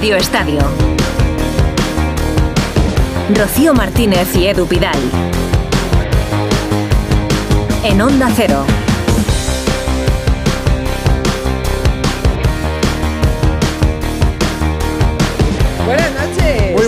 Radio 0.00 0.16
Estadio. 0.16 0.60
Rocío 3.36 3.74
Martínez 3.74 4.34
y 4.34 4.46
Edu 4.46 4.66
Pidal. 4.66 4.96
En 7.84 8.00
Onda 8.00 8.30
Cero. 8.34 8.64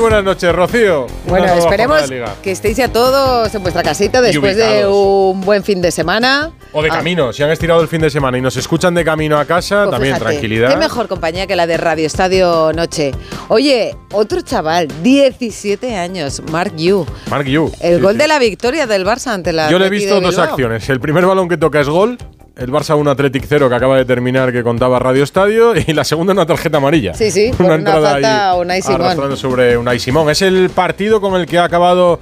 Buenas 0.03 0.25
noches, 0.25 0.55
Rocío. 0.55 1.07
Bueno, 1.27 1.47
esperemos 1.47 2.03
que 2.43 2.51
estéis 2.51 2.77
ya 2.77 2.89
todos 2.89 3.55
en 3.55 3.63
vuestra 3.63 3.83
casita 3.83 4.21
después 4.21 4.57
de 4.57 4.87
un 4.87 5.41
buen 5.41 5.63
fin 5.65 5.81
de 5.81 5.91
semana. 5.91 6.51
O 6.73 6.83
de 6.83 6.91
Ah, 6.91 6.97
camino, 6.97 7.33
si 7.33 7.43
han 7.43 7.51
estirado 7.51 7.81
el 7.81 7.89
fin 7.89 8.01
de 8.01 8.11
semana 8.11 8.37
y 8.39 8.41
nos 8.41 8.57
escuchan 8.57 8.95
de 8.95 9.05
camino 9.05 9.39
a 9.39 9.45
casa, 9.45 9.85
pues 9.85 9.91
también 9.93 10.15
fíjate, 10.15 10.33
tranquilidad. 10.33 10.71
Qué 10.71 10.77
mejor 10.77 11.09
compañía 11.09 11.47
que 11.47 11.55
la 11.57 11.67
de 11.67 11.77
Radio 11.77 12.07
Estadio 12.07 12.73
Noche. 12.75 13.13
Oye, 13.49 13.97
otro 14.13 14.41
chaval, 14.43 14.89
17 15.03 15.97
años, 15.97 16.43
Mark 16.51 16.73
Yu. 16.77 17.07
Mark 17.31 17.45
Yu. 17.47 17.71
El 17.81 17.97
Sí, 17.97 18.03
gol 18.03 18.13
sí. 18.13 18.19
de 18.19 18.29
la 18.29 18.39
victoria 18.39 18.87
del 18.87 19.07
Barça 19.07 19.29
ante 19.33 19.53
la 19.53 19.71
Yo 19.71 19.79
le 19.79 19.87
he 19.87 19.91
visto 19.91 20.21
dos 20.21 20.39
acciones. 20.39 20.89
El 20.89 21.01
primer 21.01 21.25
balón 21.27 21.49
que 21.49 21.57
toca 21.57 21.81
es 21.81 21.89
gol, 21.89 22.19
el 22.57 22.71
Barça 22.71 22.97
1 22.97 23.11
Athletic 23.11 23.45
0 23.49 23.69
que 23.69 23.75
acaba 23.75 23.97
de 23.97 24.05
terminar 24.05 24.53
que 24.53 24.63
contaba 24.63 24.99
Radio 24.99 25.25
Estadio 25.25 25.75
y 25.77 25.93
la 25.93 26.05
segunda 26.05 26.33
una 26.33 26.47
tarjeta 26.47 26.79
amarilla. 26.79 27.15
Sí, 27.15 27.31
sí, 27.31 27.51
una 27.59 27.79
falta 27.79 28.51
a 28.51 28.57
Unai 28.57 28.83
Simón. 28.83 29.37
sobre 29.37 29.77
Unai 29.77 29.99
Simón. 29.99 30.31
Es 30.31 30.43
el 30.43 30.71
partido 30.71 31.21
con 31.21 31.41
el 31.41 31.47
que 31.47 31.59
ha 31.59 31.65
acabado 31.65 32.21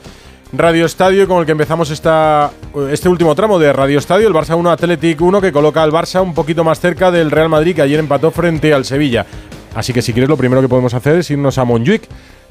Radio 0.53 0.87
Estadio 0.87 1.25
y 1.25 1.27
con 1.27 1.39
el 1.39 1.47
que 1.47 1.53
empezamos 1.53 1.91
esta, 1.91 2.51
este 2.91 3.09
último 3.09 3.35
tramo 3.35 3.59
de 3.59 3.73
Radio 3.73 3.99
Estadio, 3.99 4.27
el 4.27 4.35
Barça 4.35 4.57
1 4.57 4.71
Athletic 4.71 5.21
1 5.21 5.41
que 5.41 5.53
coloca 5.53 5.83
al 5.83 5.93
Barça 5.93 6.23
un 6.23 6.35
poquito 6.35 6.65
más 6.65 6.81
cerca 6.81 7.11
del 7.11 7.31
Real 7.31 7.49
Madrid 7.49 7.75
que 7.77 7.83
ayer 7.83 8.01
empató 8.01 8.31
frente 8.31 8.75
al 8.75 8.85
Sevilla. 8.85 9.27
Así 9.75 9.93
que 9.93 10.03
si 10.03 10.13
quieres 10.13 10.29
lo 10.29 10.37
primero 10.37 10.61
que 10.61 10.69
podemos 10.69 10.95
hacer 10.95 11.17
es 11.17 11.31
irnos 11.31 11.59
a 11.59 11.65
Montjuic, 11.65 12.03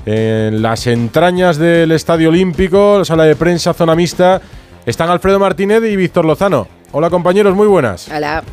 en 0.06 0.62
las 0.62 0.88
entrañas 0.88 1.58
del 1.58 1.92
Estadio 1.92 2.30
Olímpico, 2.30 3.04
sala 3.04 3.26
de 3.26 3.36
prensa, 3.36 3.74
zona 3.74 3.96
mixta, 3.96 4.42
están 4.86 5.10
Alfredo 5.10 5.38
Martínez 5.38 5.84
y 5.84 5.98
Víctor 5.98 6.24
Lozano. 6.24 6.79
Hola 6.92 7.12
compañeros, 7.12 7.56
muy 7.56 7.68
buenas. 7.68 8.10
Hola. 8.10 8.44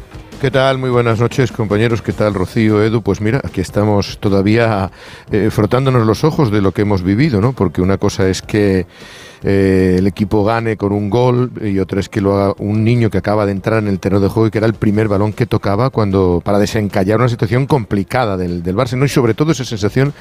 ¿Qué 0.42 0.51
tal? 0.51 0.77
Muy 0.77 0.91
buenas 0.91 1.19
noches, 1.19 1.51
compañeros. 1.51 2.03
¿Qué 2.03 2.12
tal, 2.12 2.34
Rocío, 2.34 2.83
Edu? 2.83 3.01
Pues 3.01 3.23
mira, 3.23 3.41
aquí 3.42 3.62
estamos 3.62 4.19
todavía 4.19 4.91
eh, 5.31 5.48
frotándonos 5.51 6.06
los 6.06 6.23
ojos 6.23 6.51
de 6.51 6.61
lo 6.61 6.73
que 6.73 6.83
hemos 6.83 7.03
vivido, 7.03 7.41
¿no? 7.41 7.55
Porque 7.55 7.81
una 7.81 7.97
cosa 7.97 8.29
es 8.29 8.42
que 8.42 8.87
eh, 9.48 9.94
el 9.98 10.08
equipo 10.08 10.42
gane 10.42 10.77
con 10.77 10.91
un 10.91 11.08
gol 11.08 11.52
y 11.62 11.78
otra 11.78 12.00
es 12.00 12.08
que 12.08 12.20
lo 12.20 12.36
haga 12.36 12.55
un 12.58 12.83
niño 12.83 13.11
que 13.11 13.19
acaba 13.19 13.47
de 13.47 13.52
entrar 13.52 13.80
en 13.80 13.86
el 13.86 14.00
terreno 14.00 14.20
de 14.20 14.28
juego 14.28 14.48
y 14.48 14.50
que 14.50 14.58
era 14.58 14.66
el 14.66 14.75
primer 14.75 15.06
balón 15.06 15.33
que 15.33 15.47
tocaba 15.47 15.91
cuando 15.91 16.42
para 16.44 16.58
desencallar 16.58 17.20
una 17.20 17.28
situación 17.28 17.67
complicada 17.67 18.36
del, 18.36 18.64
del 18.64 18.74
Barça, 18.74 18.98
¿no? 18.98 19.05
Y 19.05 19.08
sobre 19.08 19.34
todo 19.34 19.52
esa 19.52 19.64
sensación 19.64 20.12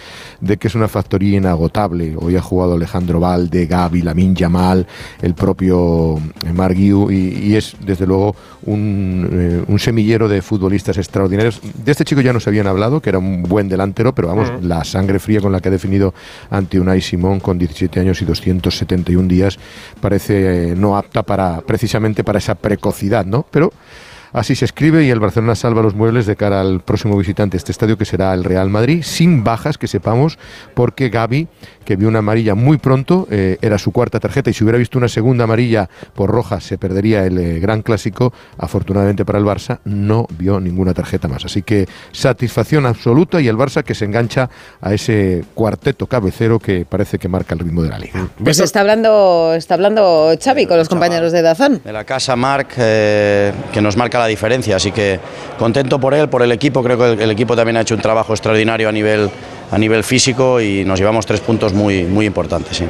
de 0.42 0.58
que 0.58 0.68
es 0.68 0.76
una 0.76 0.88
factoría 0.88 1.38
inagotable. 1.38 2.16
Hoy 2.20 2.36
ha 2.36 2.42
jugado 2.42 2.76
Alejandro 2.76 3.20
Valde, 3.20 3.66
Gaby, 3.66 4.04
Lamin 4.04 4.36
Yamal, 4.36 4.86
el 5.24 5.34
propio 5.34 6.18
eh, 6.18 6.54
Marc 6.54 6.76
Guiu, 6.76 7.10
y, 7.10 7.48
y 7.48 7.56
es 7.56 7.76
desde 7.84 8.06
luego 8.06 8.36
un, 8.68 9.28
eh, 9.32 9.64
un 9.68 9.80
semillero 9.80 10.28
de 10.28 10.44
futbolistas 10.44 11.00
extraordinarios. 11.00 11.62
De 11.84 11.92
este 11.92 12.06
chico 12.06 12.22
ya 12.22 12.32
nos 12.32 12.48
habían 12.48 12.68
hablado, 12.68 13.02
que 13.02 13.10
era 13.10 13.18
un 13.18 13.42
buen 13.42 13.70
delantero, 13.70 14.14
pero 14.14 14.28
vamos, 14.28 14.52
la 14.62 14.84
sangre 14.84 15.18
fría 15.18 15.42
con 15.42 15.52
la 15.52 15.62
que 15.62 15.70
ha 15.70 15.72
definido 15.72 16.14
ante 16.52 16.80
Unai 16.80 17.02
Simón 17.02 17.40
con 17.40 17.58
17 17.58 18.00
años 18.00 18.22
y 18.22 18.26
271 18.26 19.15
días 19.28 19.58
parece 20.02 20.72
eh, 20.72 20.76
no 20.76 20.98
apta 20.98 21.24
para 21.24 21.62
precisamente 21.62 22.24
para 22.24 22.40
esa 22.40 22.56
precocidad, 22.56 23.26
¿no? 23.26 23.46
Pero 23.52 23.72
Así 24.36 24.54
se 24.54 24.66
escribe 24.66 25.06
y 25.06 25.10
el 25.10 25.22
Barcelona 25.22 25.56
salva 25.56 25.82
los 25.82 25.96
muebles 25.96 26.26
de 26.26 26.36
cara 26.36 26.60
al 26.60 26.82
próximo 26.82 27.18
visitante 27.18 27.56
este 27.56 27.72
estadio 27.72 27.98
que 27.98 28.04
será 28.04 28.34
el 28.34 28.44
Real 28.44 28.70
Madrid, 28.70 29.02
sin 29.02 29.46
bajas 29.46 29.78
que 29.78 29.88
sepamos, 29.88 30.38
porque 30.74 31.08
Gaby, 31.08 31.48
que 31.86 31.96
vio 31.96 32.08
una 32.08 32.20
amarilla 32.20 32.56
muy 32.56 32.78
pronto, 32.78 33.28
eh, 33.32 33.58
era 33.62 33.78
su 33.78 33.92
cuarta 33.92 34.20
tarjeta 34.20 34.50
y 34.50 34.54
si 34.54 34.64
hubiera 34.64 34.78
visto 34.78 34.98
una 34.98 35.08
segunda 35.08 35.46
amarilla 35.46 35.90
por 36.14 36.30
roja 36.30 36.60
se 36.60 36.78
perdería 36.78 37.24
el 37.26 37.38
eh, 37.38 37.60
gran 37.60 37.82
clásico. 37.82 38.34
Afortunadamente 38.58 39.24
para 39.24 39.40
el 39.40 39.46
Barça 39.46 39.80
no 39.86 40.28
vio 40.38 40.60
ninguna 40.60 40.94
tarjeta 40.94 41.28
más. 41.28 41.46
Así 41.46 41.62
que 41.62 41.88
satisfacción 42.12 42.86
absoluta 42.86 43.40
y 43.40 43.48
el 43.48 43.56
Barça 43.56 43.84
que 43.84 43.96
se 43.96 44.06
engancha 44.06 44.50
a 44.82 44.94
ese 44.94 45.46
cuarteto 45.54 46.08
cabecero 46.08 46.60
que 46.60 46.86
parece 46.86 47.18
que 47.20 47.28
marca 47.28 47.54
el 47.54 47.60
ritmo 47.60 47.84
de 47.84 47.90
la 47.90 48.00
liga. 48.00 48.28
Pues 48.44 48.60
está 48.60 48.82
hablando, 48.82 49.54
está 49.56 49.76
hablando 49.76 50.36
Xavi 50.44 50.66
con 50.66 50.78
los 50.78 50.90
compañeros 50.90 51.32
de 51.32 51.42
Dazón. 51.42 51.82
de 51.84 51.94
la 51.94 52.04
casa 52.04 52.36
Marc, 52.36 52.74
eh, 52.78 53.54
que 53.72 53.82
nos 53.82 53.96
marca 53.96 54.20
la 54.20 54.28
diferencia. 54.28 54.76
Así 54.76 54.92
que 54.92 55.20
contento 55.60 56.00
por 56.00 56.14
él, 56.14 56.28
por 56.30 56.42
el 56.42 56.52
equipo. 56.52 56.84
Creo 56.84 56.98
que 56.98 57.14
el, 57.14 57.22
el 57.22 57.32
equipo 57.32 57.56
también 57.56 57.78
ha 57.78 57.82
hecho 57.82 57.96
un 57.96 58.02
trabajo 58.02 58.34
extraordinario 58.34 58.90
a 58.90 58.92
nivel, 58.92 59.30
a 59.76 59.78
nivel 59.78 60.06
físico 60.06 60.62
y 60.62 60.86
nos 60.86 60.98
llevamos 61.00 61.26
tres 61.26 61.42
puntos 61.42 61.74
muy, 61.74 62.04
muy 62.06 62.26
importantes. 62.26 62.78
Sí. 62.78 62.86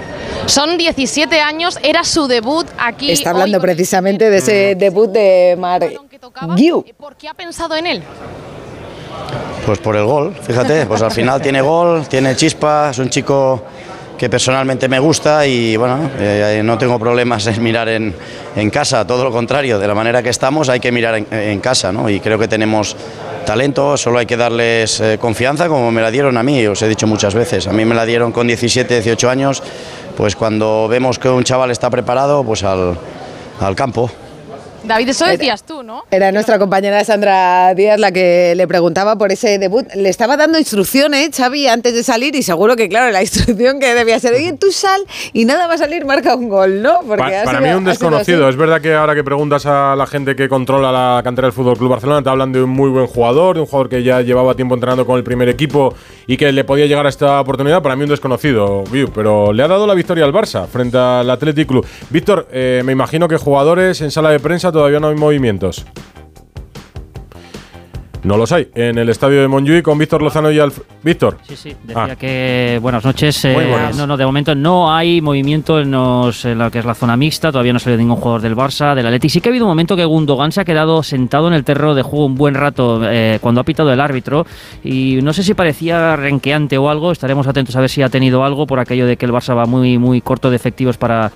Son 0.46 0.78
17 0.78 1.42
años, 1.42 1.80
era 1.82 2.04
su 2.04 2.28
debut 2.28 2.68
aquí. 2.78 3.10
Está 3.10 3.32
hablando 3.32 3.60
precisamente 3.60 4.30
de 4.30 4.38
ese 4.38 4.74
Mm. 4.76 4.78
debut 4.80 5.10
de 5.12 5.58
tocaba. 6.22 6.54
Guiu. 6.54 6.86
¿Por 6.96 7.16
qué 7.16 7.28
ha 7.28 7.34
pensado 7.34 7.76
en 7.76 7.88
él? 7.88 8.04
Pues 9.66 9.80
por 9.80 9.96
el 9.96 10.06
gol, 10.06 10.36
fíjate, 10.40 10.86
pues 10.86 11.02
al 11.02 11.10
final 11.10 11.42
tiene 11.42 11.60
gol, 11.62 12.08
tiene 12.08 12.36
chispa, 12.36 12.92
es 12.92 13.00
un 13.00 13.10
chico 13.10 13.64
que 14.18 14.30
personalmente 14.30 14.88
me 14.88 15.00
gusta 15.00 15.46
y 15.46 15.76
bueno, 15.76 16.10
eh, 16.20 16.62
no 16.64 16.78
tengo 16.78 16.98
problemas 17.00 17.48
en 17.48 17.62
mirar 17.62 17.90
en, 17.90 18.14
en 18.56 18.70
casa, 18.70 19.06
todo 19.06 19.24
lo 19.24 19.32
contrario, 19.32 19.80
de 19.80 19.88
la 19.88 19.96
manera 19.96 20.24
que 20.24 20.30
estamos 20.30 20.70
hay 20.70 20.80
que 20.80 20.92
mirar 20.92 21.16
en, 21.30 21.60
casa, 21.60 21.92
¿no? 21.92 22.10
Y 22.10 22.20
creo 22.20 22.40
que 22.40 22.48
tenemos 22.48 22.96
talento, 23.46 23.98
solo 23.98 24.20
hay 24.20 24.26
que 24.26 24.38
darles 24.38 25.00
eh, 25.00 25.18
confianza 25.20 25.68
como 25.68 25.92
me 25.92 26.02
la 26.02 26.12
dieron 26.12 26.38
a 26.38 26.44
mí, 26.44 26.66
os 26.66 26.82
he 26.82 26.88
dicho 26.88 27.08
muchas 27.08 27.34
veces, 27.34 27.68
a 27.68 27.74
mí 27.74 27.86
me 27.86 27.96
la 27.96 28.06
dieron 28.06 28.32
con 28.32 28.48
17, 28.48 28.94
18 29.02 29.30
años, 29.30 29.62
pues 30.16 30.36
cuando 30.36 30.88
vemos 30.88 31.20
que 31.20 31.30
un 31.30 31.44
chaval 31.44 31.72
está 31.72 31.90
preparado, 31.90 32.44
pues 32.44 32.64
al, 32.64 32.98
al 33.60 33.76
campo. 33.76 34.10
David, 34.88 35.10
eso 35.10 35.26
Era- 35.26 35.34
decías 35.34 35.64
tú, 35.64 35.84
¿no? 35.84 36.04
Era 36.12 36.32
nuestra 36.32 36.60
compañera 36.60 37.04
Sandra 37.04 37.74
Díaz 37.74 38.00
la 38.00 38.12
que 38.12 38.54
le 38.56 38.68
preguntaba 38.68 39.18
por 39.18 39.32
ese 39.32 39.58
debut. 39.58 39.86
Le 39.96 40.10
estaba 40.10 40.38
dando 40.38 40.58
instrucciones, 40.60 41.30
Xavi, 41.36 41.68
antes 41.68 41.94
de 41.94 42.04
salir 42.04 42.36
y 42.36 42.44
seguro 42.44 42.76
que, 42.76 42.88
claro, 42.90 43.12
la 43.12 43.22
instrucción 43.24 43.80
que 43.80 43.94
debía 43.94 44.20
ser, 44.20 44.34
oye, 44.34 44.54
tú 44.54 44.72
sal 44.72 45.02
y 45.34 45.46
nada 45.46 45.68
va 45.68 45.74
a 45.74 45.78
salir, 45.78 46.06
marca 46.06 46.36
un 46.36 46.50
gol, 46.50 46.82
¿no? 46.82 47.00
Pa- 47.02 47.14
ha 47.16 47.44
para 47.44 47.60
sido- 47.60 47.62
mí 47.62 47.70
un 47.78 47.86
desconocido. 47.86 48.50
Es 48.50 48.56
verdad 48.56 48.82
que 48.82 48.94
ahora 48.94 49.16
que 49.16 49.24
preguntas 49.24 49.66
a 49.66 49.96
la 49.96 50.06
gente 50.08 50.36
que 50.36 50.48
controla 50.50 50.92
la 50.92 51.22
cantera 51.24 51.48
del 51.48 51.54
Fútbol 51.54 51.78
Club 51.78 51.90
Barcelona, 51.92 52.22
te 52.24 52.30
hablan 52.30 52.52
de 52.52 52.62
un 52.64 52.70
muy 52.70 52.90
buen 52.90 53.08
jugador, 53.08 53.56
de 53.56 53.62
un 53.62 53.66
jugador 53.68 53.90
que 53.90 54.04
ya 54.04 54.22
llevaba 54.22 54.54
tiempo 54.56 54.76
entrenando 54.76 55.06
con 55.06 55.18
el 55.18 55.24
primer 55.24 55.50
equipo 55.50 55.94
y 56.28 56.38
que 56.38 56.52
le 56.52 56.64
podía 56.64 56.86
llegar 56.86 57.06
a 57.06 57.10
esta 57.10 57.40
oportunidad. 57.42 57.82
Para 57.82 57.96
mí 57.96 58.04
un 58.04 58.10
desconocido, 58.10 58.84
pero 59.14 59.54
le 59.54 59.64
ha 59.64 59.68
dado 59.68 59.86
la 59.88 59.94
victoria 59.94 60.26
al 60.26 60.34
Barça 60.34 60.68
frente 60.68 60.98
al 60.98 61.30
Athletic 61.30 61.68
Club. 61.68 61.86
Víctor, 62.10 62.48
eh, 62.52 62.82
me 62.86 62.92
imagino 62.92 63.28
que 63.28 63.38
jugadores 63.38 64.02
en 64.02 64.12
sala 64.12 64.30
de 64.30 64.40
prensa 64.40 64.72
todavía 64.76 65.00
no 65.00 65.08
hay 65.08 65.16
movimientos. 65.16 65.86
No 68.24 68.38
los 68.38 68.52
hay. 68.52 68.70
En 68.74 68.98
el 68.98 69.10
estadio 69.10 69.40
de 69.40 69.48
Montjuic 69.48 69.84
con 69.84 70.00
Víctor 70.00 70.24
Lozano 70.24 70.50
y 70.50 70.58
Alf. 70.58 70.80
Víctor. 71.04 71.38
Sí, 71.48 71.56
sí, 71.56 71.76
decía 71.84 72.08
Ah. 72.14 72.16
que 72.16 72.80
buenas 72.82 73.06
noches. 73.06 73.46
eh, 73.46 73.54
Muy 73.54 73.66
buenas. 73.66 73.96
No, 73.96 74.08
no, 74.08 74.18
de 74.18 74.26
momento 74.26 74.56
no 74.56 74.92
hay 74.92 75.22
movimiento 75.22 75.80
en, 75.80 75.92
los- 75.92 76.44
en 76.44 76.58
lo 76.58 76.72
que 76.72 76.80
es 76.80 76.86
la 76.86 76.96
zona 76.96 77.16
mixta, 77.18 77.52
todavía 77.52 77.72
no 77.72 77.78
ha 77.78 77.80
salido 77.80 78.00
ningún 78.00 78.16
jugador 78.16 78.42
del 78.42 78.56
Barça, 78.56 78.96
del 78.96 79.06
Atleti. 79.06 79.30
Sí 79.30 79.42
que 79.42 79.50
ha 79.50 79.52
habido 79.52 79.66
un 79.66 79.70
momento 79.70 79.96
que 79.96 80.06
Gundogan 80.06 80.52
se 80.52 80.60
ha 80.62 80.66
quedado 80.66 81.04
sentado 81.04 81.48
en 81.50 81.54
el 81.54 81.64
terreno 81.64 81.94
de 81.94 82.02
juego 82.02 82.26
un 82.26 82.34
buen 82.34 82.56
rato 82.56 83.00
eh, 83.08 83.38
cuando 83.42 83.62
ha 83.62 83.64
pitado 83.64 83.94
el 83.94 84.02
árbitro 84.02 84.48
y 84.84 85.20
no 85.22 85.32
sé 85.32 85.44
si 85.44 85.54
parecía 85.54 86.16
renqueante 86.16 86.80
o 86.80 86.90
algo, 86.90 87.12
estaremos 87.12 87.46
atentos 87.46 87.76
a 87.76 87.82
ver 87.82 87.92
si 87.92 88.02
ha 88.02 88.10
tenido 88.10 88.44
algo 88.44 88.66
por 88.66 88.80
aquello 88.80 89.06
de 89.06 89.18
que 89.18 89.28
el 89.28 89.34
Barça 89.34 89.56
va 89.56 89.68
muy, 89.68 90.00
muy 90.00 90.22
corto 90.22 90.50
de 90.50 90.56
efectivos 90.56 90.98
para 90.98 91.32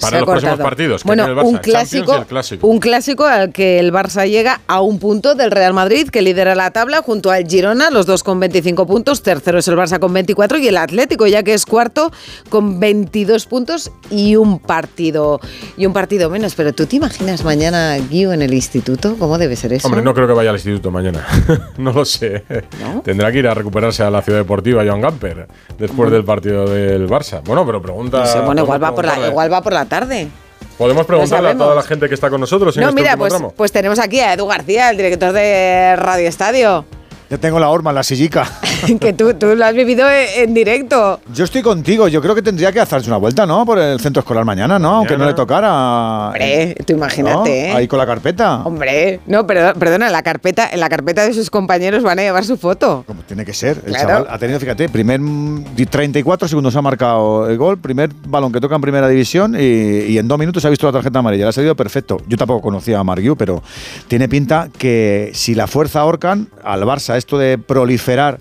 Para 0.00 0.16
ha 0.16 0.20
los 0.20 0.28
próximos 0.28 0.58
partidos. 0.58 1.02
que 1.02 1.06
Bueno, 1.06 1.24
tiene 1.24 1.40
el 1.40 1.44
Barça, 1.44 1.50
un 1.50 1.58
clásico, 1.58 2.16
el 2.16 2.26
clásico. 2.26 2.66
un 2.66 2.78
clásico 2.78 3.24
al 3.24 3.52
que 3.52 3.78
el 3.78 3.92
Barça 3.92 4.28
llega 4.28 4.60
a 4.66 4.80
un 4.80 4.98
punto 4.98 5.34
del 5.34 5.50
Real 5.50 5.74
Madrid, 5.74 6.08
que 6.08 6.22
lidera 6.22 6.54
la 6.54 6.70
tabla 6.70 7.02
junto 7.02 7.30
al 7.30 7.46
Girona, 7.46 7.90
los 7.90 8.06
dos 8.06 8.22
con 8.22 8.40
25 8.40 8.86
puntos. 8.86 9.22
Tercero 9.22 9.58
es 9.58 9.68
el 9.68 9.76
Barça 9.76 9.98
con 9.98 10.12
24 10.12 10.58
y 10.58 10.68
el 10.68 10.76
Atlético, 10.76 11.26
ya 11.26 11.42
que 11.42 11.54
es 11.54 11.66
cuarto, 11.66 12.10
con 12.48 12.80
22 12.80 13.46
puntos 13.46 13.90
y 14.10 14.36
un 14.36 14.58
partido. 14.58 15.40
Y 15.76 15.86
un 15.86 15.92
partido 15.92 16.30
menos. 16.30 16.54
Pero 16.54 16.72
¿tú 16.72 16.86
te 16.86 16.96
imaginas 16.96 17.44
mañana 17.44 17.96
Guiu 18.10 18.32
en 18.32 18.42
el 18.42 18.54
instituto? 18.54 19.16
¿Cómo 19.18 19.38
debe 19.38 19.56
ser 19.56 19.72
eso? 19.72 19.86
Hombre, 19.86 20.02
no 20.02 20.14
creo 20.14 20.26
que 20.26 20.32
vaya 20.32 20.50
al 20.50 20.56
instituto 20.56 20.90
mañana. 20.90 21.26
no 21.78 21.92
lo 21.92 22.04
sé. 22.04 22.44
¿No? 22.80 23.02
Tendrá 23.02 23.30
que 23.32 23.38
ir 23.38 23.48
a 23.48 23.54
recuperarse 23.54 24.02
a 24.02 24.10
la 24.10 24.22
ciudad 24.22 24.38
deportiva 24.38 24.84
Joan 24.84 25.00
Gamper 25.00 25.48
después 25.78 26.10
del 26.10 26.24
partido 26.24 26.66
del 26.66 27.08
Barça. 27.08 27.42
Bueno, 27.44 27.64
pero 27.66 27.80
pregunta. 27.80 28.20
No 28.20 28.26
sé, 28.26 28.40
bueno, 28.40 28.62
igual 28.62 28.82
va, 28.82 28.94
por 28.94 29.04
la, 29.04 29.28
igual 29.28 29.52
va 29.52 29.57
por 29.62 29.72
la 29.72 29.84
tarde. 29.86 30.28
Podemos 30.76 31.06
preguntarle 31.06 31.50
a 31.50 31.56
toda 31.56 31.74
la 31.74 31.82
gente 31.82 32.08
que 32.08 32.14
está 32.14 32.30
con 32.30 32.40
nosotros 32.40 32.76
en 32.76 32.82
No, 32.82 32.90
este 32.90 33.00
mira, 33.00 33.16
pues, 33.16 33.32
tramo. 33.32 33.52
pues 33.56 33.72
tenemos 33.72 33.98
aquí 33.98 34.20
a 34.20 34.32
Edu 34.34 34.46
García, 34.46 34.90
el 34.90 34.96
director 34.96 35.32
de 35.32 35.96
Radio 35.96 36.28
Estadio. 36.28 36.84
Ya 37.30 37.36
tengo 37.36 37.60
la 37.60 37.68
horma, 37.68 37.92
la 37.92 38.02
sillica. 38.02 38.46
que 39.00 39.12
tú, 39.12 39.34
tú 39.34 39.54
lo 39.54 39.64
has 39.64 39.74
vivido 39.74 40.08
en, 40.10 40.48
en 40.48 40.54
directo. 40.54 41.20
Yo 41.34 41.44
estoy 41.44 41.60
contigo, 41.60 42.08
yo 42.08 42.22
creo 42.22 42.34
que 42.34 42.40
tendría 42.40 42.72
que 42.72 42.80
hacerse 42.80 43.08
una 43.10 43.18
vuelta, 43.18 43.44
¿no? 43.44 43.66
Por 43.66 43.78
el 43.78 44.00
centro 44.00 44.20
escolar 44.20 44.46
mañana, 44.46 44.78
¿no? 44.78 44.96
Aunque 44.96 45.18
no 45.18 45.26
le 45.26 45.34
tocara. 45.34 46.28
Hombre, 46.28 46.74
tú 46.86 46.94
imagínate, 46.94 47.34
¿no? 47.36 47.46
¿eh? 47.46 47.72
Ahí 47.72 47.86
con 47.86 47.98
la 47.98 48.06
carpeta. 48.06 48.62
Hombre, 48.64 49.20
no, 49.26 49.46
pero, 49.46 49.74
perdona, 49.74 50.06
en 50.06 50.12
la 50.12 50.22
carpeta, 50.22 50.70
en 50.72 50.80
la 50.80 50.88
carpeta 50.88 51.26
de 51.26 51.34
sus 51.34 51.50
compañeros 51.50 52.02
van 52.02 52.18
a 52.18 52.22
llevar 52.22 52.46
su 52.46 52.56
foto. 52.56 53.04
Como 53.06 53.20
tiene 53.24 53.44
que 53.44 53.52
ser. 53.52 53.82
El 53.84 53.92
Claro. 53.92 54.08
chaval 54.08 54.26
ha 54.30 54.38
tenido, 54.38 54.58
fíjate, 54.58 54.88
primer 54.88 55.20
mm, 55.20 55.64
34 55.90 56.48
segundos 56.48 56.74
ha 56.76 56.80
marcado 56.82 57.46
el 57.50 57.58
gol, 57.58 57.78
primer 57.78 58.10
balón 58.26 58.52
que 58.52 58.60
toca 58.60 58.74
en 58.74 58.80
primera 58.80 59.06
división 59.06 59.54
y, 59.54 59.64
y 60.06 60.16
en 60.18 60.28
dos 60.28 60.38
minutos 60.38 60.64
ha 60.64 60.70
visto 60.70 60.86
la 60.86 60.92
tarjeta 60.92 61.18
amarilla. 61.18 61.44
Le 61.44 61.48
ha 61.50 61.52
salido 61.52 61.76
perfecto. 61.76 62.16
Yo 62.26 62.38
tampoco 62.38 62.62
conocía 62.62 62.98
a 62.98 63.04
Marguiu, 63.04 63.36
pero 63.36 63.62
tiene 64.06 64.30
pinta 64.30 64.68
que 64.78 65.30
si 65.34 65.54
la 65.54 65.66
fuerza 65.66 66.00
ahorcan 66.00 66.48
al 66.64 66.84
Barça, 66.84 67.17
esto 67.18 67.36
de 67.38 67.58
proliferar. 67.58 68.38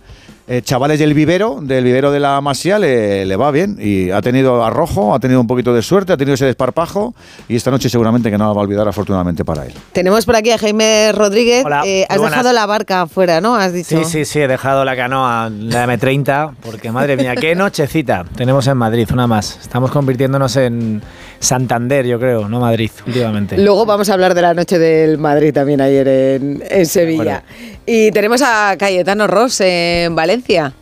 eh, 0.49 0.61
chavales 0.61 0.97
del 0.97 1.13
vivero, 1.13 1.59
del 1.61 1.83
vivero 1.83 2.09
de 2.09 2.21
la 2.21 2.39
Masía, 2.39 2.79
le, 2.79 3.25
le 3.25 3.35
va 3.35 3.51
bien. 3.51 3.77
Y 3.81 4.11
ha 4.11 4.21
tenido 4.21 4.63
arrojo, 4.63 5.13
ha 5.13 5.19
tenido 5.19 5.41
un 5.41 5.47
poquito 5.47 5.73
de 5.73 5.81
suerte, 5.81 6.13
ha 6.13 6.17
tenido 6.17 6.35
ese 6.35 6.45
desparpajo. 6.45 7.13
Y 7.49 7.57
esta 7.57 7.69
noche 7.69 7.89
seguramente 7.89 8.31
que 8.31 8.37
no 8.37 8.45
la 8.47 8.53
va 8.53 8.61
a 8.61 8.63
olvidar, 8.63 8.87
afortunadamente 8.87 9.43
para 9.43 9.65
él. 9.65 9.73
Tenemos 9.91 10.25
por 10.25 10.37
aquí 10.37 10.51
a 10.51 10.57
Jaime 10.57 11.11
Rodríguez. 11.11 11.65
Hola, 11.65 11.81
Eh, 11.85 12.05
has 12.07 12.17
buenas. 12.17 12.31
dejado 12.37 12.53
la 12.53 12.65
barca 12.65 13.01
afuera, 13.01 13.41
¿no? 13.41 13.57
Has 13.57 13.73
dicho. 13.73 13.97
Sí, 13.99 14.05
sí, 14.05 14.23
sí, 14.23 14.39
he 14.39 14.47
dejado 14.47 14.85
la 14.85 14.95
canoa, 14.95 15.49
la 15.49 15.85
M30, 15.85 16.53
porque 16.63 16.93
madre 16.93 17.17
mía, 17.17 17.35
qué 17.35 17.53
nochecita 17.53 18.23
tenemos 18.37 18.65
en 18.67 18.77
Madrid, 18.77 19.05
una 19.11 19.27
más. 19.27 19.59
Estamos 19.61 19.91
convirtiéndonos 19.91 20.55
en 20.55 21.01
Santander, 21.39 22.05
yo 22.05 22.19
creo, 22.19 22.49
no 22.49 22.59
Madrid, 22.59 22.91
últimamente. 23.05 23.57
Luego 23.57 23.85
vamos 23.85 24.09
a 24.09 24.13
hablar 24.13 24.33
de 24.33 24.41
la 24.41 24.53
noche 24.53 24.79
del 24.79 25.17
Madrid 25.17 25.53
también 25.53 25.81
ayer 25.81 26.07
en, 26.07 26.63
en 26.67 26.85
Sevilla. 26.85 27.43
Y 27.85 28.11
tenemos 28.11 28.41
a 28.41 28.75
Cayetano 28.77 29.27
Ross 29.27 29.61
en 29.61 30.15
Valencia. 30.15 30.73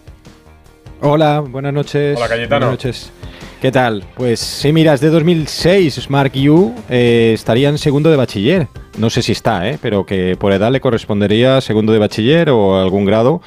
Hola, 1.02 1.42
buenas 1.42 1.74
noches. 1.74 2.18
Hola, 2.18 2.28
Cayetano. 2.28 2.68
Buenas 2.68 2.86
noches. 2.86 3.12
¿Qué 3.62 3.72
tal? 3.72 4.04
Pues 4.16 4.40
sí, 4.40 4.72
mira, 4.72 4.94
es 4.94 5.02
de 5.02 5.10
2006. 5.10 6.10
Mark 6.10 6.34
Yu 6.34 6.74
eh, 6.90 7.32
estaría 7.34 7.70
en 7.70 7.78
segundo 7.78 8.12
de 8.12 8.16
bachiller. 8.16 8.68
No 8.98 9.10
sé 9.10 9.22
si 9.22 9.32
está, 9.32 9.68
¿eh? 9.68 9.80
pero 9.82 10.06
que 10.06 10.38
por 10.40 10.54
edad 10.54 10.72
le 10.72 10.80
correspondería 10.80 11.60
segundo 11.62 11.92
de 11.92 12.00
bachiller 12.00 12.50
o 12.50 12.80
algún 12.80 13.06
grado. 13.06 13.42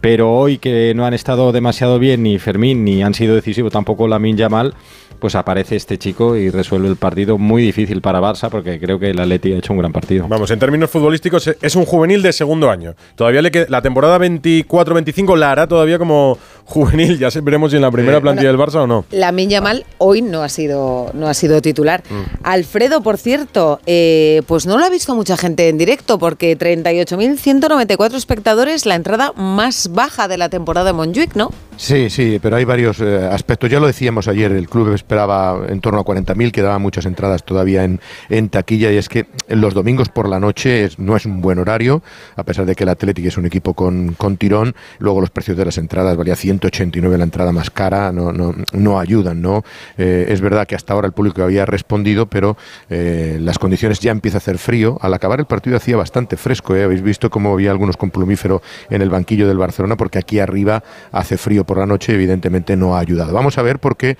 Pero 0.00 0.32
hoy 0.32 0.58
que 0.58 0.92
no 0.94 1.04
han 1.04 1.12
estado 1.12 1.50
demasiado 1.52 1.98
bien 1.98 2.22
ni 2.22 2.38
Fermín 2.38 2.84
ni 2.84 3.02
han 3.02 3.14
sido 3.14 3.34
decisivos 3.34 3.72
tampoco 3.72 4.06
Lamin 4.06 4.36
Yamal, 4.36 4.74
pues 5.18 5.34
aparece 5.34 5.76
este 5.76 5.98
chico 5.98 6.36
y 6.36 6.50
resuelve 6.50 6.88
el 6.88 6.96
partido 6.96 7.38
muy 7.38 7.62
difícil 7.62 8.00
para 8.00 8.20
Barça 8.20 8.48
porque 8.50 8.78
creo 8.80 8.98
que 8.98 9.10
el 9.10 9.20
Atleti 9.20 9.52
ha 9.52 9.58
hecho 9.58 9.72
un 9.72 9.78
gran 9.78 9.92
partido. 9.92 10.26
Vamos, 10.28 10.50
en 10.50 10.58
términos 10.58 10.90
futbolísticos 10.90 11.48
es 11.60 11.76
un 11.76 11.84
juvenil 11.84 12.22
de 12.22 12.32
segundo 12.32 12.70
año. 12.70 12.94
Todavía 13.16 13.42
le 13.42 13.50
queda, 13.50 13.66
la 13.68 13.82
temporada 13.82 14.18
24-25 14.18 15.36
la 15.36 15.52
hará 15.52 15.66
todavía 15.66 15.98
como 15.98 16.38
juvenil. 16.64 17.18
Ya 17.18 17.30
se- 17.30 17.40
veremos 17.40 17.70
si 17.70 17.76
en 17.76 17.82
la 17.82 17.90
primera 17.90 18.20
plantilla 18.20 18.48
del 18.48 18.58
Barça 18.58 18.76
o 18.76 18.86
no. 18.86 19.04
La 19.10 19.32
Yamal 19.32 19.84
hoy 19.98 20.22
no 20.22 20.42
ha 20.42 20.48
sido, 20.48 21.10
no 21.14 21.28
ha 21.28 21.34
sido 21.34 21.60
titular. 21.60 22.02
Mm. 22.08 22.44
Alfredo, 22.44 23.02
por 23.02 23.18
cierto, 23.18 23.80
eh, 23.86 24.42
pues 24.46 24.66
no 24.66 24.78
lo 24.78 24.84
ha 24.84 24.90
visto 24.90 25.14
mucha 25.14 25.36
gente 25.36 25.68
en 25.68 25.78
directo 25.78 26.18
porque 26.18 26.56
38.194 26.58 28.14
espectadores, 28.14 28.86
la 28.86 28.94
entrada 28.94 29.32
más 29.36 29.90
baja 29.92 30.28
de 30.28 30.38
la 30.38 30.48
temporada 30.48 30.86
de 30.86 30.92
Montjuic, 30.94 31.34
¿no? 31.34 31.50
Sí, 31.76 32.08
sí, 32.08 32.38
pero 32.40 32.56
hay 32.56 32.64
varios 32.64 33.00
eh, 33.00 33.28
aspectos. 33.30 33.68
Ya 33.70 33.80
lo 33.80 33.86
decíamos 33.86 34.28
ayer, 34.28 34.52
el 34.52 34.68
club 34.68 34.92
esperaba 35.04 35.66
en 35.68 35.80
torno 35.80 36.00
a 36.00 36.04
40.000, 36.04 36.50
quedaban 36.50 36.80
muchas 36.80 37.04
entradas 37.04 37.44
todavía 37.44 37.84
en, 37.84 38.00
en 38.30 38.48
taquilla 38.48 38.90
y 38.90 38.96
es 38.96 39.10
que 39.10 39.26
los 39.48 39.74
domingos 39.74 40.08
por 40.08 40.28
la 40.28 40.40
noche 40.40 40.88
no 40.96 41.14
es 41.14 41.26
un 41.26 41.42
buen 41.42 41.58
horario, 41.58 42.02
a 42.36 42.42
pesar 42.42 42.64
de 42.64 42.74
que 42.74 42.84
el 42.84 42.88
Athletic 42.88 43.26
es 43.26 43.36
un 43.36 43.44
equipo 43.44 43.74
con, 43.74 44.14
con 44.14 44.38
tirón. 44.38 44.74
Luego 44.98 45.20
los 45.20 45.30
precios 45.30 45.58
de 45.58 45.64
las 45.66 45.76
entradas, 45.76 46.16
valía 46.16 46.36
189 46.36 47.18
la 47.18 47.24
entrada 47.24 47.52
más 47.52 47.70
cara, 47.70 48.12
no, 48.12 48.32
no, 48.32 48.54
no 48.72 48.98
ayudan, 48.98 49.42
¿no? 49.42 49.62
Eh, 49.98 50.26
es 50.28 50.40
verdad 50.40 50.66
que 50.66 50.74
hasta 50.74 50.94
ahora 50.94 51.06
el 51.06 51.12
público 51.12 51.42
había 51.42 51.66
respondido, 51.66 52.26
pero 52.26 52.56
eh, 52.88 53.38
las 53.40 53.58
condiciones 53.58 54.00
ya 54.00 54.10
empieza 54.10 54.38
a 54.38 54.40
hacer 54.40 54.56
frío. 54.56 54.96
Al 55.02 55.12
acabar 55.12 55.38
el 55.38 55.46
partido 55.46 55.76
hacía 55.76 55.98
bastante 55.98 56.38
fresco, 56.38 56.74
¿eh? 56.74 56.84
Habéis 56.84 57.02
visto 57.02 57.28
cómo 57.28 57.52
había 57.52 57.70
algunos 57.70 57.98
con 57.98 58.10
plumífero 58.10 58.62
en 58.88 59.02
el 59.02 59.10
banquillo 59.10 59.46
del 59.46 59.58
Barcelona, 59.58 59.96
porque 59.96 60.18
aquí 60.18 60.38
arriba 60.38 60.82
hace 61.12 61.36
frío 61.36 61.64
por 61.64 61.76
la 61.76 61.84
noche, 61.84 62.14
evidentemente 62.14 62.74
no 62.74 62.96
ha 62.96 63.00
ayudado. 63.00 63.34
Vamos 63.34 63.58
a 63.58 63.62
ver 63.62 63.78
porque 63.78 64.16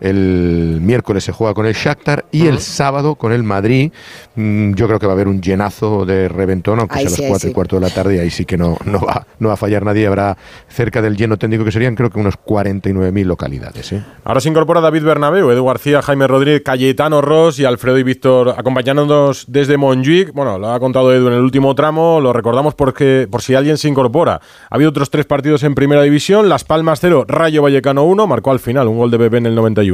el 0.00 0.78
miércoles 0.82 1.24
se 1.24 1.32
juega 1.32 1.54
con 1.54 1.66
el 1.66 1.74
Shakhtar 1.74 2.24
y 2.32 2.46
el 2.46 2.58
sábado 2.60 3.14
con 3.14 3.32
el 3.32 3.42
Madrid. 3.42 3.92
Mm, 4.36 4.74
Yo 4.74 4.86
creo 4.86 4.98
que 4.98 5.06
va 5.06 5.12
a 5.12 5.14
haber 5.14 5.28
un 5.28 5.40
llenazo 5.40 6.04
de 6.06 6.28
reventón, 6.28 6.80
aunque 6.80 6.98
Ahí 6.98 7.08
sea 7.08 7.08
a 7.08 7.10
las 7.10 7.20
ahí 7.20 7.28
4 7.28 7.46
y 7.46 7.50
sí. 7.50 7.54
cuarto 7.54 7.76
de 7.76 7.82
la 7.82 7.90
tarde, 7.90 8.16
y 8.16 8.18
ahí 8.18 8.30
sí 8.30 8.44
que 8.44 8.56
no, 8.56 8.76
no, 8.84 9.00
va, 9.00 9.26
no 9.38 9.48
va 9.48 9.54
a 9.54 9.56
fallar 9.56 9.84
nadie. 9.84 10.06
Habrá 10.06 10.36
cerca 10.68 11.02
del 11.02 11.16
lleno 11.16 11.36
técnico 11.36 11.64
que 11.64 11.72
serían 11.72 11.94
creo 11.94 12.10
que 12.10 12.18
unos 12.18 12.34
49.000 12.38 13.24
localidades. 13.24 13.92
¿eh? 13.92 14.02
Ahora 14.24 14.40
se 14.40 14.48
incorpora 14.48 14.80
David 14.80 15.04
Bernabeu, 15.04 15.50
Edu 15.50 15.64
García, 15.66 16.02
Jaime 16.02 16.26
Rodríguez, 16.26 16.62
Cayetano 16.64 17.20
Ross 17.20 17.58
y 17.58 17.64
Alfredo 17.64 17.98
y 17.98 18.02
Víctor 18.02 18.54
acompañándonos 18.56 19.44
desde 19.48 19.76
Montjuic. 19.76 20.32
Bueno, 20.32 20.58
lo 20.58 20.72
ha 20.72 20.80
contado 20.80 21.12
Edu 21.12 21.28
en 21.28 21.34
el 21.34 21.40
último 21.40 21.74
tramo, 21.74 22.20
lo 22.20 22.32
recordamos 22.32 22.74
porque 22.74 23.28
por 23.30 23.42
si 23.42 23.54
alguien 23.54 23.76
se 23.76 23.88
incorpora. 23.88 24.40
Ha 24.70 24.74
habido 24.74 24.90
otros 24.90 25.10
tres 25.10 25.26
partidos 25.26 25.62
en 25.62 25.74
Primera 25.74 26.02
División, 26.02 26.48
Las 26.48 26.64
Palmas 26.64 27.00
0, 27.00 27.24
Rayo 27.28 27.62
Vallecano 27.62 28.04
1, 28.04 28.26
marcó 28.26 28.50
al 28.52 28.60
final 28.60 28.88
un 28.88 28.98
gol 28.98 29.10
de 29.10 29.18
Bebé 29.18 29.38
en 29.38 29.46
el 29.46 29.54
91. 29.54 29.89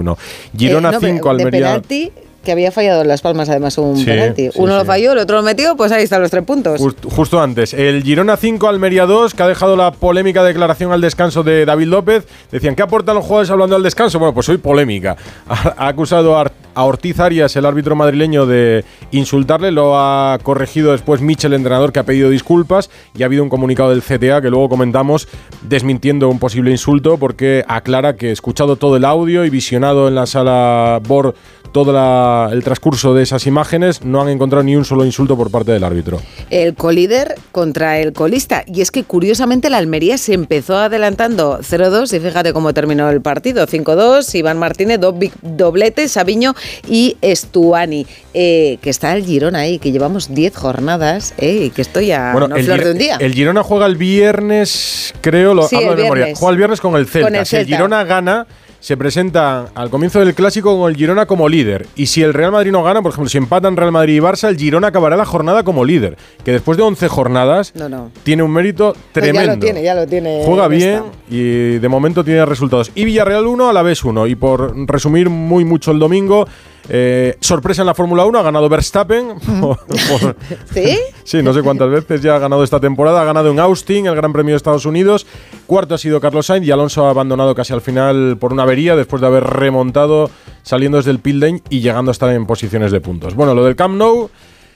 Girona 0.56 0.90
Eh, 0.90 0.92
no, 0.92 1.00
5, 1.00 1.24
de 1.24 1.30
Almería... 1.42 1.66
penalti, 1.68 2.12
que 2.44 2.52
había 2.52 2.70
fallado 2.70 3.02
en 3.02 3.08
Las 3.08 3.22
Palmas 3.22 3.48
además 3.48 3.76
un 3.76 3.96
Sí, 3.96 4.04
penalti. 4.04 4.44
sí, 4.52 4.58
Uno 4.60 4.74
lo 4.76 4.82
sí. 4.82 4.86
falló, 4.86 5.12
el 5.12 5.18
otro 5.18 5.36
lo 5.36 5.42
metió, 5.42 5.76
pues 5.76 5.90
ahí 5.90 6.04
están 6.04 6.22
los 6.22 6.30
tres 6.30 6.44
puntos. 6.44 6.80
Just- 6.80 7.04
justo 7.10 7.40
antes, 7.40 7.74
el 7.74 8.04
Girona 8.04 8.36
5, 8.36 8.68
Almería 8.68 9.04
2, 9.06 9.34
que 9.34 9.42
ha 9.42 9.48
dejado 9.48 9.76
la 9.76 9.90
polémica 9.90 10.44
declaración 10.44 10.92
al 10.92 11.00
descanso 11.00 11.42
de 11.42 11.64
David 11.64 11.86
López. 11.88 12.24
Decían, 12.52 12.76
¿qué 12.76 12.82
aportan 12.82 13.16
los 13.16 13.24
jugadores 13.24 13.50
hablando 13.50 13.74
al 13.74 13.82
descanso? 13.82 14.18
Bueno, 14.20 14.32
pues 14.32 14.48
hoy 14.48 14.58
polémica. 14.58 15.16
Ha, 15.48 15.74
ha 15.76 15.88
acusado 15.88 16.38
a, 16.38 16.50
a 16.76 16.84
Ortiz 16.84 17.18
Arias, 17.18 17.56
el 17.56 17.64
árbitro 17.64 17.96
madrileño, 17.96 18.44
de 18.44 18.84
insultarle. 19.10 19.72
Lo 19.72 19.98
ha 19.98 20.38
corregido 20.42 20.92
después 20.92 21.22
Michel, 21.22 21.54
el 21.54 21.56
entrenador, 21.56 21.90
que 21.90 22.00
ha 22.00 22.04
pedido 22.04 22.28
disculpas. 22.28 22.90
Y 23.16 23.22
ha 23.22 23.26
habido 23.26 23.42
un 23.42 23.48
comunicado 23.48 23.90
del 23.90 24.02
CTA 24.02 24.42
que 24.42 24.50
luego 24.50 24.68
comentamos 24.68 25.26
desmintiendo 25.62 26.28
un 26.28 26.38
posible 26.38 26.70
insulto 26.70 27.16
porque 27.16 27.64
aclara 27.66 28.16
que 28.16 28.30
escuchado 28.30 28.76
todo 28.76 28.96
el 28.98 29.06
audio 29.06 29.46
y 29.46 29.50
visionado 29.50 30.06
en 30.06 30.14
la 30.14 30.26
sala 30.26 31.00
BOR 31.02 31.34
todo 31.76 32.48
el 32.50 32.64
transcurso 32.64 33.12
de 33.12 33.22
esas 33.22 33.46
imágenes, 33.46 34.02
no 34.02 34.22
han 34.22 34.30
encontrado 34.30 34.64
ni 34.64 34.76
un 34.76 34.86
solo 34.86 35.04
insulto 35.04 35.36
por 35.36 35.50
parte 35.50 35.72
del 35.72 35.84
árbitro. 35.84 36.22
El 36.48 36.74
colíder 36.74 37.34
contra 37.52 37.98
el 37.98 38.14
colista. 38.14 38.64
Y 38.66 38.80
es 38.80 38.90
que 38.90 39.04
curiosamente 39.04 39.68
la 39.68 39.76
Almería 39.76 40.16
se 40.16 40.32
empezó 40.32 40.78
adelantando 40.78 41.58
0-2 41.58 42.16
y 42.16 42.20
fíjate 42.20 42.54
cómo 42.54 42.72
terminó 42.72 43.10
el 43.10 43.20
partido. 43.20 43.66
5-2, 43.66 44.34
Iván 44.36 44.58
Martínez, 44.58 45.00
dos 45.00 45.14
dobletes, 45.42 46.12
Sabiño 46.12 46.54
y 46.88 47.16
Estuani. 47.20 48.06
Eh, 48.34 48.78
que 48.82 48.90
está 48.90 49.14
el 49.14 49.24
Girona 49.24 49.60
ahí, 49.60 49.78
que 49.78 49.92
llevamos 49.92 50.34
10 50.34 50.54
jornadas 50.54 51.32
eh, 51.38 51.64
y 51.66 51.70
que 51.70 51.80
estoy 51.80 52.12
a 52.12 52.34
no 52.34 52.54
el, 52.54 52.64
flor 52.64 52.84
de 52.84 52.90
un 52.92 52.98
día. 52.98 53.16
el 53.18 53.32
Girona 53.32 53.62
juega 53.62 53.86
el 53.86 53.96
viernes, 53.96 55.14
creo, 55.22 55.54
lo 55.54 55.66
Sí, 55.68 55.76
hablo 55.76 55.96
de 55.96 56.02
memoria. 56.02 56.34
Juega 56.34 56.50
el 56.50 56.58
viernes 56.58 56.80
con 56.80 56.96
el 56.96 57.06
Celta. 57.06 57.28
Con 57.28 57.34
el 57.34 57.46
Si 57.46 57.56
el 57.56 57.62
Celta. 57.62 57.76
Girona 57.76 58.04
gana, 58.04 58.46
se 58.86 58.96
presenta 58.96 59.66
al 59.74 59.90
comienzo 59.90 60.20
del 60.20 60.32
clásico 60.32 60.78
con 60.78 60.88
el 60.88 60.96
Girona 60.96 61.26
como 61.26 61.48
líder. 61.48 61.88
Y 61.96 62.06
si 62.06 62.22
el 62.22 62.32
Real 62.32 62.52
Madrid 62.52 62.70
no 62.70 62.84
gana, 62.84 63.02
por 63.02 63.10
ejemplo, 63.10 63.28
si 63.28 63.36
empatan 63.36 63.76
Real 63.76 63.90
Madrid 63.90 64.14
y 64.14 64.20
Barça, 64.20 64.48
el 64.48 64.56
Girona 64.56 64.86
acabará 64.86 65.16
la 65.16 65.24
jornada 65.24 65.64
como 65.64 65.84
líder. 65.84 66.16
Que 66.44 66.52
después 66.52 66.78
de 66.78 66.84
11 66.84 67.08
jornadas 67.08 67.72
No, 67.74 67.88
no. 67.88 68.12
tiene 68.22 68.44
un 68.44 68.52
mérito 68.52 68.92
Pues 68.92 69.24
tremendo. 69.24 69.40
Ya 69.40 69.54
lo 69.54 69.58
tiene, 69.58 69.82
ya 69.82 69.94
lo 69.96 70.06
tiene. 70.06 70.42
Juega 70.44 70.68
bien 70.68 71.02
y 71.28 71.78
de 71.80 71.88
momento 71.88 72.22
tiene 72.22 72.46
resultados. 72.46 72.92
Y 72.94 73.04
Villarreal 73.04 73.48
1, 73.48 73.68
a 73.68 73.72
la 73.72 73.82
vez 73.82 74.04
1. 74.04 74.28
Y 74.28 74.36
por 74.36 74.72
resumir 74.88 75.30
muy 75.30 75.64
mucho 75.64 75.90
el 75.90 75.98
domingo, 75.98 76.46
eh, 76.88 77.36
sorpresa 77.40 77.82
en 77.82 77.86
la 77.86 77.94
Fórmula 77.94 78.24
1, 78.24 78.38
ha 78.38 78.42
ganado 78.42 78.68
Verstappen. 78.68 79.34
¿Sí? 80.72 80.98
Sí, 81.26 81.42
no 81.42 81.52
sé 81.52 81.62
cuántas 81.62 81.90
veces 81.90 82.22
ya 82.22 82.36
ha 82.36 82.38
ganado 82.38 82.62
esta 82.62 82.78
temporada. 82.78 83.20
Ha 83.20 83.24
ganado 83.24 83.50
en 83.50 83.58
Austin, 83.58 84.06
el 84.06 84.14
Gran 84.14 84.32
Premio 84.32 84.52
de 84.52 84.58
Estados 84.58 84.86
Unidos. 84.86 85.26
Cuarto 85.66 85.96
ha 85.96 85.98
sido 85.98 86.20
Carlos 86.20 86.46
Sainz 86.46 86.64
y 86.64 86.70
Alonso 86.70 87.04
ha 87.04 87.10
abandonado 87.10 87.52
casi 87.56 87.72
al 87.72 87.80
final 87.80 88.36
por 88.38 88.52
una 88.52 88.62
avería 88.62 88.94
después 88.94 89.20
de 89.20 89.26
haber 89.26 89.42
remontado 89.42 90.30
saliendo 90.62 90.98
desde 90.98 91.10
el 91.10 91.18
pit 91.18 91.34
lane 91.34 91.62
y 91.68 91.80
llegando 91.80 92.10
a 92.10 92.12
estar 92.12 92.30
en 92.30 92.46
posiciones 92.46 92.92
de 92.92 93.00
puntos. 93.00 93.34
Bueno, 93.34 93.54
lo 93.54 93.64
del 93.64 93.74
Camp 93.74 93.96
Nou. 93.96 94.30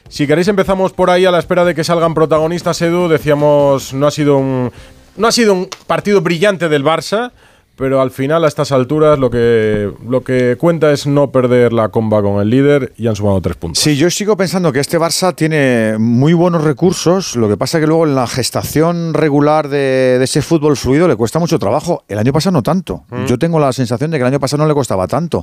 Si 0.08 0.26
queréis 0.26 0.48
empezamos 0.48 0.92
por 0.92 1.08
ahí 1.08 1.24
a 1.24 1.30
la 1.30 1.38
espera 1.38 1.64
de 1.64 1.72
que 1.72 1.84
salgan 1.84 2.14
protagonistas, 2.14 2.82
Edu. 2.82 3.06
Decíamos, 3.06 3.94
no 3.94 4.08
ha 4.08 4.10
sido 4.10 4.38
un, 4.38 4.72
no 5.16 5.28
ha 5.28 5.32
sido 5.32 5.52
un 5.52 5.68
partido 5.86 6.20
brillante 6.20 6.68
del 6.68 6.84
Barça, 6.84 7.30
pero 7.80 8.02
al 8.02 8.10
final 8.10 8.44
a 8.44 8.48
estas 8.48 8.72
alturas 8.72 9.18
lo 9.18 9.30
que, 9.30 9.90
lo 10.06 10.22
que 10.22 10.56
cuenta 10.58 10.92
es 10.92 11.06
no 11.06 11.32
perder 11.32 11.72
la 11.72 11.88
comba 11.88 12.20
con 12.20 12.40
el 12.40 12.50
líder 12.50 12.92
y 12.98 13.06
han 13.06 13.16
sumado 13.16 13.40
tres 13.40 13.56
puntos. 13.56 13.82
Sí, 13.82 13.96
yo 13.96 14.10
sigo 14.10 14.36
pensando 14.36 14.70
que 14.70 14.80
este 14.80 14.98
Barça 14.98 15.34
tiene 15.34 15.96
muy 15.98 16.34
buenos 16.34 16.62
recursos, 16.62 17.36
lo 17.36 17.48
que 17.48 17.56
pasa 17.56 17.80
que 17.80 17.86
luego 17.86 18.06
en 18.06 18.14
la 18.14 18.26
gestación 18.26 19.14
regular 19.14 19.68
de, 19.68 20.18
de 20.18 20.24
ese 20.24 20.42
fútbol 20.42 20.76
fluido 20.76 21.08
le 21.08 21.16
cuesta 21.16 21.38
mucho 21.38 21.58
trabajo. 21.58 22.04
El 22.06 22.18
año 22.18 22.34
pasado 22.34 22.52
no 22.52 22.62
tanto. 22.62 23.04
Mm. 23.08 23.24
Yo 23.24 23.38
tengo 23.38 23.58
la 23.58 23.72
sensación 23.72 24.10
de 24.10 24.18
que 24.18 24.22
el 24.24 24.28
año 24.28 24.40
pasado 24.40 24.62
no 24.62 24.68
le 24.68 24.74
costaba 24.74 25.08
tanto. 25.08 25.42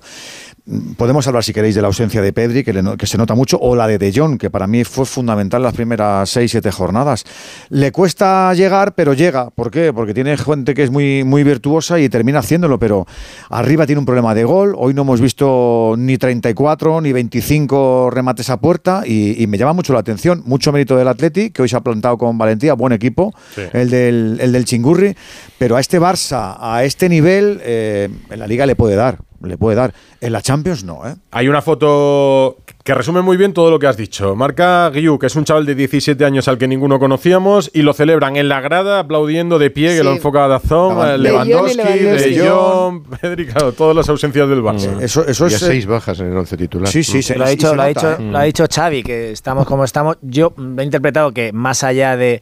Podemos 0.95 1.25
hablar, 1.27 1.43
si 1.43 1.53
queréis, 1.53 1.73
de 1.73 1.81
la 1.81 1.87
ausencia 1.87 2.21
de 2.21 2.33
Pedri, 2.33 2.63
que, 2.63 2.73
le 2.73 2.97
que 2.97 3.07
se 3.07 3.17
nota 3.17 3.33
mucho, 3.33 3.57
o 3.59 3.75
la 3.75 3.87
de 3.87 3.97
De 3.97 4.13
Jong, 4.13 4.37
que 4.37 4.51
para 4.51 4.67
mí 4.67 4.83
fue 4.83 5.05
fundamental 5.05 5.63
las 5.63 5.73
primeras 5.73 6.29
seis, 6.29 6.51
siete 6.51 6.71
jornadas. 6.71 7.23
Le 7.69 7.91
cuesta 7.91 8.53
llegar, 8.53 8.93
pero 8.93 9.13
llega. 9.13 9.49
¿Por 9.49 9.71
qué? 9.71 9.91
Porque 9.91 10.13
tiene 10.13 10.37
gente 10.37 10.75
que 10.75 10.83
es 10.83 10.91
muy, 10.91 11.23
muy 11.23 11.43
virtuosa 11.43 11.99
y 11.99 12.09
termina 12.09 12.26
haciéndolo, 12.35 12.77
pero 12.79 13.05
arriba 13.49 13.85
tiene 13.85 13.99
un 13.99 14.05
problema 14.05 14.35
de 14.35 14.43
gol. 14.43 14.75
Hoy 14.77 14.93
no 14.93 15.03
hemos 15.03 15.21
visto 15.21 15.95
ni 15.97 16.17
34 16.17 17.01
ni 17.01 17.13
25 17.13 18.09
remates 18.11 18.49
a 18.49 18.57
puerta 18.57 19.03
y, 19.05 19.41
y 19.41 19.47
me 19.47 19.57
llama 19.57 19.73
mucho 19.73 19.93
la 19.93 19.99
atención. 19.99 20.43
Mucho 20.45 20.71
mérito 20.71 20.97
del 20.97 21.07
Atleti, 21.07 21.49
que 21.51 21.61
hoy 21.61 21.69
se 21.69 21.75
ha 21.77 21.81
plantado 21.81 22.17
con 22.17 22.37
valentía, 22.37 22.73
buen 22.73 22.93
equipo, 22.93 23.33
Sí. 23.55 23.61
el, 23.73 23.89
del, 23.89 24.37
el 24.41 24.51
del 24.51 24.65
Chingurri, 24.65 25.15
pero 25.57 25.75
a 25.75 25.79
este 25.79 25.99
Barça, 25.99 26.57
a 26.59 26.83
este 26.83 27.09
nivel, 27.09 27.59
eh, 27.63 28.09
en 28.29 28.39
la 28.39 28.47
liga 28.47 28.65
le 28.65 28.75
puede 28.75 28.95
dar. 28.95 29.19
Le 29.47 29.57
puede 29.57 29.75
dar. 29.75 29.93
En 30.21 30.33
la 30.33 30.41
Champions 30.41 30.83
no, 30.83 31.07
¿eh? 31.07 31.15
Hay 31.31 31.47
una 31.47 31.61
foto 31.61 32.57
que 32.83 32.93
resume 32.93 33.21
muy 33.21 33.35
bien 33.37 33.53
todo 33.53 33.69
lo 33.69 33.79
que 33.79 33.87
has 33.87 33.97
dicho. 33.97 34.35
Marca 34.35 34.89
Guiu, 34.89 35.19
que 35.19 35.27
es 35.27 35.35
un 35.35 35.43
chaval 35.43 35.65
de 35.65 35.75
17 35.75 36.23
años 36.23 36.47
al 36.47 36.57
que 36.57 36.67
ninguno 36.67 36.99
conocíamos, 36.99 37.69
y 37.73 37.81
lo 37.81 37.93
celebran 37.93 38.37
en 38.37 38.47
la 38.47 38.61
grada 38.61 38.99
aplaudiendo 38.99 39.59
de 39.59 39.69
pie, 39.69 39.89
que 39.89 39.97
Sí. 39.97 40.03
lo 40.03 40.11
enfoca 40.13 40.47
Dazón, 40.47 40.95
Jong 40.95 41.15
y 41.15 41.21
Lewandowski. 41.21 41.77
De 41.83 42.47
Jong, 42.49 43.03
Pedri, 43.21 43.45
claro, 43.47 43.73
todas 43.73 43.95
las 43.95 44.07
ausencias 44.09 44.47
del 44.47 44.61
Barça. 44.63 45.01
Eso, 45.01 45.25
eso 45.27 45.47
y 45.49 45.53
a 45.53 45.55
es. 45.57 45.61
eh, 45.63 45.65
seis 45.67 45.85
bajas 45.85 46.19
en 46.21 46.27
el 46.31 46.37
once 46.37 46.55
titular. 46.55 46.87
Sí, 46.89 47.03
sí, 47.03 47.21
se, 47.21 47.35
lo 47.35 47.43
ha 47.45 47.51
y 47.51 47.55
dicho, 47.57 47.69
se 47.71 47.75
lo 47.75 47.81
ha 47.81 47.87
dicho, 47.87 48.11
¿eh? 48.13 48.15
lo 48.19 48.37
ha 48.37 48.43
dicho 48.43 48.65
Xavi, 48.73 49.03
que 49.03 49.31
estamos 49.31 49.65
como 49.65 49.83
estamos. 49.83 50.17
Yo 50.21 50.53
mm, 50.55 50.79
he 50.79 50.83
interpretado 50.83 51.33
que 51.33 51.51
más 51.51 51.83
allá 51.83 52.15
de, 52.15 52.41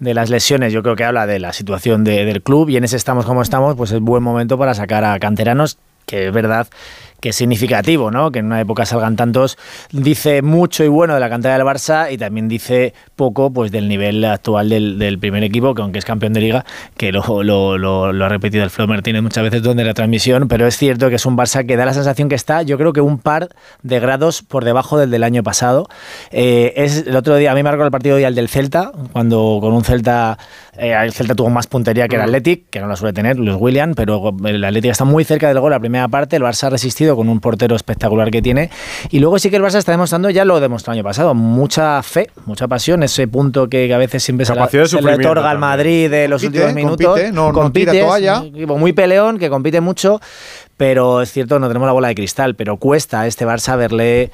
de 0.00 0.14
las 0.14 0.28
lesiones, 0.28 0.72
yo 0.72 0.82
creo 0.82 0.96
que 0.96 1.04
habla 1.04 1.26
de 1.28 1.38
la 1.38 1.52
situación 1.52 2.02
de- 2.02 2.24
del 2.24 2.42
club 2.42 2.68
y 2.68 2.76
en 2.76 2.82
ese 2.84 2.96
estamos 2.96 3.24
como 3.26 3.42
estamos, 3.42 3.76
pues 3.76 3.92
es 3.92 4.00
buen 4.00 4.22
momento 4.24 4.58
para 4.58 4.74
sacar 4.74 5.04
a 5.04 5.18
canteranos, 5.20 5.78
que 6.06 6.26
es 6.26 6.32
verdad 6.32 6.68
que 7.24 7.30
es 7.30 7.36
significativo, 7.36 8.10
¿no? 8.10 8.30
Que 8.30 8.40
en 8.40 8.44
una 8.44 8.60
época 8.60 8.84
salgan 8.84 9.16
tantos, 9.16 9.56
dice 9.92 10.42
mucho 10.42 10.84
y 10.84 10.88
bueno 10.88 11.14
de 11.14 11.20
la 11.20 11.30
cantera 11.30 11.56
del 11.56 11.66
Barça 11.66 12.12
y 12.12 12.18
también 12.18 12.48
dice 12.48 12.92
poco 13.16 13.50
pues 13.50 13.72
del 13.72 13.88
nivel 13.88 14.22
actual 14.26 14.68
del, 14.68 14.98
del 14.98 15.18
primer 15.18 15.42
equipo, 15.42 15.74
que 15.74 15.80
aunque 15.80 15.98
es 16.00 16.04
campeón 16.04 16.34
de 16.34 16.42
liga, 16.42 16.66
que 16.98 17.12
lo, 17.12 17.42
lo, 17.42 17.78
lo- 17.78 18.12
lo 18.12 18.24
ha 18.26 18.28
repetido 18.28 18.62
el 18.62 18.68
Flo 18.68 18.86
Martínez 18.86 19.22
muchas 19.22 19.42
veces 19.42 19.62
durante 19.62 19.84
la 19.84 19.94
transmisión, 19.94 20.48
pero 20.48 20.66
es 20.66 20.76
cierto 20.76 21.08
que 21.08 21.14
es 21.14 21.24
un 21.24 21.34
Barça 21.34 21.64
que 21.66 21.78
da 21.78 21.86
la 21.86 21.94
sensación 21.94 22.28
que 22.28 22.34
está, 22.34 22.60
yo 22.60 22.76
creo 22.76 22.92
que 22.92 23.00
un 23.00 23.16
par 23.16 23.48
de 23.82 24.00
grados 24.00 24.42
por 24.42 24.66
debajo 24.66 24.98
del 24.98 25.10
del 25.10 25.22
año 25.24 25.42
pasado. 25.42 25.88
Eh, 26.30 26.74
es 26.76 27.06
el 27.06 27.16
otro 27.16 27.36
día, 27.36 27.52
a 27.52 27.54
mí 27.54 27.60
me 27.62 27.70
marcó 27.70 27.84
el 27.86 27.90
partido 27.90 28.18
día 28.18 28.28
el 28.28 28.34
del 28.34 28.50
Celta, 28.50 28.92
cuando 29.12 29.60
con 29.62 29.72
un 29.72 29.82
Celta, 29.82 30.36
eh, 30.76 30.92
el 31.02 31.12
Celta 31.14 31.34
tuvo 31.34 31.48
más 31.48 31.68
puntería 31.68 32.06
que 32.06 32.16
el 32.16 32.22
Athletic, 32.22 32.68
que 32.68 32.80
no 32.80 32.86
la 32.86 32.96
suele 32.96 33.14
tener, 33.14 33.38
Luis 33.38 33.56
William, 33.58 33.94
pero 33.94 34.30
el 34.44 34.62
Athletic 34.62 34.90
está 34.90 35.06
muy 35.06 35.24
cerca 35.24 35.48
del 35.48 35.58
gol 35.60 35.70
la 35.70 35.80
primera 35.80 36.06
parte, 36.08 36.36
el 36.36 36.42
Barça 36.42 36.64
ha 36.64 36.70
resistido 36.70 37.13
con 37.16 37.28
un 37.28 37.40
portero 37.40 37.76
espectacular 37.76 38.30
que 38.30 38.42
tiene, 38.42 38.70
y 39.10 39.18
luego 39.18 39.38
sí 39.38 39.50
que 39.50 39.56
el 39.56 39.62
Barça 39.62 39.76
está 39.78 39.92
demostrando, 39.92 40.30
ya 40.30 40.44
lo 40.44 40.60
demostró 40.60 40.92
el 40.92 40.98
año 40.98 41.04
pasado, 41.04 41.34
mucha 41.34 42.02
fe, 42.02 42.28
mucha 42.46 42.68
pasión, 42.68 43.02
ese 43.02 43.26
punto 43.28 43.68
que 43.68 43.92
a 43.92 43.98
veces 43.98 44.22
siempre 44.22 44.46
se, 44.46 44.54
la- 44.54 44.68
se 44.68 45.00
le 45.02 45.14
otorga 45.14 45.50
al. 45.50 45.58
Madrid 45.58 46.10
de 46.10 46.28
los 46.28 46.42
Compite, 46.42 46.64
últimos 46.64 46.74
minutos. 46.74 47.06
compite, 47.06 47.32
no- 47.32 47.52
no 47.52 47.70
tira 47.72 47.92
Compite, 47.92 48.00
toalla. 48.00 48.42
equipo 48.46 48.76
muy 48.78 48.92
peleón, 48.92 49.38
que 49.38 49.48
compite 49.50 49.80
mucho, 49.80 50.20
pero 50.76 51.22
es 51.22 51.30
cierto, 51.32 51.58
no 51.58 51.68
tenemos 51.68 51.86
la 51.86 51.92
bola 51.92 52.08
de 52.08 52.14
cristal, 52.14 52.54
pero 52.54 52.78
cuesta 52.78 53.22
a 53.22 53.26
este 53.26 53.46
Barça 53.46 53.76
verle 53.76 54.30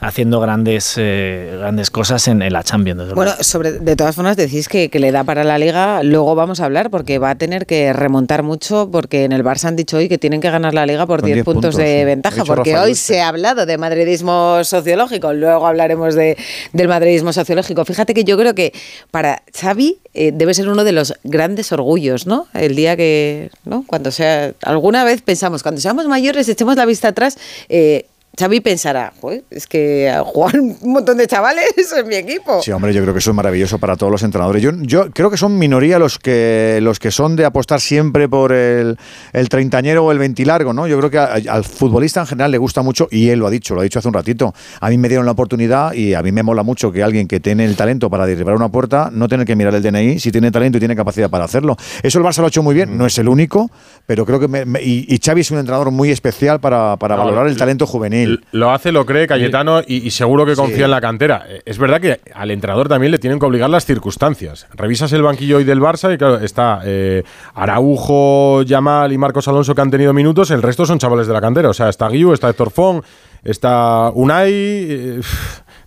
haciendo 0.00 0.40
grandes, 0.40 0.94
eh, 0.96 1.56
grandes 1.58 1.90
cosas 1.90 2.26
en, 2.28 2.42
en 2.42 2.52
la 2.52 2.62
Champions. 2.62 3.00
desde 3.00 3.14
Bueno, 3.14 3.32
sobre, 3.40 3.72
de 3.72 3.96
todas 3.96 4.14
formas 4.14 4.36
decís 4.36 4.68
que, 4.68 4.90
que 4.90 4.98
le 4.98 5.12
da 5.12 5.24
para 5.24 5.44
la 5.44 5.58
liga, 5.58 6.02
luego 6.02 6.34
vamos 6.34 6.60
a 6.60 6.64
hablar 6.64 6.90
porque 6.90 7.18
va 7.18 7.30
a 7.30 7.34
tener 7.36 7.66
que 7.66 7.92
remontar 7.92 8.42
mucho 8.42 8.88
porque 8.90 9.24
en 9.24 9.32
el 9.32 9.44
Barça 9.44 9.66
han 9.66 9.76
dicho 9.76 9.96
hoy 9.96 10.08
que 10.08 10.18
tienen 10.18 10.40
que 10.40 10.50
ganar 10.50 10.74
la 10.74 10.84
liga 10.84 11.06
por 11.06 11.20
Con 11.20 11.26
10 11.26 11.36
10 11.36 11.44
puntos, 11.44 11.62
puntos, 11.62 11.76
de 11.76 12.00
sí. 12.00 12.04
Ventaja, 12.04 12.44
porque 12.44 12.76
hoy 12.76 12.94
se 12.94 13.20
ha 13.20 13.28
hablado 13.28 13.66
de 13.66 13.78
madridismo 13.78 14.62
sociológico, 14.64 15.32
luego 15.32 15.66
hablaremos 15.66 16.14
de, 16.14 16.36
del 16.72 16.88
madridismo 16.88 17.32
sociológico. 17.32 17.84
Fíjate 17.84 18.14
que 18.14 18.24
yo 18.24 18.36
creo 18.36 18.54
que 18.54 18.72
para 19.10 19.42
Xavi 19.58 19.98
eh, 20.12 20.32
debe 20.34 20.54
ser 20.54 20.68
uno 20.68 20.84
de 20.84 20.92
los 20.92 21.14
grandes 21.24 21.72
orgullos, 21.72 22.26
¿no? 22.26 22.46
El 22.54 22.76
día 22.76 22.96
que, 22.96 23.50
¿no? 23.64 23.84
Cuando 23.86 24.10
sea, 24.10 24.52
alguna 24.62 25.04
vez 25.04 25.22
pensamos, 25.22 25.62
cuando 25.62 25.80
seamos 25.84 26.06
mayores, 26.08 26.48
echemos 26.48 26.76
la 26.76 26.86
vista 26.86 27.08
atrás, 27.08 27.36
eh, 27.68 28.06
Xavi 28.38 28.60
pensará, 28.60 29.12
"Joder, 29.20 29.44
es 29.50 29.66
que 29.66 30.12
juegan 30.24 30.76
un 30.80 30.92
montón 30.92 31.16
de 31.18 31.26
chavales 31.26 31.64
en 31.96 32.08
mi 32.08 32.16
equipo. 32.16 32.60
Sí, 32.62 32.72
hombre, 32.72 32.92
yo 32.92 33.00
creo 33.02 33.14
que 33.14 33.18
eso 33.20 33.30
es 33.30 33.36
maravilloso 33.36 33.78
para 33.78 33.96
todos 33.96 34.10
los 34.10 34.22
entrenadores. 34.22 34.60
Yo, 34.62 34.72
yo 34.80 35.10
creo 35.10 35.30
que 35.30 35.36
son 35.36 35.58
minoría 35.58 35.98
los 35.98 36.18
que 36.18 36.78
los 36.82 36.98
que 36.98 37.10
son 37.10 37.36
de 37.36 37.44
apostar 37.44 37.80
siempre 37.80 38.28
por 38.28 38.52
el, 38.52 38.96
el 39.32 39.48
treintañero 39.48 40.04
o 40.04 40.12
el 40.12 40.18
ventilargo, 40.18 40.72
¿no? 40.72 40.86
Yo 40.88 40.98
creo 40.98 41.10
que 41.10 41.18
a- 41.18 41.34
al 41.48 41.64
futbolista 41.64 42.20
en 42.20 42.26
general 42.26 42.50
le 42.50 42.58
gusta 42.58 42.82
mucho, 42.82 43.06
y 43.10 43.28
él 43.28 43.38
lo 43.38 43.46
ha 43.46 43.50
dicho, 43.50 43.74
lo 43.74 43.80
ha 43.80 43.84
dicho 43.84 43.98
hace 44.00 44.08
un 44.08 44.14
ratito. 44.14 44.52
A 44.80 44.90
mí 44.90 44.98
me 44.98 45.08
dieron 45.08 45.26
la 45.26 45.32
oportunidad 45.32 45.92
y 45.92 46.14
a 46.14 46.22
mí 46.22 46.32
me 46.32 46.42
mola 46.42 46.62
mucho 46.64 46.90
que 46.90 47.02
alguien 47.02 47.28
que 47.28 47.38
tiene 47.40 47.64
el 47.64 47.76
talento 47.76 48.10
para 48.10 48.26
derribar 48.26 48.56
una 48.56 48.68
puerta 48.68 49.10
no 49.12 49.28
tener 49.28 49.46
que 49.46 49.54
mirar 49.54 49.74
el 49.74 49.82
DNI 49.82 50.18
si 50.18 50.32
tiene 50.32 50.50
talento 50.50 50.78
y 50.78 50.80
tiene 50.80 50.96
capacidad 50.96 51.30
para 51.30 51.44
hacerlo. 51.44 51.76
Eso 52.02 52.18
el 52.18 52.24
Barça 52.24 52.38
lo 52.38 52.46
ha 52.46 52.48
hecho 52.48 52.62
muy 52.62 52.74
bien, 52.74 52.98
no 52.98 53.06
es 53.06 53.16
el 53.18 53.28
único, 53.28 53.70
pero 54.06 54.26
creo 54.26 54.40
que. 54.40 54.48
me- 54.48 54.64
me- 54.64 54.82
y, 54.82 55.06
y 55.08 55.18
Xavi 55.24 55.42
es 55.42 55.50
un 55.52 55.58
entrenador 55.58 55.90
muy 55.92 56.10
especial 56.10 56.58
para, 56.60 56.96
para 56.96 57.14
No, 57.16 57.24
valorar 57.24 57.46
el 57.46 57.56
talento 57.56 57.86
juvenil. 57.86 58.23
Lo 58.52 58.70
hace, 58.70 58.92
lo 58.92 59.04
cree 59.06 59.26
Cayetano 59.26 59.80
y, 59.86 60.06
y 60.06 60.10
seguro 60.10 60.44
que 60.46 60.54
confía 60.56 60.76
Sí. 60.76 60.82
en 60.82 60.90
la 60.90 61.00
cantera. 61.00 61.44
Eh, 61.48 61.62
Es 61.64 61.78
verdad 61.78 62.00
que 62.00 62.20
al 62.34 62.50
entrenador 62.50 62.88
también 62.88 63.10
le 63.12 63.18
tienen 63.18 63.38
que 63.38 63.46
obligar 63.46 63.70
las 63.70 63.84
circunstancias. 63.84 64.66
Revisas 64.74 65.12
el 65.12 65.22
banquillo 65.22 65.56
hoy 65.58 65.64
del 65.64 65.80
Barça 65.80 66.12
y 66.14 66.18
claro, 66.18 66.38
está 66.40 66.80
eh, 66.84 67.22
Araujo, 67.54 68.62
Yamal 68.62 69.12
y 69.12 69.18
Marcos 69.18 69.48
Alonso 69.48 69.74
que 69.74 69.80
han 69.80 69.90
tenido 69.90 70.12
minutos, 70.12 70.50
el 70.50 70.62
resto 70.62 70.86
son 70.86 70.98
chavales 70.98 71.26
de 71.26 71.32
la 71.32 71.40
cantera. 71.40 71.68
O 71.68 71.74
sea, 71.74 71.88
está 71.88 72.08
Guiu, 72.08 72.32
está 72.32 72.48
Héctor 72.50 72.70
Fon, 72.70 73.02
está 73.42 74.10
Unai. 74.14 74.52
eh, 74.52 75.20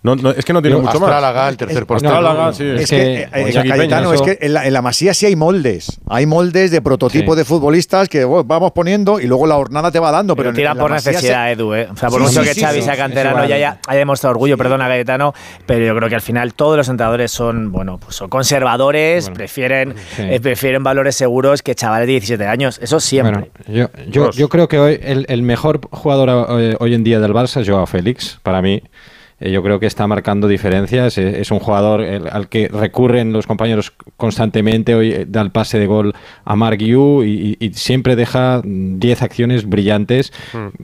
no- 0.02 0.16
no, 0.16 0.30
es 0.30 0.44
que 0.44 0.52
no 0.52 0.62
tiene 0.62 0.76
Yo, 0.76 0.82
mucho 0.82 1.00
más. 1.00 1.48
El 1.50 1.56
tercer 1.56 1.86
portero. 1.86 2.14
Astrálaga, 2.14 2.52
sí. 2.52 2.64
Es 2.64 2.82
Es 2.82 2.90
que, 2.90 3.20
eh, 3.22 3.28
eh, 3.32 3.52
Cayetano, 3.52 4.10
Peña, 4.10 4.14
es 4.14 4.22
que 4.22 4.38
en 4.46 4.52
la, 4.54 4.66
en 4.66 4.72
la 4.72 4.82
Masía 4.82 5.12
sí 5.14 5.26
hay 5.26 5.36
moldes. 5.36 6.00
Hay 6.08 6.26
moldes 6.26 6.70
de 6.70 6.80
prototipo 6.82 7.32
Sí. 7.32 7.38
de 7.38 7.44
futbolistas 7.44 8.08
que 8.08 8.24
bueno, 8.24 8.44
vamos 8.44 8.72
poniendo 8.72 9.18
y 9.20 9.26
luego 9.26 9.46
la 9.46 9.56
hornada 9.56 9.90
te 9.90 9.98
va 9.98 10.10
dando. 10.10 10.36
Pero, 10.36 10.50
Pero 10.50 10.56
tira 10.56 10.72
en 10.72 10.78
por 10.78 10.90
necesidad, 10.90 11.46
se- 11.46 11.52
Edu. 11.52 11.74
¿eh? 11.74 11.88
O 11.92 11.96
sea, 11.96 12.08
por 12.08 12.20
Sí, 12.20 12.26
mucho 12.28 12.42
sí, 12.42 12.48
que 12.48 12.54
sí, 12.54 12.60
Xavi 12.60 12.82
sea 12.82 12.96
canterano 12.96 13.44
ya 13.46 13.54
haya, 13.56 13.78
haya 13.86 13.98
demostrado 13.98 14.32
orgullo, 14.32 14.56
perdona, 14.56 14.88
Gaetano, 14.88 15.34
pero 15.66 15.84
yo 15.84 15.96
creo 15.96 16.08
que 16.08 16.14
al 16.14 16.20
final 16.22 16.54
todos 16.54 16.76
los 16.76 16.88
entrenadores 16.88 17.30
son, 17.30 17.72
bueno, 17.72 17.98
pues 17.98 18.14
son 18.16 18.28
conservadores, 18.28 19.24
Bueno, 19.24 19.36
prefieren, 19.36 19.94
sí. 20.16 20.22
eh, 20.22 20.40
prefieren 20.40 20.82
valores 20.82 21.16
seguros 21.16 21.62
que 21.62 21.74
chavales 21.74 22.06
de 22.06 22.12
17 22.12 22.46
años. 22.46 22.78
Eso 22.82 23.00
siempre. 23.00 23.50
Bueno, 23.66 23.90
yo, 24.08 24.30
yo 24.30 24.48
creo 24.48 24.68
que 24.68 24.78
hoy 24.78 24.98
el, 25.02 25.26
el 25.28 25.42
mejor 25.42 25.80
jugador 25.90 26.46
eh, 26.60 26.76
hoy 26.78 26.94
en 26.94 27.04
día 27.04 27.20
del 27.20 27.32
Barça 27.32 27.60
es 27.60 27.68
Joao 27.68 27.86
Félix, 27.86 28.38
para 28.42 28.62
mí. 28.62 28.82
Eh, 29.40 29.50
yo 29.52 29.62
creo 29.62 29.78
que 29.78 29.86
está 29.86 30.06
marcando 30.06 30.48
diferencias. 30.48 31.16
eh, 31.18 31.40
es 31.40 31.50
un 31.50 31.58
jugador 31.60 32.00
el- 32.02 32.28
al 32.28 32.48
que 32.48 32.68
recurren 32.68 33.32
los 33.32 33.46
compañeros 33.46 33.92
constantemente. 34.16 34.94
Hoy 34.94 35.12
eh, 35.12 35.24
da 35.28 35.40
el 35.42 35.50
pase 35.50 35.78
de 35.78 35.86
gol 35.86 36.12
a 36.44 36.56
Mark 36.56 36.78
Yu 36.78 37.22
y, 37.24 37.56
y- 37.60 37.66
y 37.66 37.72
siempre 37.74 38.16
deja 38.16 38.60
mm, 38.64 38.98
10 38.98 39.22
acciones 39.22 39.68
brillantes. 39.68 40.32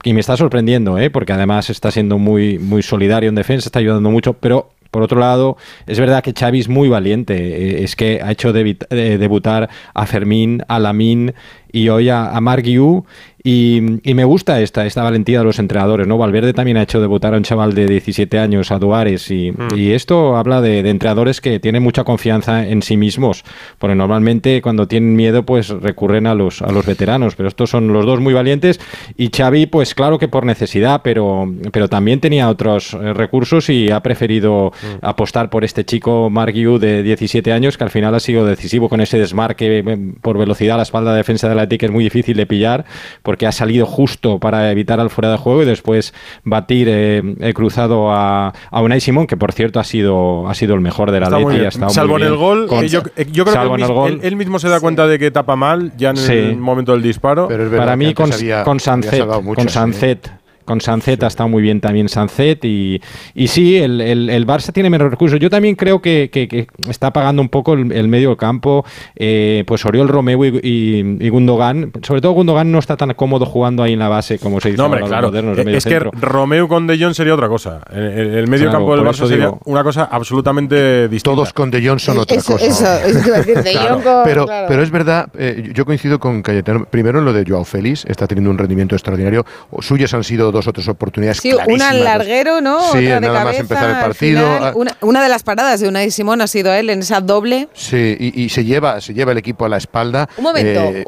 Y 0.05 0.13
me 0.13 0.21
está 0.21 0.37
sorprendiendo, 0.37 0.99
¿eh? 0.99 1.11
porque 1.11 1.33
además 1.33 1.69
está 1.71 1.91
siendo 1.91 2.19
muy, 2.19 2.59
muy 2.59 2.83
solidario 2.83 3.29
en 3.29 3.35
defensa, 3.35 3.67
está 3.69 3.81
ayudando 3.81 4.11
mucho. 4.11 4.35
Pero 4.35 4.71
por 4.91 5.03
otro 5.03 5.19
lado, 5.19 5.57
es 5.89 5.99
verdad 5.99 6.23
que 6.23 6.33
Xavi 6.33 6.61
es 6.61 6.69
muy 6.69 6.89
valiente. 6.89 7.35
eh, 7.81 7.83
Es 7.83 7.97
que 7.97 8.21
ha 8.23 8.31
hecho 8.31 8.55
eh, 8.57 9.19
debutar 9.19 9.69
a 9.93 10.07
Fermín, 10.07 10.63
a 10.69 10.79
Lamín 10.79 11.35
y 11.73 11.89
hoy 11.89 12.09
a, 12.09 12.31
a 12.31 12.41
Mark 12.41 12.63
Yu. 12.63 13.05
Y, 13.47 14.01
y 14.09 14.15
me 14.15 14.25
gusta 14.25 14.63
esta, 14.63 14.87
esta 14.87 15.03
valentía 15.03 15.41
de 15.41 15.45
los 15.45 15.59
entrenadores, 15.59 16.07
¿no? 16.07 16.17
Valverde 16.17 16.55
también 16.55 16.79
ha 16.79 16.83
hecho 16.83 16.99
debutar 16.99 17.35
a 17.35 17.37
un 17.37 17.43
chaval 17.43 17.75
de 17.75 17.85
17 17.85 18.39
años, 18.39 18.73
a 18.73 18.79
Duares, 18.79 19.31
y, 19.31 19.53
y 19.77 19.93
esto 19.93 20.39
habla 20.39 20.63
de, 20.63 20.83
de 20.83 20.89
entrenadores 20.89 21.43
que 21.43 21.61
tienen 21.61 21.83
mucha 21.83 22.05
confianza 22.05 22.67
en 22.67 22.81
sí 22.81 22.97
mismos, 22.97 23.45
porque 23.79 23.95
normalmente 23.95 24.63
cuando 24.63 24.89
tienen 24.89 25.15
miedo 25.15 25.45
pues 25.45 25.69
recurren 25.69 26.27
a 26.27 26.35
los, 26.35 26.63
a 26.63 26.73
los 26.73 26.87
veteranos, 26.87 27.35
pero 27.37 27.51
estos 27.51 27.69
son 27.69 27.93
los 27.93 28.07
dos 28.07 28.19
muy 28.19 28.33
valientes 28.33 28.81
y 29.19 29.29
Xavi 29.29 29.67
pues 29.67 29.95
claro 29.95 30.19
que 30.19 30.29
por 30.29 30.47
necesidad, 30.47 31.03
pero, 31.05 31.47
pero 31.71 31.89
también 31.89 32.21
tenía 32.21 32.49
otros 32.49 32.95
eh, 32.95 33.13
recursos 33.13 33.69
y 33.69 33.91
ha 33.91 34.03
preferido 34.03 34.73
apostar 35.03 35.51
por 35.51 35.65
este 35.65 35.85
chico 35.85 36.31
Mark 36.31 36.55
Yu 36.55 36.79
de 36.79 37.03
17 37.03 37.53
años 37.53 37.77
que 37.77 37.85
al 37.85 37.91
final 37.91 38.15
ha 38.15 38.21
sido 38.21 38.47
decisivo 38.47 38.89
con 38.89 39.03
ese 39.03 39.19
desmarque 39.19 39.81
eh, 39.81 40.13
por 40.23 40.39
velocidad 40.39 40.77
a 40.77 40.79
la 40.79 40.85
espalda 40.85 41.11
de 41.11 41.19
defensa 41.19 41.47
de 41.47 41.55
la 41.55 41.69
que 41.69 41.85
es 41.85 41.93
muy 41.93 42.05
difícil 42.05 42.39
de 42.39 42.47
pillar 42.47 42.87
porque 43.23 43.34
ha 43.47 43.53
salido 43.53 43.87
justo 43.87 44.39
para 44.39 44.71
evitar 44.71 45.01
al 45.01 45.11
fuera 45.11 45.31
de 45.31 45.37
juego 45.39 45.63
y 45.63 45.67
después 45.67 46.15
batir 46.45 46.89
eh, 46.91 47.23
eh, 47.41 47.53
cruzado 47.55 48.11
a, 48.13 48.53
a 48.71 48.81
Unai 48.83 49.01
Simón, 49.01 49.27
que 49.27 49.37
por 49.37 49.53
cierto 49.53 49.81
ha 49.81 49.85
sido, 49.85 50.49
ha 50.49 50.55
sido 50.55 50.75
el 50.75 50.81
mejor 50.81 51.11
de 51.11 51.21
la 51.21 51.31
Leti. 51.31 51.45
bien. 51.51 51.65
ha 51.65 51.69
estado 51.69 51.87
muy 51.87 51.95
Salvo 51.95 52.17
en 52.19 52.23
el 52.25 52.37
gol, 52.37 52.67
Con- 52.67 52.87
yo, 52.87 53.01
eh, 53.17 53.27
yo 53.31 53.45
creo 53.45 53.47
que 53.47 53.51
salvo 53.53 53.77
él, 53.77 53.87
gol. 53.87 54.13
él- 54.13 54.21
él 54.23 54.37
mismo 54.37 54.59
se 54.59 54.69
da 54.69 54.81
cuenta 54.81 55.07
de 55.07 55.19
que 55.19 55.31
tapa 55.31 55.57
mal 55.57 55.93
ya 55.97 56.11
en 56.11 56.17
Sí. 56.17 56.33
el 56.33 56.57
momento 56.57 56.93
del 56.93 57.03
disparo. 57.03 57.49
Pero 57.49 57.65
es 57.65 57.71
verdad 57.71 57.87
Para 57.87 57.99
que 57.99 58.07
mí 58.07 58.15
con, 58.15 58.33
había- 58.33 58.63
con 58.65 58.81
Sancet, 58.81 59.27
con 59.27 59.59
¿eh? 59.67 59.69
Sancet, 59.69 60.31
con 60.65 60.81
Sancet 60.81 61.23
ha 61.23 61.27
estado 61.27 61.49
muy 61.49 61.63
bien 61.63 61.81
también 61.81 62.09
Sancet 62.09 62.65
y, 62.65 63.01
y 63.35 63.49
sí, 63.49 63.77
el, 63.77 64.01
el, 64.01 64.31
el 64.31 64.47
Barça 64.47 64.73
tiene 64.73 64.91
menos 64.91 65.11
recursos. 65.11 65.39
Yo 65.41 65.51
también 65.51 65.75
creo 65.75 66.01
que, 66.01 66.31
que- 66.33 66.49
que 66.49 66.67
está 66.89 67.13
pagando 67.13 67.43
un 67.43 67.49
poco 67.49 67.75
el, 67.75 67.93
el 67.93 68.09
medio 68.09 68.37
campo, 68.37 68.85
eh, 69.17 69.65
pues 69.67 69.85
Oriol 69.85 70.09
Romeu 70.09 70.45
y, 70.45 70.61
y- 70.63 71.17
y 71.21 71.29
Gundogan. 71.29 71.93
Sobre 72.03 72.21
todo 72.21 72.33
Gundogan 72.33 72.71
no 72.73 72.79
está 72.79 72.97
tan 72.97 73.13
cómodo 73.15 73.47
jugando 73.47 73.83
ahí 73.83 73.93
en 73.93 73.99
la 73.99 74.09
base 74.09 74.39
como 74.39 74.61
se 74.61 74.71
dice 74.71 74.79
No, 74.79 74.87
hombre, 74.87 75.01
ahora 75.01 75.09
claro. 75.11 75.29
modernos 75.29 75.57
de 75.57 75.63
Eh, 75.63 75.65
medio 75.65 75.79
Es 75.79 75.85
que. 75.85 75.99
Romeo 76.01 76.69
con 76.69 76.87
De 76.87 76.99
Jong 76.99 77.15
sería 77.15 77.35
otra 77.35 77.49
cosa. 77.49 77.81
El, 77.93 78.47
medio 78.49 78.65
Claro, 78.71 78.79
campo 78.79 78.97
del 78.97 79.05
Barça 79.07 79.27
sería 79.29 79.47
digo. 79.47 79.61
una 79.65 79.83
cosa 79.83 80.05
absolutamente 80.11 81.09
distinta. 81.09 81.35
Todos 81.35 81.53
con 81.53 81.71
De 81.71 81.87
Jong 81.87 81.99
son 81.99 82.19
otra 82.19 82.37
Eso, 82.37 82.53
cosa. 82.55 82.67
eso, 82.67 83.07
es 83.07 83.23
que 83.23 83.29
iba 83.29 83.37
a 83.37 83.41
decir, 83.41 83.57
De 83.63 83.71
Claro. 83.73 83.95
Jong 83.97 84.03
con- 84.05 84.23
Pero, 84.25 84.47
claro. 84.47 84.67
pero 84.69 84.83
es 84.83 84.91
verdad, 84.91 85.29
eh, 85.39 85.71
yo 85.75 85.85
coincido 85.85 86.19
con 86.19 86.43
Cayetano. 86.43 86.85
Primero 86.87 87.19
en 87.19 87.25
lo 87.25 87.33
de 87.33 87.45
Joao 87.47 87.65
Félix, 87.65 88.05
está 88.07 88.27
teniendo 88.27 88.51
un 88.51 88.59
rendimiento 88.59 88.95
extraordinario. 88.95 89.45
Suyas 89.81 90.13
han 90.15 90.25
sido 90.25 90.53
dos 90.55 90.67
o 90.69 90.73
tres 90.73 90.89
oportunidades. 90.89 91.39
Sí, 91.39 91.53
una 91.53 91.65
clarísimas. 91.65 91.91
al 91.91 92.05
larguero, 92.05 92.61
¿no? 92.61 92.81
Sí, 92.93 92.99
Otra 92.99 93.01
de 93.01 93.21
nada 93.21 93.33
más 93.35 93.43
cabeza, 93.45 93.61
empezar 93.61 93.91
el 93.91 93.97
partido. 93.97 94.41
final. 94.47 94.65
Ah, 94.65 94.73
Una, 94.75 94.97
una 95.03 95.23
de 95.23 95.29
las 95.29 95.43
paradas 95.43 95.81
de 95.81 95.89
Unai 95.89 96.11
Simón 96.11 96.41
ha 96.41 96.47
sido 96.47 96.73
él 96.73 96.89
en 96.91 97.01
esa 97.01 97.21
doble. 97.21 97.69
Sí, 97.75 98.17
y, 98.19 98.43
y 98.43 98.49
se 98.49 98.65
lleva, 98.65 99.01
se 99.01 99.13
lleva 99.13 99.33
el 99.33 99.39
equipo 99.39 99.65
a 99.65 99.69
la 99.69 99.77
espalda. 99.77 100.29
Un 100.39 100.45
momento, 100.45 100.81
Eh, 100.81 101.05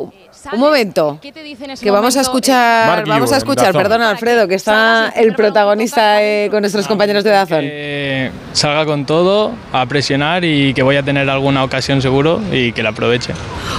un 0.52 0.60
momento. 0.60 1.18
¿Qué 1.20 1.32
te 1.32 1.42
dice 1.42 1.64
en 1.64 1.70
ese 1.70 1.84
Que 1.84 1.90
vamos 1.90 2.16
a 2.16 2.20
escuchar, 2.20 2.88
Mark 2.88 3.04
vamos 3.06 3.32
a 3.32 3.36
escuchar, 3.36 3.72
perdona 3.72 4.10
Alfredo, 4.10 4.48
que 4.48 4.54
está 4.54 5.12
el 5.14 5.34
protagonista 5.34 6.22
eh, 6.22 6.48
con 6.50 6.60
nuestros 6.60 6.86
compañeros 6.86 7.24
de 7.24 7.30
Dazón. 7.30 7.60
Que 7.60 8.30
salga 8.52 8.84
con 8.86 9.06
todo, 9.06 9.52
a 9.72 9.86
presionar 9.86 10.44
y 10.44 10.74
que 10.74 10.82
voy 10.82 10.96
a 10.96 11.02
tener 11.02 11.28
alguna 11.28 11.64
ocasión 11.64 12.00
seguro 12.02 12.40
y 12.52 12.72
que 12.72 12.82
la 12.82 12.90
aproveche. 12.90 13.32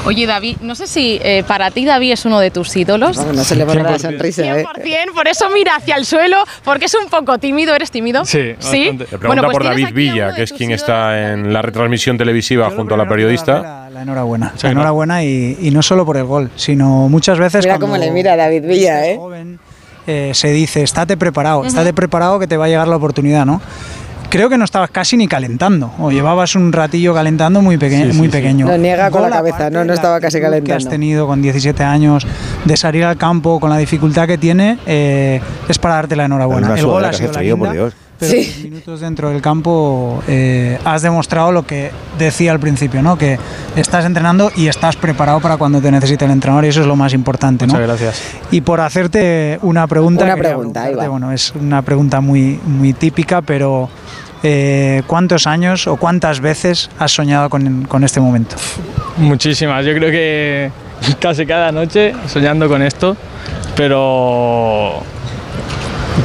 Oye, 0.05 0.25
David, 0.25 0.57
no 0.61 0.75
sé 0.75 0.87
si 0.87 1.19
eh, 1.23 1.43
para 1.47 1.71
ti 1.71 1.85
David 1.85 2.13
es 2.13 2.25
uno 2.25 2.39
de 2.39 2.51
tus 2.51 2.75
ídolos. 2.75 3.17
Vamos, 3.17 3.35
no 3.35 3.43
se 3.43 3.55
le 3.55 3.65
pone 3.65 3.83
la 3.83 3.99
sonrisa, 3.99 4.43
¿eh? 4.43 4.65
100%, 4.65 5.13
por 5.13 5.27
eso 5.27 5.49
mira 5.49 5.75
hacia 5.75 5.95
el 5.95 6.05
suelo, 6.05 6.37
porque 6.63 6.85
es 6.85 6.95
un 6.95 7.09
poco 7.09 7.37
tímido. 7.37 7.75
¿Eres 7.75 7.91
tímido? 7.91 8.25
Sí, 8.25 8.55
¿Sí? 8.59 8.91
Le 8.97 9.05
pregunta 9.05 9.43
pues 9.43 9.53
por 9.53 9.63
David 9.63 9.89
Villa, 9.93 10.33
que 10.33 10.43
es 10.43 10.51
quien 10.51 10.71
ídolos. 10.71 10.81
está 10.81 11.31
en 11.31 11.53
la 11.53 11.61
retransmisión 11.61 12.17
televisiva 12.17 12.69
junto 12.69 12.95
a 12.95 12.97
la 12.97 13.07
periodista. 13.07 13.86
La, 13.97 14.03
enhorabuena. 14.03 14.53
La 14.61 14.69
enhorabuena 14.71 15.23
y, 15.23 15.57
y 15.59 15.71
no 15.71 15.81
solo 15.81 16.05
por 16.05 16.17
el 16.17 16.25
gol, 16.25 16.51
sino 16.55 17.09
muchas 17.09 17.39
veces 17.39 17.65
Mira 17.65 17.75
cuando 17.79 17.87
cómo 17.95 17.97
le 17.97 18.11
mira 18.11 18.33
a 18.33 18.35
David 18.35 18.63
Villa, 18.67 19.07
¿eh? 19.07 19.19
eh, 20.05 20.31
se 20.35 20.51
dice, 20.51 20.83
estate 20.83 21.17
preparado, 21.17 21.65
estate 21.65 21.93
preparado 21.93 22.37
que 22.39 22.47
te 22.47 22.57
va 22.57 22.65
a 22.65 22.67
llegar 22.67 22.87
la 22.87 22.95
oportunidad, 22.95 23.45
¿no? 23.45 23.59
Creo 24.29 24.49
que 24.49 24.57
no 24.57 24.65
estabas 24.65 24.91
casi 24.91 25.17
ni 25.17 25.27
calentando, 25.27 25.91
o 25.99 26.11
llevabas 26.11 26.53
un 26.55 26.71
ratillo 26.73 27.13
calentando 27.13 27.61
muy, 27.61 27.77
peque- 27.77 28.11
muy 28.13 28.27
pequeño. 28.27 28.67
Lo 28.67 28.77
niega 28.77 29.09
con 29.09 29.21
la 29.23 29.29
cabeza, 29.31 29.69
no, 29.69 29.83
no 29.85 29.93
estaba 29.93 30.19
casi 30.19 30.37
actitud 30.37 30.51
que 30.51 30.73
has 30.73 30.83
calentando. 30.83 30.89
tenido 30.91 31.27
con 31.27 31.41
17 31.41 31.83
años 31.83 32.27
de 32.65 32.77
salir 32.77 33.03
al 33.05 33.17
campo 33.17 33.59
con 33.59 33.69
la 33.69 33.77
dificultad 33.77 34.27
que 34.27 34.37
tiene, 34.37 34.77
eh, 34.85 35.41
es 35.67 35.79
para 35.79 35.95
darte 35.95 36.15
la 36.15 36.25
enhorabuena. 36.25 36.75
El 36.75 36.85
gol 36.85 37.03
ha 37.05 37.13
sido 37.13 37.31
la 37.31 37.39
frío, 37.39 37.57
por 37.57 37.71
Dios. 37.71 37.93
Pero 38.19 38.31
Sí. 38.31 38.45
los 38.47 38.63
minutos 38.63 38.99
dentro 39.01 39.29
del 39.29 39.41
campo 39.41 40.23
eh, 40.27 40.77
has 40.85 41.01
demostrado 41.01 41.51
lo 41.51 41.65
que 41.65 41.91
decía 42.17 42.51
al 42.51 42.59
principio, 42.59 43.01
¿no? 43.01 43.17
Que 43.17 43.37
estás 43.75 44.05
entrenando 44.05 44.51
y 44.55 44.67
estás 44.67 44.95
preparado 44.95 45.39
para 45.39 45.57
cuando 45.57 45.79
te 45.81 45.91
necesite 45.91 46.25
el 46.25 46.31
entrenador 46.31 46.65
y 46.65 46.69
eso 46.69 46.81
es 46.81 46.87
lo 46.87 46.95
más 46.95 47.13
importante, 47.13 47.67
¿no? 47.67 47.73
Muchas 47.73 47.87
gracias. 47.87 48.21
Y 48.51 48.61
por 48.61 48.81
hacerte 48.81 49.59
una 49.61 49.87
pregunta, 49.87 50.23
Una 50.25 50.35
pregunta, 50.35 50.89
va. 50.97 51.07
bueno, 51.07 51.31
es 51.31 51.53
una 51.55 51.81
pregunta 51.81 52.21
muy, 52.21 52.59
muy 52.65 52.93
típica, 52.93 53.41
pero 53.41 53.89
eh, 54.43 55.03
¿cuántos 55.07 55.47
años 55.47 55.87
o 55.87 55.95
cuántas 55.97 56.39
veces 56.39 56.89
has 56.99 57.11
soñado 57.11 57.49
con, 57.49 57.85
con 57.85 58.03
este 58.03 58.19
momento? 58.19 58.55
Muchísimas. 59.17 59.85
Yo 59.85 59.93
creo 59.93 60.11
que 60.11 60.71
casi 61.19 61.45
cada 61.45 61.71
noche 61.71 62.13
soñando 62.27 62.67
con 62.67 62.81
esto, 62.81 63.15
pero 63.75 65.01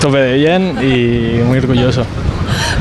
tope 0.03 0.19
de 0.19 0.35
bien 0.35 0.77
y 0.83 1.45
muy 1.45 1.59
orgulloso. 1.59 2.05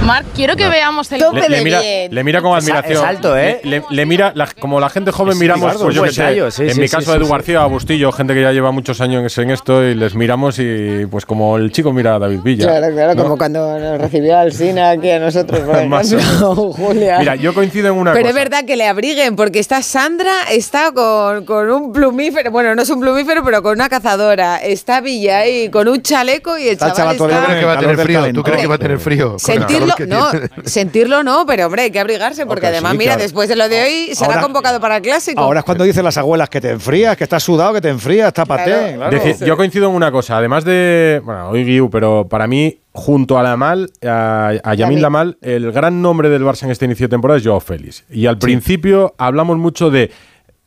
Marc, 0.05 0.25
quiero 0.35 0.55
que 0.55 0.67
veamos 0.67 1.11
el 1.11 1.19
Tope 1.21 1.35
Le, 1.37 1.41
de 1.43 1.49
le 1.49 1.63
mira, 1.63 1.81
bien. 1.81 2.13
le 2.15 2.23
mira 2.23 2.41
con 2.41 2.57
admiración. 2.57 2.93
es 2.97 3.03
alto, 3.03 3.37
¿eh? 3.37 3.59
Le, 3.63 3.79
le- 3.79 3.83
le 3.89 4.05
mira, 4.05 4.31
la- 4.35 4.47
como 4.59 4.79
la 4.79 4.89
gente 4.89 5.11
joven 5.11 5.33
Es 5.33 5.39
miramos, 5.39 5.75
pues 5.77 5.95
yo 5.95 6.03
que 6.03 6.11
sé, 6.11 6.51
sí, 6.51 6.63
en 6.63 6.73
sí, 6.73 6.79
mi 6.79 6.87
sí, 6.87 6.95
caso 6.95 7.11
sí, 7.11 7.17
Edu 7.17 7.25
sí. 7.25 7.31
García, 7.31 7.65
Bustillo, 7.65 8.11
gente 8.11 8.33
que 8.33 8.41
ya 8.41 8.51
lleva 8.51 8.71
muchos 8.71 8.99
años 9.01 9.37
en 9.37 9.51
esto 9.51 9.83
y 9.83 9.95
les 9.95 10.15
miramos 10.15 10.57
y 10.59 11.05
pues 11.09 11.25
como 11.25 11.57
el 11.57 11.71
chico 11.71 11.93
mira 11.93 12.15
a 12.15 12.19
David 12.19 12.39
Villa. 12.43 12.65
Claro, 12.67 12.93
claro, 12.93 13.15
¿no? 13.15 13.23
como 13.23 13.37
cuando 13.37 13.77
nos 13.79 13.99
recibió 14.01 14.37
Alsina 14.37 14.91
aquí 14.91 15.09
a 15.11 15.19
nosotros, 15.19 15.59
por 15.61 15.75
ejemplo, 15.77 16.55
Julia. 16.73 17.19
Mira, 17.19 17.35
yo 17.35 17.53
coincido 17.53 17.87
en 17.89 17.93
una 17.95 18.13
Pero 18.13 18.29
es 18.29 18.35
verdad 18.35 18.65
que 18.65 18.75
le 18.75 18.87
abriguen, 18.87 19.35
porque 19.35 19.59
está 19.59 19.81
Sandra, 19.81 20.33
está 20.51 20.91
con, 20.91 21.45
con 21.45 21.69
un 21.69 21.93
plumífero, 21.93 22.49
bueno, 22.51 22.73
no 22.75 22.81
es 22.81 22.89
un 22.89 22.99
plumífero, 22.99 23.43
pero 23.43 23.61
con 23.61 23.73
una 23.73 23.89
cazadora. 23.89 24.57
Está 24.57 25.01
Villa 25.01 25.39
ahí 25.39 25.69
con 25.69 25.87
un 25.87 26.01
chaleco 26.01 26.57
y 26.57 26.63
el 26.63 26.69
Está 26.73 26.87
el 26.87 26.93
chaval 26.93 27.17
chaval 27.17 27.31
está... 27.31 27.41
¿Tú 27.41 27.45
crees 27.45 27.59
que 27.59 27.65
va 27.65 27.73
a 27.73 27.79
tener 27.79 27.97
frío? 27.97 28.33
¿Tú 28.33 28.43
crees 28.43 28.61
que 28.61 28.67
va 28.67 28.75
a 28.75 28.77
tener 28.79 28.99
frío? 28.99 29.29
Con 29.31 29.39
Sentirlo, 29.71 29.95
no, 30.07 30.29
sentirlo 30.65 31.23
no, 31.23 31.45
pero 31.45 31.65
hombre, 31.67 31.83
hay 31.83 31.91
que 31.91 31.99
abrigarse 31.99 32.45
porque 32.45 32.67
además, 32.67 32.91
sí, 32.93 32.97
mira, 32.97 33.11
claro. 33.13 33.23
después 33.23 33.49
de 33.49 33.55
lo 33.55 33.67
de 33.69 33.81
hoy 33.83 34.15
será 34.15 34.31
Ahora- 34.35 34.41
convocado 34.43 34.79
para 34.79 34.97
el 34.97 35.01
clásico. 35.01 35.39
Ahora 35.41 35.59
es 35.59 35.65
cuando 35.65 35.83
dicen 35.83 36.03
las 36.03 36.17
abuelas 36.17 36.49
que 36.49 36.61
te 36.61 36.69
enfrías, 36.71 37.15
que 37.17 37.23
estás 37.23 37.43
sudado, 37.43 37.73
que 37.73 37.81
te 37.81 37.89
enfrías, 37.89 38.33
tápate. 38.33 38.63
Claro. 38.71 38.95
Claro. 38.97 39.11
Decir, 39.23 39.47
Yo 39.47 39.57
coincido 39.57 39.89
en 39.89 39.95
una 39.95 40.11
cosa, 40.11 40.37
además 40.37 40.63
de, 40.65 41.21
bueno, 41.23 41.49
hoy 41.49 41.63
Guiu, 41.63 41.89
pero 41.89 42.27
para 42.27 42.47
mí, 42.47 42.79
junto 42.93 43.37
a 43.37 43.43
Lamal, 43.43 43.89
a, 44.05 44.51
a 44.63 44.73
Yamin. 44.73 45.01
Lamal, 45.01 45.37
el 45.41 45.71
gran 45.71 46.01
nombre 46.01 46.29
del 46.29 46.43
Barça 46.43 46.63
en 46.63 46.71
este 46.71 46.85
inicio 46.85 47.07
de 47.07 47.11
temporada 47.11 47.37
es 47.39 47.45
Joao 47.45 47.59
Félix. 47.59 48.03
Y 48.09 48.25
al 48.25 48.37
principio 48.37 49.15
hablamos 49.17 49.57
mucho 49.57 49.89
de, 49.89 50.11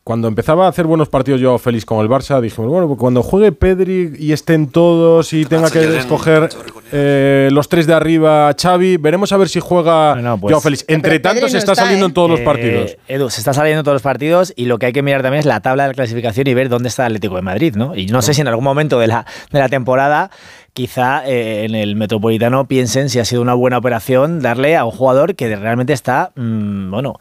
cuando 0.04 0.28
empezaba 0.28 0.66
a 0.66 0.68
hacer 0.68 0.86
buenos 0.86 1.08
partidos 1.08 1.40
Joao 1.40 1.58
Félix 1.58 1.86
con 1.86 2.00
el 2.00 2.10
Barça, 2.10 2.38
dijimos, 2.40 2.70
bueno, 2.70 2.86
pues 2.86 2.98
cuando 3.00 3.22
juegue 3.22 3.52
Pedri 3.52 4.12
y 4.18 4.32
estén 4.32 4.68
todos 4.68 5.32
y 5.32 5.46
tenga 5.46 5.70
que 5.70 5.96
escoger 5.96 6.50
eh, 6.92 7.48
los 7.50 7.70
tres 7.70 7.86
de 7.86 7.94
arriba 7.94 8.54
Xavi, 8.60 8.98
veremos 8.98 9.32
a 9.32 9.38
ver 9.38 9.48
si 9.48 9.60
juega 9.60 10.14
No, 10.16 10.20
no, 10.22 10.38
pues- 10.38 10.52
Joao 10.52 10.60
Félix. 10.60 10.84
Entre 10.88 11.20
tanto, 11.20 11.48
se 11.48 11.56
está, 11.56 11.72
está, 11.72 11.84
saliendo 11.84 12.04
¿eh? 12.04 12.08
en 12.08 12.14
todos 12.14 12.30
los 12.30 12.40
Eh, 12.40 12.44
partidos. 12.44 12.96
Edu, 13.08 13.30
se 13.30 13.40
está 13.40 13.54
saliendo 13.54 13.80
en 13.80 13.84
todos 13.84 13.94
los 13.96 14.02
partidos 14.02 14.52
y 14.56 14.66
lo 14.66 14.78
que 14.78 14.86
hay 14.86 14.92
que 14.92 15.02
mirar 15.02 15.22
también 15.22 15.40
es 15.40 15.46
la 15.46 15.60
tabla 15.60 15.84
de 15.84 15.88
la 15.88 15.94
clasificación 15.94 16.46
y 16.48 16.52
ver 16.54 16.68
dónde 16.68 16.88
está 16.90 17.04
el 17.06 17.12
Atlético 17.12 17.36
de 17.36 17.42
Madrid, 17.42 17.74
¿no? 17.74 17.96
Y 17.96 18.06
no 18.06 18.20
sé 18.20 18.34
si 18.34 18.42
en 18.42 18.48
algún 18.48 18.64
momento 18.64 18.98
de 19.00 19.06
la, 19.06 19.24
de 19.50 19.58
la 19.58 19.70
temporada 19.70 20.30
quizá 20.74 21.22
eh, 21.24 21.64
en 21.64 21.76
el 21.76 21.94
Metropolitano 21.94 22.66
piensen 22.66 23.08
si 23.08 23.20
ha 23.20 23.24
sido 23.24 23.40
una 23.40 23.54
buena 23.54 23.78
operación 23.78 24.40
darle 24.40 24.76
a 24.76 24.84
un 24.84 24.90
jugador 24.90 25.36
que 25.36 25.54
realmente 25.54 25.92
está, 25.92 26.32
mm, 26.34 26.90
bueno, 26.90 27.14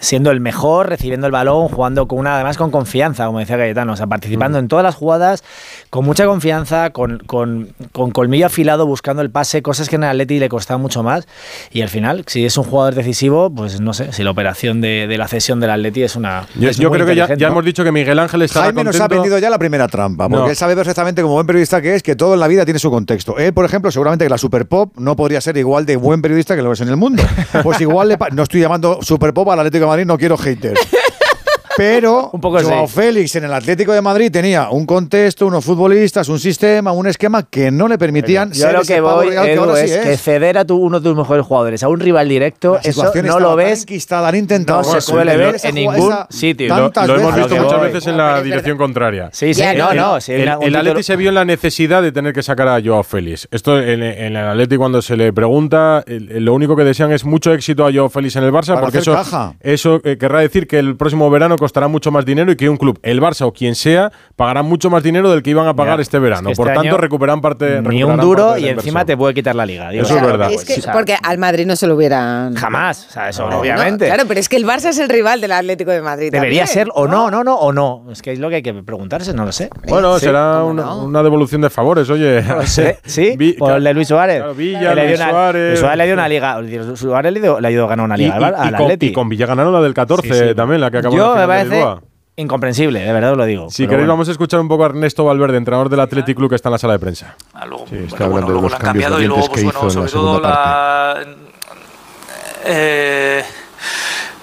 siendo 0.00 0.30
el 0.30 0.40
mejor, 0.40 0.88
recibiendo 0.88 1.26
el 1.26 1.32
balón, 1.32 1.68
jugando 1.68 2.06
con 2.08 2.18
una, 2.18 2.34
además 2.36 2.56
con 2.56 2.70
confianza, 2.70 3.26
como 3.26 3.38
decía 3.40 3.56
Cayetano, 3.56 3.92
o 3.92 3.96
sea, 3.96 4.06
participando 4.06 4.58
en 4.58 4.68
todas 4.68 4.82
las 4.82 4.94
jugadas, 4.94 5.42
con 5.90 6.04
mucha 6.04 6.26
confianza, 6.26 6.90
con, 6.90 7.18
con, 7.26 7.68
con 7.92 8.10
colmillo 8.10 8.46
afilado, 8.46 8.86
buscando 8.86 9.22
el 9.22 9.30
pase, 9.30 9.62
cosas 9.62 9.88
que 9.88 9.96
en 9.96 10.04
el 10.04 10.10
Atleti 10.10 10.38
le 10.38 10.48
costaba 10.48 10.78
mucho 10.78 11.02
más. 11.02 11.26
Y 11.72 11.82
al 11.82 11.88
final, 11.88 12.24
si 12.26 12.44
es 12.44 12.56
un 12.56 12.64
jugador 12.64 12.94
decisivo, 12.94 13.50
pues 13.50 13.80
no 13.80 13.92
sé, 13.92 14.12
si 14.12 14.22
la 14.22 14.30
operación 14.30 14.80
de, 14.80 15.06
de 15.08 15.18
la 15.18 15.28
cesión 15.28 15.60
del 15.60 15.70
Atleti 15.70 16.02
es 16.02 16.16
una. 16.16 16.46
Yo, 16.58 16.68
es 16.68 16.76
yo 16.78 16.88
muy 16.90 16.98
creo 16.98 17.06
que 17.08 17.16
ya, 17.16 17.28
ya 17.34 17.46
¿no? 17.48 17.52
hemos 17.54 17.64
dicho 17.64 17.82
que 17.84 17.92
Miguel 17.92 18.18
Ángel 18.18 18.42
está 18.42 18.62
Jaime 18.62 18.84
nos 18.84 19.00
ha 19.00 19.08
vendido 19.08 19.38
ya 19.38 19.50
la 19.50 19.58
primera 19.58 19.88
trampa, 19.88 20.28
porque 20.28 20.44
No. 20.44 20.50
él 20.50 20.56
sabe 20.56 20.76
perfectamente, 20.76 21.22
como 21.22 21.34
buen 21.34 21.46
periodista 21.46 21.82
que 21.82 21.94
es, 21.94 22.02
que 22.02 22.14
todo 22.16 22.34
en 22.34 22.40
la 22.40 22.48
vida 22.48 22.64
tiene 22.64 22.78
su 22.78 22.90
contexto. 22.90 23.36
Él, 23.38 23.52
por 23.52 23.64
ejemplo, 23.64 23.90
seguramente 23.90 24.24
que 24.24 24.30
la 24.30 24.38
Super 24.38 24.66
Pop 24.68 24.92
no 24.96 25.16
podría 25.16 25.40
ser 25.40 25.56
igual 25.56 25.86
de 25.86 25.96
buen 25.96 26.22
periodista 26.22 26.54
que 26.54 26.62
lo 26.62 26.72
es 26.72 26.80
en 26.80 26.88
el 26.88 26.96
mundo. 26.96 27.22
Pues 27.62 27.80
igual 27.80 28.08
le 28.08 28.18
no 28.32 28.42
estoy 28.44 28.60
llamando 28.60 28.98
Super 29.02 29.32
Pop 29.34 29.48
al 29.50 29.58
Atlético 29.58 29.87
Madrid, 29.88 30.06
no 30.06 30.18
quiero 30.18 30.36
haters. 30.36 30.78
Pero 31.78 32.30
Un 32.32 32.40
poco 32.40 32.60
Joao. 32.60 32.86
Félix 32.88 33.36
en 33.36 33.44
el 33.44 33.52
Atlético 33.54 33.92
de 33.92 34.00
Madrid 34.02 34.30
tenía 34.32 34.68
un 34.70 34.84
contexto, 34.84 35.46
unos 35.46 35.64
futbolistas, 35.64 36.28
un 36.28 36.38
sistema, 36.38 36.92
un 36.92 37.06
esquema 37.06 37.44
que 37.44 37.70
no 37.70 37.86
le 37.88 37.96
permitían 37.98 38.50
Yo 38.52 38.62
ser 38.62 38.72
lo 38.74 38.80
ese 38.82 38.94
que 38.96 39.02
pavo 39.02 39.16
voy, 39.16 39.30
que 39.30 39.52
Edu, 39.52 39.62
ahora 39.62 39.76
sí 39.76 39.92
es 39.92 39.98
que 39.98 40.16
ceder 40.16 40.58
a 40.58 40.64
tu, 40.64 40.76
uno 40.76 40.98
de 41.00 41.08
tus 41.08 41.16
mejores 41.16 41.46
jugadores 41.46 41.82
a 41.82 41.88
un 41.88 42.00
rival 42.00 42.28
directo, 42.28 42.74
La 42.74 42.80
eso 42.80 43.04
no 43.22 43.38
lo 43.38 43.48
tan 43.50 43.56
ves. 43.58 43.86
han 44.10 44.34
intentado. 44.34 44.82
No 44.82 44.84
se 44.92 45.00
suele 45.00 45.32
el- 45.32 45.38
ver 45.38 45.56
en 45.62 45.74
ningún 45.74 45.96
esa- 46.12 46.26
sitio. 46.30 46.68
Lo, 46.68 46.90
tantas 46.90 47.06
lo 47.08 47.14
hemos 47.14 47.34
veces. 47.34 47.36
visto 47.44 47.48
Lo 47.48 47.54
que 47.54 47.64
muchas 47.64 47.78
voy. 47.78 47.88
veces 47.92 48.06
en 48.08 48.16
la 48.16 48.42
dirección 48.42 48.76
contraria. 48.76 49.30
Sí, 49.32 49.54
sí, 49.54 49.62
no, 49.76 49.94
no. 49.94 50.20
si 50.20 50.32
El, 50.32 50.48
el 50.60 50.76
Atleti 50.76 51.02
se 51.02 51.16
vio 51.16 51.28
en 51.28 51.34
la 51.36 51.44
necesidad 51.44 52.02
de 52.02 52.10
tener 52.12 52.32
que 52.32 52.42
sacar 52.42 52.68
a 52.68 52.80
Joao 52.84 53.02
Félix. 53.04 53.46
Esto 53.50 53.78
en, 53.80 54.02
en 54.02 54.36
el 54.36 54.44
Atleti 54.48 54.76
cuando 54.76 55.00
se 55.00 55.16
le 55.16 55.32
pregunta, 55.32 56.02
el- 56.06 56.44
lo 56.44 56.54
único 56.54 56.74
que 56.76 56.84
desean 56.84 57.12
es 57.12 57.24
mucho 57.24 57.52
éxito 57.52 57.86
a 57.86 57.92
Joao 57.92 58.08
Félix 58.08 58.36
en 58.36 58.44
el 58.44 58.52
Barça, 58.52 58.74
Para 58.74 58.80
porque 58.82 58.98
eso, 58.98 59.12
caja. 59.12 59.54
eso 59.60 60.00
eh, 60.04 60.16
querrá 60.18 60.40
decir 60.40 60.66
que 60.66 60.78
el 60.78 60.96
próximo 60.96 61.30
verano 61.30 61.56
Pero 61.56 61.67
costará 61.68 61.86
mucho 61.86 62.10
más 62.10 62.24
dinero 62.24 62.50
y 62.50 62.56
que 62.56 62.66
un 62.70 62.78
club, 62.78 62.98
el 63.02 63.20
Barça 63.20 63.42
o 63.42 63.52
quien 63.52 63.74
sea, 63.74 64.10
pagará 64.36 64.62
mucho 64.62 64.88
más 64.88 65.02
dinero 65.02 65.30
del 65.30 65.42
que 65.42 65.50
iban 65.50 65.66
a 65.68 65.74
pagar 65.74 65.98
Ya, 65.98 66.02
este 66.02 66.18
verano. 66.18 66.48
es 66.48 66.56
que 66.56 66.62
Por 66.62 66.68
este 66.72 66.80
tanto, 66.82 66.96
recuperan 66.96 67.42
parte. 67.42 67.82
Ni 67.82 68.02
un 68.02 68.16
duro 68.16 68.56
y 68.56 68.68
encima 68.68 69.04
te 69.04 69.16
puede 69.18 69.34
quitar 69.34 69.54
la 69.54 69.66
liga. 69.66 69.90
Digo, 69.90 70.04
Eso 70.04 70.16
es 70.16 70.22
verdad. 70.22 70.50
Es 70.50 70.64
que, 70.64 70.74
o 70.78 70.80
sea, 70.82 70.92
porque 70.94 71.16
al 71.22 71.36
Madrid 71.36 71.66
no 71.66 71.76
se 71.76 71.86
lo 71.86 71.94
hubieran. 71.94 72.54
Jamás, 72.56 73.06
o 73.08 73.12
sea, 73.12 73.28
eso 73.28 73.48
No, 73.50 73.58
obviamente. 73.60 74.08
no, 74.08 74.14
claro, 74.14 74.26
pero 74.28 74.40
es 74.40 74.48
que 74.48 74.56
el 74.56 74.64
Barça 74.64 74.86
es 74.88 74.98
el 74.98 75.08
rival 75.10 75.40
del 75.42 75.52
Atlético 75.52 75.90
de 75.90 76.00
Madrid. 76.00 76.30
Debería 76.32 76.64
también, 76.64 76.86
ser 76.86 76.88
o 76.94 77.06
no, 77.06 77.30
no, 77.30 77.44
no, 77.44 77.54
o 77.56 77.72
no. 77.72 78.06
Es 78.10 78.22
que 78.22 78.32
es 78.32 78.38
lo 78.38 78.48
que 78.48 78.56
hay 78.56 78.62
que 78.62 78.72
preguntarse, 78.74 79.34
no 79.34 79.44
lo 79.44 79.52
sé. 79.52 79.68
Bueno, 79.86 80.18
Sí, 80.18 80.24
será 80.26 80.58
¿cómo 80.60 80.70
una, 80.70 80.82
no? 80.84 81.04
una 81.04 81.22
devolución 81.22 81.60
de 81.60 81.68
favores, 81.70 82.08
oye. 82.08 82.40
No 82.42 82.56
lo 82.56 82.66
sé, 82.66 82.98
¿Sí? 83.04 83.34
Vi- 83.36 83.52
Por 83.54 83.72
el 83.76 83.84
de 83.84 83.92
Luis 83.94 84.08
Suárez. 84.08 84.38
Claro, 84.38 84.54
Villa, 84.54 84.78
Que 84.90 84.94
le 84.94 85.00
dio 85.02 85.04
Luis 85.10 85.20
una- 85.20 85.30
Suárez. 85.30 85.68
Luis 85.68 85.80
Suárez 85.80 85.98
le 85.98 86.04
dio 86.06 86.14
una 86.14 86.28
liga. 86.28 86.60
Suárez 86.94 87.32
le 87.34 87.40
dio, 87.40 87.60
le 87.60 87.68
ayudó 87.68 87.84
a 87.84 87.88
ganar 87.88 88.06
una 88.06 88.16
Y, 88.16 88.20
liga 88.22 88.36
al, 88.36 88.42
y- 88.42 88.46
al 88.46 88.52
y 88.68 88.72
con, 88.72 88.82
Atleti. 88.86 89.06
y 89.08 89.12
con 89.12 89.28
Villa 89.28 89.46
ganaron 89.46 89.72
la 89.72 89.80
del 89.80 89.94
14 89.94 90.28
Sí, 90.32 90.48
sí. 90.48 90.54
también, 90.54 90.80
la 90.80 90.90
que 90.90 90.98
acabó 90.98 91.16
Yo 91.16 91.34
me 91.34 91.40
de 91.40 91.46
parece 91.58 91.74
Lisboa. 91.76 92.02
incomprensible, 92.36 93.00
de 93.00 93.12
verdad 93.12 93.32
os 93.32 93.38
lo 93.38 93.44
digo. 93.44 93.70
Si 93.70 93.84
queréis, 93.84 94.00
bueno. 94.00 94.12
vamos 94.14 94.28
a 94.28 94.32
escuchar 94.32 94.60
un 94.60 94.68
poco 94.68 94.84
a 94.84 94.86
Ernesto 94.86 95.24
Valverde, 95.24 95.56
entrenador 95.56 95.88
del 95.88 96.00
Athletic 96.00 96.36
Club, 96.36 96.50
que 96.50 96.56
está 96.56 96.68
en 96.68 96.72
la 96.72 96.78
sala 96.78 96.94
de 96.94 96.98
prensa. 96.98 97.36
Sí, 97.88 97.96
está 98.06 98.24
hablando 98.24 98.46
de 98.46 98.52
luego 98.52 98.62
los 98.62 98.70
lo 98.72 98.76
han 98.76 98.82
cambios 98.82 99.10
cambiado 99.10 99.22
y 99.22 99.26
luego, 99.26 99.46
pues 99.46 99.60
que 99.60 99.64
bueno, 99.64 99.78
hizo 99.88 100.02
en 100.02 100.08
sobre 100.08 100.10
la 100.10 100.30
todo 100.30 100.40
la, 100.40 101.26
eh, 102.64 103.44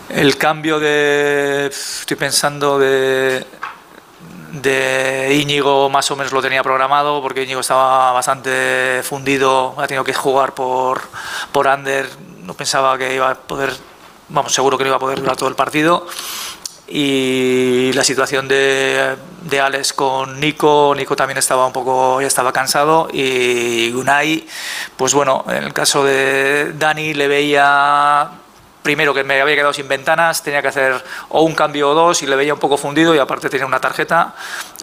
el 0.10 0.38
cambio 0.38 0.80
de, 0.80 1.68
estoy 1.68 2.18
pensando 2.18 2.80
de, 2.80 3.46
de 4.52 5.38
Íñigo 5.42 5.90
más 5.90 6.10
o 6.12 6.16
menos 6.16 6.32
lo 6.32 6.42
tenía 6.42 6.64
programado 6.64 7.22
porque 7.22 7.44
Íñigo 7.44 7.62
estaba 7.62 8.12
bastante 8.12 9.02
fundido, 9.04 9.76
ha 9.78 9.88
tenido 9.88 10.04
que 10.04 10.14
jugar 10.14 10.54
por, 10.54 11.02
por 11.52 11.68
Ander, 11.68 12.08
no 12.44 12.54
pensaba 12.54 12.98
que 12.98 13.16
iba 13.16 13.32
a 13.32 13.36
poder, 13.36 13.72
vamos, 14.30 14.54
seguro 14.54 14.78
que 14.78 14.84
no 14.84 14.90
iba 14.90 14.98
a 14.98 15.00
poder 15.00 15.20
durar 15.20 15.36
todo 15.36 15.50
el 15.50 15.56
partido. 15.56 16.08
Y 16.88 17.92
la 17.94 18.04
situación 18.04 18.48
de, 18.48 19.16
de 19.42 19.60
Alex 19.60 19.94
con 19.94 20.40
Nico, 20.40 20.94
Nico 20.96 21.16
también 21.16 21.38
estaba 21.38 21.66
un 21.66 21.74
poco, 21.74 22.22
ya 22.22 22.28
estaba 22.28 22.54
cansado 22.54 23.08
y 23.12 23.92
Unai, 23.94 24.46
pues 24.96 25.14
bueno, 25.14 25.46
en 25.50 25.64
el 25.64 25.74
caso 25.74 26.04
de 26.04 26.74
Dani 26.78 27.14
le 27.16 27.28
veía 27.28 28.30
primero 28.86 29.16
que 29.16 29.24
me 29.24 29.42
había 29.42 29.56
quedado 29.56 29.74
sin 29.74 29.88
ventanas, 29.88 30.44
tenía 30.44 30.62
que 30.62 30.68
hacer 30.68 31.04
o 31.30 31.42
un 31.42 31.56
cambio 31.56 31.90
o 31.90 31.96
dos 31.96 32.22
y 32.22 32.28
le 32.28 32.36
veía 32.36 32.54
un 32.54 32.60
poco 32.60 32.78
fundido 32.78 33.16
y 33.16 33.18
aparte 33.18 33.50
tenía 33.50 33.66
una 33.66 33.80
tarjeta, 33.80 34.36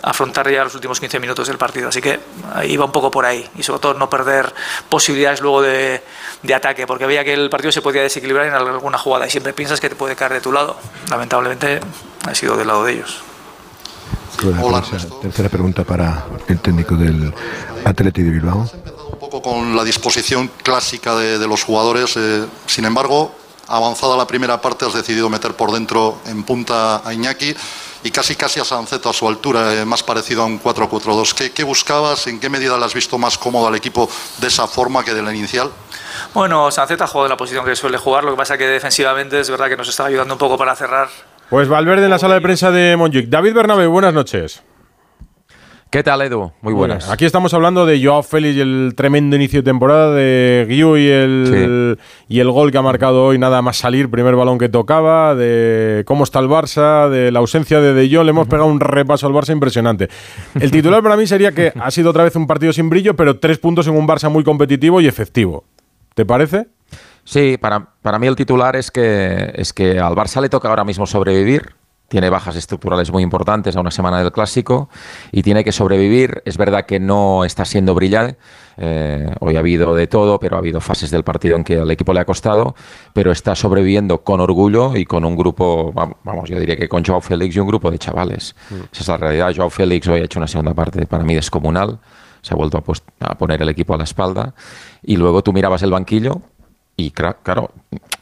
afrontar 0.03 0.51
ya 0.51 0.65
los 0.65 0.75
últimos 0.75 0.99
15 0.99 1.21
minutos 1.21 1.47
del 1.47 1.57
partido. 1.57 1.89
Así 1.89 2.03
que 2.03 2.19
iba 2.65 2.85
un 2.85 2.91
poco 2.91 3.13
por 3.13 3.25
ahí 3.25 3.49
y 3.57 3.63
sobre 3.63 3.79
todo 3.79 3.95
no 3.95 4.11
perder 4.11 4.53
posibilidades 4.89 5.41
luego 5.41 5.63
de, 5.63 6.03
de 6.43 6.53
ataque, 6.53 6.85
porque 6.85 7.07
veía 7.07 7.23
que 7.23 7.33
el 7.33 7.49
partido 7.49 7.71
se 7.71 7.81
podía 7.81 8.03
desequilibrar 8.03 8.47
en 8.47 8.55
alguna 8.55 8.99
jugada 8.99 9.29
y 9.29 9.31
siempre 9.31 9.53
piensas 9.53 9.81
que 9.81 9.89
te 9.89 9.95
puede 9.95 10.17
caer 10.17 10.33
de 10.33 10.41
tu 10.41 10.51
lado. 10.51 10.77
Lamentablemente 11.09 11.79
ha 12.27 12.35
sido 12.35 12.57
del 12.57 12.67
lado 12.67 12.85
de 12.85 12.95
ellos. 12.95 13.23
Prensa. 14.37 14.99
Tercera 15.21 15.49
pregunta 15.49 15.85
para 15.85 16.25
el 16.49 16.59
técnico 16.59 16.97
del 16.97 17.33
Atleti 17.85 18.23
de 18.23 18.31
Bilbao. 18.31 18.69
un 19.13 19.19
poco 19.21 19.41
con 19.41 19.77
la 19.77 19.85
disposición 19.85 20.51
clásica 20.65 21.15
de, 21.15 21.39
de 21.39 21.47
los 21.47 21.63
jugadores. 21.63 22.17
eh, 22.17 22.47
sin 22.67 22.85
embargo, 22.85 23.33
avanzada 23.69 24.17
la 24.17 24.27
primera 24.27 24.61
parte, 24.61 24.85
has 24.85 24.95
decidido 24.95 25.29
meter 25.29 25.55
por 25.55 25.73
dentro 25.73 26.19
en 26.27 26.43
punta 26.43 27.07
a 27.07 27.13
Iñaki 27.13 27.55
y 28.05 28.11
casi 28.11 28.35
casi 28.35 28.61
a 28.61 28.65
Sanceto 28.65 29.09
a 29.09 29.13
su 29.13 29.29
altura, 29.29 29.75
eh, 29.75 29.85
más 29.85 30.03
parecido 30.03 30.43
a 30.43 30.47
un 30.47 30.61
4-4-2. 30.61 31.35
¿Qué, 31.35 31.53
¿Qué 31.53 31.65
buscabas? 31.65 32.27
¿En 32.27 32.41
qué 32.41 32.49
medida 32.49 32.77
le 32.77 32.85
has 32.85 32.95
visto 32.95 33.19
más 33.19 33.39
cómodo 33.39 33.69
al 33.69 33.75
equipo 33.75 34.09
de 34.39 34.49
esa 34.49 34.67
forma 34.67 35.05
que 35.05 35.15
de 35.15 35.23
la 35.23 35.35
inicial? 35.35 35.71
Bueno, 36.35 36.71
Sanceta 36.71 37.05
ha 37.05 37.07
jugado 37.07 37.27
en 37.27 37.31
la 37.31 37.37
posición 37.37 37.65
que 37.65 37.77
suele 37.77 37.99
jugar, 37.99 38.25
lo 38.25 38.33
que 38.33 38.37
pasa 38.37 38.59
que 38.59 38.67
defensivamente 38.67 39.39
es 39.41 39.51
verdad 39.51 39.69
que 39.69 39.77
nos 39.77 39.89
está 39.89 40.07
ayudando 40.07 40.35
un 40.35 40.39
poco 40.39 40.59
para 40.59 40.75
cerrar. 40.75 41.09
Pues 41.49 41.69
Valverde 41.69 42.05
en 42.05 42.11
la 42.11 42.19
sala 42.19 42.35
de 42.35 42.41
prensa 42.41 42.71
de 42.71 42.97
Montjuic. 42.97 43.29
David 43.29 43.55
Bernabé, 43.55 43.87
buenas 43.87 44.15
noches. 44.15 44.63
¿Qué 45.93 46.03
tal, 46.03 46.23
Edu? 46.23 46.53
Muy 46.63 46.73
buenas. 46.73 47.11
Aquí 47.11 47.27
estamos 47.27 47.53
hablando 47.53 47.85
de 47.85 48.03
Joao 48.03 48.23
Félix 48.23 48.57
y 48.57 48.61
el 48.63 48.95
tremendo 48.97 49.37
inicio 49.37 49.61
de 49.61 49.65
temporada, 49.65 50.15
de 50.15 50.65
Guiu 50.67 50.97
y 50.97 51.07
el, 51.07 51.99
y 52.29 52.41
el 52.41 52.51
gol 52.51 52.73
que 52.73 52.79
ha 52.79 52.83
marcado 52.83 53.27
hoy, 53.27 53.39
nada 53.39 53.61
más 53.61 53.77
salir, 53.77 54.11
primer 54.11 54.35
balón 54.35 54.57
que 54.57 54.71
tocaba, 54.71 55.35
de 55.35 56.03
cómo 56.07 56.25
está 56.25 56.39
el 56.39 56.47
Barça, 56.47 57.11
de 57.11 57.31
la 57.31 57.41
ausencia 57.41 57.79
de 57.83 57.93
De 57.93 58.09
Jong. 58.09 58.25
Le 58.25 58.31
hemos 58.31 58.49
pegado 58.49 58.71
un 58.71 58.81
repaso 58.81 59.27
al 59.27 59.35
Barça 59.35 59.53
impresionante. 59.53 60.09
El 60.59 60.71
titular 60.71 61.03
para 61.03 61.15
mí 61.15 61.27
sería 61.27 61.53
que 61.53 61.75
ha 61.79 61.91
sido 61.91 62.09
otra 62.09 62.25
vez 62.25 62.35
un 62.37 62.47
partido 62.47 62.73
sin 62.73 62.89
brillo, 62.89 63.15
pero 63.15 63.39
tres 63.39 63.59
puntos 63.59 63.87
en 63.87 63.95
un 63.95 64.09
Barça 64.09 64.31
muy 64.31 64.45
competitivo 64.45 64.99
y 65.03 65.07
efectivo. 65.07 65.65
¿Te 66.15 66.25
parece? 66.25 66.69
Sí, 67.25 67.59
para, 67.61 67.91
para 68.01 68.19
mí 68.19 68.27
el 68.27 68.35
titular 68.35 68.77
es 68.77 68.91
que, 68.91 69.53
es 69.57 69.75
que 69.75 70.01
al 70.01 70.15
Barça 70.15 70.41
le 70.41 70.49
toca 70.49 70.71
ahora 70.71 70.85
mismo 70.85 71.07
sobrevivir. 71.07 71.75
Tiene 72.13 72.29
bajas 72.29 72.57
estructurales 72.57 73.11
muy 73.11 73.23
importantes 73.23 73.75
a 73.75 73.81
una 73.81 73.91
semana 73.91 74.19
del 74.19 74.31
clásico 74.33 74.91
y 75.31 75.43
tiene 75.43 75.65
que 75.65 75.73
sobrevivir. 75.73 76.43
Es 76.45 76.59
verdad 76.59 76.85
que 76.85 77.01
no 77.01 77.43
está 77.47 77.65
siendo 77.65 77.95
brillante. 77.95 78.37
Eh, 78.77 79.31
hoy 79.41 79.57
ha 79.57 79.61
habido 79.61 79.95
de 79.95 80.07
todo, 80.09 80.39
pero 80.39 80.57
ha 80.57 80.59
habido 80.59 80.83
fases 80.83 81.11
del 81.11 81.25
partido 81.25 81.57
en 81.57 81.65
que 81.65 81.79
al 81.79 81.91
equipo 81.91 82.13
le 82.13 82.21
ha 82.21 82.27
costado, 82.27 82.75
pero 83.15 83.33
está 83.33 83.55
sobreviviendo 83.55 84.23
con 84.23 84.41
orgullo 84.41 84.95
y 84.95 85.07
con 85.07 85.25
un 85.25 85.35
grupo, 85.37 85.91
vam- 85.95 86.17
vamos, 86.23 86.51
yo 86.51 86.61
diría 86.61 86.77
que 86.77 86.87
con 86.87 87.03
Joao 87.03 87.23
Félix 87.23 87.57
y 87.57 87.61
un 87.61 87.67
grupo 87.69 87.91
de 87.91 87.99
chavales. 87.99 88.55
Esa 88.93 89.01
es 89.01 89.09
la 89.09 89.17
realidad. 89.17 89.55
Joao 89.57 89.71
Félix 89.71 90.07
hoy 90.09 90.21
ha 90.21 90.25
hecho 90.25 90.39
una 90.39 90.49
segunda 90.49 90.75
parte 90.75 91.07
para 91.07 91.25
mí 91.25 91.35
descomunal. 91.35 91.99
Se 92.43 92.53
ha 92.53 92.57
vuelto 92.59 92.77
a, 92.77 93.31
a 93.31 93.39
poner 93.39 93.63
el 93.63 93.71
equipo 93.71 93.95
a 93.95 93.97
la 93.97 94.05
espalda. 94.05 94.53
Y 95.03 95.17
luego 95.17 95.43
tú 95.43 95.55
mirabas 95.55 95.83
el 95.83 95.93
banquillo 95.93 96.43
y 97.07 97.11
claro, 97.11 97.71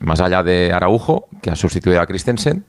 más 0.00 0.20
allá 0.20 0.42
de 0.42 0.72
Araujo, 0.72 1.28
que 1.42 1.50
ha 1.50 1.56
sustituido 1.56 2.00
a 2.00 2.06
Christensen, 2.06 2.64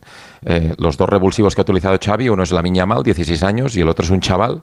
eh, 0.45 0.73
los 0.77 0.97
dos 0.97 1.09
revulsivos 1.09 1.55
que 1.55 1.61
ha 1.61 1.63
utilizado 1.63 1.97
Xavi, 2.03 2.29
uno 2.29 2.43
es 2.43 2.51
la 2.51 2.61
Mal, 2.85 3.03
16 3.03 3.43
años, 3.43 3.75
y 3.75 3.81
el 3.81 3.89
otro 3.89 4.03
es 4.05 4.11
un 4.11 4.19
chaval 4.19 4.61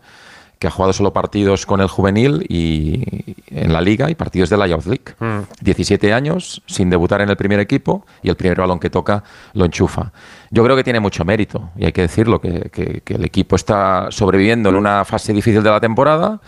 que 0.59 0.67
ha 0.67 0.71
jugado 0.73 0.93
solo 0.93 1.13
partidos 1.13 1.67
con 1.67 1.81
el 1.81 1.87
juvenil 1.87 2.45
y 2.49 3.05
en 3.47 3.73
la 3.73 3.81
liga 3.81 4.11
y 4.11 4.17
partidos 4.17 4.51
de 4.51 4.57
la 4.57 4.67
Youth 4.67 4.87
League. 4.87 5.15
17 5.61 6.13
años, 6.13 6.63
sin 6.67 6.91
debutar 6.91 7.21
en 7.21 7.29
el 7.29 7.37
primer 7.37 7.61
equipo 7.61 8.05
y 8.23 8.29
el 8.29 8.35
primer 8.35 8.59
balón 8.59 8.81
que 8.81 8.91
toca 8.91 9.23
lo 9.55 9.65
enchufa. 9.65 10.11
Yo 10.51 10.65
creo 10.65 10.75
que 10.75 10.83
tiene 10.83 10.99
mucho 10.99 11.25
mérito 11.25 11.71
y 11.79 11.85
hay 11.85 11.93
que 11.93 12.03
decirlo, 12.03 12.41
que, 12.41 12.71
que- 12.73 13.03
que 13.05 13.15
el 13.15 13.25
equipo 13.25 13.55
está 13.55 14.09
sobreviviendo 14.11 14.69
en 14.71 14.75
una 14.75 15.05
fase 15.05 15.33
difícil 15.33 15.63
de 15.63 15.71
la 15.71 15.79
temporada 15.81 16.41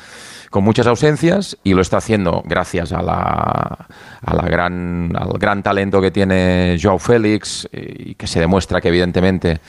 con 0.50 0.64
muchas 0.64 0.86
ausencias 0.88 1.56
y 1.62 1.74
lo 1.74 1.80
está 1.80 1.98
haciendo 1.98 2.42
gracias 2.44 2.92
a 2.92 3.02
la, 3.02 3.86
a 4.20 4.34
la 4.34 4.42
gran, 4.42 5.12
al 5.16 5.38
gran 5.38 5.62
talento 5.62 6.00
que 6.00 6.10
tiene 6.10 6.76
Joao 6.80 6.98
Félix 6.98 7.68
eh, 7.72 7.94
y 7.98 8.14
que 8.16 8.26
se 8.26 8.40
demuestra 8.40 8.80
que 8.80 8.88
evidentemente, 8.88 9.60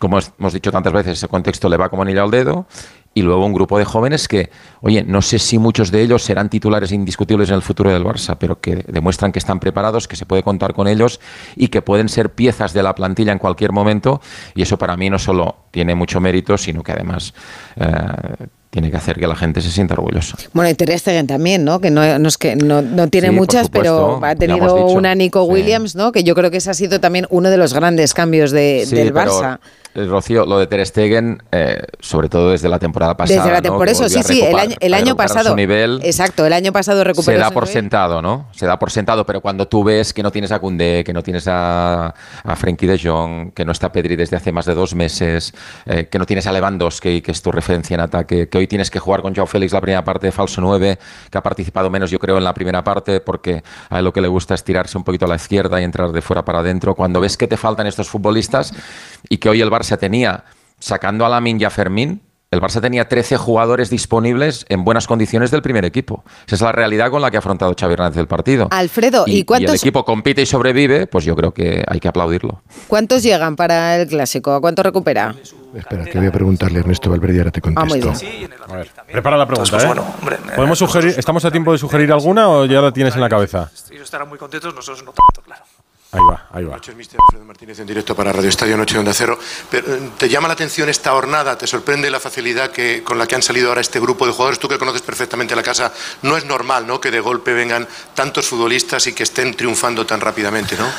como 0.00 0.18
hemos 0.18 0.52
dicho 0.54 0.72
tantas 0.72 0.94
veces, 0.94 1.12
ese 1.18 1.28
contexto 1.28 1.68
le 1.68 1.76
va 1.76 1.90
como 1.90 2.02
anillo 2.02 2.24
al 2.24 2.30
dedo. 2.30 2.66
Y 3.12 3.22
luego 3.22 3.44
un 3.44 3.52
grupo 3.52 3.76
de 3.76 3.84
jóvenes 3.84 4.28
que, 4.28 4.50
oye, 4.82 5.02
no 5.02 5.20
sé 5.20 5.40
si 5.40 5.58
muchos 5.58 5.90
de 5.90 6.00
ellos 6.00 6.22
serán 6.22 6.48
titulares 6.48 6.92
indiscutibles 6.92 7.48
en 7.48 7.56
el 7.56 7.62
futuro 7.62 7.90
del 7.90 8.04
Barça, 8.04 8.36
pero 8.38 8.60
que 8.60 8.84
demuestran 8.86 9.32
que 9.32 9.40
están 9.40 9.58
preparados, 9.58 10.06
que 10.06 10.14
se 10.14 10.26
puede 10.26 10.44
contar 10.44 10.74
con 10.74 10.86
ellos 10.86 11.20
y 11.56 11.68
que 11.68 11.82
pueden 11.82 12.08
ser 12.08 12.32
piezas 12.32 12.72
de 12.72 12.84
la 12.84 12.94
plantilla 12.94 13.32
en 13.32 13.40
cualquier 13.40 13.72
momento. 13.72 14.20
Y 14.54 14.62
eso 14.62 14.78
para 14.78 14.96
mí 14.96 15.10
no 15.10 15.18
solo 15.18 15.56
tiene 15.72 15.96
mucho 15.96 16.20
mérito, 16.20 16.56
sino 16.56 16.84
que 16.84 16.92
además 16.92 17.34
eh, 17.74 18.46
tiene 18.70 18.90
que 18.90 18.96
hacer 18.96 19.18
que 19.18 19.26
la 19.26 19.34
gente 19.34 19.60
se 19.62 19.70
sienta 19.70 19.94
orgullosa. 19.94 20.36
Bueno, 20.52 20.70
y 20.70 20.74
Ter 20.74 20.96
Stegen 20.98 21.26
también, 21.26 21.64
¿no? 21.64 21.80
Que 21.80 21.90
no, 21.90 22.18
no 22.20 22.28
es 22.28 22.38
que 22.38 22.54
no, 22.54 22.82
no 22.82 23.08
tiene 23.08 23.28
Sí, 23.30 23.34
muchas, 23.34 23.68
pero 23.68 24.24
ha 24.24 24.34
tenido 24.36 24.86
una 24.86 25.14
Nico 25.16 25.42
Williams, 25.44 25.96
¿no? 25.96 26.12
Que 26.12 26.22
yo 26.22 26.34
creo 26.36 26.50
que 26.52 26.58
ese 26.58 26.70
ha 26.70 26.74
sido 26.74 27.00
también 27.00 27.26
uno 27.30 27.50
de 27.50 27.56
los 27.56 27.74
grandes 27.74 28.14
cambios 28.14 28.52
de- 28.52 28.84
Sí, 28.86 28.94
del 28.94 29.12
pero, 29.12 29.30
Barça. 29.40 29.58
Eh, 29.94 30.04
Rocío, 30.06 30.46
lo 30.46 30.58
de 30.58 30.66
Ter 30.66 30.84
Stegen, 30.86 31.42
eh, 31.52 31.82
sobre 32.00 32.28
todo 32.28 32.50
desde 32.50 32.68
la 32.68 32.78
temporada 32.78 33.16
pasada. 33.16 33.40
Desde 33.42 33.52
la 33.52 33.60
¿no? 33.60 33.68
tem- 33.74 33.76
por 33.78 33.86
Que 33.86 33.92
eso, 33.92 34.08
sí, 34.08 34.22
sí, 34.22 34.40
el 34.42 34.58
año, 34.58 34.76
el 34.80 34.94
año 34.94 35.04
recuperar 35.06 35.28
su 35.30 35.34
pasado. 35.34 35.56
nivel, 35.56 36.00
Exacto, 36.04 36.46
el 36.46 36.52
año 36.52 36.72
pasado 36.72 36.98
se 36.98 37.04
recuperó 37.04 37.38
da 37.38 37.48
su 37.48 37.54
por 37.54 37.64
nivel. 37.64 37.72
sentado, 37.82 38.22
¿no? 38.22 38.46
Se 38.52 38.66
da 38.66 38.78
por 38.78 38.90
sentado, 38.90 39.26
pero 39.26 39.40
cuando 39.40 39.66
tú 39.68 39.82
ves 39.84 40.12
que 40.12 40.22
no 40.22 40.30
tienes 40.30 40.52
a 40.52 40.58
Koundé, 40.60 41.02
que 41.04 41.12
no 41.12 41.22
tienes 41.22 41.46
a, 41.48 42.14
a 42.44 42.56
Frenkie 42.56 42.86
de 42.86 42.98
Jong, 43.02 43.52
que 43.52 43.64
no 43.64 43.72
está 43.72 43.90
Pedri 43.92 44.16
desde 44.16 44.36
hace 44.36 44.52
más 44.52 44.66
de 44.66 44.74
dos 44.74 44.94
meses, 44.94 45.52
eh, 45.86 46.06
que 46.10 46.18
no 46.18 46.26
tienes 46.26 46.46
a 46.46 46.52
Lewandowski, 46.52 47.20
que 47.22 47.32
es 47.32 47.42
tu 47.42 47.50
referencia 47.50 47.94
en 47.94 48.00
ataque, 48.00 48.48
que 48.48 48.58
hoy 48.58 48.66
tienes 48.66 48.90
que 48.90 48.98
jugar 49.00 49.22
con 49.22 49.34
Joao 49.34 49.46
Félix 49.46 49.72
la 49.72 49.80
primera 49.80 50.04
parte 50.04 50.26
de 50.26 50.32
falso 50.32 50.60
9, 50.60 50.98
que 51.30 51.38
ha 51.38 51.42
participado 51.42 51.90
menos, 51.90 52.10
yo 52.10 52.18
creo, 52.18 52.38
en 52.38 52.44
la 52.44 52.54
primera 52.54 52.84
parte, 52.84 53.20
porque 53.20 53.62
a 53.88 53.98
él 53.98 54.04
lo 54.04 54.12
que 54.12 54.20
le 54.20 54.28
gusta 54.28 54.54
es 54.54 54.62
tirarse 54.62 54.96
un 54.96 55.04
poquito 55.04 55.24
a 55.24 55.28
la 55.28 55.36
izquierda 55.36 55.80
y 55.80 55.84
entrar 55.84 56.12
de 56.12 56.22
fuera 56.22 56.44
para 56.44 56.60
adentro. 56.60 56.94
Cuando 56.94 57.20
ves 57.20 57.36
que 57.36 57.48
te 57.48 57.56
faltan 57.56 57.86
estos 57.86 58.08
futbolistas 58.08 58.72
y 59.28 59.38
que 59.38 59.48
hoy 59.48 59.60
el 59.60 59.70
Barça 59.70 59.79
tenía, 59.98 60.44
sacando 60.78 61.24
a 61.24 61.28
Lamin 61.28 61.60
y 61.60 61.64
a 61.64 61.70
Fermín, 61.70 62.22
el 62.52 62.60
Barça 62.60 62.80
tenía 62.80 63.08
13 63.08 63.36
jugadores 63.36 63.90
disponibles 63.90 64.66
en 64.68 64.82
buenas 64.84 65.06
condiciones 65.06 65.52
del 65.52 65.62
primer 65.62 65.84
equipo. 65.84 66.24
Esa 66.48 66.56
es 66.56 66.60
la 66.62 66.72
realidad 66.72 67.08
con 67.08 67.22
la 67.22 67.30
que 67.30 67.36
ha 67.36 67.38
afrontado 67.38 67.72
Xavi 67.78 67.92
Hernández 67.92 68.18
el 68.18 68.26
partido. 68.26 68.66
Alfredo, 68.72 69.22
¿y, 69.28 69.32
y 69.34 69.38
el 69.40 69.46
cuántos, 69.46 69.76
equipo 69.76 70.04
compite 70.04 70.42
y 70.42 70.46
sobrevive, 70.46 71.06
pues 71.06 71.24
yo 71.24 71.36
creo 71.36 71.52
que 71.54 71.84
hay 71.86 72.00
que 72.00 72.08
aplaudirlo. 72.08 72.62
cuántos 72.88 73.22
llegan 73.22 73.54
para 73.54 73.96
el 73.96 74.08
clásico? 74.08 74.52
¿A 74.52 74.60
cuánto 74.60 74.82
recupera? 74.82 75.32
Espera, 75.72 76.04
que 76.04 76.18
voy 76.18 76.26
a 76.26 76.32
preguntarle 76.32 76.78
a 76.78 76.80
Ernesto 76.80 77.08
Valverde 77.10 77.36
y 77.36 77.38
ahora 77.38 77.50
te 77.52 77.60
Ah, 77.76 77.84
muy 77.84 78.00
contesto. 78.00 78.26
bien. 78.36 78.50
A 78.68 78.72
ver, 78.74 78.90
prepara 79.12 79.36
la 79.36 79.46
pregunta, 79.46 79.76
Entonces, 79.76 79.84
¿eh? 79.84 79.94
bueno, 79.94 80.14
hombre, 80.20 80.34
eh, 80.34 80.56
¿Podemos 80.56 80.76
sugerir, 80.80 81.14
¿Estamos 81.16 81.44
a 81.44 81.52
tiempo 81.52 81.70
de 81.70 81.78
sugerir 81.78 82.10
alguna 82.10 82.48
o 82.48 82.64
ya 82.64 82.80
la 82.80 82.92
tienes 82.92 83.14
en 83.14 83.20
la 83.20 83.28
cabeza? 83.28 83.70
Ellos 83.92 84.02
estarán 84.02 84.28
muy 84.28 84.38
contentos, 84.38 84.74
nosotros 84.74 85.04
no 85.04 85.12
tanto, 85.12 85.42
claro. 85.46 85.62
Ahí 86.12 86.20
va, 86.28 86.46
ahí 86.50 86.64
va. 86.64 86.74
noches, 86.74 86.96
mister 86.96 87.20
Alfredo 87.20 87.44
Martínez 87.44 87.78
en 87.78 87.86
directo 87.86 88.16
para 88.16 88.32
Radio 88.32 88.48
Estadio 88.48 88.76
Noche 88.76 88.98
Onda 88.98 89.14
Cero. 89.14 89.38
Pero, 89.70 89.94
eh, 89.94 90.10
¿Te 90.18 90.28
llama 90.28 90.48
la 90.48 90.54
atención 90.54 90.88
esta 90.88 91.14
hornada? 91.14 91.56
¿Te 91.56 91.68
sorprende 91.68 92.10
la 92.10 92.18
facilidad 92.18 92.72
que, 92.72 93.04
con 93.04 93.16
la 93.16 93.28
que 93.28 93.36
han 93.36 93.42
salido 93.42 93.68
ahora 93.68 93.80
este 93.80 94.00
grupo 94.00 94.26
de 94.26 94.32
jugadores? 94.32 94.58
Tú 94.58 94.68
que 94.68 94.76
conoces 94.76 95.02
perfectamente 95.02 95.54
la 95.54 95.62
casa, 95.62 95.92
no 96.22 96.36
es 96.36 96.44
normal 96.44 96.84
¿no? 96.84 97.00
que 97.00 97.12
de 97.12 97.20
golpe 97.20 97.52
vengan 97.52 97.86
tantos 98.14 98.48
futbolistas 98.48 99.06
y 99.06 99.12
que 99.12 99.22
estén 99.22 99.54
triunfando 99.54 100.04
tan 100.04 100.20
rápidamente, 100.20 100.76
¿no? 100.76 100.90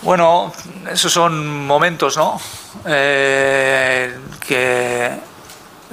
Bueno, 0.00 0.50
esos 0.90 1.12
son 1.12 1.66
momentos, 1.66 2.16
¿no? 2.16 2.40
Eh, 2.86 4.18
que, 4.46 5.10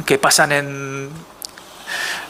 que 0.06 0.18
pasan 0.18 0.52
en, 0.54 1.10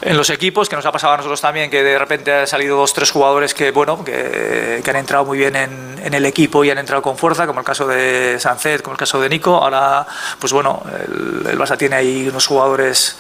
en 0.02 0.18
los 0.18 0.30
equipos, 0.30 0.70
que 0.70 0.76
nos 0.76 0.86
ha 0.86 0.92
pasado 0.92 1.14
a 1.14 1.18
nosotros 1.18 1.42
también, 1.42 1.70
que 1.70 1.84
de 1.84 1.98
repente 1.98 2.34
han 2.34 2.48
salido 2.48 2.78
dos, 2.78 2.94
tres 2.94 3.12
jugadores 3.12 3.54
que, 3.54 3.72
bueno, 3.72 4.04
que, 4.04 4.82
que 4.84 4.90
han 4.90 4.96
entrado 4.98 5.26
muy 5.26 5.38
bien 5.38 5.56
en, 5.56 6.02
en 6.04 6.14
el 6.14 6.26
equipo 6.26 6.64
y 6.64 6.70
han 6.70 6.78
entrado 6.78 7.02
con 7.02 7.18
fuerza, 7.18 7.46
como 7.48 7.60
el 7.60 7.66
caso 7.66 7.86
de 7.88 8.38
Sancet, 8.40 8.82
como 8.82 8.94
el 8.94 9.00
caso 9.00 9.20
de 9.20 9.30
Nico. 9.30 9.56
Ahora, 9.56 10.06
pues 10.40 10.54
bueno, 10.54 10.84
el, 11.08 11.48
el 11.48 11.60
Barça 11.60 11.78
tiene 11.78 11.96
ahí 11.96 12.28
unos 12.28 12.48
jugadores 12.48 13.18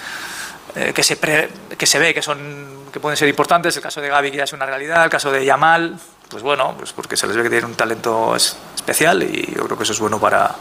eh, 0.75 0.91
que, 0.93 1.03
se 1.03 1.17
pre- 1.17 1.49
que 1.77 1.85
se 1.85 1.99
ve 1.99 2.13
que, 2.13 2.21
son, 2.21 2.85
que 2.91 2.99
pueden 2.99 3.17
ser 3.17 3.27
importantes, 3.27 3.75
el 3.75 3.83
caso 3.83 4.01
de 4.01 4.09
Gaby 4.09 4.31
que 4.31 4.37
ya 4.37 4.43
es 4.45 4.53
una 4.53 4.65
realidad, 4.65 5.03
el 5.03 5.09
caso 5.09 5.31
de 5.31 5.43
Yamal, 5.43 5.97
pues 6.29 6.43
bueno, 6.43 6.75
pues 6.77 6.93
porque 6.93 7.17
se 7.17 7.27
les 7.27 7.35
ve 7.35 7.43
que 7.43 7.49
tienen 7.49 7.65
un 7.71 7.75
talento 7.75 8.35
es- 8.35 8.55
especial 8.75 9.21
y 9.23 9.53
yo 9.55 9.65
creo 9.65 9.77
que 9.77 9.83
eso 9.83 9.91
es 9.93 9.99
bueno 9.99 10.19
para, 10.19 10.55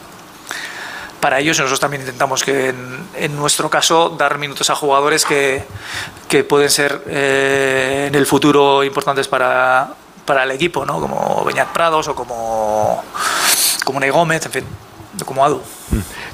para 1.20 1.38
ellos 1.38 1.59
y 1.59 1.61
nosotros 1.61 1.80
también 1.80 2.02
intentamos 2.02 2.42
que 2.42 2.70
en, 2.70 2.76
en 3.14 3.37
nuestro 3.37 3.68
caso 3.70 4.11
dar 4.18 4.38
minutos 4.38 4.70
a 4.70 4.74
jugadores 4.74 5.24
que, 5.24 5.62
que 6.28 6.44
pueden 6.44 6.70
ser 6.70 7.02
eh, 7.06 8.06
en 8.09 8.14
el 8.14 8.26
futuro 8.26 8.83
importantes 8.83 9.28
para, 9.28 9.94
para 10.24 10.44
el 10.44 10.50
equipo, 10.52 10.85
¿no? 10.85 11.00
como 11.00 11.44
Beñat 11.44 11.68
Prados 11.72 12.09
o 12.09 12.14
como, 12.14 13.02
como 13.85 14.00
Ney 14.00 14.11
Gómez, 14.11 14.46
en 14.46 14.52
fin, 14.52 14.64
como 15.24 15.44
Adu. 15.44 15.61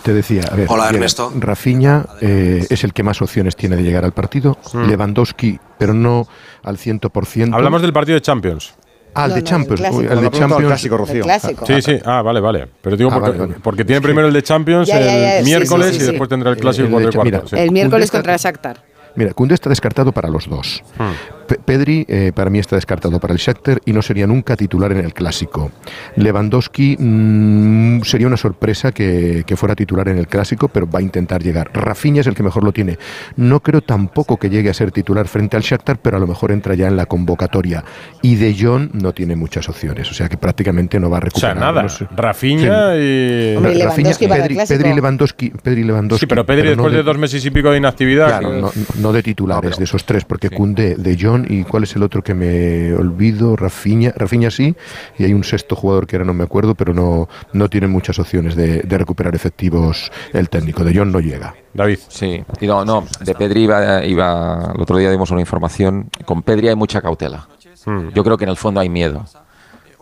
Te 0.03 0.13
decía, 0.13 0.45
a 0.51 0.55
ver, 0.55 0.67
Hola, 0.71 0.89
Ernesto. 0.89 1.33
Rafinha 1.35 2.07
eh, 2.21 2.67
es 2.71 2.85
el 2.85 2.93
que 2.93 3.03
más 3.03 3.21
opciones 3.23 3.57
tiene 3.57 3.77
de 3.77 3.83
llegar 3.83 4.05
al 4.05 4.13
partido. 4.13 4.59
Mm. 4.73 4.85
Lewandowski, 4.85 5.59
pero 5.79 5.95
no 5.95 6.29
al 6.63 6.79
100%. 6.79 7.55
Hablamos 7.55 7.83
del 7.83 7.93
partido 7.93 8.15
de 8.15 8.23
Champions. 8.23 8.75
Ah, 9.17 9.25
el 9.25 9.31
No, 9.31 9.35
de 9.37 9.41
no, 9.43 9.47
Champions. 9.47 9.81
el 9.81 9.87
uy, 9.87 9.91
clásico. 10.07 10.13
el 10.13 10.21
de 10.21 10.31
Champions. 10.39 10.65
clásico, 10.67 10.97
Rocío. 10.97 11.17
El 11.17 11.23
clásico. 11.23 11.67
Sí, 11.67 11.83
sí. 11.83 11.99
Ah, 12.05 12.23
vale, 12.23 12.41
vale. 12.41 12.67
Pero 12.83 12.97
digo 12.97 13.11
Ah, 13.11 13.15
porque, 13.15 13.31
vale, 13.31 13.41
vale. 13.41 13.55
porque 13.63 13.85
tiene 13.85 14.01
primero 14.03 14.29
el 14.29 14.35
de 14.35 14.43
Champions 14.43 14.87
Ya, 14.89 15.01
ya, 15.01 15.07
ya, 15.07 15.39
el 15.39 15.45
sí, 15.45 15.51
miércoles 15.51 15.89
sí, 15.93 15.99
sí, 15.99 16.03
y 16.03 16.07
después 16.09 16.29
tendrá 16.29 16.51
el 16.51 16.57
clásico 16.57 16.87
El 16.87 16.93
contra 16.93 17.11
de 17.11 17.11
el 17.11 17.15
cuarto. 17.15 17.25
mira, 17.47 17.49
sí. 17.49 17.57
El 17.65 17.71
miércoles 17.73 18.11
Cundé 18.11 18.19
contra 18.19 18.33
el 18.35 18.39
Shakhtar. 18.41 18.83
Mira, 19.15 19.33
Koundé 19.33 19.55
está 19.55 19.71
descartado 19.71 20.13
para 20.13 20.29
los 20.29 20.49
dos. 20.49 20.83
Hmm. 20.99 21.13
Pe- 21.47 21.59
Pedri 21.65 22.05
eh, 22.09 22.33
para 22.35 22.51
mí 22.51 22.59
está 22.59 22.77
descartado 22.77 23.19
para 23.21 23.33
el 23.33 23.39
Shakhtar 23.39 23.81
y 23.85 23.93
no 23.93 24.03
sería 24.03 24.27
nunca 24.27 24.57
titular 24.57 24.93
en 24.93 24.99
el 24.99 25.15
clásico. 25.15 25.71
Lewandowski 26.17 26.97
mm, 26.99 28.03
sería 28.03 28.27
una 28.27 28.37
sorpresa 28.37 28.93
que, 28.93 29.45
que 29.47 29.57
fuera 29.57 29.75
titular 29.75 30.09
en 30.09 30.19
el 30.19 30.27
clásico, 30.27 30.69
pero 30.69 30.89
va 30.91 30.99
a 30.99 31.03
intentar 31.03 31.43
llegar. 31.43 31.71
Rafinha 31.73 32.21
es 32.21 32.27
el 32.27 32.35
que 32.35 32.43
mejor 32.43 32.65
lo 32.65 32.73
tiene. 32.73 32.99
No 33.37 33.61
creo 33.61 33.81
tampoco 33.81 34.37
que 34.39 34.51
llegue 34.51 34.71
a 34.71 34.75
ser 34.75 34.91
titular 34.93 35.29
frente 35.29 35.57
al 35.57 35.63
Shakhtar, 35.63 35.99
pero 35.99 36.17
a 36.17 36.21
lo 36.21 36.27
mejor 36.27 36.53
entra 36.53 36.75
ya 36.75 36.89
en 36.89 36.97
la 36.97 37.07
convocatoria. 37.07 37.85
Y 38.23 38.37
De 38.37 38.57
Jong 38.59 38.91
no 38.95 39.13
tiene 39.13 39.37
muchas 39.37 39.69
opciones, 39.69 40.11
o 40.11 40.15
sea 40.15 40.29
que 40.29 40.37
prácticamente 40.37 40.99
no 40.99 41.11
va 41.11 41.19
a 41.19 41.21
O 41.21 41.23
sea, 41.39 41.51
recuperar. 41.55 41.57
nada. 41.57 41.83
no 41.83 41.89
sé. 41.89 42.07
Rafinha 42.17 42.97
y. 42.97 43.55
Hombre, 43.57 43.75
y 43.75 43.83
Rafinha, 43.83 44.11
Lewandowski 44.11 44.27
para 44.29 44.45
el 44.47 44.49
Pedri. 44.57 44.67
Pedri, 44.67 44.95
Lewandowski, 44.95 45.51
Pedri, 45.63 45.85
Lewandowski. 45.85 46.21
Sí, 46.21 46.27
pero 46.27 46.47
Pedri 46.47 46.69
después 46.69 46.93
de 46.93 47.03
dos 47.03 47.19
meses 47.19 47.45
y 47.45 47.51
pico 47.51 47.71
de 47.71 47.79
inactividad. 47.79 48.29
Claro, 48.41 48.51
que- 48.51 48.61
no, 48.61 48.71
no 49.01 49.13
de 49.13 49.23
titulares, 49.23 49.77
de 49.79 49.85
esos 49.85 50.05
tres, 50.05 50.25
porque 50.25 50.51
Cundé, 50.51 50.95
De 50.97 51.17
Jong 51.21 51.36
y 51.49 51.65
cuál 51.65 51.83
es 51.83 51.95
el 51.97 52.03
otro 52.03 52.23
que 52.23 52.35
me 52.35 52.95
olvido, 52.95 53.57
Rafinha, 53.57 54.13
Rafinha 54.17 54.51
sí, 54.51 54.75
y 55.19 55.25
hay 55.25 55.35
un 55.35 55.45
sexto 55.45 55.77
jugador 55.77 56.07
que 56.07 56.17
ahora 56.17 56.25
no 56.25 56.35
me 56.35 56.45
acuerdo, 56.45 56.75
pero 56.75 56.95
no, 56.95 57.29
no 57.53 57.69
tienen 57.69 57.91
muchas 57.91 58.19
opciones 58.19 58.55
de, 58.55 58.83
de 58.83 58.99
recuperar 58.99 59.35
efectivos 59.35 60.11
el 60.33 60.49
técnico. 60.49 60.85
De 60.85 60.95
Jong 60.97 61.11
no 61.11 61.21
llega. 61.21 61.55
David. 61.75 61.99
Sí, 62.09 62.43
y 62.61 62.67
no, 62.67 62.85
no, 62.85 63.05
de 63.21 63.35
Pedri 63.35 63.65
iba, 63.65 64.05
iba, 64.05 64.73
el 64.75 64.81
otro 64.81 64.97
día 64.97 65.11
dimos 65.11 65.31
una 65.31 65.41
información, 65.41 66.09
con 66.25 66.43
Pedri 66.43 66.69
hay 66.69 66.77
mucha 66.77 67.03
cautela. 67.03 67.49
Hmm. 67.85 68.09
Yo 68.15 68.25
creo 68.25 68.39
que 68.39 68.45
en 68.45 68.51
el 68.51 68.57
fondo 68.57 68.81
hay 68.81 68.89
miedo 68.89 69.25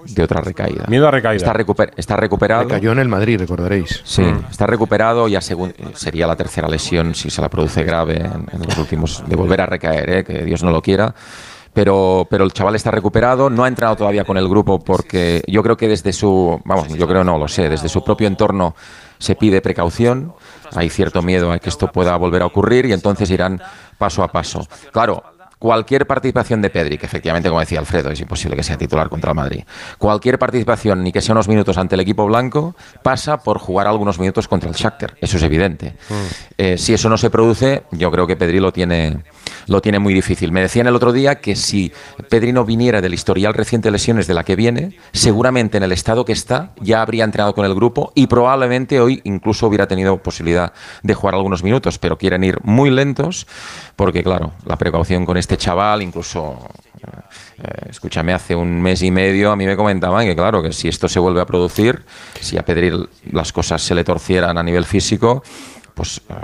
de 0.07 0.23
otra 0.23 0.41
recaída. 0.41 0.85
Miedo 0.89 1.09
a 1.09 1.11
recaída. 1.11 1.37
Está, 1.37 1.53
recuper- 1.55 1.93
está 1.97 2.17
recuperado. 2.17 2.69
Cayó 2.69 2.93
en 2.93 2.99
el 2.99 3.09
Madrid, 3.09 3.39
recordaréis. 3.39 4.03
Sí, 4.05 4.25
está 4.51 4.67
recuperado, 4.67 5.29
ya 5.29 5.41
sería 5.41 6.27
la 6.27 6.37
tercera 6.37 6.69
lesión 6.69 7.15
si 7.15 7.31
se 7.31 7.41
la 7.41 7.49
produce 7.49 7.83
grave 7.85 8.17
en, 8.17 8.47
en 8.53 8.63
los 8.67 8.77
últimos, 8.79 9.23
de 9.27 9.37
volver 9.37 9.61
a 9.61 9.67
recaer, 9.67 10.11
¿eh? 10.11 10.25
que 10.25 10.45
Dios 10.45 10.63
no 10.63 10.71
lo 10.71 10.83
quiera. 10.83 11.15
Pero, 11.73 12.25
pero 12.31 12.45
el 12.45 12.53
chaval 12.53 12.77
está 12.77 12.93
recuperado, 12.93 13.51
no 13.51 13.65
ha 13.65 13.69
entrado 13.69 13.97
todavía 13.97 14.23
con 14.23 14.37
el 14.37 14.49
grupo 14.49 14.79
porque 14.79 15.43
yo 15.49 15.61
creo 15.65 15.77
que 15.77 15.89
desde 15.89 16.13
su, 16.13 16.61
vamos, 16.65 16.87
yo 16.95 17.09
creo 17.09 17.25
no 17.25 17.37
lo 17.37 17.49
sé, 17.49 17.69
desde 17.69 17.89
su 17.89 18.05
propio 18.05 18.29
entorno 18.29 18.77
se 19.19 19.35
pide 19.35 19.61
precaución, 19.61 20.35
hay 20.77 20.89
cierto 20.89 21.21
miedo 21.21 21.51
a 21.51 21.59
que 21.59 21.69
esto 21.71 21.91
pueda 21.91 22.15
volver 22.17 22.43
a 22.43 22.47
ocurrir 22.47 22.87
y 22.87 22.93
entonces 22.93 23.29
irán 23.29 23.61
paso 23.99 24.23
a 24.23 24.29
paso. 24.31 24.65
Claro, 24.93 25.21
cualquier 25.65 26.07
participación 26.07 26.61
de 26.61 26.69
Pedri, 26.69 26.99
que 26.99 27.07
efectivamente, 27.07 27.49
como 27.49 27.59
decía 27.59 27.79
Alfredo, 27.79 28.11
es 28.11 28.21
imposible 28.21 28.55
que 28.55 28.63
sea 28.63 28.77
titular 28.77 29.09
contra 29.09 29.31
el 29.31 29.35
Madrid, 29.35 29.65
cualquier 29.97 30.39
participación, 30.39 31.03
ni 31.03 31.11
que 31.11 31.23
sea 31.23 31.33
unos 31.33 31.49
minutos 31.49 31.79
ante 31.79 31.95
el 31.95 32.03
equipo 32.03 32.27
blanco, 32.27 32.77
pasa 33.03 33.39
por 33.39 33.59
jugar 33.59 33.87
algunos 33.87 34.19
minutos 34.19 34.47
contra 34.47 34.69
el 34.69 34.77
Shakhtar. 34.77 35.15
Eso 35.23 35.39
es 35.39 35.43
evidente. 35.43 35.95
Eh, 36.59 36.77
si 36.77 36.93
eso 36.93 37.09
no 37.09 37.17
se 37.17 37.31
produce, 37.31 37.85
yo 37.93 38.11
creo 38.11 38.27
que 38.27 38.37
Pedri 38.37 38.61
lo 38.61 38.75
tiene, 38.75 39.25
lo 39.67 39.81
tiene 39.81 39.99
muy 39.99 40.13
difícil. 40.13 40.53
Me 40.53 40.61
decían 40.61 40.87
el 40.87 40.97
otro 40.97 41.15
día 41.15 41.37
que 41.37 41.57
si 41.57 41.91
Pedri 42.29 42.53
no 42.53 42.67
viniera 42.67 43.01
del 43.01 43.15
historial 43.15 43.55
reciente 43.55 43.89
de 43.89 43.93
lesiones 43.93 44.27
de 44.27 44.35
la 44.35 44.45
que 44.45 44.57
viene, 44.57 44.99
seguramente 45.13 45.79
en 45.79 45.83
el 45.83 45.93
estado 45.93 46.27
que 46.27 46.33
está 46.33 46.73
ya 46.83 47.01
habría 47.01 47.25
entrenado 47.25 47.55
con 47.55 47.65
el 47.65 47.75
grupo 47.75 48.13
y 48.15 48.27
probablemente 48.27 49.01
hoy 49.01 49.23
incluso 49.25 49.67
hubiera 49.69 49.87
tenido 49.87 50.19
posibilidad 50.19 50.75
de 51.03 51.15
jugar 51.15 51.37
algunos 51.37 51.63
minutos, 51.63 51.99
pero 51.99 52.19
quieren 52.19 52.45
ir 52.45 52.59
muy 52.65 52.91
lentos 52.91 53.47
porque, 53.97 54.23
claro, 54.23 54.53
la 54.67 54.77
precaución 54.77 55.25
con 55.25 55.39
este 55.39 55.54
chaval, 55.57 56.03
incluso, 56.03 56.59
eh, 57.59 57.89
escúchame, 57.91 58.33
hace 58.33 58.55
un 58.55 58.81
mes 58.81 59.03
y 59.03 59.11
medio 59.11 59.51
a 59.51 59.57
mí 59.57 59.67
me 59.67 59.77
comentaban 59.77 60.27
que, 60.27 60.35
claro, 60.35 60.63
que 60.63 60.73
si 60.73 60.89
esto 60.89 61.09
se 61.09 61.19
vuelve 61.19 61.41
a 61.41 61.47
producir, 61.47 62.05
si 62.41 62.59
a 62.59 62.65
Pedri 62.65 62.93
las 63.31 63.53
cosas 63.53 63.83
se 63.83 63.95
le 63.95 64.05
torcieran 64.05 64.59
a 64.59 64.63
nivel 64.63 64.85
físico, 64.85 65.43
pues 65.95 66.21
eh, 66.29 66.35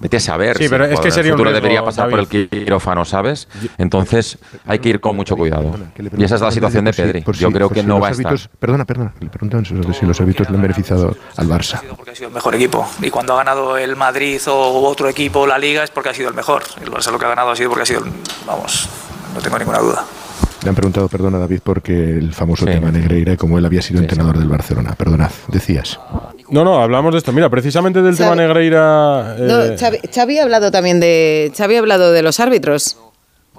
vete 0.00 0.16
a 0.16 0.20
saber. 0.20 0.56
Sí, 0.56 0.64
si 0.64 0.68
pero 0.70 0.84
el 0.86 0.92
es 0.92 1.00
que 1.00 1.08
en 1.08 1.08
el 1.08 1.12
sería 1.12 1.32
un 1.32 1.36
futuro 1.38 1.50
riesgo, 1.50 1.62
debería 1.62 1.84
pasar 1.84 2.08
por 2.10 2.18
el 2.18 2.24
David. 2.26 2.48
quirófano, 2.48 3.04
¿sabes? 3.04 3.46
Entonces 3.78 4.38
hay 4.64 4.78
que 4.78 4.88
ir 4.88 5.00
con 5.00 5.14
mucho 5.16 5.36
cuidado. 5.36 5.74
Y 6.16 6.24
esa 6.24 6.36
es 6.36 6.40
la 6.40 6.50
situación 6.50 6.84
de 6.86 6.92
Pedri. 6.92 7.24
Yo 7.38 7.52
creo 7.52 7.68
que 7.68 7.82
no 7.82 8.00
va 8.00 8.08
a 8.08 8.10
estar. 8.12 8.36
Perdona, 8.58 8.84
perdona, 8.84 9.12
le 9.20 9.28
preguntan 9.28 9.64
si 9.64 9.74
los 10.06 10.20
árbitros 10.20 10.48
le 10.50 10.56
han 10.56 10.62
beneficiado 10.62 11.14
al 11.36 11.46
Barça. 11.48 11.80
porque 11.96 12.12
ha 12.12 12.14
sido 12.14 12.28
el 12.28 12.34
mejor 12.34 12.54
equipo. 12.54 12.88
Y 13.02 13.10
cuando 13.10 13.34
ha 13.34 13.36
ganado 13.36 13.76
el 13.76 13.96
Madrid 13.96 14.40
o 14.48 14.88
otro 14.88 15.08
equipo 15.08 15.46
la 15.46 15.58
Liga 15.58 15.84
es 15.84 15.90
porque 15.90 16.08
ha 16.10 16.14
sido 16.14 16.28
el 16.30 16.34
mejor. 16.34 16.62
El 16.82 16.90
Barça 16.90 17.10
lo 17.12 17.18
que 17.18 17.24
ha 17.26 17.28
ganado 17.28 17.50
ha 17.50 17.56
sido 17.56 17.68
porque 17.70 17.82
ha 17.82 17.86
sido, 17.86 18.04
el- 18.04 18.12
vamos, 18.46 18.88
no 19.34 19.40
tengo 19.40 19.58
ninguna 19.58 19.78
duda. 19.78 20.04
Le 20.62 20.70
han 20.70 20.74
preguntado, 20.74 21.06
perdona 21.08 21.38
David, 21.38 21.60
porque 21.62 21.92
el 22.16 22.32
famoso 22.32 22.64
tema 22.64 22.90
Negreira, 22.90 23.36
como 23.36 23.58
él 23.58 23.64
había 23.66 23.82
sido 23.82 24.00
entrenador 24.00 24.38
del 24.38 24.48
Barcelona. 24.48 24.94
Perdonad, 24.96 25.30
decías. 25.48 26.00
No, 26.50 26.64
no, 26.64 26.80
hablamos 26.82 27.12
de 27.12 27.18
esto. 27.18 27.32
Mira, 27.32 27.48
precisamente 27.50 28.02
del 28.02 28.16
tema. 28.16 28.34
Negreira. 28.34 29.34
No, 29.38 29.62
eh, 29.64 29.76
Xavi, 29.78 29.98
Xavi 30.14 30.38
ha 30.38 30.42
hablado 30.44 30.70
también 30.70 31.00
de 31.00 31.52
Xavi 31.56 31.76
ha 31.76 31.78
hablado 31.80 32.12
de 32.12 32.22
los 32.22 32.38
árbitros. 32.40 32.96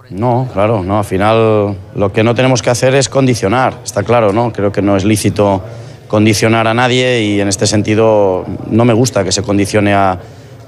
No, 0.09 0.47
claro, 0.53 0.83
no. 0.83 0.97
Al 0.99 1.03
final 1.05 1.75
lo 1.95 2.13
que 2.13 2.23
no 2.23 2.33
tenemos 2.33 2.61
que 2.61 2.69
hacer 2.69 2.95
es 2.95 3.09
condicionar, 3.09 3.73
está 3.83 4.03
claro, 4.03 4.31
¿no? 4.31 4.53
Creo 4.53 4.71
que 4.71 4.81
no 4.81 4.95
es 4.95 5.03
lícito 5.03 5.61
condicionar 6.07 6.65
a 6.67 6.73
nadie 6.73 7.21
y 7.23 7.41
en 7.41 7.49
este 7.49 7.67
sentido 7.67 8.45
no 8.69 8.85
me 8.85 8.93
gusta 8.93 9.25
que 9.25 9.33
se 9.33 9.41
condicione 9.43 9.93
a- 9.93 10.17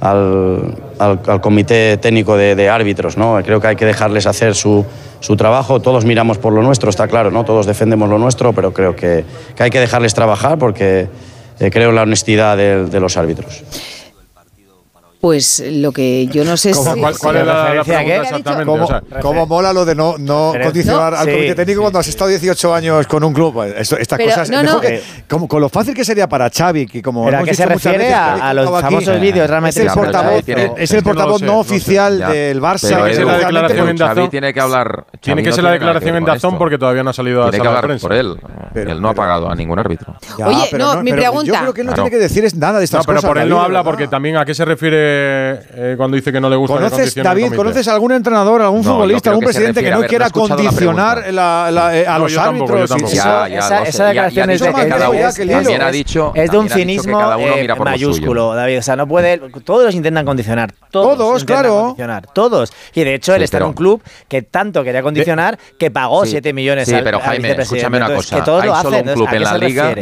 al, 0.01 0.75
al- 0.97 1.19
al 1.27 1.41
comité 1.41 1.97
técnico 1.97 2.35
de, 2.35 2.55
de 2.55 2.69
árbitros, 2.69 3.15
¿no? 3.17 3.39
Creo 3.43 3.61
que 3.61 3.67
hay 3.67 3.75
que 3.77 3.85
dejarles 3.85 4.27
hacer 4.27 4.55
su, 4.55 4.85
su 5.21 5.37
trabajo. 5.37 5.81
Todos 5.81 6.03
miramos 6.05 6.37
por 6.37 6.51
lo 6.53 6.61
nuestro, 6.61 6.89
está 6.89 7.07
claro, 7.07 7.31
¿no? 7.31 7.45
Todos 7.45 7.65
defendemos 7.65 8.09
lo 8.09 8.17
nuestro, 8.17 8.51
pero 8.53 8.73
creo 8.73 8.95
que, 8.95 9.23
que 9.55 9.63
hay 9.63 9.69
que 9.69 9.79
dejarles 9.79 10.13
trabajar 10.13 10.57
porque 10.57 11.07
creo 11.71 11.89
en 11.89 11.95
la 11.95 12.03
honestidad 12.03 12.55
de- 12.57 12.85
de 12.85 12.99
los 12.99 13.17
árbitros. 13.17 13.61
Pues 15.21 15.61
lo 15.69 15.91
que 15.91 16.27
yo 16.27 16.45
no 16.45 16.55
sé 16.55 16.71
¿Cómo- 16.71 16.93
si 16.93 16.99
cuál- 17.01 17.17
cuál 17.17 17.35
es 17.35 17.45
la- 17.45 17.53
la 17.53 17.61
¿Referencia 17.83 17.93
a 17.93 17.97
pregunta 17.99 18.05
qué? 18.05 18.35
exactamente? 18.37 18.65
¿Cómo, 18.65 19.21
cómo 19.21 19.45
mola 19.47 19.73
lo 19.73 19.83
de 19.83 19.93
no, 19.93 20.15
no 20.17 20.53
condicionar 20.63 21.11
No, 21.11 21.19
al 21.19 21.25
sí, 21.25 21.31
comité 21.33 21.55
técnico 21.55 21.79
sí. 21.79 21.81
cuando 21.81 21.99
has 21.99 22.07
estado 22.07 22.29
18 22.29 22.73
años 22.73 23.05
con 23.05 23.23
un 23.25 23.33
club? 23.33 23.61
Esto- 23.77 23.97
estas 23.97 24.15
Pero, 24.17 24.29
cosas. 24.29 24.49
no, 24.49 24.63
no. 24.63 24.79
que- 24.79 25.01
como, 25.29 25.49
con 25.49 25.59
lo 25.59 25.67
fácil 25.67 25.93
que 25.93 26.05
sería 26.05 26.29
para 26.29 26.49
Xavi, 26.49 26.85
que 26.87 27.01
como 27.01 27.25
¿Pero 27.25 27.39
a 27.39 27.43
qué 27.43 27.53
se 27.53 27.65
refiere? 27.65 27.97
veces, 27.97 28.13
A- 28.13 28.49
a 28.49 28.53
los 28.53 28.63
contado 28.69 28.85
aquí, 28.85 28.95
famosos 28.95 29.21
vídeos 29.21 29.49
realmente 29.49 29.81
Es 29.81 29.85
el 29.87 29.93
portavoz, 29.93 30.43
tiene- 30.45 30.65
es 30.65 30.71
es 30.77 30.91
el 30.93 31.03
portavoz 31.03 31.39
sé, 31.39 31.45
no 31.45 31.53
no 31.57 31.63
sé. 31.65 31.69
oficial 31.73 32.19
Ya. 32.19 32.29
del 32.29 32.61
Barça. 32.61 32.87
Pero 32.89 33.03
que 33.03 33.11
Edu, 33.11 33.19
es 33.19 33.25
la 33.25 33.37
declaración 33.39 33.89
en 33.89 33.97
Xavi 33.97 34.21
Dazón- 34.21 34.29
tiene 34.29 34.53
que 34.53 34.59
hablar. 34.61 35.05
tiene 35.19 35.43
que 35.43 35.51
ser 35.51 35.63
la 35.65 35.69
tiene 35.71 35.79
declaración 35.85 36.15
en 36.15 36.23
Dazón 36.23 36.57
porque 36.57 36.77
todavía 36.77 37.03
no 37.03 37.09
ha 37.09 37.13
salido 37.13 37.43
a 37.43 37.49
Tiene 37.51 37.67
hablar 37.67 37.83
prensa. 37.83 38.07
por 38.07 38.15
él. 38.15 38.39
Pero- 38.73 38.91
él 38.93 39.01
no 39.01 39.09
ha 39.09 39.13
pagado 39.13 39.49
a 39.49 39.55
ningún 39.55 39.79
árbitro. 39.79 40.15
Oye, 40.45 40.69
no, 40.77 41.03
mi 41.03 41.11
pregunta. 41.11 41.45
Yo 41.51 41.59
creo 41.59 41.73
que 41.73 41.81
él 41.81 41.87
no 41.87 41.93
tiene 41.93 42.09
que 42.09 42.17
decir 42.19 42.45
es 42.45 42.55
nada 42.55 42.79
de 42.79 42.85
estas 42.85 42.99
No, 42.99 43.03
pero 43.03 43.17
cosas. 43.17 43.27
por 43.27 43.37
él 43.37 43.49
no 43.49 43.59
habla 43.61 43.83
porque 43.83 44.07
también 44.07 44.37
a 44.37 44.45
qué 44.45 44.53
se 44.53 44.63
refiere 44.63 45.08
eh, 45.11 45.93
cuando 45.97 46.15
dice 46.15 46.31
que 46.31 46.39
no 46.39 46.49
le 46.49 46.55
gusta. 46.55 46.75
¿Conoces, 46.75 47.15
David, 47.15 47.53
¿conoces 47.55 47.87
algún 47.87 48.11
entrenador, 48.11 48.61
algún 48.61 48.83
futbolista, 48.83 49.29
algún 49.29 49.45
presidente 49.45 49.83
que 49.83 49.91
no 49.91 50.01
quiera 50.03 50.29
condicionar 50.29 51.33
la, 51.33 51.69
la, 51.71 51.97
eh, 51.97 52.07
a 52.07 52.17
no, 52.17 52.25
los 52.25 52.37
árbitros? 52.37 52.91
Esa 52.91 54.05
declaración 54.05 54.49
es 54.49 54.61
de 54.61 54.71
también 55.49 55.81
ha 55.81 55.91
dicho, 55.91 56.31
es 56.35 56.51
de 56.51 56.57
un 56.57 56.69
cinismo 56.69 57.19
eh, 57.39 57.67
mayúsculo, 57.83 58.53
David. 58.53 58.79
O 58.79 58.81
sea, 58.81 58.95
no 58.95 59.07
puede. 59.07 59.37
Todos 59.63 59.85
los 59.85 59.95
intentan 59.95 60.25
condicionar. 60.25 60.73
Todos, 60.91 61.43
claro. 61.45 61.95
Todos. 62.33 62.71
Y 62.93 63.03
de 63.03 63.15
hecho, 63.15 63.35
él 63.35 63.43
está 63.43 63.57
en 63.57 63.63
un 63.63 63.73
club 63.73 64.01
que 64.27 64.41
tanto 64.41 64.83
quería 64.83 65.01
condicionar 65.01 65.57
que 65.77 65.91
pagó 65.91 66.25
7 66.25 66.53
millones. 66.53 66.87
Sí, 66.87 66.95
pero 67.03 67.19
Jaime, 67.19 67.51
escúchame 67.51 67.97
una 67.97 68.13
cosa. 68.15 68.37
Hay 68.37 68.81
solo 68.81 68.97
un 68.97 69.13
club 69.13 69.27
en 69.31 69.43
la 69.43 69.57
liga 69.57 69.93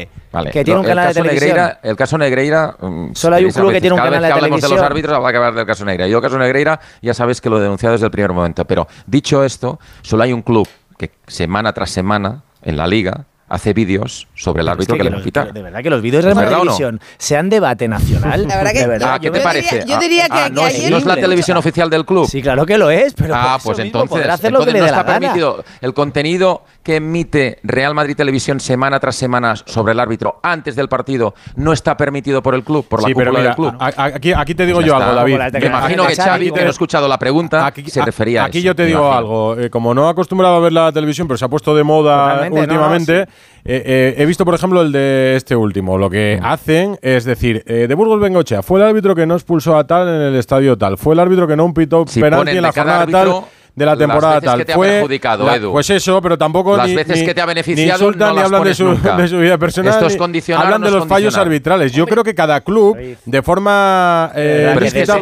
que 0.45 0.63
tiene 0.63 0.79
un 0.79 0.85
canal 0.85 1.07
de 1.13 1.21
televisión. 1.21 1.71
El 1.83 1.95
caso 1.95 2.17
Negreira. 2.17 2.75
Mm, 2.79 3.13
solo 3.13 3.35
hay 3.35 3.45
un 3.45 3.51
club 3.51 3.71
que 3.71 3.81
tiene 3.81 3.93
un 3.93 3.97
Cada 3.99 4.09
canal 4.11 4.21
vez 4.21 4.29
que 4.29 4.35
de 4.35 4.41
televisión. 4.41 4.71
de 4.71 4.75
los 4.77 4.85
árbitros 4.85 5.13
habrá 5.15 5.31
que 5.31 5.37
hablar 5.37 5.53
del 5.55 5.65
caso 5.65 5.85
Negreira. 5.85 6.09
Yo, 6.09 6.17
el 6.17 6.23
caso 6.23 6.37
Negreira, 6.37 6.79
ya 7.01 7.13
sabéis 7.13 7.41
que 7.41 7.49
lo 7.49 7.59
he 7.59 7.61
denunciado 7.61 7.93
desde 7.93 8.05
el 8.05 8.11
primer 8.11 8.33
momento. 8.33 8.65
Pero 8.65 8.87
dicho 9.05 9.43
esto, 9.43 9.79
solo 10.01 10.23
hay 10.23 10.33
un 10.33 10.41
club 10.41 10.67
que 10.97 11.11
semana 11.27 11.73
tras 11.73 11.91
semana 11.91 12.41
en 12.63 12.75
la 12.77 12.87
liga 12.87 13.25
hace 13.49 13.73
vídeos 13.73 14.27
sobre 14.35 14.61
el 14.61 14.67
árbitro 14.67 14.95
que, 14.95 15.03
que, 15.03 15.09
que, 15.09 15.41
le. 15.41 15.53
De 15.53 15.61
verdad 15.61 15.81
que 15.81 15.89
los 15.89 16.01
vídeos 16.01 16.25
de 16.25 16.35
la 16.35 16.49
televisión 16.49 16.95
no? 16.95 17.07
sean 17.17 17.49
debate 17.49 17.87
nacional. 17.87 18.47
La 18.47 18.57
verdad 18.57 18.71
que, 18.71 18.87
de 18.87 19.05
ah, 19.05 19.19
¿qué 19.19 19.31
te 19.31 19.39
parece? 19.41 19.85
Yo 19.87 19.99
diría 19.99 20.25
ah, 20.29 20.35
que, 20.35 20.41
ah, 20.41 20.49
no, 20.49 20.67
es 20.67 21.05
la 21.05 21.15
televisión 21.15 21.57
oficial 21.57 21.89
del 21.89 22.05
club. 22.05 22.27
Sí, 22.27 22.41
claro 22.41 22.65
que 22.65 22.77
lo 22.77 22.89
es, 22.89 23.13
pero 23.13 23.35
ah, 23.35 23.57
pues 23.63 23.79
entonces, 23.79 24.27
hacer 24.27 24.51
lo 24.51 24.59
entonces 24.59 24.73
que 24.73 24.79
no 24.79 24.85
está 24.85 25.05
permitido 25.05 25.63
el 25.81 25.93
contenido 25.93 26.63
que 26.83 26.97
emite 26.97 27.59
Real 27.63 27.93
Madrid 27.93 28.15
Televisión 28.15 28.59
semana 28.59 28.99
tras 28.99 29.15
semana 29.15 29.55
sobre 29.55 29.93
el 29.93 29.99
árbitro 29.99 30.39
antes 30.41 30.75
del 30.75 30.87
partido 30.87 31.35
no 31.55 31.73
está 31.73 31.97
permitido 31.97 32.41
por 32.41 32.55
el 32.55 32.63
club, 32.63 32.87
por 32.87 33.01
la 33.01 33.07
sí, 33.07 33.13
cúpula 33.13 33.31
mira, 33.31 33.43
del 33.43 33.55
club. 33.55 33.75
Aquí, 33.79 34.55
te 34.55 34.65
digo 34.65 34.77
pues 34.77 34.87
yo 34.87 34.95
algo, 34.95 35.13
David. 35.13 35.37
Me 35.59 35.65
imagino 35.65 36.07
que 36.07 36.15
Xavi, 36.15 36.51
que 36.51 36.61
no 36.61 36.67
he 36.67 36.71
escuchado 36.71 37.07
la 37.07 37.17
pregunta, 37.17 37.65
aquí, 37.65 37.89
se 37.89 38.03
refería 38.03 38.43
a 38.43 38.45
Aquí 38.45 38.61
yo 38.61 38.75
te 38.75 38.85
digo 38.85 39.11
algo. 39.11 39.57
Eh, 39.57 39.69
como 39.69 39.93
no 39.93 40.07
acostumbrado 40.09 40.55
a 40.55 40.59
ver 40.59 40.73
la 40.73 40.91
televisión, 40.91 41.27
pero 41.27 41.37
se 41.37 41.45
ha 41.45 41.49
puesto 41.49 41.75
de 41.75 41.83
moda 41.83 42.47
últimamente 42.49 43.27
eh, 43.69 43.83
eh, 43.85 44.15
he 44.17 44.25
visto, 44.25 44.45
por 44.45 44.55
ejemplo, 44.55 44.81
el 44.81 44.93
de 44.93 45.35
este 45.35 45.53
último. 45.53 45.97
Lo 45.97 46.09
que 46.09 46.39
hacen 46.41 46.97
es 47.01 47.25
decir, 47.25 47.63
eh, 47.65 47.87
de 47.87 47.95
Burgos 47.95 48.21
Bengochea, 48.21 48.63
fue 48.63 48.79
el 48.79 48.87
árbitro 48.87 49.13
que 49.13 49.25
no 49.25 49.35
expulsó 49.35 49.77
a 49.77 49.85
tal 49.85 50.07
en 50.07 50.21
el 50.21 50.35
estadio 50.35 50.77
tal, 50.77 50.97
fue 50.97 51.13
el 51.15 51.19
árbitro 51.19 51.47
que 51.47 51.57
no 51.57 51.73
pitó 51.73 52.05
si 52.07 52.21
penalti 52.21 52.55
en 52.55 52.61
la 52.61 52.71
jornada 52.71 53.05
tal 53.07 53.41
de 53.77 53.85
la 53.85 53.95
temporada 53.95 54.33
las 54.33 54.41
veces 54.41 54.49
tal. 54.49 54.59
Que 54.59 54.65
te 54.65 54.73
Fue 54.73 54.87
perjudicado. 54.87 55.71
Pues 55.71 55.89
eso, 55.91 56.19
pero 56.19 56.35
tampoco. 56.35 56.75
Ni, 56.83 56.95
veces 56.95 57.27
ni. 57.27 57.75
Ni 57.75 57.83
insultan 57.83 58.35
ni 58.35 58.41
hablan 58.41 58.63
de 58.63 58.73
su, 58.73 59.37
vida 59.37 59.57
personal. 59.59 59.93
Esto 59.93 60.33
es 60.33 60.49
Hablan 60.49 60.81
de 60.81 60.91
los 60.91 61.07
fallos 61.07 61.37
arbitrales. 61.37 61.91
Yo 61.91 62.07
creo 62.07 62.23
que 62.23 62.33
cada 62.33 62.61
club, 62.61 62.97
de 63.23 63.41
forma 63.43 64.31
eh, 64.35 64.73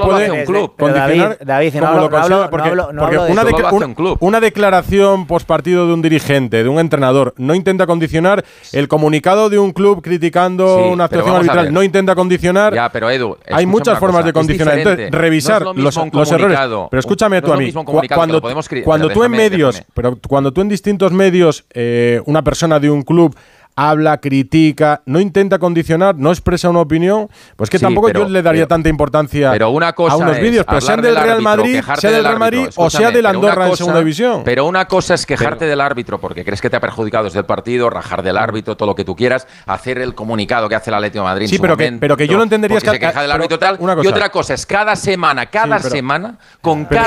puede 0.02 0.32
un 0.32 0.46
club. 0.46 0.74
condicionar 0.78 1.38
David, 1.41 1.74
como 1.80 2.00
lo. 2.00 2.50
Porque, 2.50 2.72
una, 2.72 3.44
de 3.44 3.52
deca, 3.52 3.72
un, 4.20 4.39
declaración 4.39 5.28
postpartido 5.28 5.88
de 5.88 5.94
un 5.94 6.02
dirigente, 6.02 6.63
de 6.63 6.70
un 6.70 6.80
entrenador, 6.80 7.34
no 7.38 7.56
intenta 7.56 7.86
condicionar 7.86 8.46
el 8.72 8.88
comunicado 8.88 9.50
de 9.50 9.60
un 9.60 9.74
club 9.74 10.02
criticando 10.02 10.88
una 10.88 11.06
actuación 11.06 11.36
arbitral. 11.36 11.74
No 11.74 11.84
intenta 11.84 12.15
condicionar. 12.15 12.74
Ya, 12.74 12.89
pero 12.89 13.10
Edu. 13.10 13.38
Hay 13.52 13.65
muchas 13.65 14.00
formas 14.00 14.24
de 14.24 14.32
condicionar. 14.32 14.78
Entonces, 14.78 15.12
revisar 15.12 15.65
los 15.76 16.32
errores. 16.32 16.58
Pero 16.89 17.00
escúchame 17.00 17.41
tú 17.41 17.52
a 17.52 17.58
mí. 17.58 17.74
Cuando 18.08 18.45
podemos 18.46 18.70
Cuando 18.84 19.10
tú 19.10 19.24
en 19.24 19.32
medios, 19.32 19.82
pero 19.96 20.20
cuando 20.28 20.54
tú 20.54 20.62
en 20.62 20.70
distintos 20.70 21.12
medios, 21.12 21.66
eh, 21.74 22.22
una 22.26 22.44
persona 22.44 22.80
de 22.80 22.92
un 22.92 23.02
club 23.02 23.36
habla, 23.76 24.20
critica, 24.20 25.02
no 25.06 25.20
intenta 25.20 25.60
condicionar, 25.60 26.16
no 26.16 26.30
expresa 26.32 26.70
una 26.70 26.80
opinión, 26.80 27.30
pues 27.56 27.70
que 27.70 27.78
tampoco 27.78 28.10
yo 28.10 28.28
le 28.30 28.42
daría 28.42 28.68
tanta 28.68 28.88
importancia 28.88 29.52
a 29.52 30.16
unos 30.16 30.40
vídeos, 30.40 30.66
pero 30.66 30.82
sean 30.82 31.02
del, 31.02 31.18
árbitro, 31.18 31.42
Madrid, 31.42 31.82
sea 31.98 32.12
del, 32.12 32.24
Real 32.24 32.40
Madrid, 32.40 32.68
o 32.76 32.90
sea 32.90 33.12
del 33.12 33.26
Andorra 33.26 33.68
en 33.68 33.76
segunda 33.76 34.00
división. 34.00 34.44
Pero 34.46 34.66
una 34.66 34.86
cosa 34.86 35.16
es 35.16 35.26
quejarte 35.26 35.66
del 35.66 35.82
árbitro 35.82 36.20
porque 36.20 36.46
crees 36.46 36.62
que 36.62 36.70
te 36.70 36.78
ha 36.78 36.80
perjudicado 36.80 37.26
desde 37.26 37.40
el 37.40 37.46
partido, 37.46 37.90
rajar 37.90 38.24
del 38.24 38.38
árbitro, 38.38 38.78
todo 38.78 38.88
lo 38.88 38.96
que 38.96 39.04
tú 39.04 39.16
quieras, 39.16 39.46
hacer 39.66 40.00
el 40.00 40.16
comunicado 40.16 40.70
que 40.70 40.76
hace 40.76 40.90
el 40.90 40.96
Atlético 40.96 41.24
de 41.24 41.30
Madrid. 41.30 41.48
Sí, 41.48 41.60
pero, 41.60 41.76
que, 41.76 41.92
pero 42.00 42.16
que 42.16 42.28
yo 42.28 42.38
no 42.38 42.44
entendería 42.44 42.80
que 42.80 42.90
se 42.90 43.00
queja 43.00 43.22
del 43.22 43.32
árbitro 43.32 43.60
tal. 43.60 43.78
Y 44.02 44.08
otra 44.08 44.30
cosa 44.30 44.54
es 44.54 44.66
cada 44.66 44.96
semana, 44.96 45.48
cada 45.48 45.80
semana, 45.80 46.38
con 46.62 46.86
cada 46.86 47.06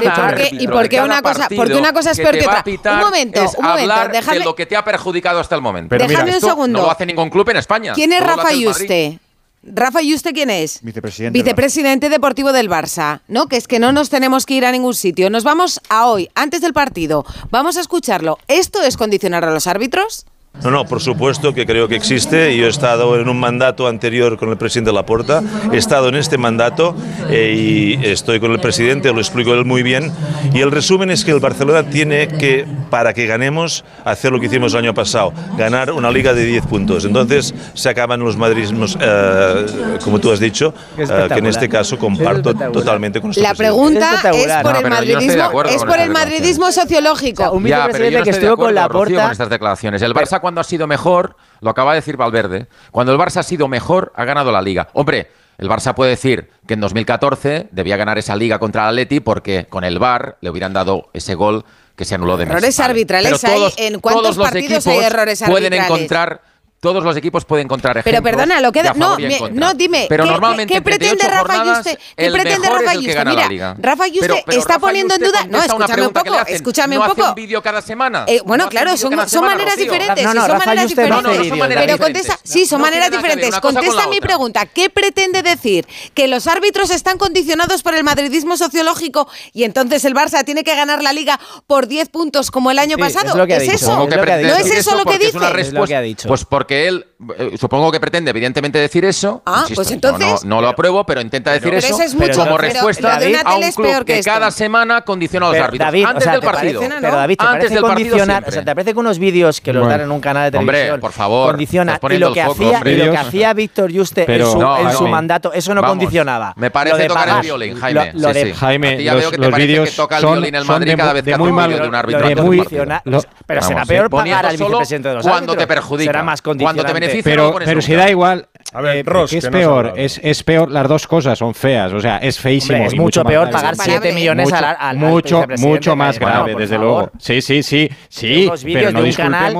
¿Y 0.50 0.64
y 0.64 0.68
por 0.68 0.88
qué 0.88 1.00
una 1.00 1.22
cosa, 1.22 1.48
porque 1.54 1.74
una 1.74 1.92
cosa 1.92 2.10
es 2.10 2.18
peor 2.18 2.36
que 2.36 2.46
otra. 2.46 2.62
Un 2.94 3.00
momento, 3.00 3.40
un 3.56 3.64
momento, 3.64 4.32
de 4.32 4.40
lo 4.40 4.54
que 4.54 4.66
te 4.66 4.76
ha 4.76 4.84
perjudicado 4.84 5.40
hasta 5.40 5.54
el 5.54 5.62
momento. 5.62 5.96
Déjame 5.96 6.34
un 6.34 6.40
segundo 6.40 6.57
no 6.66 6.82
lo 6.82 6.90
hace 6.90 7.06
ningún 7.06 7.30
club 7.30 7.48
en 7.50 7.58
España. 7.58 7.92
¿Quién 7.92 8.12
es 8.12 8.20
Rafa 8.20 8.52
Yuste? 8.52 9.20
Rafa, 9.62 10.02
¿y 10.02 10.16
quién 10.18 10.50
es? 10.50 10.80
Vicepresidente. 10.82 11.38
Vicepresidente 11.38 12.08
deportivo 12.08 12.52
del 12.52 12.70
Barça. 12.70 13.20
No, 13.28 13.48
que 13.48 13.56
es 13.56 13.66
que 13.66 13.78
no 13.78 13.92
nos 13.92 14.08
tenemos 14.08 14.46
que 14.46 14.54
ir 14.54 14.64
a 14.64 14.72
ningún 14.72 14.94
sitio. 14.94 15.30
Nos 15.30 15.44
vamos 15.44 15.80
a 15.88 16.06
hoy, 16.06 16.30
antes 16.34 16.60
del 16.60 16.72
partido. 16.72 17.24
Vamos 17.50 17.76
a 17.76 17.80
escucharlo. 17.80 18.38
¿Esto 18.46 18.82
es 18.82 18.96
condicionar 18.96 19.44
a 19.44 19.50
los 19.50 19.66
árbitros? 19.66 20.26
No, 20.62 20.70
no, 20.72 20.84
por 20.84 21.00
supuesto 21.00 21.54
que 21.54 21.66
creo 21.66 21.86
que 21.86 21.94
existe. 21.94 22.56
Yo 22.56 22.66
he 22.66 22.68
estado 22.68 23.18
en 23.18 23.28
un 23.28 23.38
mandato 23.38 23.86
anterior 23.86 24.36
con 24.36 24.50
el 24.50 24.56
presidente 24.56 24.92
Laporta, 24.92 25.42
he 25.72 25.76
estado 25.76 26.08
en 26.08 26.16
este 26.16 26.36
mandato 26.36 26.96
eh, 27.30 27.54
y 28.00 28.06
estoy 28.06 28.40
con 28.40 28.50
el 28.50 28.58
presidente, 28.58 29.12
lo 29.12 29.20
explico 29.20 29.54
él 29.54 29.64
muy 29.64 29.82
bien. 29.82 30.12
Y 30.52 30.60
el 30.60 30.72
resumen 30.72 31.10
es 31.10 31.24
que 31.24 31.30
el 31.30 31.40
Barcelona 31.40 31.88
tiene 31.88 32.26
que, 32.26 32.66
para 32.90 33.14
que 33.14 33.26
ganemos, 33.26 33.84
hacer 34.04 34.32
lo 34.32 34.40
que 34.40 34.46
hicimos 34.46 34.72
el 34.72 34.80
año 34.80 34.94
pasado, 34.94 35.32
ganar 35.56 35.92
una 35.92 36.10
liga 36.10 36.34
de 36.34 36.44
10 36.44 36.66
puntos. 36.66 37.04
Entonces 37.04 37.54
se 37.74 37.88
acaban 37.88 38.20
los 38.20 38.36
madridismos, 38.36 38.98
eh, 39.00 39.66
como 40.02 40.18
tú 40.18 40.32
has 40.32 40.40
dicho, 40.40 40.74
eh, 40.96 41.06
que 41.28 41.38
en 41.38 41.46
este 41.46 41.68
caso 41.68 41.98
comparto 41.98 42.52
totalmente 42.54 43.20
con 43.20 43.30
La 43.36 43.54
pregunta 43.54 44.20
es 44.32 44.52
por 44.62 44.76
el 44.76 44.90
madridismo, 44.90 45.62
es 45.64 45.84
por 45.84 45.98
el 46.00 46.10
madridismo 46.10 46.72
sociológico. 46.72 47.52
Un 47.52 47.64
ya, 47.64 47.88
pero 47.92 48.24
que 48.24 48.30
estuvo 48.30 48.56
con 48.56 48.74
Laporta. 48.74 49.22
Con 49.22 49.32
estas 49.32 49.50
declaraciones. 49.50 50.02
El 50.02 50.14
Barça 50.14 50.40
cuando 50.48 50.62
ha 50.62 50.64
sido 50.64 50.86
mejor, 50.86 51.36
lo 51.60 51.68
acaba 51.68 51.92
de 51.92 51.96
decir 51.96 52.16
Valverde, 52.16 52.68
cuando 52.90 53.12
el 53.12 53.18
Barça 53.18 53.40
ha 53.40 53.42
sido 53.42 53.68
mejor, 53.68 54.12
ha 54.16 54.24
ganado 54.24 54.50
la 54.50 54.62
liga. 54.62 54.88
Hombre, 54.94 55.30
el 55.58 55.68
Barça 55.68 55.92
puede 55.92 56.12
decir 56.12 56.48
que 56.66 56.72
en 56.72 56.80
2014 56.80 57.68
debía 57.70 57.98
ganar 57.98 58.16
esa 58.16 58.34
liga 58.34 58.58
contra 58.58 58.84
el 58.84 58.88
Atleti 58.88 59.20
porque 59.20 59.66
con 59.68 59.84
el 59.84 59.98
VAR 59.98 60.38
le 60.40 60.48
hubieran 60.48 60.72
dado 60.72 61.10
ese 61.12 61.34
gol 61.34 61.66
que 61.96 62.06
se 62.06 62.14
anuló 62.14 62.38
de 62.38 62.46
Messi. 62.46 62.56
Errores 62.56 62.80
arbitrales 62.80 63.40
todos, 63.42 63.74
hay 63.76 63.88
en 63.88 64.00
cuántos 64.00 64.38
partidos 64.38 64.86
hay 64.86 65.00
errores 65.00 65.42
arbitrales. 65.42 65.68
Pueden 65.68 65.74
encontrar 65.74 66.40
todos 66.80 67.02
los 67.02 67.16
equipos 67.16 67.44
pueden 67.44 67.66
encontrar 67.66 67.98
ejemplos. 67.98 68.12
Pero 68.12 68.22
perdona, 68.22 68.60
lo 68.60 68.70
queda. 68.70 68.92
no, 68.94 69.16
no, 69.50 69.74
dime. 69.74 70.06
Pero 70.08 70.24
¿qué, 70.24 70.30
normalmente 70.30 70.74
¿qué 70.74 70.82
pretende 70.82 71.24
Rafa 71.26 71.64
Yuste? 71.64 71.98
¿Qué 72.16 72.30
pretende 72.30 72.68
Rafa 72.68 72.94
Yuste? 72.94 73.24
Mira. 73.24 73.76
Rafa 73.78 74.06
Yuste 74.06 74.44
está 74.48 74.74
Rafa 74.74 74.78
poniendo 74.78 75.14
en 75.14 75.20
duda. 75.20 75.46
No, 75.48 75.62
escúchame 75.62 76.06
un 76.06 76.12
poco, 76.12 76.34
escúchame 76.46 76.98
un 76.98 77.04
poco. 77.04 77.16
¿No 77.18 77.24
hacen 77.24 77.34
vídeo 77.34 77.62
cada 77.62 77.82
semana? 77.82 78.24
Eh, 78.28 78.40
bueno, 78.44 78.64
no 78.64 78.70
claro, 78.70 78.96
son, 78.96 79.10
semana, 79.28 79.54
maneras 79.54 79.74
Rocío. 79.74 79.92
diferentes. 79.92 80.24
No, 80.24 80.34
no, 80.34 80.40
son 80.42 80.50
Rafa 80.50 80.66
maneras 80.66 80.88
diferentes. 80.88 81.22
No, 81.22 81.68
pero 81.68 81.98
contesta, 81.98 82.38
sí, 82.44 82.66
son 82.66 82.80
maneras 82.80 83.10
diferentes. 83.10 83.58
Contesta 83.60 84.06
mi 84.08 84.20
pregunta. 84.20 84.66
¿Qué 84.66 84.90
pretende 84.90 85.42
decir? 85.42 85.86
¿Que 86.14 86.28
los 86.28 86.46
árbitros 86.46 86.90
están 86.90 87.18
condicionados 87.18 87.82
por 87.82 87.94
el 87.94 88.04
madridismo 88.04 88.56
sociológico 88.56 89.28
y 89.52 89.64
entonces 89.64 90.04
el 90.04 90.14
Barça 90.14 90.44
tiene 90.44 90.64
que 90.64 90.74
ganar 90.74 91.02
la 91.02 91.12
liga 91.12 91.40
por 91.66 91.88
10 91.88 92.08
puntos 92.10 92.50
como 92.50 92.70
el 92.70 92.78
año 92.78 92.96
pasado? 92.98 93.44
¿Es 93.46 93.68
eso? 93.68 94.06
¿No 94.06 94.56
es 94.56 94.70
eso 94.70 94.96
lo 94.96 95.04
que 95.04 95.18
dice? 95.18 96.28
Pues 96.28 96.44
porque 96.44 96.67
porque 96.68 96.86
él, 96.86 97.06
eh, 97.38 97.56
supongo 97.58 97.90
que 97.90 97.98
pretende 97.98 98.30
evidentemente 98.30 98.78
decir 98.78 99.02
eso. 99.06 99.40
Ah, 99.46 99.60
Insisto, 99.60 99.74
pues 99.76 99.90
entonces. 99.90 100.44
No, 100.44 100.50
no, 100.50 100.56
no, 100.56 100.60
lo 100.60 100.68
apruebo, 100.68 101.06
pero 101.06 101.22
intenta 101.22 101.50
decir 101.50 101.70
pero, 101.70 101.78
eso 101.78 101.96
pero 101.96 102.06
es 102.06 102.14
mucho, 102.14 102.40
como 102.40 102.56
pero, 102.56 102.58
respuesta 102.58 103.18
David, 103.18 103.36
a 103.42 103.56
un 103.56 103.72
club 103.72 104.04
que, 104.04 104.16
que 104.16 104.22
cada 104.22 104.50
semana 104.50 105.00
condiciona 105.00 105.46
a 105.46 105.52
los 105.52 105.58
árbitros. 105.58 105.86
David, 105.86 106.04
antes 106.04 106.16
o 106.16 106.24
sea, 106.24 106.32
del 106.32 106.42
partido. 106.42 106.80
Parece, 106.80 107.00
pero 107.00 107.16
David, 107.16 107.36
¿te 107.38 107.46
antes 107.46 107.70
del 107.70 107.80
condicionar, 107.80 108.44
o 108.46 108.50
sea, 108.50 108.62
¿te 108.62 108.74
parece 108.74 108.92
que 108.92 108.98
unos 108.98 109.18
vídeos 109.18 109.62
que 109.62 109.72
los 109.72 109.84
bueno. 109.84 109.96
dan 109.96 110.06
en 110.06 110.12
un 110.12 110.20
canal 110.20 110.50
de 110.50 110.58
televisión 110.58 110.90
hombre, 110.90 111.00
por 111.00 111.12
favor, 111.12 111.50
condiciona 111.52 111.98
y 112.10 112.18
lo, 112.18 112.34
que 112.34 112.44
foco, 112.44 112.52
hacía, 112.52 112.82
y 112.84 112.96
lo 112.96 113.10
que 113.12 113.16
hacía 113.16 113.54
Víctor 113.54 113.90
Juste 113.90 114.30
en 114.30 114.44
su, 114.44 114.58
no, 114.58 114.78
en 114.78 114.92
su 114.92 115.08
mandato, 115.08 115.54
eso 115.54 115.74
no 115.74 115.82
condicionaba. 115.82 116.52
Me 116.56 116.70
parece 116.70 117.08
tocar 117.08 117.28
el 117.30 117.40
violín, 117.40 117.80
Jaime. 117.80 118.52
Jaime, 118.54 119.02
ya 119.02 119.14
veo 119.14 119.30
que 119.30 119.38
te 119.38 119.48
parece 119.48 119.84
que 119.84 119.90
toca 119.92 120.18
el 120.18 120.26
violín 120.26 120.54
el 120.54 120.64
Madrid 120.66 120.94
cada 120.98 121.14
vez 121.14 121.24
que 121.24 121.32
hace 121.32 121.42
un 121.42 121.56
de 121.56 121.88
un 121.88 121.94
árbitro. 121.94 123.24
Pero 123.46 123.62
será 123.62 123.86
peor 123.86 124.10
pagar 124.10 124.44
al 124.44 124.58
vicepresidente 124.58 125.08
de 125.08 125.14
los 125.14 125.24
árbitros. 125.24 125.46
Cuando 125.46 125.56
te 125.56 125.66
perjudica. 125.66 126.10
Será 126.10 126.22
más 126.22 126.42
cuando 126.64 126.84
te 126.84 126.92
beneficia, 126.92 127.22
Pero, 127.24 127.42
no 127.42 127.48
lo 127.48 127.52
pones 127.54 127.68
pero 127.68 127.82
si 127.82 127.94
da 127.94 128.10
igual. 128.10 128.48
A 128.72 128.80
ver, 128.82 128.96
eh, 128.98 129.02
Ross, 129.02 129.30
¿qué 129.30 129.38
es 129.38 129.44
que 129.44 129.50
no 129.50 129.58
peor? 129.58 129.92
Es, 129.96 130.20
es 130.22 130.42
peor, 130.42 130.70
las 130.70 130.86
dos 130.88 131.06
cosas 131.06 131.38
son 131.38 131.54
feas. 131.54 131.92
O 131.92 132.00
sea, 132.00 132.18
es 132.18 132.38
feísimo. 132.38 132.76
Hombre, 132.76 132.86
es 132.88 132.94
y 132.94 132.98
mucho 133.00 133.24
más 133.24 133.30
peor 133.30 133.50
pagar 133.50 133.74
7 133.76 134.12
millones 134.12 134.44
mucho, 134.44 134.56
al, 134.56 134.76
al, 134.78 134.96
mucho, 134.96 135.44
mucho 135.58 135.96
más 135.96 136.18
que- 136.18 136.24
bueno, 136.24 136.36
grave, 136.40 136.52
por 136.52 136.60
desde 136.60 136.76
favor. 136.76 136.90
luego. 136.92 137.12
Sí, 137.18 137.40
sí, 137.40 137.62
sí, 137.62 137.88
sí, 138.08 138.50
pero 138.64 138.92
no 138.92 139.00
un 139.00 139.12
canal 139.12 139.54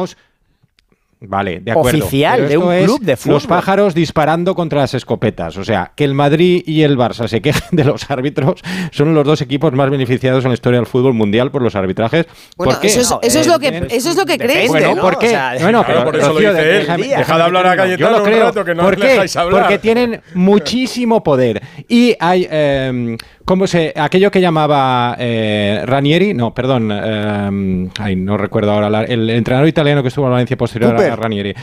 Vale, 1.21 1.59
de 1.61 1.73
acuerdo. 1.73 1.99
Oficial 1.99 2.49
de 2.49 2.57
un 2.57 2.85
club 2.85 3.01
de 3.01 3.17
fútbol. 3.17 3.35
Los 3.35 3.47
pájaros 3.49 3.93
disparando 3.93 4.55
contra 4.55 4.81
las 4.81 4.95
escopetas. 4.95 5.57
O 5.57 5.65
sea, 5.65 5.91
que 5.97 6.05
el 6.05 6.15
Madrid 6.15 6.63
y 6.65 6.83
el 6.83 6.97
Barça 6.97 7.27
se 7.27 7.41
quejen 7.41 7.63
de 7.73 7.85
los 7.85 8.09
árbitros 8.09 8.61
son 8.93 9.15
los 9.15 9.25
dos 9.27 9.41
equipos 9.41 9.73
más 9.73 9.91
beneficiados 9.91 10.45
en 10.45 10.51
la 10.51 10.55
historia 10.55 10.79
del 10.79 10.87
fútbol 10.87 11.15
mundial 11.15 11.51
por 11.51 11.63
los 11.63 11.75
arbitrajes. 11.75 12.27
¿Por 12.57 12.79
qué? 12.79 12.87
Eso, 12.87 13.01
es, 13.21 13.47
lo 13.47 13.59
que, 13.59 13.87
eso 13.91 14.11
es 14.11 14.17
lo 14.17 14.25
que 14.25 14.39
crees. 14.39 14.69
Bueno, 14.69 14.97
¿por 14.97 15.19
qué? 15.19 15.37
Bueno, 15.61 15.85
claro, 15.85 16.11
pero, 16.11 16.19
eso 16.19 16.33
lo 16.33 16.39
dice 16.39 16.81
él. 16.81 16.87
Deja 16.87 17.37
de 17.37 17.43
hablar 17.43 17.67
a 17.67 17.77
Cayetano 17.77 18.11
yo 18.11 18.19
lo 18.19 18.25
creo. 18.25 18.65
que 18.65 18.75
no 18.75 18.83
¿Por 18.85 18.97
qué? 18.97 19.27
Hablar. 19.35 19.63
Porque 19.63 19.79
tienen 19.79 20.21
muchísimo 20.35 21.23
poder. 21.23 21.63
Y 21.89 22.15
hay... 22.21 22.47
Em, 22.49 23.17
¿Cómo 23.49 23.67
se, 23.67 23.95
aquello 23.97 24.31
que 24.31 24.43
llamaba 24.43 25.17
eh, 25.19 25.83
Ranieri, 25.87 26.35
no, 26.35 26.53
perdón, 26.53 26.91
eh, 26.93 27.89
ay, 27.99 28.15
no 28.15 28.37
recuerdo 28.37 28.73
ahora, 28.73 28.91
la, 28.91 29.05
el 29.05 29.31
entrenador 29.31 29.67
italiano 29.67 30.03
que 30.03 30.09
estuvo 30.09 30.27
en 30.27 30.33
Valencia 30.33 30.55
posterior 30.55 30.95
Cooper. 30.95 31.13
a 31.13 31.17
Ranieri. 31.17 31.55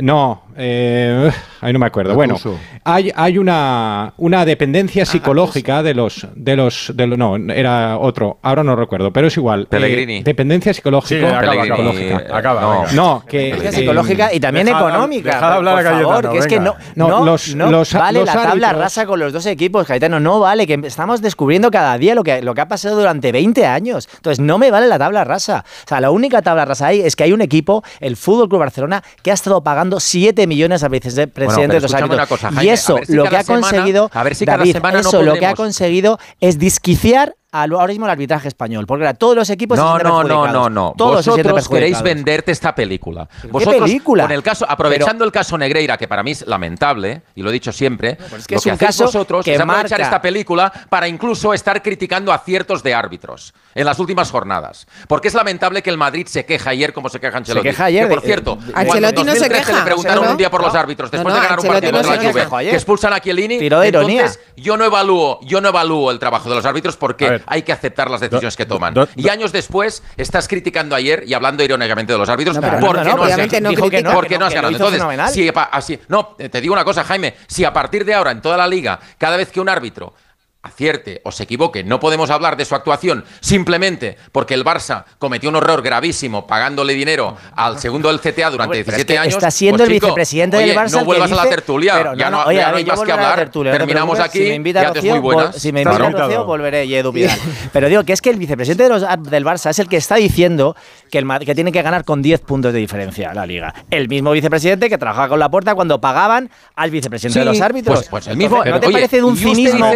No, 0.00 0.42
eh, 0.62 1.30
ahí 1.62 1.72
no 1.72 1.78
me 1.78 1.86
acuerdo. 1.86 2.14
Bueno, 2.14 2.36
hay, 2.84 3.38
una, 3.38 4.12
dependencia 4.44 5.04
ah, 5.04 5.06
psicológica 5.06 5.82
de 5.82 5.94
los, 5.94 6.26
de 6.34 6.56
los, 6.56 6.92
no, 6.96 7.36
era 7.36 7.96
otro, 7.96 8.38
ahora 8.42 8.62
no 8.62 8.76
recuerdo, 8.76 9.10
pero 9.10 9.28
es 9.28 9.36
igual. 9.38 9.62
Eh, 9.62 9.66
Pellegrini. 9.70 10.22
Dependencia 10.22 10.74
psicológica. 10.74 11.38
Acaba, 11.38 11.64
psicológica. 11.64 12.24
Acaba, 12.30 12.60
no, 12.60 12.92
no, 12.92 13.24
que 13.26 13.50
eh, 13.50 13.72
psicológica 13.72 14.34
y 14.34 14.40
también 14.40 14.68
económica. 14.68 15.34
Dejada 15.34 15.54
hablar 15.54 15.76
por 15.76 15.84
Cayetano, 15.84 16.32
que 16.32 16.38
es 16.38 16.46
que 16.46 16.60
no, 16.60 16.76
no, 16.94 17.08
no 17.08 17.70
los, 17.70 17.94
vale 17.94 18.24
la 18.24 18.32
tabla 18.34 18.72
rasa 18.74 19.06
con 19.06 19.18
los 19.18 19.32
dos 19.32 19.46
equipos, 19.46 19.86
Cayetano, 19.86 20.20
no 20.20 20.40
vale, 20.40 20.66
que 20.66 20.78
estamos 20.84 21.22
descubriendo 21.22 21.70
cada 21.70 21.96
día 21.96 22.14
lo 22.14 22.22
que, 22.22 22.42
ha 22.60 22.68
pasado 22.68 22.96
durante 22.96 23.32
20 23.32 23.64
años. 23.64 24.08
Entonces, 24.16 24.40
no 24.40 24.58
me 24.58 24.70
vale 24.70 24.86
la 24.86 24.98
tabla 24.98 25.24
rasa. 25.24 25.64
O 25.84 25.88
sea, 25.88 26.00
la 26.02 26.10
única 26.10 26.42
tabla 26.42 26.66
rasa 26.66 26.88
ahí 26.88 27.00
es 27.00 27.16
que 27.16 27.24
hay 27.24 27.32
un 27.32 27.40
equipo, 27.40 27.82
el 28.00 28.18
Fútbol 28.18 28.50
Club 28.50 28.60
Barcelona, 28.60 29.02
que 29.22 29.30
ha 29.30 29.34
estado 29.34 29.62
pagando 29.62 29.98
7 29.98 30.46
millones 30.50 30.82
a 30.82 30.88
vicepresidentes 30.88 31.38
eh, 31.38 31.56
bueno, 31.56 31.74
de 31.74 31.80
los 31.80 31.94
árbitros. 31.94 32.28
Cosa, 32.28 32.48
Jaime, 32.48 32.64
y 32.64 32.68
eso, 32.68 32.98
si 33.06 33.14
lo 33.14 33.24
que 33.24 33.36
ha 33.36 33.42
semana, 33.42 33.62
conseguido, 33.62 34.10
a 34.12 34.22
ver 34.22 34.34
si 34.34 34.44
David, 34.44 34.76
eso 34.76 35.12
no 35.18 35.22
lo 35.22 35.34
que 35.34 35.46
ha 35.46 35.54
conseguido 35.54 36.18
es 36.40 36.58
disquiciar 36.58 37.36
ahora 37.52 37.88
mismo 37.88 38.06
el 38.06 38.12
arbitraje 38.12 38.48
español, 38.48 38.86
porque 38.86 39.04
ahora, 39.04 39.14
todos 39.14 39.34
los 39.34 39.50
equipos 39.50 39.78
no, 39.78 39.96
se 39.96 40.04
no, 40.04 40.22
no, 40.22 40.46
no, 40.46 40.70
no, 40.70 40.94
todos 40.96 41.26
vosotros 41.26 41.68
queréis 41.68 42.00
venderte 42.02 42.52
esta 42.52 42.74
película. 42.74 43.28
Vosotros, 43.50 43.74
¿Qué 43.74 43.80
película? 43.82 44.24
Con 44.24 44.32
el 44.32 44.42
caso, 44.42 44.66
aprovechando 44.68 45.18
Pero, 45.18 45.24
el 45.24 45.32
caso 45.32 45.58
Negreira, 45.58 45.96
que 45.96 46.06
para 46.06 46.22
mí 46.22 46.32
es 46.32 46.46
lamentable 46.46 47.22
y 47.34 47.42
lo 47.42 47.50
he 47.50 47.52
dicho 47.52 47.72
siempre, 47.72 48.16
no, 48.18 48.36
es 48.36 48.46
que 48.46 48.54
lo 48.54 48.58
es 48.58 48.64
que 48.64 48.70
un 48.70 48.74
hacéis 48.74 48.88
caso 48.88 49.04
vosotros 49.04 49.44
que 49.44 49.54
es 49.54 49.60
aprovechar 49.60 49.90
marca. 49.90 50.04
esta 50.04 50.22
película 50.22 50.72
para 50.88 51.08
incluso 51.08 51.52
estar 51.52 51.82
criticando 51.82 52.32
aciertos 52.32 52.82
de 52.82 52.94
árbitros 52.94 53.52
en 53.74 53.84
las 53.84 53.98
últimas 53.98 54.30
jornadas, 54.30 54.86
porque 55.08 55.28
es 55.28 55.34
lamentable 55.34 55.82
que 55.82 55.90
el 55.90 55.98
Madrid 55.98 56.26
se 56.26 56.44
queja 56.44 56.70
ayer 56.70 56.92
como 56.92 57.08
se 57.08 57.18
queja 57.18 57.38
Ancelotti. 57.38 57.68
Se 57.68 57.70
queja 57.70 57.84
ayer, 57.86 58.08
que, 58.08 58.14
por 58.14 58.24
eh, 58.24 58.26
cierto, 58.26 58.58
eh, 58.60 58.66
de, 58.66 58.72
Ancelotti 58.74 59.24
no 59.24 59.34
se 59.34 59.48
queja. 59.48 59.78
Le 59.78 59.84
preguntaron 59.84 60.28
un 60.28 60.36
día 60.36 60.50
por 60.50 60.62
los 60.62 60.74
árbitros 60.74 61.10
después 61.10 61.34
de 61.34 61.40
ganar 61.40 61.60
un 61.60 61.66
partido 61.66 61.92
contra 61.92 62.16
la 62.16 62.30
Juve, 62.30 62.70
que 62.70 62.74
expulsan 62.74 63.12
a 63.12 63.20
Chiellini. 63.20 63.58
Entonces, 63.60 64.38
yo 64.56 64.76
no 64.76 64.84
evalúo, 64.84 65.40
yo 65.42 65.60
no 65.60 65.68
evalúo 65.68 66.10
el 66.10 66.18
trabajo 66.18 66.48
de 66.48 66.54
los 66.54 66.64
árbitros 66.64 66.96
porque 66.96 67.39
hay 67.46 67.62
que 67.62 67.72
aceptar 67.72 68.10
las 68.10 68.20
decisiones 68.20 68.56
que 68.56 68.66
toman. 68.66 68.94
Y 69.16 69.28
años 69.28 69.52
después 69.52 70.02
estás 70.16 70.48
criticando 70.48 70.94
ayer 70.94 71.24
y 71.26 71.34
hablando 71.34 71.62
irónicamente 71.62 72.12
de 72.12 72.18
los 72.18 72.28
árbitros 72.28 72.56
no, 72.56 72.62
porque 72.62 72.80
no, 72.80 73.16
no, 73.16 73.22
has 73.24 73.36
ganado. 73.36 73.74
Porque 73.76 74.02
no, 74.02 74.40
no 74.40 74.46
has 74.46 74.54
ganado. 74.54 74.72
Entonces, 74.72 75.02
si, 75.32 75.50
así, 75.54 75.98
no, 76.08 76.36
te 76.36 76.60
digo 76.60 76.72
una 76.72 76.84
cosa, 76.84 77.04
Jaime, 77.04 77.34
si 77.46 77.64
a 77.64 77.72
partir 77.72 78.04
de 78.04 78.14
ahora 78.14 78.30
en 78.30 78.40
toda 78.40 78.56
la 78.56 78.66
liga, 78.66 78.98
cada 79.18 79.36
vez 79.36 79.50
que 79.50 79.60
un 79.60 79.68
árbitro 79.68 80.14
acierte 80.62 81.22
o 81.24 81.32
se 81.32 81.44
equivoque, 81.44 81.84
no 81.84 82.00
podemos 82.00 82.28
hablar 82.28 82.56
de 82.56 82.66
su 82.66 82.74
actuación 82.74 83.24
simplemente 83.40 84.18
porque 84.30 84.52
el 84.52 84.64
Barça 84.64 85.04
cometió 85.18 85.48
un 85.48 85.56
horror 85.56 85.80
gravísimo 85.82 86.46
pagándole 86.46 86.92
dinero 86.92 87.36
al 87.56 87.78
segundo 87.78 88.08
del 88.08 88.20
CTA 88.20 88.50
durante 88.50 88.76
17 88.76 89.18
años. 89.18 89.34
Está 89.34 89.46
pues 89.46 89.54
siendo 89.54 89.84
el 89.84 89.90
vicepresidente 89.90 90.58
oye, 90.58 90.76
Barça. 90.76 90.98
No 90.98 91.04
vuelvas 91.04 91.32
a 91.32 91.36
la 91.36 91.48
tertulia, 91.48 92.04
no, 92.04 92.14
ya 92.14 92.30
no, 92.30 92.42
hay 92.46 92.84
más 92.84 93.00
que 93.00 93.12
hablar. 93.12 93.50
Terminamos 93.50 94.20
aquí, 94.20 94.38
si 94.38 94.58
me 94.58 94.72
ya 94.72 94.92
Rocío, 94.92 95.12
muy 95.12 95.20
buenas. 95.20 95.50
Pues, 95.50 95.62
si 95.62 95.72
me 95.72 95.82
invita. 95.82 95.98
Rocío, 95.98 96.44
volveré 96.44 96.84
y 96.84 96.94
Edu 96.94 97.12
Vidal. 97.12 97.38
Pero 97.72 97.88
digo 97.88 98.04
que 98.04 98.12
es 98.12 98.20
que 98.20 98.30
el 98.30 98.36
vicepresidente 98.36 98.82
de 98.82 98.88
los, 98.88 99.02
ah, 99.02 99.16
del 99.16 99.44
Barça 99.44 99.70
es 99.70 99.78
el 99.78 99.88
que 99.88 99.96
está 99.96 100.16
diciendo 100.16 100.76
que, 101.10 101.18
el, 101.18 101.26
que 101.44 101.54
tiene 101.54 101.72
que 101.72 101.80
ganar 101.82 102.04
con 102.04 102.20
10 102.20 102.40
puntos 102.40 102.72
de 102.72 102.78
diferencia 102.78 103.32
la 103.32 103.46
liga. 103.46 103.74
El 103.90 104.08
mismo 104.08 104.32
vicepresidente 104.32 104.88
que 104.88 104.98
trabajaba 104.98 105.28
con 105.28 105.38
la 105.38 105.50
puerta 105.50 105.74
cuando 105.74 106.00
pagaban 106.00 106.50
al 106.76 106.90
vicepresidente 106.90 107.38
de 107.38 107.44
los 107.46 107.60
árbitros. 107.60 108.00
Pues, 108.00 108.08
pues, 108.08 108.26
el 108.28 108.36
mismo. 108.36 108.62
¿No 108.62 108.78
te 108.78 108.90
parece 108.90 109.16
de 109.16 109.22
un 109.22 109.36
cinismo? 109.36 109.90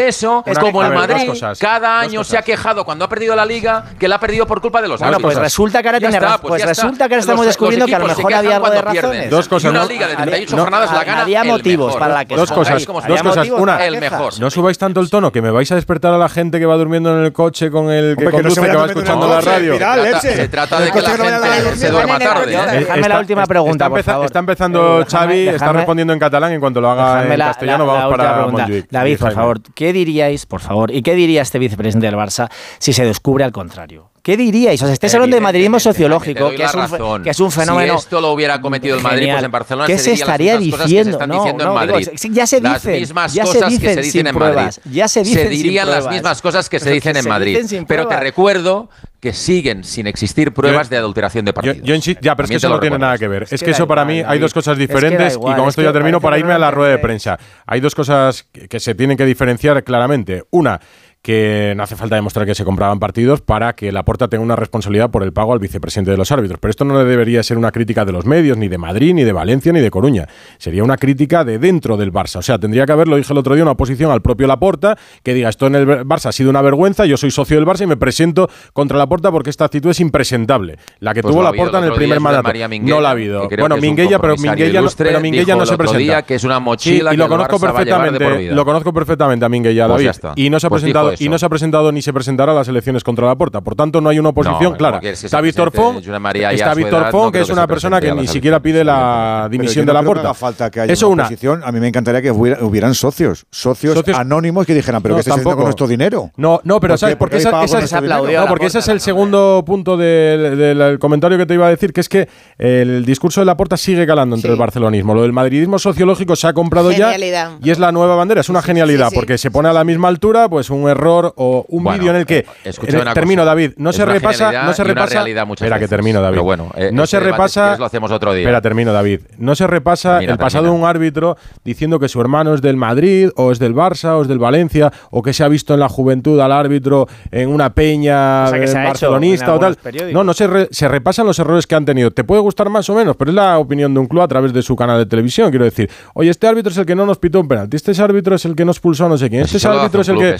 es 0.54 0.58
como 0.58 0.82
el 0.82 0.92
Madrid, 0.92 1.26
cosas, 1.26 1.58
cada 1.58 2.00
año 2.00 2.24
se 2.24 2.38
ha 2.38 2.42
quejado 2.42 2.84
cuando 2.84 3.04
ha 3.04 3.08
perdido 3.08 3.36
la 3.36 3.46
liga 3.46 3.84
que 3.98 4.08
la 4.08 4.16
ha 4.16 4.20
perdido 4.20 4.46
por 4.46 4.60
culpa 4.60 4.80
de 4.82 4.88
los 4.88 5.00
Bueno, 5.00 5.18
pues 5.20 5.36
resulta 5.36 5.82
que 5.82 5.88
ahora 5.88 5.98
tiene 5.98 6.16
está, 6.16 6.38
pues, 6.38 6.62
pues 6.62 6.66
resulta 6.66 7.08
que 7.08 7.14
ahora 7.14 7.20
estamos 7.20 7.44
los, 7.44 7.54
descubriendo 7.54 7.86
los 7.86 7.90
que 7.90 7.96
a 7.96 7.98
lo 7.98 8.06
mejor 8.06 8.34
había 8.34 8.56
algo 8.56 8.70
de 8.70 8.82
razones. 8.82 9.30
Dos 9.30 9.48
cosas, 9.48 9.72
y 9.72 9.76
una 9.76 9.84
liga 9.84 10.08
de 10.08 10.16
38 10.16 10.56
no, 10.56 10.62
jornadas 10.62 10.90
no, 10.90 10.96
la 10.96 11.04
gana 11.04 11.22
había 11.22 11.42
el 11.42 11.48
motivos 11.48 11.86
mejor. 11.86 12.00
para 12.00 12.14
la 12.14 12.24
queja. 12.24 12.40
Dos 12.40 12.52
cosas, 12.52 12.86
dos 12.86 13.22
cosas. 13.22 13.48
Una, 13.50 13.84
el 13.84 13.98
mejor. 13.98 14.38
No 14.40 14.50
subáis 14.50 14.78
tanto 14.78 15.00
el 15.00 15.10
tono 15.10 15.32
que 15.32 15.42
me 15.42 15.50
vais 15.50 15.70
a 15.72 15.74
despertar 15.74 16.12
a 16.12 16.18
la 16.18 16.28
gente 16.28 16.58
que 16.58 16.66
va 16.66 16.76
durmiendo 16.76 17.16
en 17.16 17.24
el 17.24 17.32
coche 17.32 17.70
con 17.70 17.90
el 17.90 18.16
que 18.16 18.30
conduce 18.30 18.60
que 18.60 18.76
va 18.76 18.86
escuchando 18.86 19.28
la 19.28 19.40
radio. 19.40 19.78
Se 20.20 20.48
trata 20.48 20.80
de 20.80 20.90
que 20.90 21.02
la 21.02 21.10
gente 21.10 21.76
se 21.76 21.90
duerma 21.90 22.18
tarde. 22.18 22.54
¿eh? 22.54 22.78
Déjame 22.80 23.08
la 23.08 23.18
última 23.18 23.46
pregunta, 23.46 23.88
por 23.88 24.02
favor. 24.02 24.26
Está 24.26 24.38
empezando 24.38 25.00
eh, 25.00 25.06
Xavi, 25.10 25.48
está 25.48 25.72
respondiendo 25.72 26.12
en 26.12 26.18
catalán 26.18 26.52
en 26.52 26.60
cuanto 26.60 26.80
lo 26.80 26.90
haga 26.90 27.24
en 27.24 27.38
castellano 27.38 27.86
vamos 27.86 28.16
para 28.16 28.46
David, 28.90 29.18
por 29.18 29.32
favor, 29.32 29.60
¿qué 29.74 29.92
diríais 29.92 30.43
por 30.46 30.60
favor. 30.60 30.90
¿Y 30.90 31.02
qué 31.02 31.14
diría 31.14 31.42
este 31.42 31.58
vicepresidente 31.58 32.06
del 32.06 32.16
Barça 32.16 32.50
si 32.78 32.92
se 32.92 33.04
descubre 33.04 33.44
al 33.44 33.52
contrario? 33.52 34.13
¿Qué 34.24 34.38
diríais? 34.38 34.80
O 34.80 34.86
sea, 34.86 34.94
estáis 34.94 35.12
hablando 35.12 35.36
de 35.36 35.42
madridismo 35.42 35.78
sociológico, 35.78 36.48
que 36.48 36.64
es, 36.64 36.72
un, 36.72 37.22
que 37.22 37.28
es, 37.28 37.40
un, 37.40 37.52
fenómeno. 37.52 37.98
Si 37.98 38.04
esto 38.04 38.22
lo 38.22 38.32
hubiera 38.32 38.58
cometido 38.58 38.96
el 38.96 39.02
Madrid, 39.02 39.28
pues 39.30 39.44
en 39.44 39.50
Barcelona 39.50 39.86
¿Qué 39.86 39.98
se, 39.98 40.14
estaría 40.14 40.56
diciendo? 40.56 41.18
no, 41.26 41.34
diciendo 41.34 41.64
no, 41.64 41.70
en 41.72 41.90
Madrid. 41.90 42.08
Ya 42.30 42.46
se 42.46 42.58
dicen. 42.58 42.72
Las 42.72 42.86
mismas 42.86 43.34
ya 43.34 43.44
cosas 43.44 43.60
se 43.60 43.68
dicen 43.68 43.80
que 43.82 43.94
se 43.94 44.00
dicen 44.00 44.26
en 44.26 44.38
Madrid. 44.38 44.70
Ya 44.90 45.08
se 45.08 45.22
dicen. 45.24 45.42
Se 45.42 45.48
dirían 45.50 45.90
las 45.90 46.08
mismas 46.08 46.40
cosas 46.40 46.70
que 46.70 46.80
se 46.80 46.90
dicen 46.90 47.18
en 47.18 47.28
Madrid. 47.28 47.58
Pero 47.86 48.08
te 48.08 48.16
recuerdo 48.18 48.88
que 49.20 49.34
siguen 49.34 49.84
sin 49.84 50.06
existir 50.06 50.54
pruebas 50.54 50.88
de 50.88 50.96
adulteración 50.96 51.44
de 51.44 51.52
partidos. 51.52 51.78
Yo, 51.82 51.94
yo 51.94 52.12
ya, 52.22 52.34
pero 52.34 52.44
es 52.44 52.50
que 52.50 52.56
eso 52.56 52.68
no 52.70 52.80
tiene 52.80 52.98
nada 52.98 53.18
que 53.18 53.28
ver. 53.28 53.46
Es, 53.50 53.62
que, 53.62 53.72
eso 53.72 53.86
para 53.86 54.06
mí 54.06 54.22
hay 54.26 54.38
dos 54.38 54.54
cosas 54.54 54.78
diferentes 54.78 55.36
y 55.36 55.38
con 55.38 55.68
esto 55.68 55.82
ya 55.82 55.92
termino 55.92 56.18
para 56.18 56.38
irme 56.38 56.54
a 56.54 56.58
la 56.58 56.70
rueda 56.70 56.92
de 56.92 56.98
prensa. 56.98 57.38
Hay 57.66 57.80
dos 57.80 57.94
cosas 57.94 58.46
que 58.70 58.80
se 58.80 58.94
tienen 58.94 59.18
que 59.18 59.26
diferenciar 59.26 59.84
claramente. 59.84 60.44
Una, 60.50 60.80
que 61.24 61.72
no 61.74 61.82
hace 61.82 61.96
falta 61.96 62.16
demostrar 62.16 62.44
que 62.44 62.54
se 62.54 62.66
compraban 62.66 63.00
partidos 63.00 63.40
para 63.40 63.72
que 63.74 63.90
Laporta 63.90 64.28
tenga 64.28 64.44
una 64.44 64.56
responsabilidad 64.56 65.10
por 65.10 65.22
el 65.22 65.32
pago 65.32 65.54
al 65.54 65.58
vicepresidente 65.58 66.10
de 66.10 66.18
los 66.18 66.30
árbitros. 66.30 66.60
Pero 66.60 66.70
esto 66.70 66.84
no 66.84 67.02
debería 67.02 67.42
ser 67.42 67.56
una 67.56 67.72
crítica 67.72 68.04
de 68.04 68.12
los 68.12 68.26
medios, 68.26 68.58
ni 68.58 68.68
de 68.68 68.76
Madrid, 68.76 69.14
ni 69.14 69.24
de 69.24 69.32
Valencia, 69.32 69.72
ni 69.72 69.80
de 69.80 69.90
Coruña. 69.90 70.28
Sería 70.58 70.84
una 70.84 70.98
crítica 70.98 71.42
de 71.42 71.58
dentro 71.58 71.96
del 71.96 72.12
Barça. 72.12 72.40
O 72.40 72.42
sea, 72.42 72.58
tendría 72.58 72.84
que 72.84 72.92
haber, 72.92 73.08
lo 73.08 73.16
dije 73.16 73.32
el 73.32 73.38
otro 73.38 73.54
día, 73.54 73.64
una 73.64 73.72
oposición 73.72 74.10
al 74.10 74.20
propio 74.20 74.46
Laporta 74.46 74.98
que 75.22 75.32
diga, 75.32 75.48
esto 75.48 75.66
en 75.66 75.76
el 75.76 75.86
Barça 75.86 76.26
ha 76.26 76.32
sido 76.32 76.50
una 76.50 76.60
vergüenza, 76.60 77.06
yo 77.06 77.16
soy 77.16 77.30
socio 77.30 77.56
del 77.56 77.64
Barça 77.64 77.84
y 77.84 77.86
me 77.86 77.96
presento 77.96 78.50
contra 78.74 78.98
Laporta 78.98 79.30
porque 79.32 79.48
esta 79.48 79.64
actitud 79.64 79.88
es 79.88 80.00
impresentable. 80.00 80.76
La 80.98 81.14
que 81.14 81.22
tuvo 81.22 81.36
no 81.36 81.44
Laporta 81.44 81.78
en 81.78 81.84
el 81.84 81.92
primer 81.92 82.20
mandato. 82.20 82.52
No 82.82 83.00
la 83.00 83.08
ha 83.08 83.12
habido. 83.12 83.48
Bueno, 83.48 83.78
Minguella, 83.78 84.18
pero 84.18 84.36
Minguella, 84.36 84.82
no, 84.82 84.90
pero 84.94 85.20
Minguella 85.20 85.56
no 85.56 85.64
se 85.64 85.78
presenta. 85.78 86.20
que 86.20 86.34
es 86.34 86.44
una 86.44 86.60
mochila 86.60 87.14
y 87.14 87.16
lo, 87.16 87.28
conozco 87.28 87.58
perfectamente, 87.58 88.52
lo 88.52 88.64
conozco 88.66 88.92
perfectamente 88.92 89.46
a 89.46 89.48
Minguella, 89.48 89.88
David. 89.88 90.10
Pues 90.20 90.32
y 90.36 90.50
no 90.50 90.60
se 90.60 90.66
ha 90.66 90.70
presentado 90.70 91.13
y 91.18 91.28
no 91.28 91.38
se 91.38 91.46
ha 91.46 91.48
presentado 91.48 91.92
ni 91.92 92.02
se 92.02 92.12
presentará 92.12 92.52
a 92.52 92.54
las 92.54 92.68
elecciones 92.68 93.04
contra 93.04 93.26
la 93.26 93.36
puerta. 93.36 93.60
Por 93.60 93.74
tanto, 93.74 94.00
no 94.00 94.08
hay 94.08 94.18
una 94.18 94.30
oposición 94.30 94.72
no, 94.72 94.76
clara. 94.76 95.00
Está 95.02 95.40
Víctor 95.40 95.70
Font, 95.72 96.04
está 96.06 96.74
Víctor 96.74 97.10
Fon, 97.10 97.32
que 97.32 97.40
es 97.40 97.50
una 97.50 97.66
persona 97.66 98.00
que 98.00 98.12
ni 98.12 98.26
siquiera 98.26 98.60
pide 98.60 98.84
la 98.84 99.48
dimisión 99.50 99.86
de 99.86 99.92
la 99.92 100.02
puerta. 100.02 100.34
falta 100.34 100.70
que 100.70 100.80
haya 100.80 101.06
una 101.06 101.24
oposición. 101.24 101.62
A 101.64 101.72
mí 101.72 101.80
me 101.80 101.88
encantaría 101.88 102.22
que 102.22 102.30
hubieran 102.30 102.94
socios, 102.94 103.46
socios, 103.50 104.02
anónimos 104.14 104.66
que 104.66 104.74
dijeran, 104.74 105.02
pero 105.02 105.14
no, 105.14 105.16
¿qué 105.16 105.20
estás 105.20 105.34
haciendo 105.34 105.56
con 105.56 105.64
nuestro 105.64 105.86
dinero? 105.86 106.30
No, 106.36 106.60
no, 106.64 106.80
pero 106.80 106.96
¿sabes? 106.96 107.16
Porque, 107.16 107.36
ese 107.36 108.78
es 108.78 108.88
el 108.88 109.00
segundo 109.00 109.62
punto 109.66 109.96
del 109.96 110.98
comentario 110.98 111.38
que 111.38 111.46
te 111.46 111.54
iba 111.54 111.66
a 111.66 111.70
decir, 111.70 111.92
que 111.92 112.00
es 112.00 112.08
que 112.08 112.28
el 112.58 113.04
discurso 113.04 113.40
de 113.40 113.46
la 113.46 113.56
puerta 113.56 113.76
sigue 113.76 114.06
calando 114.06 114.36
entre 114.36 114.50
el 114.50 114.56
barcelonismo. 114.56 115.14
Lo 115.14 115.22
del 115.22 115.32
madridismo 115.32 115.78
sociológico 115.78 116.36
se 116.36 116.46
ha 116.46 116.52
comprado 116.52 116.90
ya 116.92 117.16
y 117.62 117.70
es 117.70 117.78
la 117.78 117.92
nueva 117.92 118.16
bandera. 118.16 118.40
Es 118.40 118.48
una 118.48 118.62
genialidad 118.62 119.10
porque 119.14 119.38
se 119.38 119.50
pone 119.50 119.68
a 119.68 119.72
la 119.72 119.84
misma 119.84 120.08
altura, 120.08 120.48
pues 120.48 120.70
un 120.70 120.88
error 120.88 121.03
o 121.06 121.64
un 121.68 121.84
vídeo 121.84 122.10
en 122.10 122.16
el 122.16 122.26
que 122.26 122.46
eh, 122.64 122.72
termino 123.14 123.42
cosa, 123.42 123.50
David, 123.50 123.72
no 123.76 123.92
se 123.92 124.04
repasa, 124.04 124.64
no 124.64 124.72
se 124.72 124.84
repasa. 124.84 125.24
Espera 125.26 125.78
que 125.78 125.88
termino 125.88 126.20
David. 126.20 126.40
Bueno, 126.40 126.70
no 126.92 127.06
se 127.06 127.20
repasa. 127.20 127.76
Lo 127.76 127.84
hacemos 127.84 128.10
otro 128.10 128.32
día. 128.32 128.42
Espera, 128.42 128.60
termino 128.60 128.92
David. 128.92 129.20
No 129.38 129.54
se 129.54 129.66
repasa 129.66 130.20
el 130.20 130.38
pasado 130.38 130.64
de 130.64 130.70
un 130.70 130.84
árbitro 130.84 131.36
diciendo 131.64 131.98
que 131.98 132.08
su 132.08 132.20
hermano 132.20 132.54
es 132.54 132.62
del 132.62 132.76
Madrid 132.76 133.30
o 133.36 133.52
es 133.52 133.58
del 133.58 133.74
Barça 133.74 134.16
o 134.16 134.22
es 134.22 134.28
del 134.28 134.38
Valencia 134.38 134.92
o 135.10 135.22
que 135.22 135.32
se 135.32 135.44
ha 135.44 135.48
visto 135.48 135.74
en 135.74 135.80
la 135.80 135.88
juventud 135.88 136.40
al 136.40 136.52
árbitro 136.52 137.08
en 137.30 137.48
una 137.48 137.70
peña 137.74 138.44
o 138.44 138.66
sea, 138.66 138.84
barcelonista 138.84 139.54
o 139.54 139.58
tal. 139.58 139.78
No, 140.12 140.24
no 140.24 140.34
se, 140.34 140.46
re, 140.46 140.68
se 140.70 140.88
repasan 140.88 141.26
los 141.26 141.38
errores 141.38 141.66
que 141.66 141.74
han 141.74 141.84
tenido. 141.84 142.10
Te 142.10 142.24
puede 142.24 142.40
gustar 142.40 142.70
más 142.70 142.88
o 142.90 142.94
menos, 142.94 143.16
pero 143.16 143.30
es 143.30 143.34
la 143.34 143.58
opinión 143.58 143.92
de 143.94 144.00
un 144.00 144.06
club 144.06 144.22
a 144.22 144.28
través 144.28 144.52
de 144.52 144.62
su 144.62 144.76
canal 144.76 144.98
de 144.98 145.06
televisión. 145.06 145.50
Quiero 145.50 145.64
decir, 145.64 145.90
oye, 146.14 146.30
este 146.30 146.46
árbitro 146.46 146.70
es 146.70 146.78
el 146.78 146.86
que 146.86 146.94
no 146.94 147.06
nos 147.06 147.18
pitó 147.18 147.40
un 147.40 147.48
penalti, 147.48 147.76
este 147.76 147.92
árbitro 148.02 148.34
es 148.34 148.44
el 148.44 148.54
que 148.54 148.64
nos 148.64 148.80
pulsó 148.80 149.08
no 149.08 149.16
sé 149.16 149.30
quién, 149.30 149.42
este 149.42 149.66
árbitro 149.66 150.00
es 150.00 150.08
el 150.08 150.18
que 150.18 150.36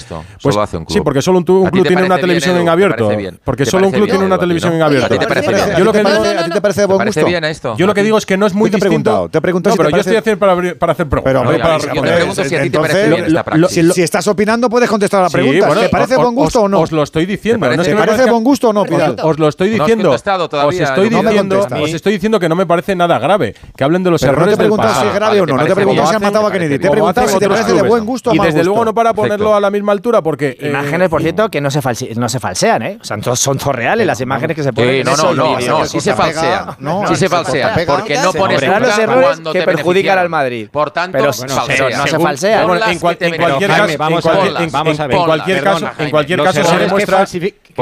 lo 0.55 0.63
hace 0.63 0.77
un 0.77 0.85
club. 0.85 0.95
Sí, 0.99 1.01
porque 1.03 1.23
solo 1.23 1.39
un, 1.39 1.45
un 1.51 1.67
¿A 1.67 1.71
ti 1.71 1.73
club 1.73 1.83
te 1.85 1.89
tiene 1.89 2.03
una 2.05 2.15
bien, 2.17 2.21
televisión 2.21 2.53
Edu? 2.55 2.61
en 2.61 2.65
¿Te 2.67 2.71
abierto. 2.71 3.09
bien? 3.17 3.41
Porque 3.45 3.65
¿Te 3.65 3.71
solo 3.71 3.87
un 3.87 3.93
club 3.93 4.05
bien, 4.05 4.15
tiene 4.17 4.27
una 4.27 4.35
Edu, 4.37 4.41
televisión 4.41 4.71
no? 4.73 4.77
en 4.77 4.83
abierto. 4.83 5.07
¿A 5.07 5.09
ti 5.11 5.19
te 5.19 5.27
parece 5.27 5.55
bien? 5.55 5.77
Yo 5.79 5.85
lo 5.85 5.93
que 5.93 5.99
¿A 5.99 6.03
ti 6.03 6.07
te 6.07 6.13
digo- 6.13 6.23
parece- 6.25 6.39
a 6.39 6.45
ti 6.45 6.51
te 6.51 6.61
parece 6.61 6.85
buen 6.87 6.95
¿Te 6.95 6.99
parece 7.05 7.21
gusto? 7.21 7.31
bien 7.31 7.45
esto? 7.45 7.77
Yo 7.77 7.87
lo 7.87 7.95
que 7.95 8.03
digo 8.03 8.19
es 8.19 8.27
que 8.27 8.37
no 8.37 8.47
es 8.47 8.55
muy 8.55 8.71
te 8.71 8.77
he 8.77 8.81
distinto. 8.81 8.89
preguntado, 9.11 9.29
te 9.29 9.39
he 9.39 9.41
preguntado 9.41 9.71
no, 9.71 9.75
si 9.75 9.77
te 9.77 9.83
pero 9.83 9.89
yo 9.91 9.93
parece- 9.95 10.11
estoy 10.11 10.19
haciendo 10.35 10.41
para, 10.41 10.75
para 10.79 10.93
hacer 10.93 11.09
preguntas. 11.09 11.33
Pero, 11.33 11.45
no 11.45 11.51
te 11.51 12.13
pregunto 12.15 12.45
si 12.45 12.57
a 12.57 12.63
ti 12.63 12.71
te 12.71 12.79
parece 12.79 13.09
bien 13.09 13.25
esta 13.25 13.31
lo- 13.39 13.45
práctica. 13.45 13.93
Si, 13.95 14.03
estás 14.03 14.27
opinando, 14.29 14.69
puedes 14.71 14.89
contestar 14.89 15.21
a 15.21 15.23
la 15.25 15.29
Sí, 15.31 15.35
pregunta. 15.35 15.67
bueno, 15.67 15.81
¿Te 15.83 15.89
parece 15.89 16.17
os- 16.17 16.23
buen 16.23 16.35
gusto 16.35 16.63
o 16.63 16.69
no? 16.69 16.81
Os 16.81 16.93
lo 16.93 17.03
estoy 17.03 17.27
diciendo. 17.27 17.67
¿Te 17.69 17.77
no 17.77 17.83
parece 17.83 17.95
parezca- 17.97 18.31
buen 18.31 18.45
gusto 18.45 18.69
o 18.69 18.73
no, 18.73 18.85
Pidal? 18.85 19.17
Os 19.23 19.39
lo 19.39 19.49
estoy 19.49 19.77
No 19.77 19.85
diciendo. 19.85 20.11
os 20.11 20.17
estoy. 20.17 21.11
No 21.11 21.23
diciendo, 21.23 21.67
os 21.83 21.93
estoy 21.95 22.13
diciendo 22.13 22.39
que 22.41 22.49
no 22.49 22.57
me 22.57 22.67
parece 22.67 22.95
nada 22.95 23.19
grave. 23.19 23.55
Que 23.77 23.85
hablen 23.85 24.03
de 24.03 24.11
los 24.11 24.21
Pero 24.21 24.33
no 24.33 24.39
te 24.39 24.43
errores 24.53 24.59
he 24.59 24.63
del 24.63 24.71
pasado. 24.77 25.01
si 25.03 25.07
es 25.09 25.15
grave 25.15 25.41
o 25.41 25.47
no. 25.47 25.57
No 25.57 25.65
te 25.65 25.73
he 25.73 25.75
preguntado 25.75 26.09
si 26.09 26.15
han 26.17 26.23
matado 26.23 26.47
a 26.47 26.53
Kennedy. 26.53 26.79
Te 26.79 26.87
he 26.87 26.91
preguntado 26.91 27.29
si 27.29 27.39
te 27.39 27.49
parece 27.49 27.73
de 27.73 27.83
buen 27.83 28.05
gusto 28.05 28.31
o 28.31 28.35
Y 28.35 28.39
mal 28.39 28.47
desde 28.49 28.65
luego 28.65 28.85
no 28.85 28.95
para 28.95 29.13
ponerlo 29.15 29.55
a 29.55 29.61
la 29.61 29.71
misma 29.71 29.93
altura 29.93 30.23
porque 30.37 30.57
eh, 30.61 30.69
Imágenes, 30.69 31.09
por 31.09 31.23
cierto, 31.23 31.49
que 31.49 31.61
no 31.61 31.71
se, 31.71 31.81
false- 31.81 32.15
no 32.17 32.29
se 32.29 32.41
falsean, 32.41 32.83
¿eh? 32.83 32.99
O 33.01 33.05
sea, 33.05 33.17
son, 33.23 33.37
son 33.37 33.59
todos 33.59 33.75
reales 33.75 34.07
las 34.07 34.21
imágenes 34.21 34.57
que 34.57 34.63
se 34.63 34.73
ponen. 34.73 35.05
Sí, 35.07 35.11
no, 35.11 35.35
no, 35.35 35.59
no, 35.61 35.87
sí 35.87 36.01
se 36.01 36.15
falsean. 36.15 36.77
no, 36.79 37.07
sí 37.09 37.15
se 37.15 37.21
se 37.21 37.29
falsean. 37.29 37.81
Porque 37.87 38.17
no 38.19 38.33
pones 38.33 38.61
los 38.63 38.99
errores 38.99 39.27
cuando 39.27 39.53
que 39.53 39.61
te 39.61 39.65
perjudican 39.65 40.19
al 40.19 40.29
Madrid. 40.29 40.69
Por 40.71 40.91
tanto, 40.91 41.17
Pero, 41.19 41.33
falsean. 41.33 41.67
pero 41.67 41.91
no 41.97 42.07
se 42.07 42.19
falsean. 42.19 42.61
En, 42.63 42.99
cualquier 43.39 43.71
caso, 43.71 43.83
Jaime, 43.85 43.97
vamos 43.97 44.25
en 44.25 44.31
a 44.31 44.35
ver, 44.35 44.47
cualquier- 44.53 44.71
vamos 44.71 45.01
a 45.01 45.03
en 45.05 45.09
ver. 45.09 45.19
cualquier 45.25 45.63
caso, 45.65 45.87
en 45.87 45.93
Jaime. 45.93 46.11
cualquier 46.11 46.39
Los 46.39 46.47
caso 46.49 46.65
se 46.69 46.79
demuestra, 46.79 47.27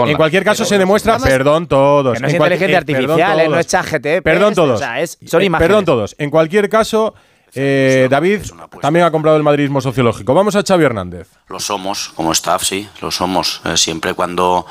en 0.06 0.16
cualquier 0.16 0.44
caso 0.44 0.64
se 0.64 0.78
demuestra, 0.78 1.18
perdón 1.18 1.66
todos, 1.66 2.14
Que 2.14 2.20
no 2.20 2.26
es 2.28 2.34
inteligencia 2.34 2.74
eh, 2.74 2.76
artificial, 2.78 3.40
¿eh? 3.40 3.48
No 3.48 3.58
es 3.58 3.66
ChatGPT. 3.66 4.22
Perdón 4.22 4.54
todos. 4.54 4.76
O 4.76 4.78
sea, 4.78 5.00
es- 5.00 5.18
son 5.26 5.42
Eh, 5.42 5.46
imágenes. 5.46 5.68
Perdón 5.68 5.84
todos. 5.84 6.14
En 6.18 6.30
cualquier 6.30 6.68
caso, 6.68 7.14
eh, 7.54 8.08
David 8.10 8.42
también 8.80 9.04
ha 9.04 9.10
comprado 9.10 9.36
el 9.36 9.42
madridismo 9.42 9.80
sociológico. 9.80 10.32
Vamos 10.32 10.56
a 10.56 10.62
Xavi 10.62 10.84
Hernández. 10.84 11.28
Lo 11.48 11.60
somos, 11.60 12.10
como 12.14 12.32
staff, 12.32 12.64
sí, 12.64 12.88
lo 13.00 13.10
somos. 13.10 13.60
Eh, 13.64 13.76
siempre 13.76 14.14
cuando, 14.14 14.66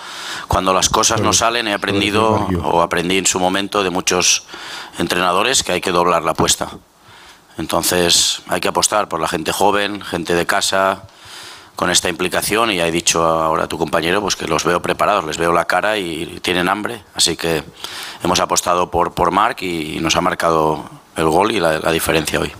cuando 0.47 0.73
las 0.73 0.89
cosas 0.89 1.21
no 1.21 1.31
salen, 1.31 1.67
he 1.67 1.73
aprendido, 1.73 2.47
o 2.63 2.81
aprendí 2.81 3.17
en 3.17 3.27
su 3.27 3.39
momento 3.39 3.83
de 3.83 3.91
muchos 3.91 4.45
entrenadores, 4.97 5.63
que 5.63 5.73
hay 5.73 5.81
que 5.81 5.91
doblar 5.91 6.23
la 6.23 6.31
apuesta. 6.31 6.69
Entonces, 7.57 8.41
hay 8.47 8.59
que 8.59 8.69
apostar 8.69 9.07
por 9.07 9.19
la 9.19 9.27
gente 9.27 9.51
joven, 9.51 10.01
gente 10.01 10.33
de 10.33 10.45
casa, 10.47 11.03
con 11.75 11.89
esta 11.91 12.09
implicación. 12.09 12.71
Y 12.71 12.77
ya 12.77 12.87
he 12.87 12.91
dicho 12.91 13.23
ahora 13.23 13.65
a 13.65 13.67
tu 13.67 13.77
compañero 13.77 14.21
pues 14.21 14.35
que 14.35 14.47
los 14.47 14.63
veo 14.63 14.81
preparados, 14.81 15.25
les 15.25 15.37
veo 15.37 15.51
la 15.51 15.65
cara 15.65 15.97
y 15.97 16.39
tienen 16.41 16.69
hambre. 16.69 17.03
Así 17.13 17.35
que 17.35 17.63
hemos 18.23 18.39
apostado 18.39 18.89
por, 18.89 19.13
por 19.13 19.31
Marc 19.31 19.61
y 19.61 19.99
nos 19.99 20.15
ha 20.15 20.21
marcado 20.21 20.89
el 21.15 21.25
gol 21.25 21.51
y 21.51 21.59
la, 21.59 21.79
la 21.79 21.91
diferencia 21.91 22.39
hoy. 22.39 22.51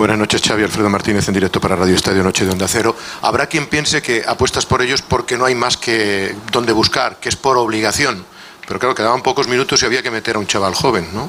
Buenas 0.00 0.16
noches, 0.16 0.40
Xavi 0.40 0.62
Alfredo 0.62 0.88
Martínez 0.88 1.28
en 1.28 1.34
directo 1.34 1.60
para 1.60 1.76
Radio 1.76 1.94
Estadio 1.94 2.22
Noche 2.22 2.46
de 2.46 2.52
Onda 2.52 2.66
Cero. 2.66 2.96
Habrá 3.20 3.48
quien 3.48 3.66
piense 3.66 4.00
que 4.00 4.24
apuestas 4.26 4.64
por 4.64 4.80
ellos 4.80 5.02
porque 5.02 5.36
no 5.36 5.44
hay 5.44 5.54
más 5.54 5.76
que 5.76 6.34
donde 6.50 6.72
buscar, 6.72 7.20
que 7.20 7.28
es 7.28 7.36
por 7.36 7.58
obligación. 7.58 8.24
Pero 8.66 8.80
claro, 8.80 8.94
quedaban 8.94 9.22
pocos 9.22 9.46
minutos 9.46 9.82
y 9.82 9.84
había 9.84 10.02
que 10.02 10.10
meter 10.10 10.36
a 10.36 10.38
un 10.38 10.46
chaval 10.46 10.74
joven, 10.74 11.06
¿no? 11.12 11.28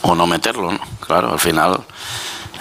o 0.00 0.14
no 0.14 0.26
meterlo, 0.26 0.72
¿no? 0.72 0.80
Claro, 0.98 1.30
al 1.34 1.38
final 1.38 1.84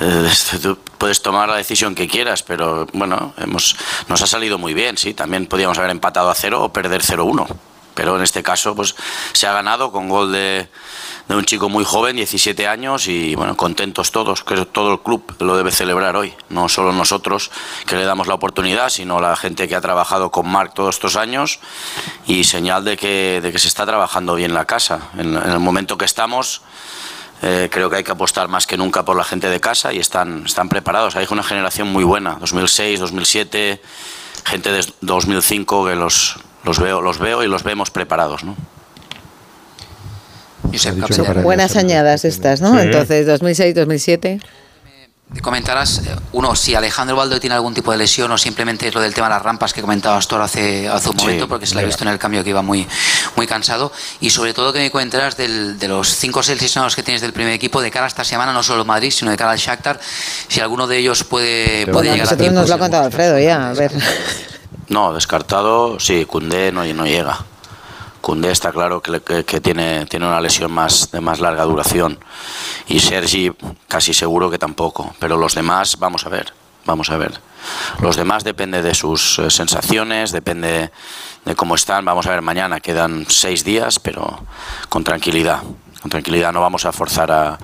eh, 0.01 0.29
tú 0.61 0.77
puedes 0.97 1.21
tomar 1.21 1.47
la 1.47 1.55
decisión 1.55 1.95
que 1.95 2.05
quieras, 2.05 2.43
pero 2.43 2.85
bueno, 2.91 3.33
hemos, 3.37 3.77
nos 4.09 4.21
ha 4.21 4.27
salido 4.27 4.57
muy 4.57 4.73
bien, 4.73 4.97
sí. 4.97 5.13
También 5.13 5.45
podíamos 5.45 5.77
haber 5.77 5.91
empatado 5.91 6.31
a 6.31 6.35
cero 6.35 6.61
o 6.63 6.73
perder 6.73 7.01
0-1. 7.01 7.47
Pero 7.93 8.15
en 8.15 8.23
este 8.23 8.43
caso, 8.43 8.75
pues 8.75 8.95
se 9.33 9.47
ha 9.47 9.53
ganado 9.53 9.91
con 9.91 10.09
gol 10.09 10.31
de, 10.31 10.67
de 11.27 11.35
un 11.35 11.45
chico 11.45 11.69
muy 11.69 11.83
joven, 11.83 12.15
17 12.15 12.67
años, 12.67 13.07
y 13.07 13.35
bueno, 13.35 13.55
contentos 13.55 14.11
todos. 14.11 14.43
Que 14.43 14.65
todo 14.65 14.93
el 14.93 14.99
club 15.01 15.35
lo 15.39 15.55
debe 15.57 15.71
celebrar 15.71 16.15
hoy. 16.15 16.33
No 16.49 16.69
solo 16.69 16.91
nosotros 16.91 17.51
que 17.85 17.95
le 17.95 18.05
damos 18.05 18.27
la 18.27 18.33
oportunidad, 18.33 18.89
sino 18.89 19.19
la 19.19 19.35
gente 19.35 19.67
que 19.67 19.75
ha 19.75 19.81
trabajado 19.81 20.31
con 20.31 20.49
Marc 20.49 20.73
todos 20.73 20.95
estos 20.95 21.15
años. 21.15 21.59
Y 22.27 22.43
señal 22.43 22.83
de 22.83 22.97
que, 22.97 23.39
de 23.41 23.51
que 23.51 23.59
se 23.59 23.67
está 23.67 23.85
trabajando 23.85 24.35
bien 24.35 24.53
la 24.53 24.65
casa. 24.65 25.09
En, 25.17 25.35
en 25.35 25.51
el 25.51 25.59
momento 25.59 25.97
que 25.97 26.05
estamos, 26.05 26.61
eh, 27.45 27.67
creo 27.69 27.89
que 27.89 27.97
hay 27.97 28.03
que 28.05 28.11
apostar 28.11 28.47
más 28.47 28.65
que 28.65 28.77
nunca 28.77 29.03
por 29.03 29.17
la 29.17 29.25
gente 29.25 29.49
de 29.49 29.59
casa 29.59 29.91
y 29.91 29.99
están, 29.99 30.45
están 30.45 30.69
preparados. 30.69 31.17
Hay 31.17 31.27
una 31.29 31.43
generación 31.43 31.89
muy 31.89 32.05
buena, 32.05 32.37
2006, 32.39 33.01
2007, 33.01 33.81
gente 34.45 34.71
de 34.71 34.85
2005 35.01 35.85
que 35.85 35.95
los, 35.95 36.37
los, 36.63 36.79
veo, 36.79 37.01
los 37.01 37.19
veo 37.19 37.43
y 37.43 37.47
los 37.47 37.63
vemos 37.63 37.91
preparados. 37.91 38.43
¿no? 38.43 38.55
Buenas 41.43 41.75
añadas 41.75 42.25
estas, 42.25 42.61
¿no? 42.61 42.73
Sí. 42.73 42.79
Entonces, 42.85 43.27
2006, 43.27 43.75
2007. 43.75 44.39
Te 45.33 45.41
comentarás, 45.41 45.99
eh, 46.05 46.15
uno, 46.33 46.55
si 46.55 46.75
Alejandro 46.75 47.15
Baldo 47.15 47.39
tiene 47.39 47.55
algún 47.55 47.73
tipo 47.73 47.91
de 47.91 47.97
lesión 47.97 48.31
o 48.31 48.37
simplemente 48.37 48.87
es 48.87 48.93
lo 48.93 49.01
del 49.01 49.15
tema 49.15 49.27
de 49.27 49.33
las 49.33 49.41
rampas 49.41 49.73
que 49.73 49.81
comentabas 49.81 50.27
tú 50.27 50.35
ahora 50.35 50.45
hace, 50.45 50.87
hace 50.87 51.09
un 51.09 51.17
Sí, 51.17 51.25
momento, 51.25 51.47
porque 51.47 51.65
se 51.65 51.73
le 51.73 51.79
ha 51.79 51.81
mira. 51.81 51.87
visto 51.87 52.03
en 52.03 52.09
el 52.11 52.19
cambio 52.19 52.43
que 52.43 52.51
iba 52.51 52.61
muy, 52.61 52.87
muy 53.35 53.47
cansado. 53.47 53.91
Y 54.19 54.29
sobre 54.29 54.53
todo 54.53 54.71
que 54.71 54.79
me 54.79 54.91
comentarás 54.91 55.35
del, 55.35 55.79
de 55.79 55.87
los 55.87 56.15
cinco 56.15 56.41
o 56.41 56.43
seis 56.43 56.61
lesionados 56.61 56.95
que 56.95 57.01
tienes 57.01 57.21
del 57.21 57.33
primer 57.33 57.53
equipo 57.53 57.81
de 57.81 57.89
cara 57.89 58.05
a 58.05 58.09
esta 58.09 58.23
semana, 58.23 58.53
no 58.53 58.61
solo 58.61 58.85
Madrid, 58.85 59.09
sino 59.11 59.31
de 59.31 59.37
cara 59.37 59.51
al 59.51 59.57
Shakhtar, 59.57 59.99
si 60.47 60.59
alguno 60.59 60.85
de 60.85 60.97
ellos 60.99 61.23
puede, 61.23 61.85
puede 61.85 61.93
Bueno, 61.93 62.13
llegar 62.13 62.33
a 62.33 62.37
tiempo. 62.37 62.59
nos 62.59 62.69
lo 62.69 62.75
ha 62.75 62.79
contado 62.79 63.05
Alfredo 63.05 63.39
ya, 63.39 63.69
a 63.69 63.73
ver. 63.73 63.91
No, 64.89 65.13
descartado, 65.13 65.99
sí, 65.99 66.25
Cundé 66.25 66.71
no, 66.71 66.83
no 66.85 67.05
llega. 67.05 67.39
Cundé 68.21 68.51
está 68.51 68.71
claro 68.71 69.01
que, 69.01 69.21
que 69.43 69.59
tiene, 69.59 70.05
tiene 70.05 70.27
una 70.27 70.39
lesión 70.39 70.71
más, 70.71 71.11
de 71.11 71.19
más 71.19 71.39
larga 71.39 71.63
duración. 71.63 72.19
Y 72.87 72.99
Sergi 72.99 73.51
casi 73.87 74.13
seguro 74.13 74.49
que 74.49 74.57
tampoco. 74.57 75.13
Pero 75.19 75.37
los 75.37 75.55
demás, 75.55 75.97
vamos 75.99 76.25
a 76.25 76.29
ver, 76.29 76.53
vamos 76.85 77.09
a 77.09 77.17
ver. 77.17 77.39
Los 77.99 78.15
demás 78.15 78.43
depende 78.43 78.81
de 78.81 78.93
sus 78.93 79.39
eh, 79.39 79.49
sensaciones, 79.49 80.31
depende 80.31 80.91
de 81.45 81.55
cómo 81.55 81.75
están. 81.75 82.05
Vamos 82.05 82.25
a 82.27 82.31
ver 82.31 82.41
mañana, 82.41 82.79
quedan 82.79 83.25
seis 83.27 83.63
días, 83.63 83.99
pero 83.99 84.43
con 84.89 85.03
tranquilidad. 85.03 85.61
Con 86.03 86.11
tranquilidad 86.11 86.51
no 86.53 86.59
vamos 86.61 86.85
a 86.85 86.91
forzar 86.91 87.31
a, 87.31 87.57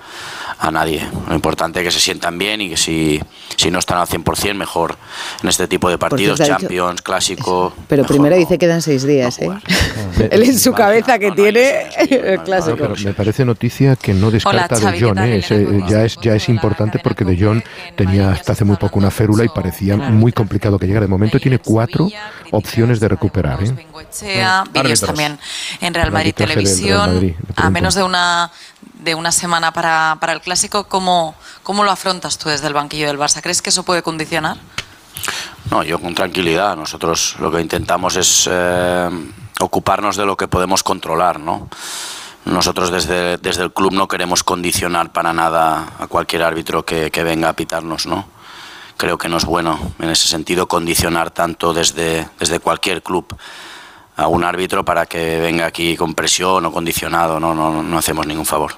a 0.58 0.70
nadie. 0.70 1.06
Lo 1.28 1.34
importante 1.34 1.78
es 1.80 1.84
que 1.84 1.90
se 1.92 2.00
sientan 2.00 2.38
bien 2.38 2.60
y 2.62 2.70
que 2.70 2.76
si, 2.78 3.20
si 3.56 3.70
no 3.70 3.78
están 3.78 3.98
al 3.98 4.06
100% 4.06 4.54
mejor 4.54 4.96
en 5.42 5.48
este 5.50 5.68
tipo 5.68 5.88
de 5.90 5.98
partidos, 5.98 6.38
cierto, 6.38 6.54
ha 6.54 6.56
dicho- 6.56 6.66
Champions, 6.68 7.02
Clásico. 7.02 7.74
Pero 7.86 8.04
primero 8.04 8.34
dice 8.36 8.54
que 8.54 8.66
quedan 8.66 8.80
seis 8.82 9.02
días, 9.04 9.38
¿eh? 9.40 9.50
Él 10.30 10.42
en 10.42 10.58
su 10.58 10.72
cabeza 10.72 11.18
que 11.18 11.32
tiene 11.32 11.82
el 11.98 12.36
No, 12.38 12.44
clásico. 12.44 12.76
pero 12.78 12.94
me 13.04 13.12
parece 13.12 13.44
noticia 13.44 13.94
que 13.96 14.14
no 14.14 14.30
descarta 14.30 14.76
Hola, 14.76 14.76
a 14.76 14.80
Xavi, 14.80 14.92
De 14.92 14.98
¿qué 14.98 15.04
Jong. 15.04 15.14
tal? 15.16 15.28
¿eh? 15.28 15.36
Ese, 15.36 15.62
eh, 15.62 15.82
ya, 15.86 16.04
es, 16.04 16.16
ya 16.22 16.34
es 16.34 16.48
importante 16.48 16.98
porque 16.98 17.24
De 17.26 17.38
Jong 17.38 17.62
tenía 17.96 18.30
hasta 18.32 18.52
hace 18.52 18.64
muy 18.64 18.76
poco 18.76 18.98
una 18.98 19.10
férula 19.10 19.44
y 19.44 19.48
parecía 19.50 19.96
muy 19.98 20.32
complicado 20.32 20.78
que 20.78 20.86
llegara. 20.86 21.04
De 21.04 21.10
momento 21.10 21.38
tiene 21.38 21.58
cuatro 21.58 22.08
opciones 22.52 23.00
de 23.00 23.08
recuperar. 23.08 23.62
¿eh? 23.62 23.74
Sea, 24.08 24.64
vídeos 24.72 25.00
también 25.00 25.38
en 25.82 25.92
Real 25.94 26.10
Madrid 26.10 26.32
Televisión, 26.34 27.36
a 27.56 27.68
menos 27.70 27.94
de 27.94 28.02
una, 28.02 28.29
de 28.94 29.14
una 29.14 29.32
semana 29.32 29.72
para, 29.72 30.18
para 30.20 30.32
el 30.32 30.40
Clásico, 30.40 30.84
¿cómo, 30.84 31.34
¿cómo 31.62 31.84
lo 31.84 31.90
afrontas 31.90 32.38
tú 32.38 32.48
desde 32.48 32.66
el 32.66 32.74
banquillo 32.74 33.06
del 33.06 33.18
Barça? 33.18 33.42
¿Crees 33.42 33.62
que 33.62 33.70
eso 33.70 33.82
puede 33.82 34.02
condicionar? 34.02 34.58
No, 35.70 35.82
yo 35.82 35.98
con 35.98 36.14
tranquilidad. 36.14 36.76
Nosotros 36.76 37.36
lo 37.38 37.50
que 37.50 37.60
intentamos 37.60 38.16
es 38.16 38.48
eh, 38.50 39.10
ocuparnos 39.60 40.16
de 40.16 40.26
lo 40.26 40.36
que 40.36 40.48
podemos 40.48 40.82
controlar, 40.82 41.38
¿no? 41.38 41.68
Nosotros 42.44 42.90
desde, 42.90 43.36
desde 43.36 43.62
el 43.62 43.72
club 43.72 43.92
no 43.92 44.08
queremos 44.08 44.42
condicionar 44.42 45.12
para 45.12 45.32
nada 45.32 45.92
a 45.98 46.06
cualquier 46.06 46.42
árbitro 46.42 46.84
que, 46.84 47.10
que 47.10 47.22
venga 47.22 47.50
a 47.50 47.52
pitarnos, 47.52 48.06
¿no? 48.06 48.26
Creo 48.96 49.18
que 49.18 49.28
no 49.28 49.36
es 49.36 49.44
bueno 49.44 49.78
en 49.98 50.10
ese 50.10 50.28
sentido 50.28 50.66
condicionar 50.66 51.30
tanto 51.30 51.72
desde, 51.72 52.28
desde 52.38 52.60
cualquier 52.60 53.02
club 53.02 53.36
a 54.20 54.28
un 54.28 54.44
árbitro 54.44 54.84
para 54.84 55.06
que 55.06 55.40
venga 55.40 55.64
aquí 55.66 55.96
con 55.96 56.14
presión 56.14 56.64
o 56.66 56.72
condicionado. 56.72 57.40
No, 57.40 57.54
no, 57.54 57.82
no 57.82 57.98
hacemos 57.98 58.26
ningún 58.26 58.44
favor. 58.44 58.72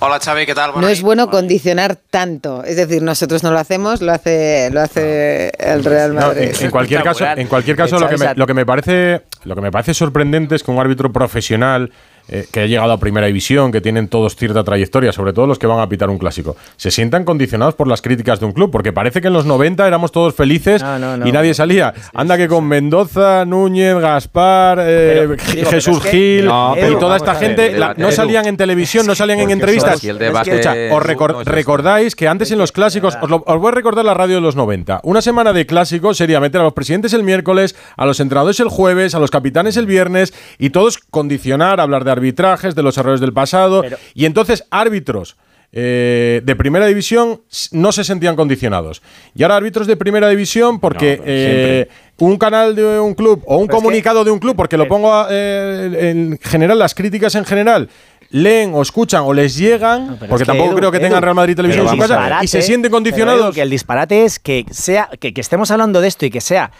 Hola 0.00 0.18
Xavi, 0.18 0.46
¿qué 0.46 0.54
tal? 0.54 0.72
No 0.80 0.88
es 0.88 1.00
bueno 1.00 1.30
condicionar 1.30 1.96
tanto. 2.10 2.64
Es 2.64 2.76
decir, 2.76 3.02
nosotros 3.02 3.44
no 3.44 3.52
lo 3.52 3.58
hacemos, 3.60 4.02
lo 4.02 4.12
hace, 4.12 4.68
lo 4.72 4.80
hace 4.80 5.52
el 5.58 5.84
Real 5.84 6.12
No, 6.14 6.20
Madrid. 6.22 6.50
en, 6.58 6.64
en 6.64 6.70
cualquier 6.72 7.04
caso, 7.04 7.24
en 7.24 7.46
cualquier 7.46 7.76
caso 7.76 8.00
lo, 8.00 8.08
que 8.08 8.18
me, 8.18 8.34
lo 8.34 8.46
que 8.46 8.52
me 8.54 8.66
parece 8.66 9.22
lo 9.44 9.54
que 9.54 9.60
me 9.60 9.70
parece 9.70 9.94
sorprendente 9.94 10.56
es 10.56 10.64
que 10.64 10.72
un 10.72 10.80
árbitro 10.80 11.12
profesional 11.12 11.92
eh, 12.28 12.46
que 12.50 12.60
ha 12.60 12.66
llegado 12.66 12.92
a 12.92 12.98
primera 12.98 13.26
división, 13.26 13.72
que 13.72 13.80
tienen 13.80 14.08
todos 14.08 14.36
cierta 14.36 14.64
trayectoria, 14.64 15.12
sobre 15.12 15.32
todo 15.32 15.46
los 15.46 15.58
que 15.58 15.66
van 15.66 15.80
a 15.80 15.88
pitar 15.88 16.08
un 16.10 16.18
clásico, 16.18 16.56
se 16.76 16.90
sientan 16.90 17.24
condicionados 17.24 17.74
por 17.74 17.88
las 17.88 18.00
críticas 18.02 18.40
de 18.40 18.46
un 18.46 18.52
club, 18.52 18.70
porque 18.70 18.92
parece 18.92 19.20
que 19.20 19.28
en 19.28 19.32
los 19.34 19.44
90 19.46 19.86
éramos 19.86 20.12
todos 20.12 20.34
felices 20.34 20.82
no. 20.82 21.26
y 21.26 21.32
nadie 21.32 21.54
salía. 21.54 21.92
Anda 22.14 22.36
que 22.36 22.48
con 22.48 22.64
Mendoza, 22.66 23.44
Núñez, 23.44 23.96
Gaspar, 23.96 24.78
eh, 24.80 25.26
Pero, 25.36 25.52
digo, 25.52 25.70
Jesús 25.70 25.98
pero 25.98 25.98
es 25.98 26.02
que- 26.04 26.10
Gil 26.38 26.44
No, 26.46 26.74
y 26.76 26.98
toda 26.98 27.16
esta 27.16 27.32
ver, 27.34 27.42
gente 27.42 27.78
la- 27.78 27.94
no 27.96 28.12
salían 28.12 28.46
en 28.46 28.56
televisión, 28.56 29.06
no 29.06 29.14
salían 29.14 29.40
en 29.40 29.50
entrevistas. 29.50 29.98
si 30.00 30.08
el 30.08 30.18
debate 30.18 30.50
Escucha, 30.50 30.72
os 30.94 31.02
recor- 31.02 31.44
recordáis 31.44 32.14
que 32.14 32.28
antes 32.28 32.50
en 32.50 32.58
los 32.58 32.72
clásicos, 32.72 33.16
os, 33.20 33.30
lo- 33.30 33.42
os 33.46 33.58
voy 33.60 33.68
a 33.68 33.74
recordar 33.74 34.04
la 34.04 34.14
radio 34.14 34.36
de 34.36 34.40
los 34.40 34.56
90. 34.56 35.00
Una 35.02 35.22
semana 35.22 35.52
de 35.52 35.66
clásicos 35.66 36.16
sería 36.16 36.40
meter 36.40 36.60
a 36.60 36.64
los 36.64 36.72
presidentes 36.72 37.12
el 37.12 37.22
miércoles, 37.22 37.74
a 37.96 38.06
los 38.06 38.20
entrenadores 38.20 38.60
el 38.60 38.68
jueves, 38.68 39.14
a 39.14 39.18
los 39.18 39.30
capitanes 39.30 39.76
el 39.76 39.86
viernes 39.86 40.32
y 40.58 40.70
todos 40.70 40.98
condicionar, 40.98 41.80
hablar 41.80 42.04
de 42.04 42.11
arbitrajes, 42.12 42.74
de 42.74 42.82
los 42.82 42.96
errores 42.98 43.20
del 43.20 43.32
pasado. 43.32 43.82
Y 44.14 44.26
entonces 44.26 44.64
árbitros 44.70 45.36
eh, 45.74 46.42
de 46.44 46.54
primera 46.54 46.86
división 46.86 47.40
no 47.70 47.92
se 47.92 48.04
sentían 48.04 48.36
condicionados. 48.36 49.00
Y 49.34 49.42
ahora 49.42 49.56
árbitros 49.56 49.86
de 49.86 49.96
primera 49.96 50.28
división 50.28 50.78
porque 50.78 51.18
eh, 51.24 51.88
un 52.18 52.36
canal 52.36 52.76
de 52.76 53.00
un 53.00 53.14
club 53.14 53.42
o 53.46 53.56
un 53.56 53.68
comunicado 53.68 54.22
de 54.22 54.30
un 54.30 54.38
club, 54.38 54.54
porque 54.54 54.76
lo 54.76 54.84
eh, 54.84 54.88
pongo 54.88 55.26
en 55.30 56.38
general, 56.42 56.78
las 56.78 56.94
críticas 56.94 57.34
en 57.36 57.46
general, 57.46 57.88
leen 58.28 58.72
o 58.74 58.82
escuchan 58.82 59.22
o 59.24 59.32
les 59.32 59.56
llegan, 59.56 60.18
porque 60.28 60.44
tampoco 60.44 60.74
creo 60.76 60.92
que 60.92 61.00
tengan 61.00 61.22
Real 61.22 61.34
Madrid 61.34 61.56
Televisión 61.56 61.86
en 61.86 61.92
su 61.92 61.98
casa, 61.98 62.40
y 62.42 62.48
se 62.48 62.60
sienten 62.60 62.92
condicionados. 62.92 63.54
Que 63.54 63.62
el 63.62 63.70
disparate 63.70 64.26
es 64.26 64.38
que, 64.38 64.66
sea, 64.70 65.08
que 65.18 65.32
estemos 65.36 65.70
hablando 65.70 66.02
de 66.02 66.08
esto 66.08 66.26
y 66.26 66.30
que 66.30 66.42
sea 66.42 66.70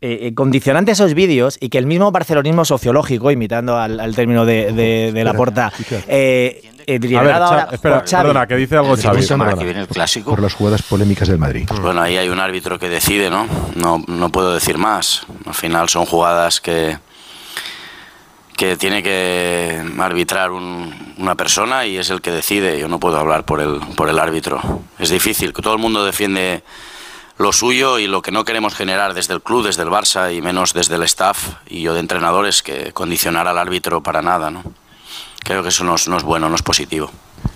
eh, 0.00 0.28
eh, 0.28 0.34
condicionante 0.34 0.92
esos 0.92 1.12
vídeos 1.14 1.58
y 1.60 1.70
que 1.70 1.78
el 1.78 1.86
mismo 1.86 2.12
barcelonismo 2.12 2.64
sociológico, 2.64 3.32
imitando 3.32 3.76
al, 3.76 4.14
término 4.14 4.44
de, 4.44 4.72
de, 4.72 5.10
de 5.12 5.24
la 5.24 5.34
porta, 5.34 5.72
eh, 6.06 6.62
eh 6.86 7.16
ahora 7.16 7.68
perdona, 7.82 8.46
que 8.46 8.54
dice 8.54 8.76
algo 8.76 8.96
Xavi. 8.96 9.26
Que 9.26 9.64
viene 9.64 9.80
el. 9.80 10.22
Por 10.22 10.40
las 10.40 10.54
jugadas 10.54 10.82
polémicas 10.82 11.26
del 11.26 11.38
Madrid. 11.38 11.64
Pues 11.66 11.80
bueno, 11.80 12.00
ahí 12.00 12.16
hay 12.16 12.28
un 12.28 12.38
árbitro 12.38 12.78
que 12.78 12.88
decide, 12.88 13.28
¿no? 13.28 13.48
No, 13.74 14.04
no 14.06 14.28
puedo 14.30 14.54
decir 14.54 14.78
más. 14.78 15.26
Al 15.44 15.54
final 15.54 15.88
son 15.88 16.06
jugadas 16.06 16.60
que 16.60 16.96
que 18.56 18.76
tiene 18.76 19.02
que 19.02 19.82
arbitrar 19.98 20.52
un, 20.52 21.14
una 21.16 21.34
persona 21.34 21.86
y 21.86 21.96
es 21.96 22.10
el 22.10 22.20
que 22.20 22.30
decide. 22.30 22.78
Yo 22.78 22.86
no 22.86 23.00
puedo 23.00 23.18
hablar 23.18 23.44
por 23.44 23.60
el, 23.60 23.80
por 23.96 24.08
el 24.08 24.18
árbitro. 24.20 24.60
Es 24.98 25.10
difícil, 25.10 25.52
que 25.52 25.62
todo 25.62 25.74
el 25.74 25.80
mundo 25.80 26.04
defiende 26.04 26.62
lo 27.38 27.52
suyo 27.52 27.98
y 27.98 28.06
lo 28.06 28.20
que 28.20 28.32
no 28.32 28.44
queremos 28.44 28.74
generar 28.74 29.14
desde 29.14 29.32
el 29.32 29.42
club, 29.42 29.64
desde 29.64 29.82
el 29.82 29.88
Barça 29.88 30.34
y 30.36 30.42
menos 30.42 30.72
desde 30.74 30.96
el 30.96 31.04
staff 31.04 31.54
y 31.68 31.82
yo 31.82 31.94
de 31.94 32.00
entrenadores 32.00 32.62
que 32.62 32.92
condicionar 32.92 33.46
al 33.46 33.58
árbitro 33.58 34.02
para 34.02 34.22
nada. 34.22 34.50
¿no? 34.50 34.64
Creo 35.44 35.62
que 35.62 35.68
eso 35.68 35.84
no 35.84 35.94
es, 35.94 36.08
no 36.08 36.16
es 36.16 36.24
bueno, 36.24 36.48
no 36.48 36.56
es 36.56 36.62
positivo. 36.62 37.10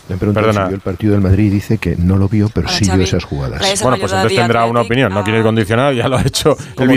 Me 0.09 0.17
Perdona. 0.17 0.69
Si 0.69 0.75
el 0.75 0.81
partido 0.81 1.13
del 1.13 1.23
Madrid 1.23 1.53
dice 1.53 1.79
que 1.79 1.97
no 1.97 2.17
lo 2.17 2.29
vio, 2.29 2.49
pero 2.53 2.69
sí 2.69 2.85
vio 2.93 3.03
esas 3.03 3.25
jugadas. 3.25 3.61
Bueno, 3.83 3.97
pues 3.99 4.13
entonces 4.13 4.39
tendrá 4.39 4.65
una 4.67 4.83
opinión. 4.83 5.13
No 5.13 5.25
quiere 5.25 5.43
condicionar, 5.43 5.95
ya 5.95 6.09
lo 6.09 6.17
ha 6.17 6.23
hecho 6.23 6.57
el 6.79 6.89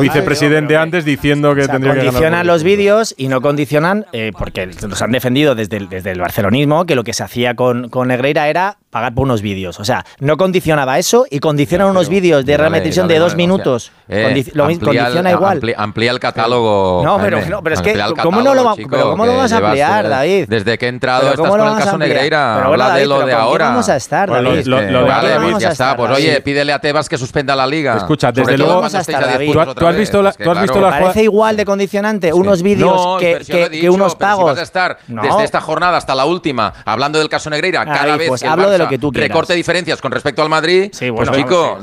vicepresidente, 0.00 0.76
antes 0.76 1.04
diciendo 1.04 1.54
que 1.54 1.66
tendría 1.66 1.94
que 1.94 2.04
Condicionan 2.04 2.46
los 2.46 2.62
vídeos 2.62 3.14
y 3.16 3.28
no 3.28 3.40
condicionan, 3.40 4.06
eh, 4.12 4.32
porque 4.36 4.66
los 4.66 5.00
han 5.02 5.12
defendido 5.12 5.54
desde 5.54 5.78
el, 5.78 5.88
desde 5.88 6.10
el 6.10 6.20
barcelonismo, 6.20 6.86
que 6.86 6.94
lo 6.94 7.04
que 7.04 7.12
se 7.12 7.22
hacía 7.22 7.54
con, 7.54 7.88
con 7.88 8.08
Negreira 8.08 8.48
era 8.48 8.76
pagar 8.94 9.12
por 9.12 9.24
unos 9.24 9.42
vídeos. 9.42 9.80
O 9.80 9.84
sea, 9.84 10.04
no 10.20 10.36
condicionaba 10.36 11.00
eso 11.00 11.26
y 11.28 11.40
condicionan 11.40 11.88
unos 11.88 12.08
vídeos 12.08 12.46
de 12.46 12.56
repetición 12.56 13.08
de 13.08 13.18
dos 13.18 13.34
minutos. 13.34 13.90
Eh, 14.08 14.44
condiciona 14.54 15.32
igual. 15.32 15.60
Amplía, 15.76 16.12
el 16.12 16.20
catálogo. 16.20 17.02
No, 17.04 17.18
pero, 17.20 17.38
es 17.38 17.82
que, 17.82 17.98
¿cómo, 18.22 18.40
lo, 18.40 18.68
a 18.68 18.72
ampliar, 19.44 20.06
eh, 20.06 20.08
David? 20.08 20.44
Desde 20.48 20.78
que 20.78 20.86
he 20.86 20.88
entrado, 20.88 21.30
estás 21.30 21.48
con 21.48 21.60
el 21.60 21.74
caso. 21.84 21.98
Negreira, 21.98 22.54
Pero 22.56 22.68
habla 22.68 22.94
de 22.94 23.06
lo 23.06 23.26
de 23.26 23.32
ahora. 23.32 23.68
vamos 23.68 23.88
a 23.88 23.96
estar, 23.96 24.28
pues 24.28 24.42
David? 24.42 24.64
Bueno, 24.64 24.80
lo, 24.80 24.92
lo, 24.92 25.00
lo 25.00 25.06
vale, 25.06 25.28
David, 25.28 25.46
vamos 25.46 25.62
ya 25.62 25.68
a 25.68 25.72
estar, 25.72 25.88
está. 25.90 25.96
Pues 25.96 26.18
oye, 26.18 26.40
pídele 26.40 26.72
a 26.72 26.78
Tebas 26.78 27.08
que 27.08 27.18
suspenda 27.18 27.54
la 27.56 27.66
liga. 27.66 27.96
Escucha, 27.96 28.32
desde, 28.32 28.52
desde 28.52 28.64
luego. 28.64 28.84
A 28.84 28.86
estar, 28.86 29.04
¿Tú, 29.74 29.86
has, 29.86 29.96
visto, 29.96 30.22
la, 30.22 30.32
¿tú 30.32 30.50
has 30.50 30.62
visto 30.62 30.80
la 30.80 30.90
Parece 30.90 31.22
igual 31.22 31.56
de 31.56 31.64
condicionante 31.64 32.32
unos 32.32 32.62
vídeos 32.62 33.18
que, 33.20 33.88
unos 33.90 34.14
pagos. 34.16 34.44
Vas 34.44 34.58
a 34.58 34.62
estar 34.62 34.98
desde 35.06 35.44
esta 35.44 35.60
jornada 35.60 35.96
hasta 35.96 36.14
la 36.14 36.24
última 36.24 36.72
hablando 36.84 37.18
del 37.18 37.28
caso 37.28 37.50
Negreira 37.50 37.84
cada 37.84 38.04
pues 38.04 38.18
vez 38.18 38.28
pues 38.28 38.42
hablo 38.44 38.70
de 38.70 38.78
lo 38.78 38.88
que 38.88 38.98
tú 38.98 39.10
quieras. 39.10 39.28
recorte 39.28 39.54
diferencias 39.54 40.00
con 40.00 40.12
respecto 40.12 40.42
al 40.42 40.48
Madrid. 40.48 40.90
Sí, 40.92 41.10
bueno, 41.10 41.32
pues 41.32 41.42
chico, 41.42 41.78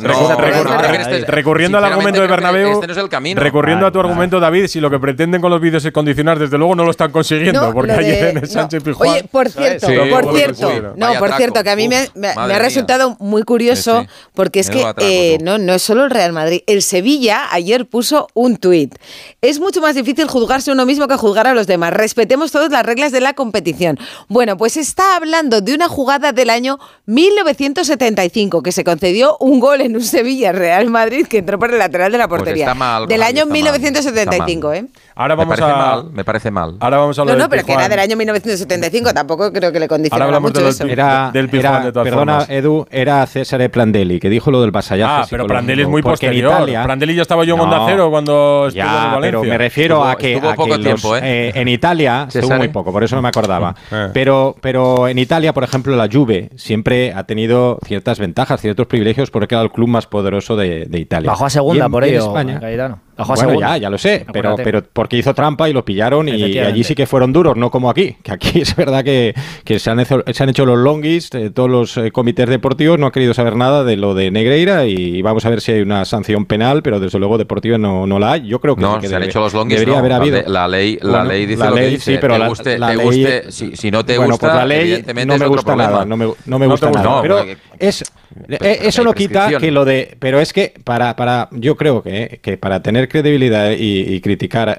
recurriendo 1.28 1.78
este 1.78 1.86
al 1.86 1.92
argumento 1.92 2.22
de 2.22 2.28
Bernabéu, 2.28 2.74
este 2.74 2.88
no 2.88 2.94
es 2.94 3.00
el 3.00 3.10
camino. 3.10 3.42
Recurriendo 3.42 3.86
a 3.86 3.92
tu 3.92 4.00
argumento, 4.00 4.40
David, 4.40 4.68
si 4.68 4.80
lo 4.80 4.90
que 4.90 5.00
pretenden 5.00 5.42
con 5.42 5.52
los 5.52 5.62
vídeos 5.62 5.84
es 5.84 5.92
condicionar, 5.92 6.40
desde 6.40 6.58
luego 6.58 6.76
no 6.76 6.84
lo 6.84 6.92
están 6.92 7.12
consiguiendo 7.12 7.74
porque 7.74 7.92
ayer 7.92 8.38
en 8.38 8.48
Sánchez 8.48 8.84
Pijuán. 8.84 9.10
Oye, 9.10 9.24
por 9.24 9.50
cierto, 9.50 9.88
por 10.10 10.36
cierto, 10.36 10.94
no, 10.96 11.14
por 11.20 11.34
cierto, 11.34 11.64
que 11.64 11.70
a 11.70 11.76
mí 11.76 11.88
me, 11.88 12.08
ha 12.28 12.60
resultado 12.60 13.16
muy 13.20 13.44
curioso 13.44 14.06
porque 14.34 14.60
es 14.60 14.70
que 14.70 14.86
eh, 14.98 15.38
no, 15.42 15.58
no 15.58 15.74
es 15.74 15.82
solo 15.82 16.06
el 16.06 16.12
Real 16.12 16.34
Madrid. 16.34 16.62
El 16.68 16.82
Sevilla 16.82 17.48
ayer 17.52 17.86
puso 17.86 18.28
un 18.34 18.58
tuit. 18.58 18.96
Es 19.42 19.60
mucho 19.60 19.82
más 19.82 19.96
difícil 19.96 20.28
juzgarse 20.28 20.72
uno 20.72 20.86
mismo 20.86 21.08
que 21.08 21.16
juzgar 21.16 21.48
a 21.48 21.54
los 21.54 21.68
demás. 21.68 21.94
Respetemos 21.94 22.52
todas 22.52 22.72
las 22.72 22.86
reglas 22.86 23.12
de 23.12 23.22
la 23.22 23.34
competición. 23.34 23.98
Bueno, 24.28 24.58
pues 24.58 24.78
está 24.78 25.16
hablando 25.16 25.62
de 25.62 25.74
una 25.74 25.88
jugada 25.88 26.32
del 26.32 26.50
año 26.50 26.80
1975 27.06 28.64
que 28.64 28.72
se 28.72 28.84
concedió 28.84 29.38
un 29.40 29.60
gol 29.60 29.82
en 29.82 29.96
un 29.96 30.04
Sevilla 30.04 30.52
Real 30.52 30.90
Madrid 30.90 31.28
que 31.28 31.40
entró 31.40 31.60
por 31.60 31.72
el 31.72 31.80
lateral 31.80 32.12
de 32.12 32.18
la 32.18 32.28
portería. 32.28 32.66
Pues 32.66 32.78
mal, 32.78 33.08
del 33.08 33.24
año 33.24 33.46
1975, 33.46 34.74
¿eh? 34.74 34.86
Ahora 35.16 35.36
vamos 35.36 35.52
me 35.52 35.62
parece 35.62 35.72
a... 35.72 35.78
mal, 35.78 36.12
me 36.12 36.24
parece 36.24 36.52
mal. 36.52 36.78
Ahora 36.80 36.98
vamos 36.98 37.20
a 37.20 37.26
No, 37.26 37.36
no, 37.36 37.50
pero 37.50 37.66
que 37.66 37.74
era 37.74 37.90
del 37.90 38.00
año 38.00 38.16
1975, 38.16 39.14
tampoco 39.14 39.52
creo 39.52 39.72
que 39.72 39.80
le 39.82 40.10
Ahora 40.12 40.26
hablamos 40.26 40.52
mucho 40.52 40.64
de 40.64 40.70
eso. 40.70 40.84
Del, 40.84 40.94
era, 40.94 41.32
del 41.34 41.50
era, 41.54 41.80
de 41.82 41.92
todas 41.92 42.08
Perdona, 42.08 42.40
formas. 42.40 42.50
Edu, 42.50 42.86
era 42.90 43.26
César 43.26 43.70
Prandelli, 43.70 44.20
que 44.20 44.30
dijo 44.30 44.52
lo 44.52 44.62
del 44.62 44.72
vasallaje. 44.72 45.24
Ah, 45.24 45.28
pero 45.30 45.46
Prandelli 45.46 45.82
es 45.84 45.88
muy 45.88 46.02
posterior. 46.02 46.52
Italia, 46.52 46.84
Prandelli 46.84 47.16
ya 47.16 47.22
estaba 47.24 47.44
yo 47.44 47.56
en 47.56 47.70
no, 47.70 47.88
Cero 47.88 48.10
cuando 48.10 48.68
estuvo 48.68 48.84
ya, 48.84 49.06
en 49.06 49.12
Valencia. 49.12 49.22
pero 49.22 49.44
me 49.44 49.58
refiero 49.58 49.96
estuvo, 49.96 50.10
a 50.10 50.16
que, 50.16 50.38
a 50.38 50.56
poco 50.56 50.76
que 50.76 50.80
tiempo, 50.80 51.18
¿eh? 51.18 51.22
eh. 51.24 51.52
en 51.56 51.68
Italia 51.68 52.26
estuvo 52.28 52.48
sale? 52.48 52.60
muy 52.60 52.68
poco, 52.70 52.92
por 52.92 53.04
eso 53.04 53.16
no 53.16 53.22
me 53.22 53.30
acordaba. 53.30 53.76
Eh. 53.92 54.10
Pero, 54.14 54.56
pero 54.62 55.08
en 55.10 55.18
Italia, 55.18 55.54
por 55.54 55.64
ejemplo, 55.64 55.96
la 55.98 56.08
Juve 56.10 56.50
siempre 56.56 57.14
ha 57.14 57.26
tenido 57.26 57.78
ciertas 57.86 58.20
ventajas, 58.20 58.62
ciertos 58.62 58.88
privilegios, 58.88 59.32
porque 59.32 59.56
era 59.56 59.64
el 59.64 59.72
club 59.72 59.90
más 59.90 60.08
poderoso 60.08 60.56
de, 60.56 60.86
de 60.86 61.00
Italia. 61.00 61.30
Bajó 61.30 61.46
a 61.46 61.50
segunda, 61.50 61.86
en, 61.86 61.92
por 61.92 62.04
ello, 62.06 62.20
España, 62.20 62.60
Cayetano. 62.60 63.00
Bueno, 63.18 63.60
ya, 63.60 63.78
ya 63.78 63.90
lo 63.90 63.98
sé, 63.98 64.26
pero, 64.32 64.56
pero, 64.56 64.84
porque 64.84 65.18
hizo 65.18 65.34
trampa 65.34 65.70
y 65.70 65.74
lo 65.74 65.86
pillaron 65.86 66.30
y 66.30 66.58
allí 66.60 66.84
sí 66.84 66.96
que 66.96 67.06
fueron 67.06 67.34
duros, 67.34 67.58
no 67.58 67.70
como 67.70 67.90
aquí, 67.90 68.18
que 68.24 68.32
aquí 68.32 68.52
es 68.62 68.76
verdad 68.76 69.04
que, 69.04 69.34
que 69.64 69.80
se, 69.80 69.90
han 69.90 70.00
hecho, 70.00 70.24
se, 70.32 70.44
han 70.44 70.50
hecho, 70.50 70.66
los 70.66 70.78
longis, 70.78 71.30
eh, 71.34 71.50
todos 71.50 71.70
los 71.70 71.98
eh, 71.98 72.12
comités 72.12 72.50
deportivos 72.50 72.98
no 73.00 73.08
han 73.08 73.12
querido 73.12 73.34
saber 73.34 73.56
nada 73.56 73.84
de 73.84 73.98
lo 73.98 74.14
de 74.14 74.32
Negreira 74.32 74.86
y 74.86 75.22
vamos 75.22 75.46
a 75.46 75.50
ver 75.50 75.62
si 75.62 75.74
hay 75.74 75.82
una 75.82 76.06
sanción 76.06 76.46
penal, 76.46 76.82
pero 76.82 77.00
desde 77.00 77.20
luego 77.20 77.38
deportiva 77.38 77.78
no, 77.78 78.08
no 78.08 78.20
la 78.20 78.34
hay, 78.34 78.48
yo 78.48 78.60
creo 78.60 78.76
que 78.76 78.82
no, 78.82 79.02
se 79.02 79.16
han 79.16 79.24
hecho 79.24 79.40
los 79.40 79.54
longis, 79.54 79.76
debería 79.76 79.96
no, 79.96 80.00
haber 80.00 80.14
habido. 80.14 80.42
La 80.48 80.68
ley, 80.68 80.98
la 81.02 81.24
ley 81.24 81.46
dice 81.46 81.64
la 81.64 81.74
que 81.74 81.88
dice, 81.88 82.14
sí, 82.14 82.18
pero 82.20 82.38
la, 82.38 82.50
la 82.78 82.96
ley, 82.96 83.42
si, 83.50 83.76
si, 83.76 83.92
no 83.92 84.04
te 84.06 84.16
pues 84.16 84.30
gusta, 84.30 84.48
pues 84.48 84.56
la 84.58 84.66
ley 84.66 85.04
no 85.26 85.38
me 85.38 85.48
gusta 85.48 85.76
nada, 85.76 86.06
no 86.06 86.18
me, 86.18 86.26
gusta, 86.68 86.90
nada, 86.92 87.22
pero 87.22 87.44
es 87.78 88.04
eh, 88.50 88.58
eh, 88.62 88.80
eso 88.84 89.04
no 89.04 89.14
quita 89.14 89.58
que 89.58 89.72
lo 89.72 89.86
de. 89.86 90.16
Pero 90.20 90.40
es 90.40 90.54
que 90.54 90.74
para, 90.84 91.16
para 91.16 91.50
yo 91.52 91.76
creo 91.76 92.02
que, 92.02 92.24
eh, 92.24 92.40
que 92.42 92.58
para 92.58 92.82
tener 92.82 93.10
credibilidad 93.10 93.72
y, 93.72 94.20
criticar 94.22 94.78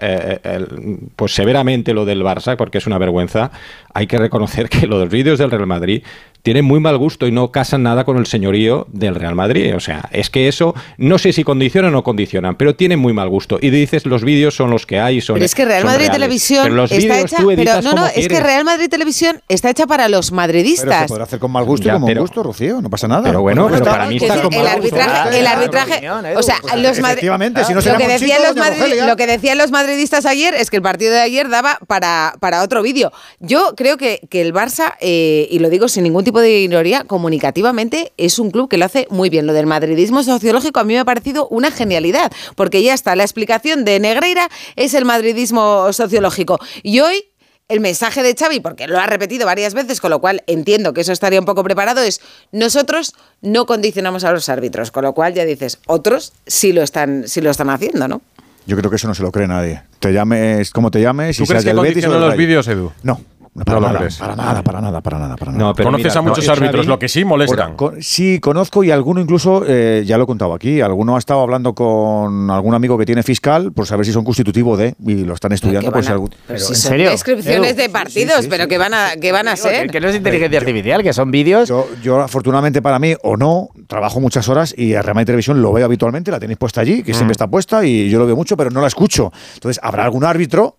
pues 1.16 1.34
severamente 1.34 1.92
lo 1.94 2.05
del 2.05 2.22
Barça, 2.22 2.57
porque 2.57 2.78
es 2.78 2.86
una 2.86 2.98
vergüenza, 2.98 3.50
hay 3.92 4.07
que 4.07 4.18
reconocer 4.18 4.68
que 4.70 4.86
los 4.86 5.09
vídeos 5.09 5.38
del 5.38 5.50
Real 5.50 5.66
Madrid 5.66 6.03
tienen 6.43 6.64
muy 6.64 6.80
mal 6.80 6.99
gusto 6.99 7.26
y 7.26 7.32
no 7.32 7.53
casan 7.53 7.84
nada 7.84 8.05
con 8.05 8.18
el 8.18 8.26
señorío 8.26 8.86
del 8.90 9.14
Real 9.14 9.34
Madrid. 9.34 9.76
O 9.76 9.80
sea, 9.80 10.09
es 10.11 10.28
que 10.28 10.49
eso, 10.49 10.74
no 10.99 11.18
sé 11.18 11.32
si 11.32 11.45
condicionan 11.45 11.93
o 11.93 11.99
no 11.99 12.03
condicionan, 12.03 12.57
pero 12.57 12.74
tiene 12.74 12.97
muy 12.97 13.12
mal 13.12 13.28
gusto. 13.28 13.59
Y 13.61 13.70
dices, 13.70 14.07
los 14.07 14.24
vídeos 14.24 14.57
son 14.57 14.70
los 14.70 14.84
que 14.84 14.99
hay, 14.99 15.20
son. 15.20 15.34
Pero 15.34 15.47
es 15.47 15.55
que 15.55 15.64
Real 15.64 15.84
Madrid 15.84 16.07
reales. 16.07 16.16
Televisión 16.16 16.80
está 16.90 17.20
hecha. 17.20 17.36
Pero 17.55 17.82
no, 17.82 17.93
no, 17.95 18.07
es 18.07 18.26
que 18.26 18.40
Real 18.40 18.64
Madrid 18.64 18.88
Televisión 18.88 19.40
está 19.49 19.70
hecha 19.70 19.86
para 19.86 20.09
los 20.09 20.32
madridistas. 20.32 21.03
Pero 21.03 21.07
podrá 21.07 21.24
hacer 21.24 21.38
con 21.38 21.53
mal 21.53 21.64
gusto 21.64 21.86
ya, 21.86 21.97
y 21.97 22.01
con 22.01 22.14
gusto, 22.14 22.43
Rocío, 22.43 22.82
no 22.82 22.90
pasa 22.90 23.07
nada. 23.07 23.22
Pero 23.22 23.43
bueno, 23.43 23.68
pero 23.70 23.84
para 23.84 24.07
mí 24.07 24.16
está 24.16 24.43
con 24.43 24.53
el 24.53 24.62
mal 24.62 24.80
gusto. 24.80 24.97
Arbitraje, 24.97 25.38
el 25.38 25.47
arbitraje, 25.47 26.11
o 26.11 26.43
sea, 26.43 26.57
los 26.76 26.99
efectivamente, 26.99 27.64
si 27.64 27.72
no 27.72 27.80
lo 27.80 27.99
que 27.99 28.09
decían 28.09 28.40
los 28.43 29.07
lo 29.07 29.16
que 29.16 29.26
decían 29.26 29.59
los 29.59 29.70
madridistas 29.70 30.26
ayer 30.26 30.55
es 30.55 30.70
que 30.70 30.76
el 30.76 30.82
partido 30.82 31.12
de 31.12 31.20
ayer 31.20 31.49
daba 31.49 31.78
para, 31.86 32.34
para 32.40 32.62
otro 32.62 32.82
vídeo. 32.82 33.12
Yo 33.40 33.74
creo 33.76 33.97
que, 33.97 34.20
que 34.28 34.40
el 34.40 34.53
Barça, 34.53 34.95
eh, 35.01 35.47
y 35.51 35.59
lo 35.59 35.70
digo 35.70 35.88
sin 35.88 36.05
ningún 36.05 36.24
tipo 36.24 36.32
de 36.41 36.61
ignoría, 36.61 37.05
comunicativamente 37.05 38.12
es 38.16 38.39
un 38.39 38.51
club 38.51 38.68
que 38.68 38.78
lo 38.78 38.85
hace 38.85 39.07
muy 39.11 39.30
bien. 39.30 39.47
Lo 39.47 39.53
del 39.53 39.66
madridismo 39.66 40.22
sociológico 40.22 40.80
a 40.80 40.85
mí 40.85 40.95
me 40.95 41.01
ha 41.01 41.05
parecido 41.05 41.49
una 41.49 41.70
genialidad, 41.70 42.33
porque 42.57 42.83
ya 42.83 42.95
está, 42.95 43.16
la 43.16 43.24
explicación 43.24 43.85
de 43.85 44.01
Negreira 44.01 44.49
es 44.76 44.95
el 44.95 45.05
madridismo 45.05 45.93
sociológico. 45.93 46.59
Y 46.83 47.01
hoy 47.01 47.24
el 47.68 47.80
mensaje 47.80 48.22
de 48.22 48.35
Xavi, 48.35 48.61
porque 48.61 48.87
lo 48.87 48.99
ha 48.99 49.07
repetido 49.07 49.47
varias 49.47 49.72
veces, 49.72 50.01
con 50.01 50.11
lo 50.11 50.20
cual 50.20 50.43
entiendo 50.47 50.93
que 50.93 51.01
eso 51.01 51.12
estaría 51.12 51.41
un 51.41 51.47
poco 51.47 51.64
preparado, 51.64 52.03
es 52.03 52.20
nosotros 52.53 53.14
no 53.41 53.66
condicionamos 53.66 54.24
a 54.24 54.33
los 54.33 54.49
árbitros, 54.49 54.91
con 54.91 55.05
lo 55.05 55.14
cual 55.14 55.33
ya 55.33 55.45
dices, 55.45 55.78
otros 55.87 56.33
sí 56.47 56.72
lo 56.72 56.83
están, 56.83 57.28
sí 57.28 57.41
lo 57.41 57.51
están 57.51 57.70
haciendo, 57.70 58.09
¿no? 58.09 58.20
Yo 58.66 58.76
creo 58.76 58.91
que 58.91 58.97
eso 58.97 59.09
no 59.09 59.14
se 59.14 59.22
lo 59.22 59.33
cree 59.33 59.49
nadie. 59.49 59.83
Te 59.99 60.12
llames 60.12 60.70
como 60.70 60.91
te 60.91 61.01
llames 61.01 61.37
¿Tú 61.37 61.45
y 61.45 61.47
crees 61.47 61.64
que 61.64 61.70
el 61.70 61.80
Betis 61.80 62.05
o 62.05 62.18
los 62.18 62.37
vídeos, 62.37 62.68
Edu? 62.68 62.93
No, 63.03 63.20
no, 63.55 63.66
para, 63.66 63.80
no 63.80 63.92
nada, 63.92 64.09
para, 64.18 64.34
nada, 64.34 64.62
para 64.62 64.80
nada, 64.80 65.03
para 65.03 65.18
nada, 65.18 65.36
para 65.36 65.53
nada, 65.53 65.64
no, 65.64 65.74
Conoces 65.74 66.16
a 66.16 66.22
muchos 66.22 66.48
árbitros, 66.48 66.86
lo 66.86 66.98
que 66.98 67.07
sí 67.07 67.22
molestan. 67.22 67.76
Sí, 68.00 68.40
conozco 68.40 68.82
y 68.82 68.90
alguno 68.90 69.20
incluso, 69.20 69.64
eh, 69.66 70.05
ya 70.07 70.16
lo 70.16 70.24
he 70.24 70.26
contado 70.26 70.55
aquí, 70.55 70.80
alguno 70.80 71.16
ha 71.16 71.18
estado 71.18 71.42
hablando 71.42 71.74
con 71.74 72.50
algún 72.50 72.74
amigo 72.74 72.96
que 72.96 73.05
tiene 73.05 73.22
fiscal 73.22 73.72
por 73.72 73.86
saber 73.86 74.07
si 74.07 74.12
son 74.12 74.24
constitutivo 74.24 74.78
de 74.78 74.94
y 75.05 75.24
lo 75.24 75.34
están 75.34 75.53
estudiando. 75.53 75.92
Pues 75.92 75.92
por 75.92 76.05
si 76.07 76.12
algún, 76.12 76.30
pero, 76.46 76.59
¿En 76.66 76.74
serio? 76.74 77.11
Descripciones 77.11 77.76
de 77.76 77.90
partidos, 77.90 78.46
pero 78.48 78.68
que 78.68 78.78
van 78.78 78.94
a, 78.94 79.16
que 79.20 79.32
van 79.32 79.48
a 79.48 79.57
ser. 79.57 79.90
Que 79.90 80.00
no 80.00 80.09
es 80.09 80.16
inteligencia 80.16 80.59
artificial, 80.59 81.03
que 81.03 81.12
son 81.12 81.30
vídeos. 81.30 81.70
Yo, 82.03 82.20
afortunadamente 82.22 82.80
para 82.80 82.98
mí, 82.98 83.14
o 83.22 83.36
no, 83.36 83.68
trabajo 83.86 84.18
muchas 84.18 84.48
horas 84.48 84.74
y 84.74 84.94
a 84.94 85.03
Rema 85.03 85.26
Televisión 85.26 85.61
lo 85.61 85.74
veo 85.74 85.84
habitualmente, 85.84 86.30
la 86.30 86.40
tenéis 86.40 86.59
puesta 86.59 86.80
allí, 86.80 87.03
que 87.03 87.12
siempre 87.12 87.32
mm. 87.32 87.32
está 87.32 87.48
puesta 87.48 87.84
y 87.84 88.09
yo 88.09 88.18
lo 88.18 88.24
veo 88.24 88.34
mucho, 88.34 88.57
pero 88.57 88.70
no 88.70 88.80
la 88.80 88.86
escucho. 88.86 89.30
Entonces, 89.55 89.78
habrá 89.82 90.05
algún 90.05 90.24
árbitro 90.24 90.78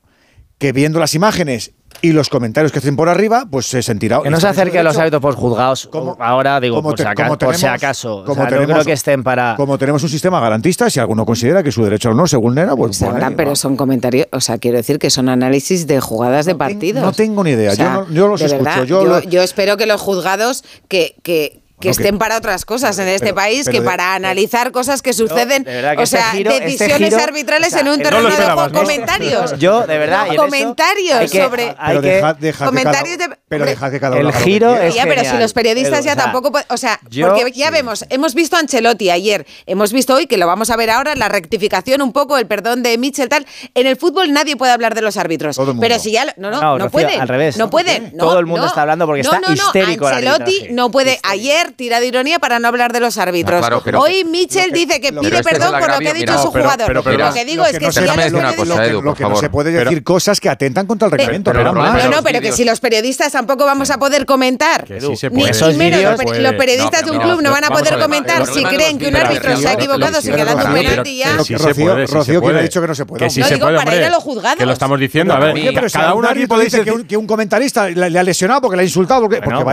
que 0.57 0.71
viendo 0.71 0.99
las 0.99 1.13
imágenes 1.13 1.73
y 2.01 2.11
los 2.11 2.29
comentarios 2.29 2.71
que 2.71 2.79
hacen 2.79 2.95
por 2.95 3.09
arriba, 3.09 3.45
pues 3.49 3.65
se 3.65 3.81
sentirá. 3.81 4.21
Que 4.21 4.29
no 4.29 4.39
se 4.39 4.47
acerque 4.47 4.79
a 4.79 4.83
los 4.83 4.97
hábitos 4.97 5.21
posjuzgados 5.21 5.87
como, 5.87 6.17
ahora, 6.19 6.59
digo, 6.59 6.81
por, 6.81 6.97
si 6.97 7.03
acaso, 7.03 7.23
como 7.23 7.37
tenemos, 7.37 7.55
por, 7.55 7.55
si 7.55 7.65
acaso. 7.65 8.15
O 8.17 8.33
sea, 8.33 8.49
no 8.49 8.65
creo 8.65 8.85
que 8.85 8.91
estén 8.93 9.23
para. 9.23 9.55
Como 9.55 9.77
tenemos 9.77 10.03
un 10.03 10.09
sistema 10.09 10.39
garantista, 10.39 10.89
si 10.89 10.99
alguno 10.99 11.25
considera 11.25 11.63
que 11.63 11.71
su 11.71 11.83
derecho 11.83 12.09
al 12.09 12.15
honor 12.15 12.29
se 12.29 12.37
vulnera, 12.37 12.75
pues. 12.75 12.97
Se 12.97 13.07
pero 13.35 13.55
son 13.55 13.75
comentarios, 13.75 14.27
o 14.31 14.41
sea, 14.41 14.57
quiero 14.57 14.77
decir 14.77 14.99
que 14.99 15.09
son 15.09 15.29
análisis 15.29 15.87
de 15.87 15.99
jugadas 15.99 16.45
de 16.45 16.55
partidos. 16.55 17.03
No 17.03 17.11
tengo 17.13 17.43
ni 17.43 17.51
idea, 17.51 17.73
yo, 17.73 17.83
no, 17.83 18.09
yo, 18.09 18.27
los 18.27 18.41
escucho. 18.41 18.83
Yo, 18.83 19.21
yo, 19.21 19.41
espero 19.41 19.77
que 19.77 19.85
los 19.85 20.01
juzgados 20.01 20.63
que, 20.87 21.62
que 21.83 21.89
estén 21.89 22.17
para 22.17 22.37
otras 22.37 22.63
cosas 22.65 22.97
en 22.97 23.09
este 23.09 23.33
país 23.33 23.67
que 23.67 23.81
para 23.81 24.15
analizar 24.15 24.71
cosas 24.71 25.01
que 25.01 25.11
suceden, 25.11 25.65
que 25.65 25.79
este 25.79 26.01
o 26.01 26.05
sea, 26.05 26.31
este 26.33 26.59
decisiones 26.61 27.13
arbitrales 27.13 27.73
en 27.73 27.89
un 27.89 27.99
terreno 28.01 28.29
de 28.29 28.71
comentarios. 28.71 29.57
Yo, 29.59 29.85
de 29.85 29.97
verdad, 29.97 30.27
no, 30.27 30.35
comentarios 30.37 31.19
hay 31.19 31.27
que, 31.27 31.43
sobre 31.43 31.75
que, 31.75 31.99
dejad, 31.99 32.35
dejad 32.37 32.65
comentarios 32.65 33.17
de, 33.17 33.29
pero 33.49 33.65
dejad 33.65 33.91
que 33.91 33.99
cada 33.99 34.17
uno 34.17 34.29
el 34.29 34.35
giro 34.35 34.75
es 34.77 34.95
ya, 34.95 35.03
pero 35.03 35.23
si 35.23 35.37
los 35.37 35.51
periodistas 35.53 36.05
ya 36.05 36.15
tampoco, 36.15 36.51
o 36.69 36.77
sea, 36.77 36.99
porque 37.03 37.51
ya 37.53 37.69
vemos, 37.69 38.05
hemos 38.09 38.33
visto 38.33 38.55
a 38.55 38.59
Ancelotti 38.59 39.09
ayer, 39.09 39.45
hemos 39.65 39.91
visto 39.91 40.15
hoy 40.15 40.27
que 40.27 40.37
lo 40.37 40.47
vamos 40.47 40.69
a 40.69 40.77
ver 40.77 40.89
ahora 40.89 41.15
la 41.15 41.27
rectificación 41.27 42.01
un 42.01 42.13
poco, 42.13 42.37
el 42.37 42.47
perdón 42.47 42.81
de 42.83 42.97
Mitchell 42.97 43.27
tal. 43.27 43.45
En 43.75 43.87
el 43.87 43.97
fútbol 43.97 44.31
nadie 44.31 44.55
puede 44.55 44.71
hablar 44.71 44.95
de 44.95 45.01
los 45.01 45.17
árbitros, 45.17 45.59
pero 45.79 45.99
si 45.99 46.11
ya 46.11 46.25
no 46.37 46.49
no 46.49 46.51
no, 46.51 46.61
no 46.61 46.85
Rocío, 46.85 46.91
pueden, 46.91 47.21
al 47.21 47.27
revés. 47.27 47.57
no 47.57 47.69
pueden, 47.69 48.17
todo 48.17 48.39
el 48.39 48.45
mundo 48.45 48.67
está 48.67 48.81
hablando 48.81 49.05
porque 49.05 49.21
está 49.21 49.41
histérico 49.51 50.07
Ancelotti 50.07 50.67
no 50.71 50.91
puede. 50.91 51.19
Ayer 51.23 51.72
tira 51.75 51.99
de 51.99 52.07
ironía 52.07 52.39
para 52.39 52.59
no 52.59 52.67
hablar 52.67 52.93
de 52.93 52.99
los 52.99 53.17
árbitros. 53.17 53.59
Claro, 53.59 53.81
pero 53.83 54.01
Hoy 54.01 54.23
Mitchell 54.23 54.71
que, 54.71 54.79
dice 54.79 55.01
que 55.01 55.13
pide 55.13 55.43
perdón 55.43 55.79
por 55.79 55.91
lo 55.91 55.99
que 55.99 56.09
ha 56.09 56.13
dicho 56.13 56.37
su 56.41 56.51
jugador. 56.51 56.93
lo 56.93 57.33
que 57.33 57.45
digo 57.45 57.65
es 57.65 57.77
que 57.77 57.91
si 57.91 58.01
no 58.01 59.35
se 59.35 59.49
puede 59.49 59.71
decir 59.71 60.03
cosas 60.03 60.39
que 60.39 60.49
atentan 60.49 60.85
contra 60.85 61.07
el 61.07 61.11
reglamento. 61.11 61.53
No, 61.53 61.73
no, 61.73 62.23
pero 62.23 62.41
que 62.41 62.51
si 62.51 62.63
los 62.65 62.79
periodistas 62.79 63.31
tampoco 63.31 63.65
vamos 63.65 63.89
a 63.91 63.97
poder 63.97 64.25
comentar. 64.25 64.85
Ni 64.89 65.51
primero 65.51 66.15
los 66.39 66.53
periodistas 66.53 67.05
de 67.05 67.11
un 67.11 67.19
club 67.19 67.41
no 67.41 67.51
van 67.51 67.63
a 67.63 67.69
poder 67.69 67.99
comentar 67.99 68.45
si 68.47 68.63
creen 68.63 68.97
que 68.97 69.07
un 69.07 69.15
árbitro 69.15 69.57
se 69.57 69.67
ha 69.67 69.73
equivocado 69.73 70.21
señalando 70.21 70.65
un 70.65 70.73
penalti 70.73 71.17
ya. 71.17 71.37
Rocío 71.37 72.41
que 72.41 72.47
ha 72.47 72.61
dicho 72.61 72.81
que 72.81 72.87
no 72.87 72.95
se 72.95 73.05
puede. 73.05 73.27
No 73.27 73.49
digo 73.49 73.67
para 73.67 73.95
ir 73.95 74.03
a 74.03 74.09
los 74.09 74.23
juzgados. 74.23 74.57
Que 74.57 74.65
lo 74.65 74.73
estamos 74.73 74.99
diciendo, 74.99 75.33
a 75.33 75.39
ver, 75.39 75.91
cada 75.91 76.13
uno 76.13 76.29
aquí 76.29 76.47
podéis 76.47 76.75
que 77.07 77.17
un 77.17 77.27
comentarista 77.27 77.89
le 77.89 78.19
ha 78.19 78.23
lesionado 78.23 78.61
porque 78.61 78.77
le 78.77 78.83
ha 78.83 78.85
insultado 78.85 79.27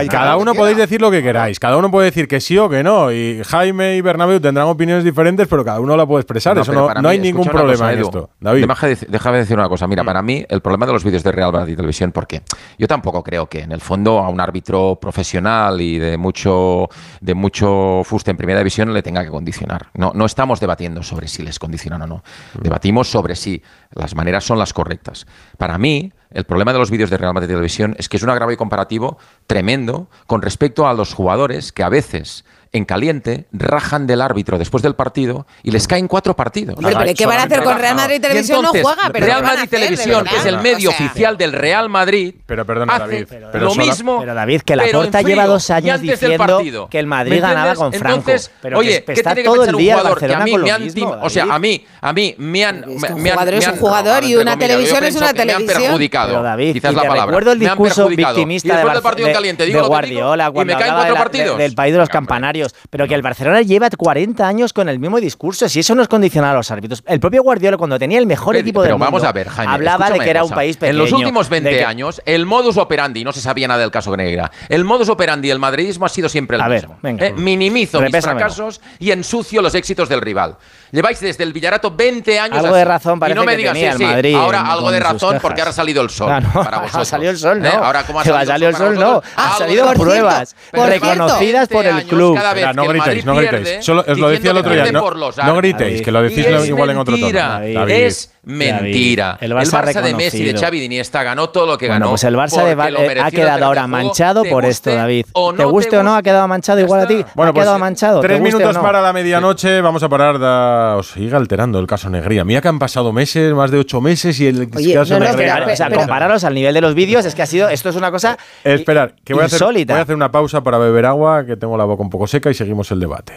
cada 0.09 0.37
uno 0.37 0.53
podéis 0.53 0.77
decir 0.77 1.01
lo 1.01 1.11
que 1.11 1.21
queráis, 1.21 1.59
cada 1.59 1.77
uno 1.77 1.90
uno 1.91 1.97
puede 1.97 2.05
decir 2.05 2.27
que 2.27 2.39
sí 2.39 2.57
o 2.57 2.69
que 2.69 2.83
no. 2.83 3.11
Y 3.11 3.41
Jaime 3.43 3.97
y 3.97 4.01
Bernabéu 4.01 4.39
tendrán 4.39 4.67
opiniones 4.67 5.03
diferentes, 5.03 5.47
pero 5.47 5.65
cada 5.65 5.79
uno 5.79 5.97
la 5.97 6.05
puede 6.05 6.21
expresar. 6.21 6.55
No, 6.55 6.61
Eso 6.61 6.71
no, 6.71 6.93
no 6.93 7.09
hay 7.09 7.19
ningún 7.19 7.45
problema 7.45 7.91
en 7.91 7.99
esto. 7.99 8.29
David. 8.39 8.65
Déjame, 8.67 8.95
déjame, 9.09 9.37
decir 9.39 9.57
una 9.57 9.67
cosa. 9.67 9.87
Mira, 9.87 10.03
mm. 10.03 10.05
para 10.05 10.21
mí, 10.21 10.45
el 10.47 10.61
problema 10.61 10.85
de 10.85 10.93
los 10.93 11.03
vídeos 11.03 11.23
de 11.23 11.31
Real 11.31 11.51
Madrid 11.51 11.75
Televisión, 11.75 12.11
porque 12.11 12.43
yo 12.77 12.87
tampoco 12.87 13.23
creo 13.23 13.47
que, 13.47 13.59
en 13.59 13.71
el 13.71 13.81
fondo, 13.81 14.19
a 14.19 14.29
un 14.29 14.39
árbitro 14.39 14.97
profesional 15.01 15.81
y 15.81 15.99
de 15.99 16.17
mucho, 16.17 16.87
de 17.19 17.33
mucho 17.33 18.01
fuste 18.05 18.31
en 18.31 18.37
primera 18.37 18.59
división 18.59 18.93
le 18.93 19.03
tenga 19.03 19.23
que 19.23 19.29
condicionar. 19.29 19.87
No, 19.93 20.11
no 20.15 20.25
estamos 20.25 20.59
debatiendo 20.59 21.03
sobre 21.03 21.27
si 21.27 21.43
les 21.43 21.59
condicionan 21.59 22.01
o 22.03 22.07
no. 22.07 22.23
Mm. 22.53 22.61
Debatimos 22.61 23.09
sobre 23.09 23.35
si 23.35 23.61
las 23.93 24.15
maneras 24.15 24.45
son 24.45 24.57
las 24.57 24.71
correctas. 24.71 25.25
Para 25.57 25.77
mí, 25.77 26.13
el 26.31 26.45
problema 26.45 26.71
de 26.71 26.79
los 26.79 26.89
vídeos 26.89 27.09
de 27.09 27.17
Real 27.17 27.33
Madrid 27.33 27.49
Televisión 27.49 27.95
es 27.97 28.07
que 28.07 28.17
es 28.17 28.23
un 28.23 28.29
agravio 28.29 28.55
comparativo 28.55 29.17
tremendo 29.47 30.07
con 30.27 30.41
respecto 30.41 30.87
a 30.87 30.93
los 30.93 31.13
jugadores 31.13 31.73
que 31.73 31.83
a 31.83 31.89
veces 31.89 32.45
en 32.73 32.85
caliente, 32.85 33.47
rajan 33.51 34.07
del 34.07 34.21
árbitro 34.21 34.57
después 34.57 34.81
del 34.81 34.95
partido 34.95 35.45
y 35.61 35.71
les 35.71 35.87
caen 35.87 36.07
cuatro 36.07 36.35
partidos. 36.35 36.77
Hombre, 36.77 36.95
pero 36.97 37.13
¿qué 37.13 37.25
van 37.25 37.39
a 37.39 37.43
hacer 37.43 37.63
con 37.63 37.77
Real 37.77 37.95
Madrid 37.95 38.15
y 38.15 38.19
Televisión? 38.19 38.59
Entonces, 38.59 38.83
no 38.83 38.89
juega, 38.89 39.09
pero 39.11 39.25
Real 39.25 39.43
Madrid 39.43 39.69
Televisión, 39.69 40.25
que 40.25 40.35
es 40.37 40.45
el 40.45 40.61
medio 40.61 40.89
o 40.89 40.93
sea, 40.93 41.05
oficial 41.05 41.37
del 41.37 41.51
Real 41.51 41.89
Madrid. 41.89 42.35
Pero 42.45 42.65
perdona, 42.65 42.97
David. 42.97 43.27
Pero, 43.29 43.65
lo 43.65 43.75
mismo. 43.75 44.19
Pero 44.21 44.33
David, 44.33 44.61
que 44.61 44.75
la 44.75 44.85
Porta 44.91 45.21
lleva 45.21 45.45
dos 45.47 45.69
años 45.69 45.99
diciendo 45.99 46.87
que 46.89 46.99
el 46.99 47.07
Madrid 47.07 47.41
ganaba 47.41 47.75
con 47.75 47.91
Franco. 47.91 48.19
Entonces, 48.19 48.51
pero 48.61 48.79
oye, 48.79 49.03
que 49.03 49.13
¿qué 49.13 49.23
tiene 49.23 49.35
que 49.35 49.43
todo 49.43 49.55
pensar 49.55 49.75
el 49.75 49.77
día 49.77 49.95
un 49.95 49.99
jugador 49.99 50.19
que 50.19 50.33
a 50.33 50.39
mí 50.39 50.57
me 50.57 50.71
han. 50.71 50.83
Mismo, 50.83 51.17
o 51.21 51.29
sea, 51.29 51.45
a 51.49 51.59
mí, 51.59 51.85
a 51.99 52.13
mí 52.13 52.35
me 52.37 52.65
han. 52.65 52.87
Un 52.87 53.01
me 53.01 53.31
jugador 53.31 53.53
han, 53.53 53.59
es 53.59 53.67
un 53.67 53.77
jugador 53.77 54.23
y 54.23 54.35
una 54.35 54.57
televisión 54.57 55.03
es 55.03 55.15
una 55.15 55.33
televisión. 55.33 55.67
Me 55.67 55.73
han 55.75 55.83
perjudicado. 55.83 56.41
David, 56.41 56.73
quizás 56.73 56.93
la 56.93 57.01
palabra. 57.01 57.25
Recuerdo 57.25 57.51
el 57.51 57.59
discurso 57.59 58.07
victimista 58.07 58.77
del 58.77 59.01
partido 59.01 59.27
en 59.27 59.33
caliente. 59.33 59.65
Digo 59.65 59.81
lo 59.81 59.99
que 59.99 60.07
digo. 60.07 60.35
Y 60.35 60.65
me 60.65 60.77
caen 60.77 60.93
cuatro 60.93 61.15
partidos. 61.15 61.57
Del 61.57 61.75
país 61.75 61.91
de 61.91 61.99
los 61.99 62.09
campanarios 62.09 62.60
pero 62.89 63.07
que 63.07 63.15
el 63.15 63.21
Barcelona 63.21 63.61
lleva 63.61 63.89
40 63.89 64.47
años 64.47 64.73
con 64.73 64.89
el 64.89 64.99
mismo 64.99 65.19
discurso, 65.19 65.67
si 65.67 65.79
eso 65.79 65.95
no 65.95 66.03
es 66.03 66.07
a 66.37 66.53
los 66.53 66.71
árbitros. 66.71 67.03
El 67.07 67.19
propio 67.19 67.43
Guardiola, 67.43 67.77
cuando 67.77 67.99
tenía 67.99 68.19
el 68.19 68.25
mejor 68.25 68.55
equipo 68.55 68.81
del 68.81 68.95
pero 68.95 68.99
mundo, 68.99 69.27
hablaba 69.67 70.09
de 70.09 70.19
que 70.19 70.29
era 70.29 70.43
un 70.43 70.51
país 70.51 70.77
pequeño. 70.77 70.91
En 70.91 70.97
los 70.97 71.11
últimos 71.11 71.49
20 71.49 71.85
años, 71.85 72.21
el 72.25 72.45
modus 72.45 72.77
operandi, 72.77 73.23
no 73.23 73.31
se 73.31 73.41
sabía 73.41 73.67
nada 73.67 73.81
del 73.81 73.91
caso 73.91 74.15
Negra, 74.15 74.51
el 74.69 74.83
modus 74.83 75.09
operandi 75.09 75.49
del 75.49 75.59
madridismo 75.59 76.05
ha 76.05 76.09
sido 76.09 76.29
siempre 76.29 76.57
el 76.57 76.61
a 76.61 76.67
mismo. 76.69 76.97
¿eh? 77.03 77.33
Minimizo 77.35 78.01
mis 78.01 78.17
fracasos 78.19 78.81
y 78.99 79.11
ensucio 79.11 79.61
los 79.61 79.75
éxitos 79.75 80.09
del 80.09 80.21
rival. 80.21 80.57
Lleváis 80.91 81.19
desde 81.21 81.43
el 81.43 81.53
Villarato 81.53 81.91
20 81.91 82.39
años. 82.39 82.57
Algo 82.57 82.75
de 82.75 82.85
razón 82.85 83.19
parece 83.19 83.37
y 83.37 83.39
no 83.39 83.45
me 83.45 83.55
digas, 83.55 83.73
tenía 83.73 83.91
el 83.93 83.99
Madrid 83.99 84.35
Ahora 84.35 84.61
algo 84.71 84.91
de 84.91 84.99
razón 84.99 85.37
porque 85.41 85.61
ahora 85.61 85.71
ha 85.71 85.73
salido 85.73 86.01
el 86.01 86.09
sol. 86.09 86.29
Ah, 86.31 86.41
para 86.53 86.79
vosotros. 86.79 87.01
Ha 87.01 87.05
salido 87.05 87.31
el 87.31 87.37
sol, 87.37 87.65
¿eh? 87.65 87.71
no. 87.73 87.83
Ahora, 87.83 88.03
¿cómo 88.03 88.19
ha 88.19 88.23
salido, 88.23 88.69
el 88.69 88.75
sol? 88.75 88.95
Para 88.95 89.05
no. 89.07 89.21
Ha 89.35 89.57
salido 89.57 89.85
por 89.87 89.97
pruebas 89.97 90.55
reconocidas 90.71 91.67
por 91.67 91.85
el 91.85 92.05
club 92.05 92.37
no 92.73 92.87
gritéis, 92.87 93.25
no 93.25 93.35
gritéis. 93.35 93.85
Solo- 93.85 94.03
os 94.07 94.17
lo 94.17 94.29
decía 94.29 94.51
el 94.51 94.57
otro 94.57 94.73
día. 94.73 94.91
No, 94.91 95.11
no 95.11 95.55
gritéis, 95.55 96.01
que 96.01 96.11
lo 96.11 96.21
decís 96.21 96.45
igual 96.67 96.89
en 96.91 96.97
otro 96.97 97.17
tono. 97.17 97.31
David. 97.31 97.89
Es 97.89 98.33
mentira. 98.43 99.37
El 99.39 99.53
Barça, 99.53 100.01
de 100.01 100.13
Messi, 100.15 100.39
de 100.39 100.53
reconocido. 100.53 100.61
Xavi, 100.61 101.25
ganó 101.25 101.49
todo 101.49 101.65
lo 101.67 101.77
que 101.77 101.87
Bueno, 101.87 101.99
ganó. 102.05 102.11
pues 102.11 102.23
el 102.23 102.35
Barça 102.35 102.63
de 102.65 102.75
Val- 102.75 102.95
eh, 102.97 103.21
ha 103.21 103.31
quedado 103.31 103.65
ahora 103.65 103.87
manchado 103.87 104.43
por 104.43 104.65
esto, 104.65 104.93
David. 104.93 105.25
te 105.57 105.65
guste 105.65 105.97
o 105.97 106.03
no, 106.03 106.15
ha 106.15 106.23
quedado 106.23 106.47
manchado 106.47 106.79
igual 106.79 107.01
a 107.01 107.07
ti. 107.07 107.23
ha 107.27 107.33
pues, 107.33 107.51
quedado 107.53 107.79
manchado. 107.79 108.21
Tres 108.21 108.41
minutos 108.41 108.77
para 108.77 109.01
la 109.01 109.13
medianoche. 109.13 109.81
Vamos 109.81 110.03
a 110.03 110.09
parar. 110.09 110.39
Da... 110.39 110.97
Os 110.97 111.11
sigue 111.11 111.35
alterando 111.35 111.79
el 111.79 111.87
caso 111.87 112.09
Negría. 112.09 112.43
Mira 112.43 112.61
que 112.61 112.67
han 112.67 112.79
pasado 112.79 113.11
meses, 113.11 113.53
más 113.53 113.71
de 113.71 113.79
ocho 113.79 114.01
meses, 114.01 114.39
y 114.39 114.47
el 114.47 114.69
Oye, 114.75 114.93
caso 114.93 115.19
no, 115.19 115.25
no, 115.25 115.31
Negría. 115.31 115.65
O 115.71 115.75
sea, 115.75 115.89
compararos 115.89 116.43
al 116.43 116.53
nivel 116.53 116.73
de 116.73 116.81
los 116.81 116.95
vídeos, 116.95 117.25
es 117.25 117.35
que 117.35 117.41
ha 117.41 117.45
sido, 117.45 117.69
esto 117.69 117.89
es 117.89 117.95
una 117.95 118.11
cosa 118.11 118.37
Esperar, 118.63 119.15
que 119.23 119.33
voy 119.33 119.43
a, 119.43 119.45
hacer, 119.45 120.15
una 120.15 120.31
pausa 120.31 120.61
para 120.61 120.77
beber 120.77 121.05
agua, 121.05 121.45
que 121.45 121.55
tengo 121.57 121.77
la 121.77 121.85
boca 121.85 122.03
un 122.03 122.09
poco 122.09 122.27
seca 122.27 122.40
y 122.49 122.53
seguimos 122.55 122.91
el 122.91 122.99
debate. 122.99 123.33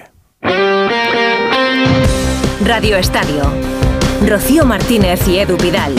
Radio 2.65 2.97
Estadio. 2.97 3.43
Rocío 4.27 4.65
Martínez 4.65 5.29
y 5.29 5.39
Edu 5.39 5.59
Vidal. 5.59 5.95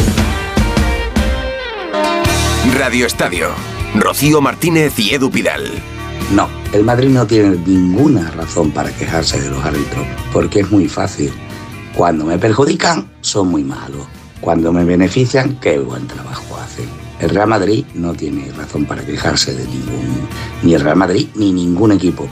Radio 2.78 3.06
Estadio. 3.06 3.50
Rocío 3.96 4.42
Martínez 4.42 4.98
y 5.00 5.14
Edu 5.14 5.30
Vidal. 5.30 5.64
No, 6.32 6.50
el 6.74 6.84
Madrid 6.84 7.10
no 7.10 7.28
tiene 7.28 7.56
ninguna 7.66 8.32
razón 8.32 8.72
para 8.72 8.90
quejarse 8.92 9.40
de 9.40 9.52
los 9.52 9.64
árbitros, 9.64 10.06
porque 10.34 10.62
es 10.62 10.72
muy 10.72 10.88
fácil. 10.88 11.32
Cuando 11.96 12.26
me 12.26 12.40
perjudican, 12.40 13.12
son 13.22 13.50
muy 13.50 13.64
malos. 13.64 14.08
Cuando 14.42 14.74
me 14.74 14.84
benefician, 14.84 15.60
qué 15.60 15.78
buen 15.78 16.08
trabajo 16.08 16.58
hacen. 16.58 16.90
El 17.20 17.30
Real 17.30 17.48
Madrid 17.48 17.86
no 17.94 18.14
tiene 18.14 18.52
razón 18.54 18.86
para 18.86 19.06
quejarse 19.06 19.54
de 19.54 19.66
ningún, 19.68 20.28
ni 20.64 20.74
el 20.74 20.82
Real 20.82 20.98
Madrid 20.98 21.28
ni 21.36 21.54
ningún 21.54 21.92
equipo 21.92 22.28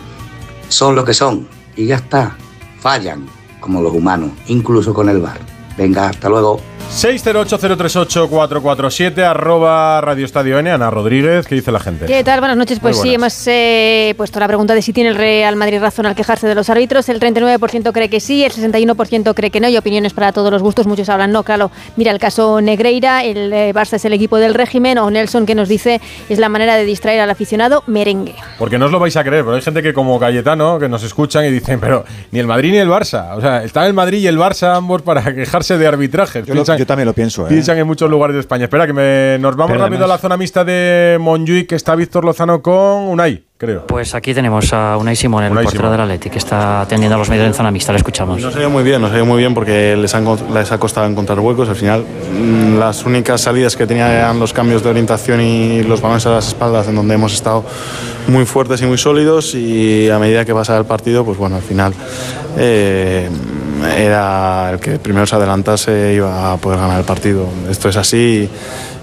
son 0.73 0.95
lo 0.95 1.05
que 1.05 1.13
son 1.13 1.47
y 1.75 1.85
ya 1.85 1.95
está. 1.97 2.35
Fallan 2.79 3.25
como 3.59 3.81
los 3.81 3.93
humanos, 3.93 4.31
incluso 4.47 4.93
con 4.93 5.07
el 5.07 5.21
bar. 5.21 5.39
Venga, 5.77 6.09
hasta 6.09 6.27
luego. 6.29 6.59
608-038-447, 6.91 9.23
arroba 9.23 10.01
Radio 10.01 10.25
Estadio 10.25 10.59
N, 10.59 10.71
Ana 10.71 10.91
Rodríguez, 10.91 11.47
¿qué 11.47 11.55
dice 11.55 11.71
la 11.71 11.79
gente? 11.79 12.05
¿Qué 12.05 12.23
tal? 12.23 12.39
Buenas 12.39 12.57
noches. 12.57 12.79
Pues 12.79 12.99
sí, 12.99 13.15
hemos 13.15 13.47
eh, 13.47 14.13
puesto 14.15 14.39
la 14.39 14.47
pregunta 14.47 14.75
de 14.75 14.81
si 14.81 14.93
tiene 14.93 15.09
el 15.09 15.15
Real 15.15 15.55
Madrid 15.55 15.79
razón 15.79 16.05
al 16.05 16.15
quejarse 16.15 16.47
de 16.47 16.55
los 16.55 16.69
árbitros. 16.69 17.09
El 17.09 17.19
39% 17.19 17.91
cree 17.91 18.09
que 18.09 18.19
sí, 18.19 18.43
el 18.43 18.51
61% 18.51 19.33
cree 19.33 19.49
que 19.49 19.59
no. 19.59 19.69
Y 19.69 19.77
opiniones 19.77 20.13
para 20.13 20.31
todos 20.31 20.51
los 20.51 20.61
gustos. 20.61 20.85
Muchos 20.85 21.09
hablan 21.09 21.31
no, 21.31 21.43
claro. 21.43 21.71
Mira 21.95 22.11
el 22.11 22.19
caso 22.19 22.61
Negreira, 22.61 23.23
el 23.23 23.51
eh, 23.51 23.73
Barça 23.73 23.95
es 23.95 24.05
el 24.05 24.13
equipo 24.13 24.37
del 24.37 24.53
régimen. 24.53 24.97
O 24.99 25.09
Nelson 25.09 25.45
que 25.45 25.55
nos 25.55 25.67
dice 25.67 25.99
es 26.29 26.37
la 26.37 26.49
manera 26.49 26.75
de 26.75 26.85
distraer 26.85 27.21
al 27.21 27.29
aficionado 27.29 27.83
merengue. 27.87 28.35
Porque 28.59 28.77
no 28.77 28.85
os 28.85 28.91
lo 28.91 28.99
vais 28.99 29.15
a 29.17 29.23
creer, 29.23 29.43
pero 29.43 29.55
hay 29.55 29.61
gente 29.61 29.81
que 29.81 29.93
como 29.93 30.19
Cayetano, 30.19 30.79
que 30.79 30.87
nos 30.87 31.03
escuchan 31.03 31.45
y 31.45 31.49
dicen, 31.49 31.79
pero 31.79 32.05
ni 32.31 32.39
el 32.39 32.47
Madrid 32.47 32.71
ni 32.71 32.77
el 32.77 32.89
Barça. 32.89 33.35
O 33.35 33.41
sea, 33.41 33.63
está 33.63 33.85
el 33.87 33.93
Madrid 33.93 34.19
y 34.19 34.27
el 34.27 34.37
Barça 34.37 34.75
ambos 34.75 35.01
para 35.01 35.33
quejarse 35.33 35.77
de 35.77 35.87
arbitraje 35.87 36.43
Yo 36.45 36.53
piensan, 36.73 36.85
yo 36.85 36.87
también 36.87 37.05
lo 37.07 37.13
pienso. 37.13 37.45
¿eh? 37.45 37.49
Piensan 37.49 37.77
en 37.77 37.87
muchos 37.87 38.09
lugares 38.09 38.35
de 38.35 38.39
España. 38.41 38.65
Espera, 38.65 38.85
que 38.85 38.93
me, 38.93 39.37
nos 39.39 39.55
vamos 39.55 39.77
rápido 39.77 40.05
a 40.05 40.07
la 40.07 40.17
zona 40.17 40.37
mixta 40.37 40.63
de 40.63 41.17
Monjuic, 41.19 41.67
que 41.67 41.75
está 41.75 41.95
Víctor 41.95 42.25
Lozano 42.25 42.61
con 42.61 43.07
Unai. 43.07 43.43
Creo. 43.57 43.87
Pues 43.87 44.13
aquí 44.13 44.33
tenemos 44.33 44.73
a 44.73 44.97
Unai 44.97 45.15
Simón, 45.15 45.43
el 45.45 45.53
portero 45.53 45.89
del 45.89 46.01
Atleti, 46.01 46.29
que 46.29 46.37
está 46.37 46.81
atendiendo 46.81 47.15
a 47.15 47.17
los 47.17 47.29
medios 47.29 47.47
en 47.47 47.53
zona 47.53 47.71
mixta, 47.71 47.93
le 47.93 47.97
escuchamos. 47.97 48.41
Nos 48.41 48.53
ha 48.55 48.59
ido 48.59 48.69
muy 48.69 48.83
bien, 48.83 49.01
nos 49.01 49.11
ha 49.13 49.15
ido 49.15 49.25
muy 49.25 49.37
bien 49.37 49.53
porque 49.53 49.95
les, 49.95 50.13
ha 50.13 50.77
costado 50.79 51.07
encontrar 51.07 51.39
huecos. 51.39 51.69
Al 51.69 51.75
final, 51.77 52.03
mm, 52.03 52.77
las 52.77 53.05
únicas 53.05 53.39
salidas 53.39 53.77
que 53.77 53.87
tenía 53.87 54.11
eran 54.13 54.37
los 54.37 54.51
cambios 54.51 54.83
de 54.83 54.89
orientación 54.89 55.39
y 55.39 55.81
los 55.83 56.01
balones 56.01 56.25
a 56.25 56.31
las 56.31 56.47
espaldas, 56.49 56.89
en 56.89 56.95
donde 56.95 57.13
hemos 57.13 57.33
estado 57.33 57.63
muy 58.27 58.45
fuertes 58.45 58.81
y 58.81 58.85
muy 58.85 58.97
sólidos. 58.97 59.55
Y 59.55 60.09
a 60.09 60.19
medida 60.19 60.43
que 60.43 60.53
pasa 60.53 60.77
el 60.77 60.85
partido, 60.85 61.23
pues 61.23 61.37
bueno, 61.37 61.55
al 61.55 61.61
final 61.61 61.93
eh, 62.57 63.29
era 63.85 64.71
el 64.71 64.79
que 64.79 64.99
primero 64.99 65.25
se 65.25 65.35
adelantase 65.35 66.13
iba 66.13 66.53
a 66.53 66.57
poder 66.57 66.79
ganar 66.79 66.99
el 66.99 67.05
partido. 67.05 67.47
Esto 67.69 67.89
es 67.89 67.97
así 67.97 68.49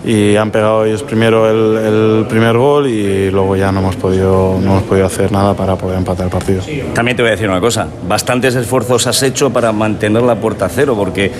y 0.04 0.36
han 0.36 0.50
pegado 0.50 0.84
ellos 0.84 1.02
primero 1.02 1.48
el, 1.48 2.26
primer 2.26 2.56
gol 2.56 2.88
y 2.88 3.30
luego 3.30 3.56
ya 3.56 3.70
no 3.70 3.80
hemos, 3.80 3.96
podido, 3.96 4.58
no 4.60 4.72
hemos 4.72 4.82
podido 4.84 5.06
hacer 5.06 5.30
nada 5.30 5.54
para 5.54 5.76
poder 5.76 5.98
empatar 5.98 6.26
el 6.26 6.32
partido. 6.32 6.62
También 6.94 7.16
te 7.16 7.22
voy 7.22 7.28
a 7.28 7.32
decir 7.32 7.48
una 7.48 7.60
cosa, 7.60 7.88
bastantes 8.08 8.54
esfuerzos 8.54 9.06
has 9.06 9.22
hecho 9.22 9.50
para 9.50 9.72
mantener 9.72 10.22
la 10.22 10.36
puerta 10.36 10.68
cero, 10.68 10.94
porque 10.96 11.30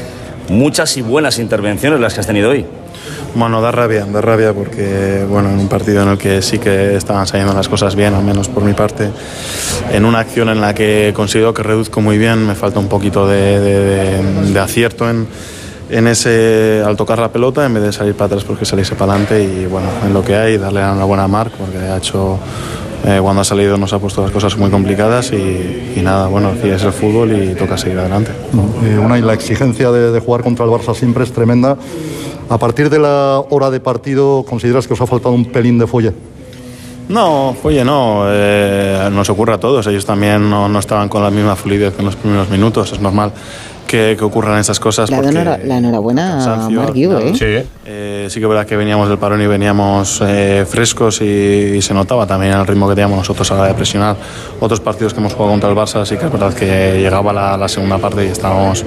muchas 0.48 0.96
y 0.96 1.02
buenas 1.02 1.38
intervenciones 1.38 2.00
las 2.00 2.14
que 2.14 2.20
has 2.20 2.26
tenido 2.26 2.50
hoy. 2.50 2.66
Bueno, 3.34 3.60
da 3.60 3.70
rabia, 3.70 4.04
da 4.06 4.20
rabia 4.20 4.52
porque, 4.52 5.24
bueno, 5.28 5.50
en 5.50 5.58
un 5.60 5.68
partido 5.68 6.02
en 6.02 6.08
el 6.08 6.18
que 6.18 6.42
sí 6.42 6.58
que 6.58 6.96
estaban 6.96 7.26
saliendo 7.26 7.54
las 7.54 7.68
cosas 7.68 7.94
bien, 7.94 8.12
al 8.12 8.24
menos 8.24 8.48
por 8.48 8.64
mi 8.64 8.72
parte, 8.72 9.08
en 9.92 10.04
una 10.04 10.18
acción 10.18 10.48
en 10.48 10.60
la 10.60 10.74
que 10.74 11.12
considero 11.14 11.54
que 11.54 11.62
reduzco 11.62 12.00
muy 12.00 12.18
bien, 12.18 12.44
me 12.44 12.54
falta 12.54 12.80
un 12.80 12.88
poquito 12.88 13.28
de, 13.28 14.20
acierto 14.60 15.08
en, 15.08 15.28
en 15.90 16.06
ese, 16.08 16.82
al 16.84 16.96
tocar 16.96 17.20
la 17.20 17.30
pelota, 17.30 17.64
en 17.64 17.74
vez 17.74 17.84
de 17.84 17.92
salir 17.92 18.14
para 18.14 18.26
atrás 18.26 18.44
porque 18.44 18.64
saliese 18.64 18.96
para 18.96 19.12
adelante 19.12 19.42
y, 19.42 19.66
bueno, 19.66 19.88
en 20.04 20.12
lo 20.12 20.24
que 20.24 20.34
hay, 20.34 20.58
darle 20.58 20.80
una 20.80 21.04
buena 21.04 21.28
marca 21.28 21.54
porque 21.58 21.78
ha 21.78 21.96
hecho... 21.96 22.38
eh, 23.04 23.18
cuando 23.22 23.40
ha 23.40 23.44
salido 23.44 23.78
nos 23.78 23.92
ha 23.94 23.98
puesto 23.98 24.22
las 24.22 24.30
cosas 24.30 24.56
muy 24.58 24.70
complicadas 24.70 25.32
y, 25.32 26.00
nada, 26.02 26.26
bueno, 26.26 26.52
sí, 26.60 26.68
es 26.68 26.82
el 26.82 26.92
fútbol 26.92 27.32
y 27.32 27.54
toca 27.54 27.78
seguir 27.78 27.98
adelante. 27.98 28.32
Eh, 28.84 28.98
una, 28.98 29.18
y 29.18 29.22
la 29.22 29.32
exigencia 29.32 29.90
de 29.90 30.20
jugar 30.20 30.42
contra 30.42 30.64
el 30.66 30.70
Barça 30.70 30.94
siempre 30.94 31.24
es 31.24 31.32
tremenda. 31.32 31.78
A 32.50 32.58
partir 32.58 32.90
de 32.90 32.98
la 32.98 33.44
hora 33.48 33.70
de 33.70 33.78
partido, 33.78 34.44
¿consideras 34.44 34.88
que 34.88 34.94
os 34.94 35.00
ha 35.00 35.06
faltado 35.06 35.32
un 35.32 35.44
pelín 35.44 35.78
de 35.78 35.86
folle? 35.86 36.12
No, 37.08 37.56
oye, 37.62 37.84
no, 37.84 38.24
eh, 38.26 39.08
nos 39.12 39.30
ocurre 39.30 39.54
a 39.54 39.60
todos. 39.60 39.86
Ellos 39.86 40.04
también 40.04 40.50
no, 40.50 40.68
no 40.68 40.80
estaban 40.80 41.08
con 41.08 41.22
la 41.22 41.30
misma 41.30 41.54
fluidez 41.54 41.94
que 41.94 42.00
en 42.00 42.06
los 42.06 42.16
primeros 42.16 42.50
minutos. 42.50 42.90
Es 42.92 43.00
normal 43.00 43.32
que, 43.90 44.14
que 44.16 44.24
ocurran 44.24 44.58
esas 44.60 44.78
cosas. 44.78 45.10
Le 45.10 45.16
doy 45.16 45.24
porque 45.26 45.38
enhora- 45.40 45.58
la 45.64 45.78
enhorabuena 45.78 46.64
a 46.66 46.70
Marc 46.70 46.94
Guiu, 46.94 47.18
¿eh? 47.18 47.32
Sí. 47.34 47.68
Eh, 47.86 48.26
sí 48.30 48.38
que 48.38 48.44
es 48.46 48.48
verdad 48.48 48.64
que 48.66 48.76
veníamos 48.76 49.08
del 49.08 49.18
parón 49.18 49.42
y 49.42 49.46
veníamos 49.48 50.22
eh, 50.24 50.64
frescos 50.68 51.20
y, 51.20 51.24
y 51.24 51.82
se 51.82 51.92
notaba 51.92 52.24
también 52.26 52.52
el 52.52 52.64
ritmo 52.66 52.88
que 52.88 52.94
teníamos 52.94 53.18
nosotros 53.18 53.50
a 53.50 53.54
la 53.54 53.60
hora 53.62 53.68
de 53.70 53.74
presionar. 53.74 54.16
Otros 54.60 54.78
partidos 54.80 55.12
que 55.12 55.18
hemos 55.20 55.32
jugado 55.34 55.50
contra 55.52 55.68
el 55.70 55.74
Barça 55.76 56.04
sí 56.06 56.16
que 56.16 56.26
es 56.26 56.30
verdad 56.32 56.54
que 56.54 57.00
llegaba 57.00 57.32
la, 57.32 57.56
la 57.56 57.68
segunda 57.68 57.98
parte 57.98 58.24
y 58.24 58.28
estábamos 58.28 58.84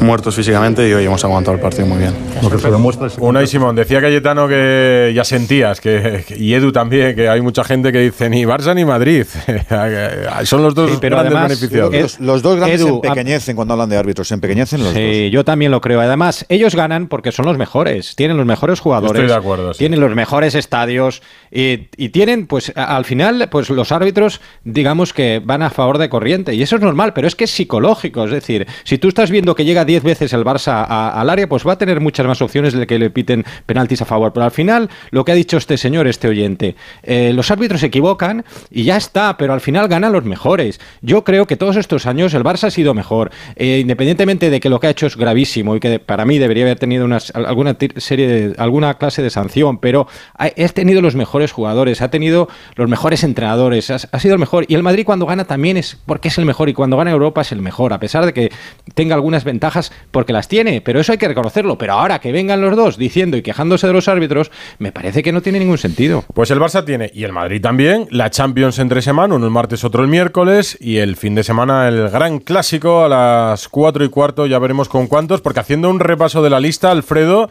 muertos 0.00 0.36
físicamente 0.36 0.88
y 0.88 0.92
hoy 0.92 1.04
hemos 1.04 1.24
aguantado 1.24 1.56
el 1.56 1.60
partido 1.60 1.86
muy 1.86 1.98
bien. 1.98 2.12
Lo 2.42 2.48
que 2.48 2.58
se 2.58 2.70
demuestra 2.70 3.08
es 3.08 3.14
Una 3.18 3.42
y 3.42 3.46
Simón, 3.48 3.74
decía 3.74 4.00
Cayetano 4.00 4.46
que 4.46 5.12
ya 5.14 5.24
sentías, 5.24 5.80
que, 5.80 6.24
y 6.38 6.54
Edu 6.54 6.70
también, 6.70 7.16
que 7.16 7.28
hay 7.28 7.40
mucha 7.40 7.64
gente 7.64 7.90
que 7.90 7.98
dice 7.98 8.30
ni 8.30 8.44
Barça 8.44 8.74
ni 8.74 8.84
Madrid. 8.84 9.26
Son 10.44 10.62
los 10.62 10.74
dos 10.74 10.90
Sí, 10.90 10.98
pero 11.00 11.16
grandes 11.16 11.34
además, 11.34 11.48
beneficiados. 11.60 11.94
los, 11.94 12.20
los 12.20 12.42
dos 12.42 12.56
grandes 12.56 12.80
Edu, 12.80 12.86
se 12.88 12.94
empequeñecen 13.08 13.56
cuando 13.56 13.74
hablan 13.74 13.88
de 13.88 13.96
árbitros, 13.96 14.28
se 14.28 14.34
empequeñecen 14.44 14.80
los 14.84 14.94
dos. 14.94 15.02
Sí, 15.02 15.30
yo 15.30 15.44
también 15.44 15.70
lo 15.70 15.80
creo. 15.80 16.00
Además, 16.00 16.46
ellos 16.48 16.74
ganan 16.74 17.08
porque 17.08 17.32
son 17.32 17.46
los 17.46 17.58
mejores, 17.58 18.14
tienen 18.16 18.36
los 18.36 18.46
mejores 18.46 18.80
jugadores, 18.80 19.22
Estoy 19.22 19.28
de 19.28 19.34
acuerdo, 19.38 19.72
sí. 19.74 19.78
tienen 19.78 20.00
los 20.00 20.14
mejores 20.14 20.54
estadios 20.54 21.22
y, 21.50 21.88
y 21.96 22.08
tienen, 22.10 22.46
pues, 22.46 22.72
al 22.76 23.04
final, 23.04 23.48
pues 23.50 23.70
los 23.70 23.92
árbitros, 23.92 24.40
digamos 24.64 25.12
que 25.12 25.40
van 25.44 25.62
a 25.62 25.70
favor 25.70 25.98
de 25.98 26.08
corriente 26.08 26.54
y 26.54 26.62
eso 26.62 26.76
es 26.76 26.82
normal, 26.82 27.12
pero 27.14 27.26
es 27.28 27.34
que 27.34 27.44
es 27.44 27.50
psicológico. 27.50 28.24
Es 28.24 28.30
decir, 28.30 28.66
si 28.84 28.98
tú 28.98 29.08
estás 29.08 29.30
viendo 29.30 29.54
que 29.54 29.64
llega 29.64 29.84
10 29.84 30.02
veces 30.02 30.32
el 30.32 30.44
Barça 30.44 30.84
a- 30.88 31.20
al 31.20 31.30
área, 31.30 31.48
pues 31.48 31.66
va 31.66 31.72
a 31.72 31.78
tener 31.78 32.00
muchas 32.00 32.26
más 32.26 32.40
opciones 32.42 32.72
de 32.72 32.86
que 32.86 32.98
le 32.98 33.10
piten 33.10 33.44
penaltis 33.66 34.02
a 34.02 34.04
favor. 34.04 34.32
Pero 34.32 34.44
al 34.44 34.50
final, 34.50 34.90
lo 35.10 35.24
que 35.24 35.32
ha 35.32 35.34
dicho 35.34 35.56
este 35.56 35.76
señor, 35.78 36.06
este 36.06 36.28
oyente, 36.28 36.74
eh, 37.02 37.32
los 37.34 37.50
árbitros 37.50 37.80
se 37.80 37.86
equivocan 37.86 38.44
y 38.70 38.84
ya 38.84 38.96
está, 38.96 39.36
pero 39.36 39.52
al 39.52 39.60
final 39.60 39.88
ganan 39.88 40.12
los 40.12 40.24
mejores. 40.24 40.80
Yo 41.02 41.24
creo 41.24 41.46
que 41.46 41.56
todos 41.56 41.76
estos 41.76 42.06
años 42.06 42.34
el 42.34 42.42
Barça 42.44 42.64
ha 42.64 42.70
sido 42.70 42.94
mejor, 42.94 43.30
eh, 43.56 43.78
independientemente 43.80 44.33
de 44.38 44.60
que 44.60 44.68
lo 44.68 44.80
que 44.80 44.88
ha 44.88 44.90
hecho 44.90 45.06
es 45.06 45.16
gravísimo 45.16 45.76
y 45.76 45.80
que 45.80 45.98
para 45.98 46.24
mí 46.24 46.38
debería 46.38 46.64
haber 46.64 46.78
tenido 46.78 47.04
unas, 47.04 47.34
alguna 47.34 47.76
serie 47.96 48.28
de, 48.28 48.54
alguna 48.58 48.94
clase 48.94 49.22
de 49.22 49.30
sanción, 49.30 49.78
pero 49.78 50.06
ha, 50.36 50.46
ha 50.46 50.68
tenido 50.68 51.02
los 51.02 51.14
mejores 51.14 51.52
jugadores, 51.52 52.02
ha 52.02 52.10
tenido 52.10 52.48
los 52.76 52.88
mejores 52.88 53.24
entrenadores, 53.24 53.90
ha, 53.90 53.96
ha 54.10 54.18
sido 54.20 54.34
el 54.34 54.40
mejor. 54.40 54.64
Y 54.68 54.74
el 54.74 54.82
Madrid 54.82 55.04
cuando 55.04 55.26
gana 55.26 55.44
también 55.44 55.76
es 55.76 55.98
porque 56.06 56.28
es 56.28 56.38
el 56.38 56.44
mejor 56.44 56.68
y 56.68 56.74
cuando 56.74 56.96
gana 56.96 57.10
Europa 57.10 57.42
es 57.42 57.52
el 57.52 57.62
mejor, 57.62 57.92
a 57.92 58.00
pesar 58.00 58.26
de 58.26 58.32
que 58.32 58.50
tenga 58.94 59.14
algunas 59.14 59.44
ventajas 59.44 59.92
porque 60.10 60.32
las 60.32 60.48
tiene, 60.48 60.80
pero 60.80 61.00
eso 61.00 61.12
hay 61.12 61.18
que 61.18 61.28
reconocerlo. 61.28 61.78
Pero 61.78 61.94
ahora 61.94 62.18
que 62.18 62.32
vengan 62.32 62.60
los 62.60 62.76
dos 62.76 62.96
diciendo 62.96 63.36
y 63.36 63.42
quejándose 63.42 63.86
de 63.86 63.92
los 63.92 64.08
árbitros, 64.08 64.50
me 64.78 64.92
parece 64.92 65.22
que 65.22 65.32
no 65.32 65.42
tiene 65.42 65.58
ningún 65.58 65.78
sentido. 65.78 66.24
Pues 66.34 66.50
el 66.50 66.60
Barça 66.60 66.84
tiene, 66.84 67.10
y 67.14 67.24
el 67.24 67.32
Madrid 67.32 67.60
también, 67.60 68.06
la 68.10 68.30
Champions 68.30 68.78
entre 68.78 69.02
semana, 69.02 69.34
uno 69.34 69.46
el 69.46 69.52
martes, 69.52 69.84
otro 69.84 70.02
el 70.02 70.08
miércoles, 70.08 70.76
y 70.80 70.98
el 70.98 71.16
fin 71.16 71.34
de 71.34 71.44
semana 71.44 71.88
el 71.88 72.08
gran 72.10 72.38
clásico 72.38 73.04
a 73.04 73.08
las 73.08 73.68
4 73.68 74.04
y 74.04 74.08
cuarto, 74.24 74.46
ya 74.46 74.58
veremos 74.58 74.88
con 74.88 75.06
cuántos, 75.06 75.42
porque 75.42 75.60
haciendo 75.60 75.90
un 75.90 76.00
repaso 76.00 76.42
de 76.42 76.48
la 76.48 76.58
lista, 76.58 76.90
Alfredo, 76.90 77.50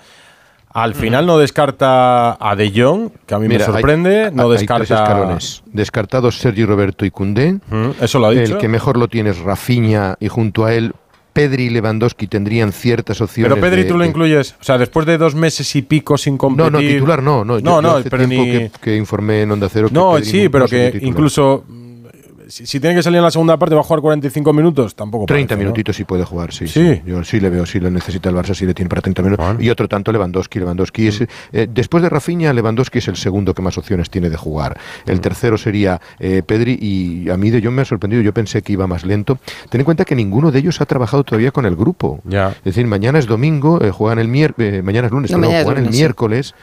al 0.72 0.96
final 0.96 1.28
no 1.28 1.38
descarta 1.38 2.36
a 2.40 2.56
De 2.56 2.72
Jong, 2.76 3.12
que 3.28 3.36
a 3.36 3.38
mí 3.40 3.48
Mira, 3.48 3.68
me 3.68 3.74
sorprende, 3.74 4.26
hay- 4.26 4.32
no 4.34 4.46
hay 4.46 4.58
descarta... 4.58 4.86
tres 4.88 5.00
escalones. 5.00 5.64
Descartados 5.72 6.40
Sergi 6.40 6.66
Roberto 6.66 7.06
y 7.06 7.12
Cundé. 7.12 7.60
eso 8.02 8.18
lo 8.18 8.26
ha 8.26 8.32
dicho. 8.32 8.54
El 8.54 8.58
que 8.58 8.68
mejor 8.68 8.98
lo 8.98 9.08
tiene 9.08 9.30
es 9.30 9.38
Rafinha 9.40 10.16
y 10.20 10.30
junto 10.30 10.66
a 10.66 10.74
él 10.74 10.94
Pedri 11.32 11.66
y 11.66 11.70
Lewandowski 11.70 12.26
tendrían 12.28 12.72
ciertas 12.72 13.22
opciones. 13.22 13.52
Pero 13.54 13.62
Pedri, 13.64 13.84
de- 13.84 13.90
tú 13.90 13.98
lo 13.98 14.04
de- 14.04 14.10
incluyes, 14.10 14.56
o 14.60 14.64
sea, 14.64 14.80
después 14.80 15.06
de 15.06 15.20
dos 15.20 15.36
meses 15.36 15.76
y 15.76 15.84
pico 15.84 16.18
sin 16.18 16.38
competir... 16.40 16.72
No, 16.72 16.80
no, 16.80 16.88
titular 16.88 17.22
no. 17.22 17.46
No, 17.46 17.54
no, 17.56 17.60
Yo- 17.60 17.66
yo 17.66 17.82
no, 17.84 17.92
hace 17.98 18.10
pero 18.10 18.28
tiempo 18.28 18.44
ni... 18.46 18.52
que, 18.52 18.72
que 18.82 18.96
informé 18.98 19.44
en 19.44 19.52
Onda 19.52 19.70
Cero 19.70 19.90
que 19.90 19.94
No, 19.94 20.14
Pedri 20.14 20.26
sí, 20.26 20.44
no- 20.46 20.52
pero 20.52 20.64
no 20.64 20.70
que 20.70 21.00
incluso 21.04 21.66
si, 22.48 22.66
si 22.66 22.80
tiene 22.80 22.96
que 22.96 23.04
salir 23.04 23.18
en 23.18 23.24
la 23.24 23.32
segunda 23.32 23.58
parte 23.58 23.76
va 23.76 23.82
a 23.82 23.84
jugar 23.84 24.02
45 24.02 24.54
minutos, 24.54 24.96
tampoco 24.96 25.26
30 25.26 25.48
parece, 25.50 25.56
¿no? 25.56 25.70
minutitos 25.70 25.96
sí 25.96 26.04
puede 26.04 26.24
jugar, 26.24 26.52
sí, 26.54 26.68
Sí. 26.68 26.94
sí. 26.96 27.02
Yo 27.06 27.24
sí 27.24 27.40
le 27.40 27.50
veo, 27.50 27.66
sí 27.66 27.80
lo 27.80 27.90
necesita 27.90 28.30
el 28.30 28.36
Barça, 28.36 28.54
sí 28.54 28.66
le 28.66 28.74
tiene 28.74 28.90
para 28.90 29.02
30 29.02 29.22
minutos. 29.22 29.56
Y 29.60 29.70
otro 29.70 29.88
tanto 29.88 30.12
Lewandowski. 30.12 30.60
Lewandowski 30.60 31.08
es, 31.08 31.22
eh, 31.52 31.68
después 31.70 32.04
de 32.04 32.10
Rafinha, 32.10 32.54
Lewandowski 32.54 33.00
es 33.00 33.08
el 33.08 33.16
segundo 33.16 33.54
que 33.54 33.62
más 33.62 33.78
opciones 33.78 34.10
tiene 34.10 34.30
de 34.30 34.38
jugar. 34.38 34.78
El 35.06 35.22
tercero 35.22 35.58
sería 35.58 36.00
eh, 36.20 36.44
Pedri 36.46 36.78
y 36.82 37.30
a 37.30 37.38
mí 37.38 37.50
de 37.50 37.62
Jong 37.62 37.74
me 37.74 37.82
ha 37.82 37.86
sorprendido. 37.86 38.22
Yo 38.22 38.34
pensé 38.34 38.62
que 38.62 38.74
iba 38.74 38.88
más 38.88 39.06
lento. 39.06 39.38
Ten 39.70 39.82
en 39.82 39.86
cuenta 39.86 40.06
que 40.06 40.16
ninguno 40.16 40.52
de 40.52 40.60
ellos 40.60 40.82
ha 40.82 40.86
trabajado 40.86 41.24
todavía 41.24 41.52
con 41.52 41.66
el 41.66 41.76
grupo. 41.76 42.22
Es 42.30 42.64
decir, 42.64 42.86
mañana 42.88 43.20
es 43.20 43.26
domingo, 43.28 43.82
eh, 43.82 43.92
juegan 43.92 44.20
el 44.20 44.28
miércoles, 44.28 44.84
mañana 44.84 45.08
es 45.08 45.12
lunes, 45.14 45.32
No, 45.32 45.40
perdón, 45.42 45.64
juegan 45.64 45.86
el 45.86 45.92
sí. 45.92 45.98
miércoles. 46.00 46.56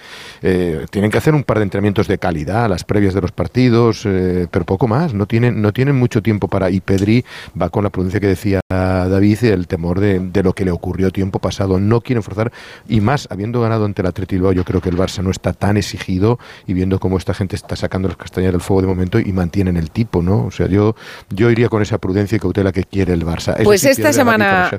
eh, 0.42 0.86
tienen 0.90 1.10
que 1.10 1.18
hacer 1.18 1.34
un 1.34 1.44
par 1.44 1.58
de 1.58 1.64
entrenamientos 1.64 2.08
de 2.08 2.18
calidad, 2.18 2.68
las 2.68 2.84
previas 2.84 3.14
de 3.14 3.20
los 3.20 3.32
partidos, 3.32 4.02
eh, 4.06 4.46
pero 4.50 4.64
poco 4.64 4.88
más. 4.88 5.14
No 5.14 5.26
tienen, 5.26 5.60
no 5.62 5.69
tienen 5.72 5.96
mucho 5.96 6.22
tiempo 6.22 6.48
para. 6.48 6.70
Y 6.70 6.80
Pedri 6.80 7.24
va 7.60 7.68
con 7.68 7.84
la 7.84 7.90
prudencia 7.90 8.20
que 8.20 8.26
decía 8.26 8.60
David, 8.68 9.44
el 9.44 9.66
temor 9.66 10.00
de, 10.00 10.18
de 10.18 10.42
lo 10.42 10.52
que 10.52 10.64
le 10.64 10.70
ocurrió 10.70 11.10
tiempo 11.10 11.38
pasado. 11.38 11.80
No 11.80 12.00
quieren 12.00 12.22
forzar. 12.22 12.52
Y 12.88 13.00
más, 13.00 13.28
habiendo 13.30 13.60
ganado 13.60 13.84
ante 13.84 14.02
el 14.02 14.08
Atleti 14.08 14.36
Bilbao, 14.36 14.52
yo 14.52 14.64
creo 14.64 14.80
que 14.80 14.88
el 14.88 14.96
Barça 14.96 15.22
no 15.22 15.30
está 15.30 15.52
tan 15.52 15.76
exigido 15.76 16.38
y 16.66 16.74
viendo 16.74 16.98
cómo 16.98 17.18
esta 17.18 17.34
gente 17.34 17.56
está 17.56 17.76
sacando 17.76 18.08
las 18.08 18.16
castañas 18.16 18.52
del 18.52 18.60
fuego 18.60 18.82
de 18.82 18.88
momento 18.88 19.18
y 19.18 19.32
mantienen 19.32 19.76
el 19.76 19.90
tipo, 19.90 20.22
¿no? 20.22 20.46
O 20.46 20.50
sea, 20.50 20.66
yo, 20.66 20.94
yo 21.30 21.50
iría 21.50 21.68
con 21.68 21.82
esa 21.82 21.98
prudencia 21.98 22.36
y 22.36 22.38
cautela 22.38 22.72
que 22.72 22.84
quiere 22.84 23.12
el 23.12 23.24
Barça. 23.24 23.62
Pues 23.62 23.84
esta 23.84 24.12
semana-. 24.12 24.70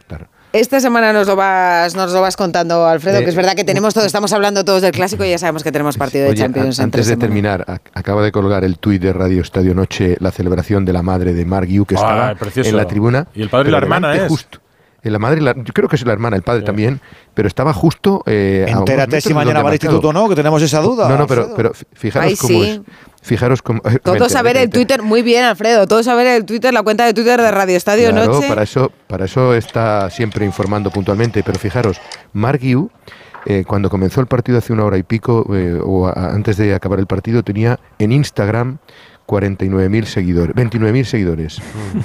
Esta 0.54 0.82
semana 0.82 1.14
nos 1.14 1.28
lo 1.28 1.38
vas, 1.38 1.96
nos 1.96 2.12
lo 2.12 2.20
vas 2.20 2.36
contando, 2.36 2.86
Alfredo, 2.86 3.20
Eh, 3.20 3.24
que 3.24 3.30
es 3.30 3.36
verdad 3.38 3.56
que 3.56 3.64
tenemos 3.64 3.94
todo, 3.94 4.06
estamos 4.06 4.34
hablando 4.34 4.66
todos 4.66 4.82
del 4.82 4.92
clásico 4.92 5.24
y 5.24 5.30
ya 5.30 5.38
sabemos 5.38 5.64
que 5.64 5.72
tenemos 5.72 5.98
partido 5.98 6.26
de 6.26 6.32
Oye, 6.32 6.42
Champions 6.42 6.78
a- 6.80 6.84
entre 6.84 7.00
antes 7.00 7.08
de 7.08 7.12
semana. 7.14 7.20
terminar, 7.26 7.66
ac- 7.68 7.80
acaba 7.94 8.22
de 8.22 8.34
colgar 8.34 8.66
el 8.66 8.78
tuit 8.78 9.02
de 9.02 9.14
Radio 9.14 9.42
Estadio 9.42 9.74
Noche 9.74 10.18
la 10.20 10.32
celebración 10.32 10.84
de 10.84 10.92
la 10.92 11.04
madre 11.04 11.34
de 11.34 11.46
Mark 11.46 11.68
Yu, 11.70 11.86
que 11.86 11.96
Ah, 11.96 12.00
estaba 12.00 12.36
precioso. 12.36 12.70
en 12.70 12.76
la 12.76 12.86
tribuna. 12.86 13.28
Y 13.34 13.44
el 13.44 13.50
padre 13.50 13.70
y 13.70 13.72
la 13.72 13.78
hermana, 13.78 14.14
¿es? 14.14 14.28
Justo, 14.28 14.58
eh, 14.58 14.62
la 15.10 15.18
madre 15.20 15.40
y 15.42 15.44
la- 15.44 15.56
yo 15.56 15.74
creo 15.74 15.90
que 15.90 15.96
es 15.96 16.06
la 16.06 16.14
hermana, 16.14 16.36
el 16.36 16.44
padre 16.44 16.62
también, 16.64 17.02
pero 17.34 17.48
estaba 17.48 17.74
justo. 17.74 18.22
Eh, 18.28 18.66
Entérate 18.68 19.20
si 19.22 19.34
mañana 19.34 19.62
va 19.64 19.70
al 19.70 19.76
instituto 19.76 20.10
o 20.10 20.14
no, 20.14 20.30
que 20.30 20.36
tenemos 20.36 20.62
esa 20.62 20.80
duda. 20.82 21.10
No, 21.10 21.18
no, 21.18 21.26
pero, 21.28 21.42
Alfredo. 21.42 21.56
pero 21.58 21.74
fi- 21.74 21.86
fijaros 21.94 22.30
Ay, 22.30 22.36
cómo 22.38 22.50
sí. 22.64 22.70
es. 22.70 22.82
Fijaros 23.24 23.62
cómo. 23.62 23.82
Todos 24.04 24.36
a 24.36 24.42
ver 24.42 24.58
el. 24.58 24.70
Twitter, 24.70 25.02
muy 25.02 25.22
bien, 25.22 25.44
Alfredo, 25.44 25.88
todos 25.88 26.08
a 26.08 26.16
ver 26.16 26.28
el 26.28 26.46
Twitter, 26.46 26.74
la 26.74 26.84
cuenta 26.84 27.06
de 27.06 27.14
Twitter 27.14 27.40
de 27.42 27.52
Radio 27.52 27.78
Estadio 27.78 28.10
Claro, 28.12 28.34
Noche. 28.34 28.48
para 28.48 28.64
eso, 28.64 28.92
para 29.08 29.26
eso 29.26 29.54
está 29.56 30.10
siempre 30.10 30.46
informando 30.46 30.90
puntualmente. 30.92 31.44
Pero 31.44 31.58
fijaros, 31.60 31.98
Mark 32.34 32.60
Yu, 32.62 32.90
eh, 33.46 33.64
cuando 33.68 33.90
comenzó 33.90 34.22
el 34.22 34.28
partido 34.28 34.58
hace 34.58 34.74
una 34.74 34.86
hora 34.86 34.98
y 34.98 35.04
pico, 35.04 35.46
eh, 35.56 35.80
o 35.84 36.08
a- 36.08 36.14
antes 36.34 36.58
de 36.58 36.74
acabar 36.74 37.00
el 37.00 37.06
partido, 37.08 37.44
tenía 37.44 37.80
en 38.00 38.12
Instagram 38.12 38.78
49.000 39.36 40.04
seguidores, 40.06 40.54
29.000 40.56 41.06
seguidores. 41.06 41.58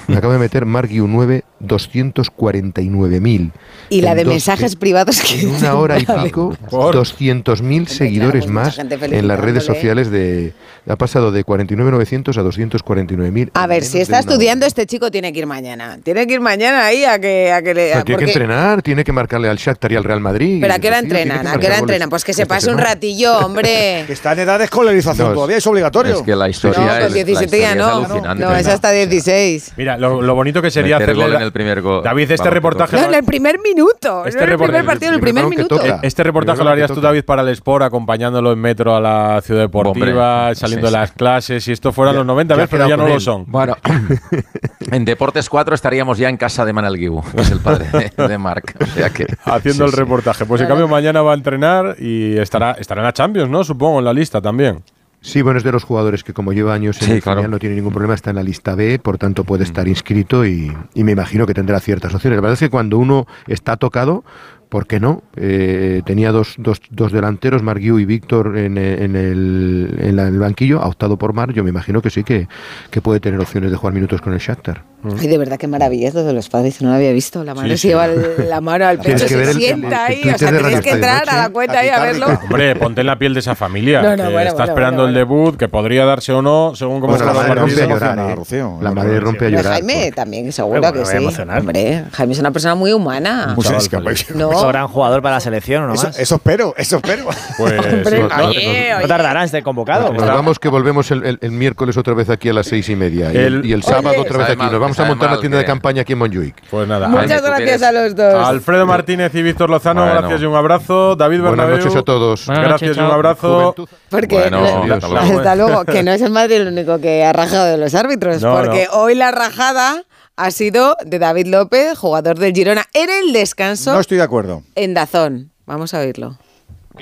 Me 0.07 0.16
acabo 0.16 0.33
de 0.33 0.39
meter 0.39 0.64
Mark 0.64 0.89
Yu 0.89 1.09
9, 1.09 1.43
249.000. 1.61 3.51
Y 3.89 4.01
la 4.01 4.14
de 4.14 4.22
dos- 4.24 4.33
mensajes 4.35 4.77
privados 4.77 5.20
que 5.20 5.41
en 5.41 5.49
una 5.57 5.74
hora 5.79 5.99
y 5.99 6.07
pico, 6.07 6.57
200.000 6.70 7.87
seguidores 7.87 8.45
pues 8.45 8.53
más 8.53 8.79
en 8.79 9.27
las 9.27 9.41
redes 9.41 9.64
sociales 9.64 10.11
de 10.11 10.53
ha 10.89 10.95
pasado 10.95 11.33
de 11.33 11.45
49.900 11.45 12.37
a 12.39 12.43
249.000. 12.45 13.51
A 13.55 13.66
ver, 13.66 13.83
si 13.83 13.99
está 14.01 14.20
estudiando, 14.20 14.66
este 14.66 14.87
chico 14.87 15.11
tiene 15.11 15.33
que 15.33 15.41
ir 15.41 15.47
mañana. 15.47 15.99
Tiene 16.03 16.29
que 16.29 16.35
ir 16.35 16.41
mañana 16.41 16.87
ahí 16.87 17.05
a 17.05 17.18
que, 17.18 17.51
a 17.53 17.61
que 17.61 17.74
le. 17.74 17.91
Pero 17.93 18.05
tiene 18.05 18.18
que 18.24 18.31
entrenar, 18.31 18.83
tiene 18.83 19.03
que 19.03 19.11
marcarle 19.12 19.49
al 19.49 19.57
Shakhtar 19.57 19.91
y 19.91 19.97
al 19.97 20.05
Real 20.05 20.20
Madrid. 20.20 20.59
¿Pero 20.61 20.74
a 20.74 20.79
qué 20.79 20.87
hora 20.87 21.01
entrenan? 21.01 21.43
que 21.43 21.49
¿A 21.49 21.59
qué 21.59 21.66
hora 21.66 21.79
entrenan? 21.79 22.09
Pues 22.09 22.24
que 22.24 22.33
se 22.33 22.47
pase 22.47 22.70
un 22.70 22.79
ratillo, 22.79 23.39
hombre. 23.39 24.05
Que 24.07 24.12
está 24.12 24.33
en 24.35 24.41
edad 24.41 24.59
de 24.59 24.66
escolarización 24.66 25.29
No, 25.29 25.35
todavía, 25.35 25.57
es 25.57 25.66
obligatorio. 25.66 26.18
Es 26.18 26.22
que 26.22 26.37
la 26.37 26.49
historia 26.49 26.79
No, 26.79 27.07
es, 27.07 27.12
17 27.25 27.59
ya 27.61 27.71
es 27.73 27.77
no. 27.77 28.35
No, 28.35 28.55
es 28.57 28.67
hasta 28.67 28.91
16. 28.91 29.73
Mira, 29.77 29.97
lo, 29.97 30.21
lo 30.23 30.35
bonito 30.35 30.61
que 30.62 30.71
sería 30.71 30.97
Meter 30.99 31.11
hacerle 31.11 31.23
gol 31.25 31.33
la- 31.33 31.39
en 31.39 31.45
el 31.45 31.53
primer 31.53 31.81
gol. 31.83 32.03
David, 32.03 32.31
este 32.31 32.51
reportaje... 32.51 32.97
No, 32.97 33.05
en 33.05 33.14
el 33.14 33.25
primer 33.25 33.59
minuto. 33.61 34.25
Este 34.27 34.39
no 34.41 34.45
en 34.47 34.51
el 34.53 34.59
reportaje- 34.59 34.67
primer 34.69 34.85
partido, 34.85 35.09
en 35.11 35.14
el 35.14 35.21
primer 35.21 35.47
minuto. 35.47 35.81
Este 36.03 36.23
reportaje 36.23 36.62
lo 36.64 36.71
harías 36.71 36.91
tú. 36.93 37.01
David, 37.01 37.25
para 37.25 37.43
el 37.43 37.49
Sport, 37.49 37.85
acompañándolo 37.85 38.53
en 38.53 38.59
metro 38.59 38.95
a 38.97 39.01
la 39.01 39.41
ciudad 39.43 39.61
deportiva, 39.62 40.41
Hombre, 40.49 40.55
saliendo 40.55 40.87
sí, 40.89 40.93
de 40.93 40.99
las 40.99 41.12
clases. 41.12 41.64
Si 41.64 41.73
esto 41.73 41.93
fuera 41.93 42.12
Ya- 42.12 42.19
los 42.19 42.27
90, 42.27 42.55
ya 42.55 42.57
¿ves? 42.61 42.64
ha 42.69 42.71
Pero 42.71 42.89
ya 42.89 42.97
no 42.97 43.09
lo 43.09 43.21
son. 43.21 43.45
Bueno, 43.49 43.77
en 44.91 45.05
Deportes 45.05 45.49
4 45.49 45.75
estaríamos 45.75 46.19
ya 46.19 46.29
en 46.29 46.37
casa 46.37 46.64
de 46.64 46.73
Manel 46.73 46.97
Guibu, 46.97 47.23
que 47.35 47.41
es 47.43 47.51
el 47.51 47.61
padre 47.61 47.87
de, 48.17 48.39
Marc. 48.39 48.75
O 48.81 48.87
sea 48.87 49.11
que, 49.11 49.27
Haciendo 49.45 49.85
sí, 49.87 49.91
el 49.91 49.97
reportaje. 49.97 50.45
Pues 50.47 50.61
en 50.61 50.69
cambio 50.69 50.89
mañana 50.89 51.23
va 51.23 51.33
a 51.33 51.35
entrenar 51.35 51.97
y 51.99 52.37
estará, 52.39 52.73
estará 52.73 53.01
en 53.01 53.07
la 53.07 53.12
Champions, 53.12 53.51
¿no? 53.51 53.64
Supongo, 53.64 53.99
en 53.99 54.05
la 54.05 54.12
lista 54.12 54.41
también. 54.41 54.83
Sí, 55.21 55.43
bueno, 55.43 55.59
es 55.59 55.64
de 55.64 55.73
los 55.73 55.83
jugadores 55.83 56.23
que 56.23 56.33
como 56.33 56.53
lleva 56.53 56.73
años 56.73 57.01
en 57.03 57.09
Sí, 57.09 57.12
el 57.14 57.23
claro. 57.23 57.39
filial 57.41 57.51
no 57.51 57.59
tiene 57.59 57.75
ningún 57.75 57.93
problema, 57.93 58.14
está 58.14 58.31
en 58.31 58.37
la 58.37 58.43
lista 58.45 58.75
B, 58.77 58.99
por 59.01 59.19
tanto 59.19 59.43
puede 59.43 59.64
estar 59.64 59.89
inscrito 59.89 60.47
y, 60.47 60.73
y 60.95 61.05
me 61.05 61.12
imagino 61.12 61.47
que 61.47 61.55
tendrá 61.55 61.81
ciertas 61.81 62.14
opciones. 62.14 62.37
La 62.37 62.43
verdad 62.43 62.55
es 62.55 62.61
que 62.61 62.71
cuando 62.71 62.97
uno 62.99 63.27
está 63.49 63.77
tocado, 63.77 64.25
¿por 64.69 64.87
qué 64.87 65.01
no? 65.01 65.25
Eh, 65.35 66.03
tenía 66.07 66.31
dos, 66.31 66.55
dos, 66.59 66.81
dos 66.91 67.11
delanteros, 67.11 67.62
Marguiu 67.64 67.99
y 67.99 68.05
Víctor 68.05 68.57
en, 68.57 68.79
en 68.79 69.17
el, 69.17 69.97
en 69.99 70.14
la- 70.17 70.29
en 70.29 70.35
el 70.35 70.39
banquillo, 70.41 70.81
ha 70.81 70.87
optado 70.87 71.17
por 71.17 71.33
Mar, 71.33 71.53
yo 71.53 71.64
me 71.64 71.71
imagino 71.71 72.03
que 72.03 72.11
sí 72.11 72.23
que, 72.23 72.47
que 72.91 73.01
puede 73.01 73.19
tener 73.19 73.41
opciones 73.41 73.73
de 73.73 73.77
jugar 73.77 73.95
minutos 73.95 74.21
con 74.21 74.33
el 74.33 74.39
Shakhtar. 74.39 74.85
Ay, 75.18 75.26
de 75.28 75.38
verdad, 75.38 75.57
qué 75.59 75.66
maravilla 75.66 76.09
es 76.09 76.14
lo 76.14 76.24
de 76.24 76.32
los 76.32 76.48
padres. 76.48 76.80
No 76.82 76.90
lo 76.90 76.96
había 76.96 77.12
visto. 77.12 77.44
La 77.44 77.54
madre 77.54 77.70
Sí, 77.70 77.76
se 77.76 77.82
sí. 77.82 77.88
lleva 77.88 78.07
la 78.07 78.61
mano 78.61 78.86
al 78.86 78.98
Tienes 78.98 79.22
pecho, 79.22 79.28
que 79.34 79.36
ver 79.36 79.46
se 79.46 79.50
el- 79.52 79.57
sienta 79.59 80.07
el- 80.07 80.12
el 80.14 80.28
ahí. 80.28 80.34
O 80.34 80.38
sea, 80.38 80.50
tienes 80.59 80.80
que 80.80 80.90
entrar 80.90 81.28
a 81.28 81.36
la 81.36 81.48
cuenta 81.50 81.78
ahí 81.78 81.88
a 81.88 82.00
verlo. 82.00 82.26
Hombre, 82.44 82.76
ponte 82.76 83.00
en 83.02 83.07
la 83.07 83.18
piel 83.18 83.34
de 83.34 83.40
esa 83.40 83.54
familia. 83.54 84.02
No, 84.02 84.11
no, 84.11 84.16
que 84.16 84.22
bueno, 84.24 84.38
está 84.40 84.52
bueno, 84.54 84.72
esperando 84.72 85.02
bueno, 85.02 85.09
el 85.09 85.14
debut, 85.14 85.57
que 85.57 85.68
podría 85.68 86.04
darse 86.04 86.32
o 86.32 86.42
no, 86.42 86.72
según 86.74 87.00
cómo 87.00 87.12
Bueno, 87.16 87.24
está 87.30 87.34
la 87.42 87.48
madre 87.48 87.61
rompe 87.61 87.82
a 87.82 87.86
llorar, 87.86 88.18
¿eh? 88.18 88.34
Rocío. 88.34 88.78
La 88.80 88.92
madre 88.92 89.20
rompe 89.20 89.46
a 89.46 89.48
llorar. 89.48 89.72
Jaime 89.74 90.12
también, 90.12 90.52
seguro 90.52 90.92
que 90.92 91.04
sí. 91.04 91.16
Hombre, 91.16 92.04
Jaime 92.12 92.32
es 92.32 92.38
una 92.38 92.50
persona 92.50 92.74
muy 92.74 92.92
humana. 92.92 93.52
Pues 93.54 93.88
que 93.88 93.98
No. 94.34 94.66
Gran 94.68 94.88
jugador 94.88 95.22
para 95.22 95.36
la 95.36 95.40
selección, 95.40 95.84
¿o 95.84 95.86
¿no? 95.88 95.94
Eso, 95.94 96.34
espero, 96.34 96.74
eso 96.76 96.96
espero. 96.96 97.24
Pues, 97.57 97.72
Hombre, 97.78 98.22
no, 98.22 99.09
tardará 99.09 99.42
en 99.42 99.48
ser 99.48 99.62
convocado. 99.62 100.12
Nos 100.12 100.26
vamos 100.26 100.59
que 100.59 100.68
volvemos 100.68 101.11
el, 101.11 101.38
miércoles 101.50 101.96
otra 101.96 102.14
vez 102.14 102.28
aquí 102.30 102.48
a 102.48 102.52
las 102.52 102.66
seis 102.66 102.88
y 102.88 102.96
media. 102.96 103.32
Y 103.32 103.72
el, 103.72 103.82
sábado 103.82 104.20
otra 104.20 104.38
vez 104.38 104.50
aquí. 104.50 104.62
Nos 104.62 104.80
vamos 104.80 104.95
a 105.03 105.07
sabe 105.07 105.09
montar 105.11 105.30
la 105.32 105.40
tienda 105.40 105.59
de 105.59 105.64
campaña 105.64 106.03
aquí 106.03 106.12
en 106.14 106.18
Montjuic. 106.18 106.55
Pues 106.70 106.86
nada. 106.88 107.09
Muchas 107.09 107.42
gracias 107.42 107.82
a 107.82 107.92
los 107.92 108.14
dos. 108.14 108.34
Alfredo 108.47 108.86
Martínez 108.86 109.34
y 109.34 109.42
Víctor 109.42 109.70
Lozano, 109.70 110.03
Bueno. 110.03 110.20
gracias 110.20 110.42
y 110.42 110.44
un 110.47 110.55
abrazo. 110.55 111.16
David 111.16 111.40
Buenas 111.40 111.57
Bernabéu. 111.57 111.78
noches 111.84 111.97
a 111.97 112.03
todos. 112.03 112.47
Buenas 112.47 112.64
Gracias 112.68 112.88
noches, 112.90 113.03
y 113.03 113.07
un 113.07 113.12
abrazo. 113.12 113.61
Juventud. 113.72 113.88
Porque 114.11 114.36
Bueno, 114.36 114.59
hasta 114.94 115.09
luego. 115.09 115.38
hasta 115.38 115.57
luego, 115.57 115.84
que 115.84 116.03
no 116.03 116.12
es 116.12 116.22
el 116.22 116.30
Madrid 116.30 116.57
el 116.57 116.68
único 116.68 116.99
que 117.01 117.24
ha 117.24 117.32
rajado 117.32 117.66
de 117.66 117.78
los 117.78 117.94
árbitros, 117.94 118.42
No, 118.42 118.55
porque 118.57 118.88
hoy 118.92 119.14
la 119.14 119.30
rajada 119.30 120.05
ha 120.36 120.51
sido 120.51 120.97
de 121.05 121.18
David 121.18 121.47
López, 121.47 121.97
jugador 121.99 122.38
del 122.38 122.53
Girona, 122.55 122.84
en 122.92 123.09
el 123.11 123.32
descanso 123.32 123.92
No 123.94 124.01
estoy 124.01 124.18
de 124.18 124.24
acuerdo. 124.24 124.62
en 124.74 124.92
Dazón. 124.94 125.53
Vamos 125.66 125.94
a 125.94 126.01
oírlo. 126.01 126.38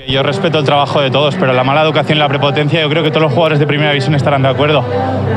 Yo 0.07 0.21
respeto 0.23 0.59
el 0.59 0.65
trabajo 0.65 0.99
de 0.99 1.09
todos, 1.09 1.35
pero 1.35 1.53
la 1.53 1.63
mala 1.63 1.81
educación 1.81 2.17
y 2.17 2.19
la 2.19 2.27
prepotencia, 2.27 2.81
yo 2.81 2.89
creo 2.89 3.01
que 3.01 3.09
todos 3.11 3.23
los 3.23 3.31
jugadores 3.31 3.59
de 3.59 3.65
primera 3.65 3.91
división 3.91 4.13
estarán 4.13 4.41
de 4.43 4.49
acuerdo. 4.49 4.83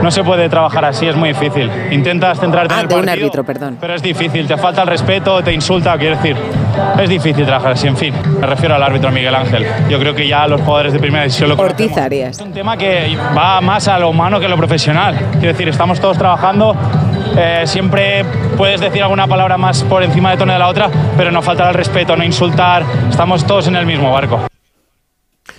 No 0.02 0.11
se 0.11 0.24
puede 0.24 0.48
trabajar 0.48 0.84
así, 0.84 1.06
es 1.06 1.14
muy 1.16 1.28
difícil. 1.30 1.70
Intentas 1.92 2.40
centrarte 2.40 2.74
Ah, 2.74 2.78
en 2.78 2.82
el 2.82 2.88
de 2.88 2.94
un 2.96 3.00
partido, 3.04 3.24
árbitro, 3.26 3.44
perdón. 3.44 3.78
pero 3.80 3.94
es 3.94 4.02
difícil. 4.02 4.46
Te 4.48 4.56
falta 4.56 4.82
el 4.82 4.88
respeto, 4.88 5.42
te 5.42 5.52
insulta, 5.52 5.96
quiero 5.96 6.16
decir. 6.16 6.36
Es 7.00 7.09
difícil 7.09 7.46
trabajar 7.46 7.72
así, 7.72 7.86
en 7.86 7.96
fin. 7.96 8.12
Me 8.40 8.46
refiero 8.48 8.74
al 8.74 8.82
árbitro 8.82 9.11
Miguel 9.12 9.34
Ángel. 9.34 9.64
Yo 9.88 9.98
creo 10.00 10.14
que 10.14 10.26
ya 10.26 10.46
los 10.48 10.61
jugadores 10.61 10.92
de 10.92 10.98
primera 10.98 11.22
división 11.22 11.48
lo 11.50 11.56
Ortiz. 11.56 11.96
Arias. 11.96 12.38
Es 12.38 12.40
un 12.44 12.52
tema 12.52 12.76
que 12.76 13.16
va 13.36 13.61
más 13.61 13.86
a 13.86 13.98
lo 13.98 14.11
humano 14.11 14.40
que 14.40 14.46
a 14.46 14.48
lo 14.48 14.56
profesional. 14.56 15.16
Quiero 15.34 15.48
decir, 15.48 15.68
estamos 15.68 16.00
todos 16.00 16.18
trabajando. 16.18 16.74
eh, 17.36 17.62
siempre 17.66 18.24
puedes 18.56 18.80
decir 18.80 19.02
alguna 19.02 19.28
palabra 19.28 19.56
más 19.56 19.84
por 19.84 20.02
encima 20.02 20.32
de 20.32 20.36
tono 20.36 20.52
de 20.52 20.59
la 20.59 20.66
otra, 20.66 20.88
pero 21.16 21.30
no 21.30 21.42
faltar 21.42 21.68
el 21.68 21.74
respeto, 21.74 22.16
no 22.16 22.24
insultar. 22.24 22.82
Estamos 23.09 23.46
todos 23.46 23.68
en 23.68 23.76
el 23.76 23.86
mismo 23.86 24.11
barco. 24.12 24.47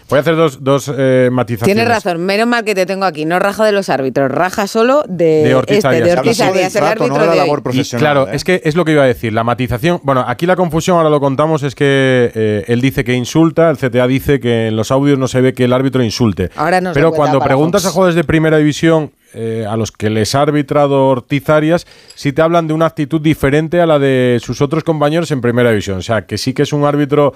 Voy 0.09 0.17
a 0.17 0.21
hacer 0.21 0.35
dos, 0.35 0.63
dos 0.63 0.91
eh, 0.97 1.29
matizaciones. 1.31 1.75
Tienes 1.75 1.87
razón, 1.87 2.25
menos 2.25 2.47
mal 2.47 2.63
que 2.63 2.73
te 2.73 2.87
tengo 2.87 3.05
aquí. 3.05 3.25
No 3.25 3.37
raja 3.37 3.63
de 3.63 3.71
los 3.71 3.89
árbitros, 3.89 4.31
raja 4.31 4.65
solo 4.65 5.03
de, 5.07 5.43
De 5.43 5.53
Ortiz 5.53 5.77
este, 5.77 5.87
Arias. 5.87 6.05
de 6.05 6.13
Ortiz 6.13 6.41
Arias, 6.41 6.75
el 6.75 6.81
trato, 6.81 7.07
no 7.07 7.13
árbitro 7.13 7.21
de 7.31 7.37
la 7.37 7.43
labor 7.43 7.59
Y, 7.59 7.61
profesional. 7.61 8.01
claro, 8.01 8.27
¿eh? 8.27 8.31
es 8.35 8.43
que 8.43 8.61
es 8.63 8.75
lo 8.75 8.85
que 8.85 8.93
iba 8.93 9.03
a 9.03 9.05
decir. 9.05 9.33
La 9.33 9.43
matización. 9.43 9.99
Bueno, 10.01 10.25
aquí 10.27 10.47
la 10.47 10.55
confusión, 10.55 10.97
ahora 10.97 11.11
lo 11.11 11.19
contamos, 11.19 11.61
es 11.61 11.75
que 11.75 12.31
eh, 12.33 12.65
él 12.67 12.81
dice 12.81 13.03
que 13.03 13.13
insulta, 13.13 13.69
el 13.69 13.77
CTA 13.77 14.07
dice 14.07 14.39
que 14.39 14.67
en 14.69 14.75
los 14.75 14.89
audios 14.89 15.19
no 15.19 15.27
se 15.27 15.41
ve 15.41 15.53
que 15.53 15.65
el 15.65 15.73
árbitro 15.73 16.03
insulte. 16.03 16.49
Ahora 16.55 16.81
nos 16.81 16.95
Pero 16.95 17.11
cuando 17.11 17.39
preguntas 17.39 17.85
a 17.85 17.91
jugadores 17.91 18.15
de 18.15 18.23
primera 18.23 18.57
división 18.57 19.11
eh, 19.35 19.67
a 19.69 19.77
los 19.77 19.91
que 19.91 20.09
les 20.09 20.33
ha 20.33 20.41
arbitrado 20.41 21.05
Ortiz 21.05 21.47
Arias, 21.49 21.85
sí 22.15 22.33
te 22.33 22.41
hablan 22.41 22.67
de 22.67 22.73
una 22.73 22.87
actitud 22.87 23.21
diferente 23.21 23.79
a 23.79 23.85
la 23.85 23.99
de 23.99 24.39
sus 24.41 24.59
otros 24.61 24.83
compañeros 24.83 25.29
en 25.29 25.39
primera 25.39 25.69
división. 25.69 25.99
O 25.99 26.01
sea, 26.01 26.25
que 26.25 26.39
sí 26.39 26.53
que 26.55 26.63
es 26.63 26.73
un 26.73 26.83
árbitro. 26.83 27.33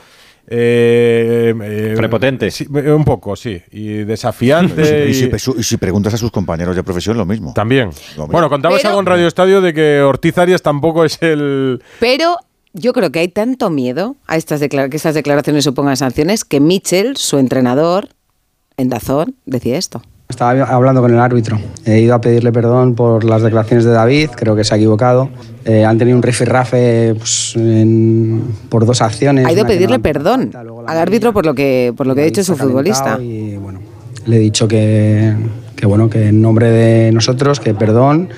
Eh, 0.48 1.54
eh, 1.64 1.94
Prepotente. 1.96 2.52
sí, 2.52 2.66
eh, 2.76 2.92
un 2.92 3.06
poco, 3.06 3.36
sí. 3.36 3.62
Y 3.72 4.04
desafiante. 4.04 5.10
Y 5.10 5.14
si, 5.14 5.26
y- 5.26 5.36
y 5.36 5.40
si- 5.40 5.52
y 5.58 5.64
si 5.64 5.78
preguntas 5.78 6.14
a 6.14 6.18
sus 6.18 6.32
compañeros 6.32 6.76
de 6.76 6.84
profesión, 6.84 7.18
lo 7.18 7.26
mismo. 7.26 7.54
también. 7.54 7.90
Lo 8.18 8.24
mismo. 8.24 8.28
Bueno, 8.28 8.50
contabas 8.50 8.80
Pero- 8.80 8.90
algo 8.90 9.00
en 9.02 9.06
Radio 9.06 9.28
Estadio 9.28 9.62
de 9.62 9.74
que 9.74 10.02
Ortiz 10.02 10.38
Arias 10.38 10.62
tampoco 10.62 11.06
es 11.06 11.18
el. 11.22 11.82
Pero 12.00 12.38
yo 12.74 12.94
creo 12.94 13.12
que 13.12 13.20
hay 13.20 13.28
tanto 13.28 13.70
miedo 13.70 14.16
a 14.28 14.36
estas 14.38 14.60
que 14.62 14.90
estas 14.94 15.16
declaraciones 15.16 15.64
supongan 15.64 15.96
sanciones 15.98 16.44
que 16.46 16.60
Mitchell, 16.60 17.16
su 17.18 17.38
entrenador 17.38 18.10
en 18.78 18.90
Dazón, 18.90 19.36
decía 19.46 19.78
esto. 19.78 20.02
Estaba 20.30 20.64
hablando 20.64 21.02
con 21.02 21.12
el 21.14 21.20
árbitro. 21.20 21.60
He 21.86 22.00
ido 22.00 22.16
a 22.16 22.22
pedirle 22.22 22.52
perdón 22.52 22.96
por 22.96 23.24
las 23.24 23.44
declaraciones 23.44 23.86
de 23.86 23.92
David, 23.92 24.30
creo 24.36 24.56
que 24.56 24.64
se 24.64 24.74
ha 24.74 24.78
equivocado. 24.78 25.30
Eh, 25.66 25.86
han 25.86 25.98
tenido 25.98 26.18
un 26.18 26.24
rifirrafe 26.24 27.14
pues, 27.16 27.54
en- 27.56 28.42
por 28.70 28.86
dos 28.86 29.02
acciones. 29.02 29.46
Ha 29.46 29.52
ido 29.52 29.64
a 29.64 29.68
pedirle 29.68 29.98
no- 29.98 30.02
perdón 30.04 30.52
al 30.88 30.98
árbitro 30.98 31.34
por 31.34 31.46
lo 31.46 31.54
que 31.54 31.94
por 31.96 32.08
lo 32.08 32.16
que 32.16 32.22
ha 32.22 32.26
dicho 32.26 32.44
su 32.44 32.56
futbolista. 32.56 33.20
Y 33.22 33.58
bueno, 33.58 33.80
le 34.26 34.38
he 34.38 34.40
dicho 34.40 34.68
que, 34.68 35.34
que, 35.76 35.86
bueno, 35.86 36.10
que 36.10 36.30
en 36.30 36.42
nombre 36.42 36.70
de 36.72 37.12
nosotros, 37.12 37.60
que 37.60 37.74
perdón, 37.76 38.30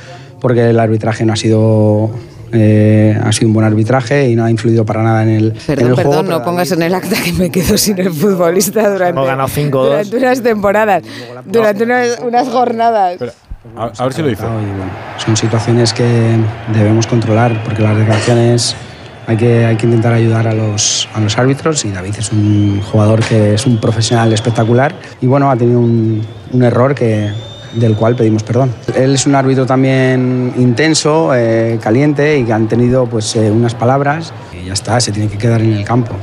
porque 0.41 0.69
el 0.71 0.79
arbitraje 0.79 1.23
no 1.25 1.33
ha 1.33 1.37
sido, 1.37 2.09
eh, 2.55 3.19
ha 3.23 3.31
sido 3.31 3.47
un 3.49 3.53
buen 3.53 3.65
arbitraje 3.65 4.29
y 4.29 4.35
no 4.35 4.45
ha 4.45 4.51
influido 4.51 4.85
para 4.85 5.03
nada 5.03 5.23
en 5.23 5.29
el, 5.29 5.45
en 5.47 5.53
Perdón, 5.65 5.87
el 5.87 5.93
juego. 5.95 6.09
perdón, 6.09 6.25
pero 6.25 6.39
no 6.39 6.45
pongas 6.45 6.71
en 6.71 6.81
el 6.81 6.93
acta 6.93 7.15
que 7.23 7.33
me 7.33 7.49
quedo 7.51 7.77
sin 7.77 7.99
el 7.99 8.11
futbolista 8.11 8.89
durante, 8.89 9.09
Hemos 9.09 9.27
ganado 9.27 9.49
5-2. 9.49 9.71
durante 9.71 10.17
unas 10.17 10.41
temporadas, 10.41 11.03
durante 11.45 11.83
unas, 11.83 12.19
unas 12.19 12.47
jornadas. 12.49 13.17
A, 13.75 13.91
a 13.97 14.03
ver 14.03 14.13
si 14.13 14.21
lo 14.21 14.27
dice. 14.27 14.43
Y 14.43 14.47
bueno, 14.47 14.91
son 15.17 15.35
situaciones 15.35 15.93
que 15.93 16.37
debemos 16.73 17.07
controlar 17.07 17.63
porque 17.63 17.81
las 17.81 17.97
declaraciones 17.97 18.75
hay 19.27 19.37
que, 19.37 19.65
hay 19.65 19.75
que 19.75 19.85
intentar 19.85 20.13
ayudar 20.13 20.47
a 20.47 20.53
los, 20.53 21.09
a 21.13 21.19
los 21.19 21.37
árbitros 21.37 21.83
y 21.85 21.91
David 21.91 22.13
es 22.19 22.31
un 22.31 22.79
jugador 22.81 23.23
que 23.25 23.55
es 23.55 23.65
un 23.65 23.79
profesional 23.79 24.31
espectacular 24.33 24.93
y 25.21 25.25
bueno, 25.27 25.49
ha 25.49 25.55
tenido 25.55 25.79
un, 25.79 26.21
un 26.51 26.63
error 26.63 26.93
que, 26.93 27.29
del 27.75 27.95
cual 27.95 28.15
pedimos 28.15 28.43
perdón. 28.43 28.73
Él 28.95 29.15
es 29.15 29.25
un 29.25 29.35
árbitro 29.35 29.65
también 29.65 30.53
intenso, 30.57 31.33
eh, 31.35 31.79
caliente 31.81 32.37
y 32.39 32.43
que 32.45 32.53
han 32.53 32.67
tenido 32.67 33.05
pues 33.05 33.35
eh, 33.35 33.51
unas 33.51 33.75
palabras 33.75 34.33
y 34.53 34.65
ya 34.65 34.73
está, 34.73 34.99
se 34.99 35.11
tiene 35.11 35.29
que 35.29 35.37
quedar 35.37 35.61
en 35.61 35.73
el 35.73 35.83
campo. 35.85 36.13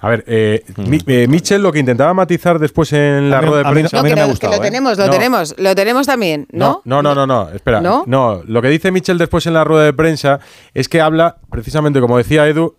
A 0.00 0.08
ver, 0.08 0.24
eh, 0.26 0.64
Mi- 0.78 0.98
eh, 1.06 1.28
Mitchell 1.28 1.62
lo 1.62 1.70
que 1.72 1.78
intentaba 1.78 2.12
matizar 2.12 2.58
después 2.58 2.92
en 2.92 3.30
la 3.30 3.40
mí- 3.40 3.46
rueda 3.46 3.62
de 3.62 3.68
a 3.68 3.70
mí- 3.70 3.74
prensa. 3.74 4.00
a 4.00 4.02
mí 4.02 4.10
no 4.10 4.16
me 4.16 4.22
ha 4.22 4.34
que 4.34 4.46
lo 4.48 4.54
¿eh? 4.54 4.58
tenemos, 4.60 4.98
lo 4.98 5.06
No. 5.06 5.12
tenemos, 5.12 5.54
lo 5.58 5.74
tenemos 5.76 6.06
también, 6.06 6.46
¿no? 6.50 6.82
No, 6.84 7.02
no, 7.02 7.14
no, 7.14 7.24
no, 7.26 7.48
espera. 7.50 7.80
¿No? 7.80 8.02
¿No? 8.06 8.42
lo 8.44 8.60
que 8.62 8.68
dice 8.68 8.90
Mitchell 8.90 9.16
después 9.16 9.46
en 9.46 9.54
la 9.54 9.62
rueda 9.62 9.84
de 9.84 9.92
prensa 9.92 10.40
es 10.74 10.88
que 10.88 11.00
habla, 11.00 11.36
precisamente 11.50 12.00
como 12.00 12.18
decía 12.18 12.48
Edu, 12.48 12.74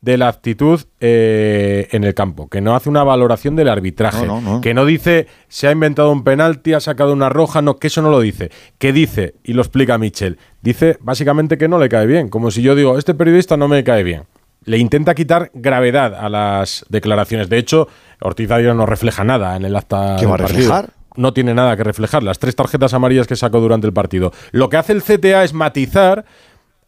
de 0.00 0.16
la 0.18 0.28
actitud 0.28 0.80
eh, 1.00 1.88
en 1.90 2.04
el 2.04 2.14
campo, 2.14 2.48
que 2.48 2.60
no 2.60 2.76
hace 2.76 2.88
una 2.88 3.02
valoración 3.02 3.56
del 3.56 3.68
arbitraje, 3.68 4.26
No, 4.26 4.40
no, 4.40 4.54
no. 4.54 4.60
que 4.60 4.74
no 4.74 4.84
dice 4.84 5.26
se 5.48 5.66
ha 5.68 5.72
inventado 5.72 6.12
un 6.12 6.22
penalti, 6.22 6.74
ha 6.74 6.80
sacado 6.80 7.12
una 7.12 7.28
roja, 7.28 7.62
no, 7.62 7.76
que 7.78 7.88
eso 7.88 8.02
no 8.02 8.10
lo 8.10 8.20
dice. 8.20 8.50
Que 8.78 8.92
dice, 8.92 9.34
y 9.42 9.54
lo 9.54 9.62
explica 9.62 9.98
Mitchell, 9.98 10.38
dice 10.62 10.98
básicamente 11.00 11.58
que 11.58 11.68
no 11.68 11.78
le 11.78 11.88
cae 11.88 12.06
bien, 12.06 12.28
como 12.28 12.50
si 12.50 12.62
yo 12.62 12.74
digo, 12.74 12.98
este 12.98 13.14
periodista 13.14 13.56
no 13.56 13.68
me 13.68 13.82
cae 13.84 14.02
bien. 14.04 14.24
Le 14.64 14.78
intenta 14.78 15.14
quitar 15.14 15.50
gravedad 15.54 16.14
a 16.14 16.28
las 16.28 16.84
declaraciones. 16.88 17.48
De 17.48 17.58
hecho, 17.58 17.86
Ortiz 18.20 18.50
Arias 18.50 18.74
no 18.74 18.84
refleja 18.84 19.22
nada 19.22 19.56
en 19.56 19.64
el 19.64 19.76
acta. 19.76 20.16
¿Qué 20.18 20.26
va 20.26 20.34
a 20.34 20.38
reflejar? 20.38 20.90
no 21.16 21.32
tiene 21.32 21.54
nada 21.54 21.76
que 21.76 21.84
reflejar. 21.84 22.22
Las 22.22 22.38
tres 22.38 22.54
tarjetas 22.54 22.92
amarillas 22.94 23.26
que 23.26 23.36
sacó 23.36 23.60
durante 23.60 23.86
el 23.86 23.92
partido. 23.92 24.32
Lo 24.52 24.68
que 24.68 24.76
hace 24.76 24.92
el 24.92 25.02
CTA 25.02 25.44
es 25.44 25.54
matizar 25.54 26.24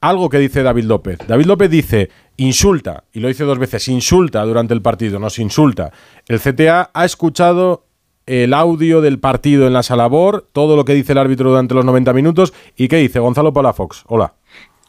algo 0.01 0.29
que 0.29 0.39
dice 0.39 0.63
David 0.63 0.85
López. 0.85 1.19
David 1.27 1.47
López 1.47 1.71
dice, 1.71 2.11
insulta, 2.37 3.05
y 3.13 3.21
lo 3.21 3.29
dice 3.29 3.45
dos 3.45 3.59
veces, 3.59 3.89
insulta 3.89 4.43
durante 4.45 4.75
el 4.75 4.83
partido, 4.83 5.19
nos 5.19 5.39
insulta. 5.39 5.93
El 6.27 6.41
CTA 6.41 6.91
ha 6.93 7.05
escuchado 7.05 7.85
el 8.27 8.53
audio 8.53 9.01
del 9.01 9.19
partido 9.19 9.67
en 9.67 9.73
la 9.73 9.83
sala 9.83 10.07
BOR, 10.07 10.47
todo 10.53 10.77
lo 10.77 10.85
que 10.85 10.95
dice 10.95 11.13
el 11.13 11.19
árbitro 11.19 11.51
durante 11.51 11.75
los 11.75 11.85
90 11.85 12.13
minutos, 12.13 12.53
y 12.77 12.89
¿qué 12.89 12.97
dice 12.97 13.21
Gonzalo 13.21 13.53
Palafox? 13.53 14.05
Hola. 14.07 14.35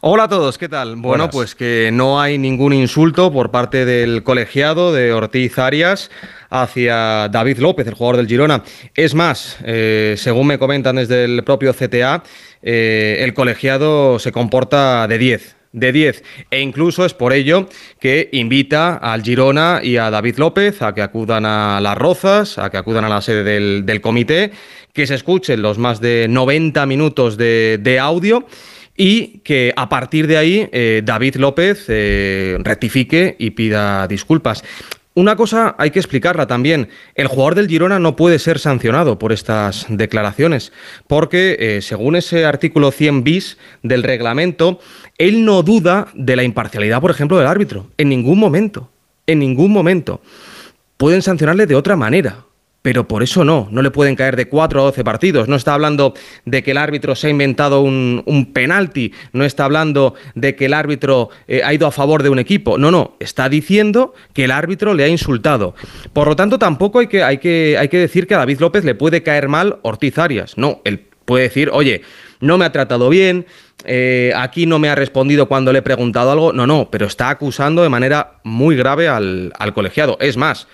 Hola 0.02 0.24
a 0.24 0.28
todos, 0.28 0.56
¿qué 0.56 0.66
tal? 0.66 0.96
Bueno, 0.96 1.08
Buenas. 1.08 1.28
pues 1.30 1.54
que 1.54 1.90
no 1.92 2.22
hay 2.22 2.38
ningún 2.38 2.72
insulto 2.72 3.30
por 3.30 3.50
parte 3.50 3.84
del 3.84 4.22
colegiado 4.22 4.94
de 4.94 5.12
Ortiz 5.12 5.58
Arias 5.58 6.10
hacia 6.48 7.28
David 7.28 7.58
López, 7.58 7.86
el 7.86 7.92
jugador 7.92 8.16
del 8.16 8.26
Girona. 8.26 8.62
Es 8.94 9.14
más, 9.14 9.58
eh, 9.62 10.14
según 10.16 10.46
me 10.46 10.58
comentan 10.58 10.96
desde 10.96 11.24
el 11.24 11.44
propio 11.44 11.74
CTA, 11.74 12.22
eh, 12.62 13.18
el 13.20 13.34
colegiado 13.34 14.18
se 14.18 14.32
comporta 14.32 15.06
de 15.08 15.18
10. 15.18 15.56
De 15.72 15.92
10. 15.92 16.24
E 16.50 16.60
incluso 16.60 17.04
es 17.04 17.14
por 17.14 17.32
ello 17.32 17.68
que 18.00 18.28
invita 18.32 18.94
al 18.94 19.22
Girona 19.22 19.80
y 19.82 19.98
a 19.98 20.10
David 20.10 20.36
López 20.38 20.82
a 20.82 20.94
que 20.94 21.02
acudan 21.02 21.46
a 21.46 21.80
las 21.80 21.96
Rozas, 21.96 22.58
a 22.58 22.70
que 22.70 22.76
acudan 22.76 23.04
a 23.04 23.08
la 23.08 23.20
sede 23.20 23.44
del, 23.44 24.00
comité, 24.00 24.50
que 24.92 25.06
se 25.06 25.14
escuchen 25.14 25.62
los 25.62 25.78
más 25.78 26.00
de 26.00 26.26
90 26.28 26.86
minutos 26.86 27.36
de, 27.36 27.78
de 27.80 27.98
audio 28.00 28.46
y 28.96 29.38
que 29.38 29.72
a 29.76 29.88
partir 29.88 30.26
de 30.26 30.36
ahí 30.36 30.68
eh, 30.72 31.00
David 31.02 31.36
López 31.36 31.86
eh, 31.88 32.58
rectifique 32.60 33.34
y 33.38 33.52
pida 33.52 34.06
disculpas. 34.06 34.62
Una 35.14 35.34
cosa 35.34 35.74
hay 35.76 35.90
que 35.90 35.98
explicarla 35.98 36.46
también. 36.46 36.88
El 37.16 37.26
jugador 37.26 37.56
del 37.56 37.66
Girona 37.66 37.98
no 37.98 38.14
puede 38.14 38.38
ser 38.38 38.60
sancionado 38.60 39.18
por 39.18 39.32
estas 39.32 39.86
declaraciones, 39.88 40.72
porque 41.08 41.56
eh, 41.58 41.82
según 41.82 42.14
ese 42.14 42.44
artículo 42.44 42.92
100 42.92 43.24
bis 43.24 43.58
del 43.82 44.04
reglamento, 44.04 44.78
él 45.18 45.44
no 45.44 45.64
duda 45.64 46.08
de 46.14 46.36
la 46.36 46.44
imparcialidad, 46.44 47.00
por 47.00 47.10
ejemplo, 47.10 47.38
del 47.38 47.48
árbitro. 47.48 47.88
En 47.96 48.08
ningún 48.08 48.38
momento. 48.38 48.88
En 49.26 49.40
ningún 49.40 49.72
momento. 49.72 50.20
Pueden 50.96 51.22
sancionarle 51.22 51.66
de 51.66 51.74
otra 51.74 51.96
manera. 51.96 52.44
Pero 52.82 53.06
por 53.06 53.22
eso 53.22 53.44
no, 53.44 53.68
no 53.70 53.82
le 53.82 53.90
pueden 53.90 54.16
caer 54.16 54.36
de 54.36 54.48
4 54.48 54.80
a 54.80 54.84
12 54.84 55.04
partidos. 55.04 55.48
No 55.48 55.56
está 55.56 55.74
hablando 55.74 56.14
de 56.46 56.62
que 56.62 56.70
el 56.70 56.78
árbitro 56.78 57.14
se 57.14 57.26
ha 57.26 57.30
inventado 57.30 57.82
un, 57.82 58.50
penalti, 58.54 59.12
no 59.32 59.44
está 59.44 59.66
hablando 59.66 60.14
de 60.34 60.56
que 60.56 60.66
el 60.66 60.72
árbitro 60.74 61.28
eh, 61.46 61.60
ha 61.62 61.74
ido 61.74 61.86
a 61.86 61.90
favor 61.90 62.22
de 62.22 62.30
un 62.30 62.38
equipo. 62.38 62.78
No, 62.78 62.90
no, 62.90 63.16
está 63.20 63.50
diciendo 63.50 64.14
que 64.32 64.44
el 64.44 64.50
árbitro 64.50 64.94
le 64.94 65.04
ha 65.04 65.08
insultado. 65.08 65.74
Por 66.14 66.28
lo 66.28 66.36
tanto, 66.36 66.58
tampoco 66.58 67.00
hay 67.00 67.06
que, 67.08 67.22
hay 67.22 67.38
que, 67.38 67.76
hay 67.78 67.88
que 67.88 67.98
decir 67.98 68.26
que 68.26 68.34
a 68.34 68.38
David 68.38 68.60
López 68.60 68.84
le 68.84 68.94
puede 68.94 69.22
caer 69.22 69.48
mal 69.48 69.78
Ortiz 69.82 70.16
Arias. 70.18 70.56
No, 70.56 70.80
él 70.84 71.06
puede 71.26 71.44
decir, 71.44 71.68
oye, 71.72 72.00
no 72.40 72.56
me 72.56 72.64
ha 72.64 72.72
tratado 72.72 73.10
bien, 73.10 73.46
eh, 73.84 74.32
aquí 74.34 74.64
no 74.64 74.78
me 74.78 74.88
ha 74.88 74.94
respondido 74.94 75.48
cuando 75.48 75.70
le 75.70 75.80
he 75.80 75.82
preguntado 75.82 76.32
algo. 76.32 76.54
No, 76.54 76.66
no, 76.66 76.88
pero 76.90 77.06
está 77.06 77.28
acusando 77.28 77.82
de 77.82 77.90
manera 77.90 78.40
muy 78.42 78.74
grave 78.74 79.06
al 79.06 79.72
colegiado. 79.74 80.16
Es 80.18 80.38
más, 80.38 80.66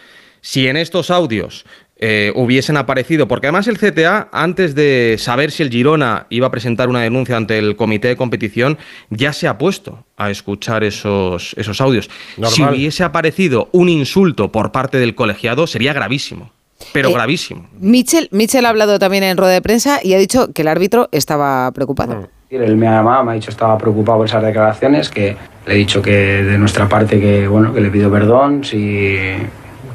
si 0.47 0.69
en 0.69 0.77
estos 0.77 1.11
audios 1.11 1.67
eh, 1.99 2.31
hubiesen 2.35 2.77
aparecido, 2.77 3.27
porque 3.27 3.47
además 3.47 3.69
el 3.69 3.79
CTA, 3.79 4.29
antes 4.31 4.75
de 4.75 5.17
saber 5.19 5.51
si 5.51 5.63
el 5.63 5.71
Girona 5.71 6.27
iba 6.29 6.47
a 6.47 6.51
presentar 6.51 6.91
una 6.91 7.01
denuncia 7.01 7.37
ante 7.39 7.59
el 7.59 7.75
comité 7.75 8.09
de 8.09 8.17
competición, 8.17 8.77
ya 9.09 9.33
se 9.33 9.49
ha 9.49 9.57
puesto 9.57 10.05
a 10.19 10.31
escuchar 10.31 10.85
esos, 10.85 11.55
esos 11.57 11.81
audios. 11.81 12.11
Normal. 12.37 12.53
Si 12.53 12.63
hubiese 12.63 13.03
aparecido 13.03 13.71
un 13.73 13.89
insulto 13.89 14.53
por 14.53 14.73
parte 14.73 14.99
del 14.99 15.15
colegiado, 15.15 15.67
sería 15.67 15.95
gravísimo, 15.95 16.51
pero 16.93 17.09
Eh, 17.09 17.15
gravísimo. 17.15 17.67
Michel, 17.81 18.29
Michel 18.31 18.67
ha 18.67 18.69
hablado 18.69 18.99
también 18.99 19.25
en 19.25 19.39
rueda 19.39 19.55
de 19.55 19.63
prensa 19.63 20.01
y 20.03 20.13
ha 20.13 20.19
dicho 20.19 20.53
que 20.53 20.63
el 20.63 20.69
árbitro 20.69 21.09
estaba 21.13 21.73
preocupado. 21.73 22.29
Él 22.51 22.77
me 22.77 22.87
ha 22.89 22.97
llamado, 22.97 23.25
me 23.25 23.33
ha 23.33 23.35
dicho 23.35 23.51
estaba 23.51 23.77
preocupado 23.79 24.19
por 24.19 24.27
esas 24.27 24.43
declaraciones, 24.43 25.09
que 25.09 25.37
le 25.67 25.75
he 25.75 25.77
dicho 25.79 26.01
que 26.03 26.13
de 26.13 26.59
nuestra 26.59 26.89
parte 26.89 27.19
que 27.19 27.49
bueno 27.49 27.73
que 27.73 27.81
le 27.81 27.91
pido 27.91 28.11
perdón, 28.11 28.63
si 28.63 29.17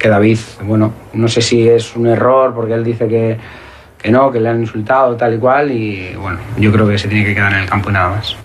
que 0.01 0.09
David, 0.09 0.39
bueno, 0.63 0.93
no 1.13 1.27
sé 1.27 1.41
si 1.41 1.67
es 1.67 1.95
un 1.95 2.07
error 2.07 2.53
porque 2.55 2.73
él 2.73 2.83
dice 2.83 3.07
que, 3.07 3.37
que 4.01 4.11
no, 4.11 4.31
que 4.31 4.39
le 4.39 4.49
han 4.49 4.61
insultado 4.61 5.15
tal 5.15 5.35
y 5.35 5.37
cual 5.37 5.71
y 5.71 6.15
bueno, 6.15 6.39
yo 6.57 6.71
creo 6.71 6.87
que 6.87 6.97
se 6.97 7.07
tiene 7.07 7.23
que 7.23 7.35
quedar 7.35 7.53
en 7.53 7.59
el 7.59 7.69
campo 7.69 7.89
y 7.91 7.93
nada 7.93 8.09
más. 8.09 8.35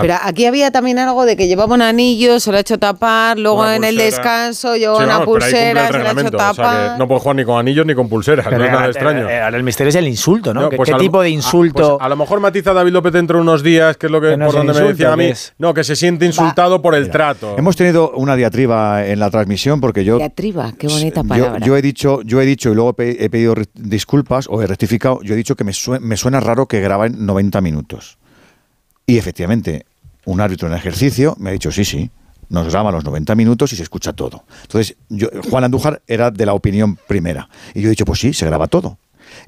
Pero 0.00 0.14
aquí 0.22 0.46
había 0.46 0.70
también 0.70 0.98
algo 0.98 1.24
de 1.26 1.36
que 1.36 1.46
llevaba 1.48 1.74
un 1.74 1.82
anillo, 1.82 2.40
se 2.40 2.50
lo 2.50 2.56
ha 2.56 2.60
hecho 2.60 2.78
tapar, 2.78 3.38
luego 3.38 3.60
Una 3.60 3.76
en 3.76 3.84
el 3.84 3.96
descanso 3.96 4.76
llevaba 4.76 4.98
Sí, 5.00 5.04
una 5.04 5.12
vamos, 5.18 5.26
pulsera, 5.26 5.50
se 5.68 5.74
la 5.74 5.80
ha 5.80 5.84
hecho 5.88 5.92
reglamento, 5.98 6.36
o 6.36 6.40
sea, 6.40 6.52
tapar. 6.54 6.92
que 6.92 6.98
no 6.98 7.08
puede 7.08 7.20
jugar 7.20 7.36
ni 7.36 7.44
con 7.44 7.58
anillos 7.58 7.86
ni 7.86 7.94
con 7.94 8.08
pulseras, 8.08 8.46
no 8.46 8.52
es 8.52 8.58
nada 8.58 8.72
ahora- 8.72 8.86
extraño. 8.86 9.28
eh, 9.28 9.40
ahora 9.40 9.56
el 9.56 9.62
misterio 9.62 9.88
es 9.90 9.94
el 9.96 10.08
insulto, 10.08 10.52
¿no? 10.54 10.62
No, 10.62 10.68
¿Qué, 10.70 10.76
pues 10.76 10.86
qué 10.88 10.92
lo- 10.92 10.98
tipo 10.98 11.20
de 11.20 11.26
a- 11.28 11.30
insulto? 11.30 11.96
pues 11.98 12.06
a 12.06 12.08
lo 12.08 12.16
mejor 12.16 12.40
matiza 12.40 12.72
David 12.72 12.92
López 12.92 13.12
dentro 13.12 13.36
de 13.38 13.42
unos 13.42 13.62
días, 13.62 13.96
que 13.96 14.06
es 14.06 14.12
lo 14.12 14.20
que, 14.20 14.30
Que 14.30 14.36
no 14.36 14.46
por 14.46 14.54
donde 14.56 14.72
me 14.72 14.78
insulto, 14.78 14.92
decían 14.96 15.12
a 15.12 15.16
mí. 15.16 15.32
No, 15.58 15.74
que 15.74 15.84
se 15.84 15.96
siente 15.96 16.26
insultado 16.26 16.82
por 16.82 16.94
el 16.94 17.10
trato. 17.10 17.54
Hemos 17.58 17.76
tenido 17.76 18.10
una 18.12 18.36
diatriba 18.36 19.06
en 19.06 19.18
la 19.20 19.30
transmisión 19.30 19.80
porque 19.80 20.04
yo 20.04 20.18
Diatriba, 20.18 20.72
qué 20.78 20.88
bonita 20.88 21.22
palabra. 21.24 21.58
yo 21.64 21.76
he 21.76 21.82
dicho, 21.82 22.20
yo 22.22 22.40
he 22.40 22.46
dicho 22.46 22.70
y 22.70 22.74
luego 22.74 22.92
pe- 22.94 23.16
he 23.24 23.30
pedido 23.30 23.54
disculpas 23.74 24.46
o 24.50 24.62
he 24.62 24.66
rectificado. 24.66 25.20
Yo 25.22 25.34
he 25.34 25.36
dicho 25.36 25.54
que 25.56 25.64
me 25.64 25.72
suena 26.16 26.40
raro 26.40 26.66
que 26.66 26.80
graben 26.80 27.24
90 27.26 27.60
minutos. 27.60 28.18
Y 29.06 29.18
efectivamente, 29.18 29.86
un 30.24 30.40
árbitro 30.40 30.68
en 30.68 30.74
ejercicio 30.74 31.36
me 31.38 31.50
ha 31.50 31.52
dicho 31.52 31.70
sí, 31.70 31.84
sí. 31.84 32.10
Nos 32.48 32.70
graban 32.70 32.94
los 32.94 33.04
90 33.04 33.34
minutos 33.34 33.72
y 33.72 33.76
se 33.76 33.82
escucha 33.82 34.12
todo. 34.12 34.44
Entonces, 34.62 34.96
yo, 35.08 35.28
Juan 35.50 35.64
Andújar 35.64 36.02
era 36.06 36.30
de 36.30 36.46
la 36.46 36.54
opinión 36.54 36.96
primera. 37.06 37.48
Y 37.74 37.80
yo 37.80 37.88
he 37.88 37.90
dicho, 37.90 38.04
pues 38.04 38.20
sí, 38.20 38.32
se 38.32 38.46
graba 38.46 38.68
todo. 38.68 38.98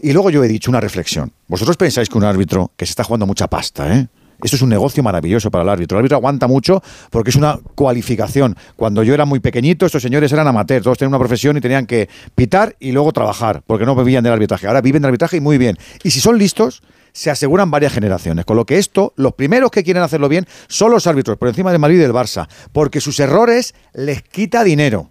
Y 0.00 0.12
luego 0.12 0.30
yo 0.30 0.42
he 0.42 0.48
dicho 0.48 0.70
una 0.70 0.80
reflexión. 0.80 1.32
Vosotros 1.46 1.76
pensáis 1.76 2.09
que 2.09 2.18
un 2.18 2.24
árbitro 2.24 2.72
que 2.76 2.86
se 2.86 2.90
está 2.90 3.04
jugando 3.04 3.26
mucha 3.26 3.46
pasta, 3.46 3.94
¿eh? 3.94 4.09
Esto 4.42 4.54
es 4.54 4.62
un 4.62 4.68
negocio 4.68 5.02
maravilloso 5.02 5.50
para 5.50 5.62
el 5.64 5.68
árbitro. 5.68 5.96
El 5.96 6.00
árbitro 6.02 6.16
aguanta 6.16 6.46
mucho 6.46 6.80
porque 7.11 7.30
es 7.30 7.36
una 7.36 7.59
cualificación. 7.74 8.56
Cuando 8.76 9.02
yo 9.02 9.12
era 9.12 9.24
muy 9.24 9.40
pequeñito, 9.40 9.84
estos 9.84 10.00
señores 10.00 10.30
eran 10.32 10.46
amateurs, 10.46 10.84
todos 10.84 10.96
tenían 10.96 11.12
una 11.12 11.18
profesión 11.18 11.56
y 11.56 11.61
tenían 11.61 11.86
que 11.86 12.09
pitar 12.36 12.76
y 12.78 12.92
luego 12.92 13.12
trabajar, 13.12 13.62
porque 13.66 13.84
no 13.84 13.96
vivían 13.96 14.22
del 14.22 14.32
arbitraje. 14.32 14.68
Ahora 14.68 14.80
viven 14.80 15.02
del 15.02 15.09
arbitraje 15.09 15.38
y 15.38 15.40
muy 15.40 15.59
bien. 15.59 15.76
Y 16.04 16.12
si 16.12 16.20
son 16.20 16.38
listos, 16.38 16.82
se 17.18 17.32
aseguran 17.32 17.68
varias 17.68 17.92
generaciones. 17.92 18.44
Con 18.44 18.56
lo 18.56 18.64
que 18.64 18.78
esto, 18.78 19.12
los 19.16 19.34
primeros 19.34 19.72
que 19.72 19.82
quieren 19.82 20.04
hacerlo 20.04 20.28
bien 20.28 20.46
son 20.68 20.92
los 20.92 21.08
árbitros, 21.08 21.36
por 21.36 21.48
encima 21.48 21.72
del 21.72 21.80
Madrid 21.80 21.96
y 21.96 22.02
del 22.02 22.12
Barça, 22.12 22.46
porque 22.70 23.00
sus 23.00 23.18
errores 23.18 23.74
les 23.92 24.22
quita 24.22 24.62
dinero. 24.62 25.10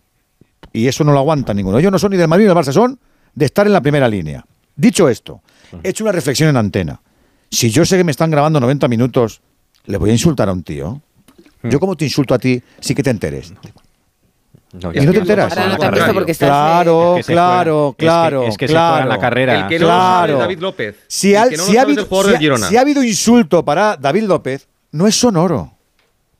Y 0.71 0.87
eso 0.87 1.03
no 1.03 1.11
lo 1.11 1.19
aguanta 1.19 1.53
ninguno. 1.53 1.79
Ellos 1.79 1.91
no 1.91 1.99
son 1.99 2.11
ni 2.11 2.17
del 2.17 2.29
Madrid 2.29 2.45
ni 2.45 2.47
del 2.47 2.57
Barça, 2.57 2.71
son 2.71 2.97
de 3.35 3.45
estar 3.45 3.67
en 3.67 3.73
la 3.73 3.81
primera 3.81 4.07
línea. 4.07 4.45
Dicho 4.73 5.09
esto, 5.09 5.41
he 5.83 5.89
hecho 5.89 6.05
una 6.05 6.13
reflexión 6.13 6.47
en 6.47 6.55
antena. 6.55 7.01
Si 7.51 7.69
yo 7.71 7.85
sé 7.85 7.97
que 7.97 8.05
me 8.05 8.11
están 8.11 8.31
grabando 8.31 8.61
90 8.61 8.87
minutos, 8.87 9.41
¿le 9.85 9.97
voy 9.97 10.11
a 10.11 10.13
insultar 10.13 10.47
a 10.47 10.53
un 10.53 10.63
tío? 10.63 11.01
Yo 11.63 11.77
como 11.77 11.97
te 11.97 12.05
insulto 12.05 12.33
a 12.33 12.39
ti, 12.39 12.63
sí 12.79 12.95
que 12.95 13.03
te 13.03 13.09
enteres. 13.09 13.51
Y 14.73 14.77
no 15.05 15.11
te 15.11 15.17
enteras. 15.19 15.57
Ahora 15.57 15.69
no 16.13 16.25
te 16.25 16.31
estás, 16.31 16.47
Claro, 16.49 17.15
se 17.21 17.31
claro, 17.33 17.89
es 17.89 17.95
que- 17.95 18.05
claro, 18.05 18.43
es 18.43 18.57
que 18.57 18.67
se 18.67 18.73
claro. 18.73 19.03
en 19.03 19.09
la 19.09 19.19
carrera. 19.19 19.59
El 19.61 19.67
que 19.67 19.79
no 19.79 19.85
claro. 19.87 20.33
es 20.33 20.39
David 20.39 20.59
López. 20.59 20.95
Si, 21.07 21.35
ha- 21.35 21.45
no 21.45 21.63
si 21.63 21.77
ha 21.77 21.81
habido, 21.83 22.07
ha- 22.09 22.57
si 22.67 22.77
ha 22.77 22.81
habido 22.81 23.03
insulto 23.03 23.63
para 23.63 23.95
David 23.97 24.23
López, 24.23 24.67
no 24.91 25.07
es 25.07 25.15
sonoro. 25.15 25.73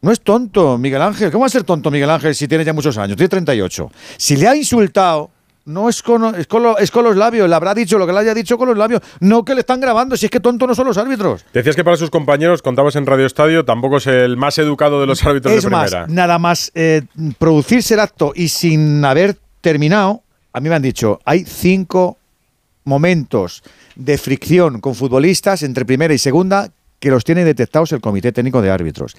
No 0.02 0.12
es 0.12 0.22
tonto, 0.22 0.78
Miguel 0.78 1.02
Ángel. 1.02 1.32
¿Cómo 1.32 1.42
va 1.42 1.48
a 1.48 1.50
ser 1.50 1.64
tonto 1.64 1.90
Miguel 1.90 2.10
Ángel 2.10 2.36
si 2.36 2.48
tiene 2.48 2.64
ya 2.64 2.72
muchos 2.74 2.98
años? 2.98 3.18
Tiene 3.18 3.30
38. 3.30 3.92
Si 4.18 4.36
le 4.36 4.48
ha 4.48 4.56
insultado, 4.56 5.32
no 5.68 5.88
es 5.90 6.02
con, 6.02 6.34
es 6.36 6.48
con, 6.48 6.64
lo- 6.64 6.78
es 6.78 6.90
con 6.92 7.04
los 7.04 7.16
labios. 7.16 7.48
Le 7.48 7.54
habrá 7.56 7.74
dicho 7.76 7.98
lo 7.98 8.08
que 8.08 8.14
le 8.14 8.20
haya 8.20 8.34
dicho 8.34 8.58
con 8.58 8.68
los 8.70 8.78
labios. 8.78 9.02
No 9.20 9.44
que 9.46 9.54
le 9.54 9.60
están 9.62 9.80
grabando. 9.80 10.18
Si 10.18 10.26
es 10.26 10.32
que 10.32 10.40
tonto 10.40 10.66
no 10.66 10.74
son 10.74 10.88
los 10.88 10.98
árbitros. 10.98 11.46
Decías 11.54 11.76
que 11.76 11.84
para 11.84 11.98
sus 11.98 12.10
compañeros, 12.10 12.62
contabas 12.62 12.96
en 12.96 13.06
Radio 13.06 13.26
Estadio, 13.26 13.64
tampoco 13.66 13.98
es 13.98 14.08
el 14.08 14.38
más 14.38 14.58
educado 14.58 15.00
de 15.02 15.08
los 15.08 15.24
árbitros 15.26 15.54
Es 15.54 15.64
de 15.64 15.70
más, 15.70 15.92
primera. 15.92 16.08
nada 16.10 16.40
más 16.40 16.72
eh, 16.74 17.04
producirse 17.38 17.94
el 17.94 18.00
acto 18.00 18.32
y 18.36 18.48
sin 18.48 19.04
haber 19.06 19.38
terminado, 19.62 20.22
a 20.54 20.60
mí 20.60 20.70
me 20.70 20.76
han 20.76 20.82
dicho, 20.82 21.20
hay 21.26 21.44
cinco 21.46 22.18
momentos 22.84 23.64
de 23.96 24.18
fricción 24.18 24.80
con 24.80 24.96
futbolistas 24.96 25.64
entre 25.64 25.86
primera 25.86 26.14
y 26.14 26.18
segunda 26.18 26.70
que 27.00 27.10
los 27.10 27.24
tiene 27.24 27.44
detectados 27.44 27.92
el 27.92 28.02
Comité 28.02 28.32
Técnico 28.32 28.62
de 28.62 28.72
Árbitros. 28.72 29.16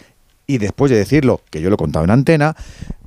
Y 0.51 0.57
después 0.57 0.91
de 0.91 0.97
decirlo, 0.97 1.43
que 1.51 1.61
yo 1.61 1.69
lo 1.69 1.75
he 1.75 1.79
contado 1.79 2.07
en 2.07 2.11
antena, 2.11 2.57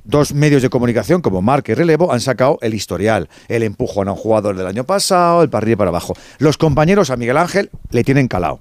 dos 0.04 0.32
medios 0.32 0.62
de 0.62 0.70
comunicación 0.70 1.20
como 1.22 1.42
Marca 1.42 1.72
y 1.72 1.74
Relevo 1.74 2.12
han 2.12 2.20
sacado 2.20 2.56
el 2.62 2.72
historial, 2.72 3.28
el 3.48 3.64
empujón 3.64 4.06
a 4.06 4.12
un 4.12 4.16
jugador 4.16 4.56
del 4.56 4.64
año 4.68 4.84
pasado, 4.84 5.42
el 5.42 5.48
y 5.48 5.76
para 5.76 5.88
abajo. 5.88 6.14
Los 6.38 6.56
compañeros 6.56 7.10
a 7.10 7.16
Miguel 7.16 7.36
Ángel 7.36 7.70
le 7.90 8.04
tienen 8.04 8.28
calado. 8.28 8.60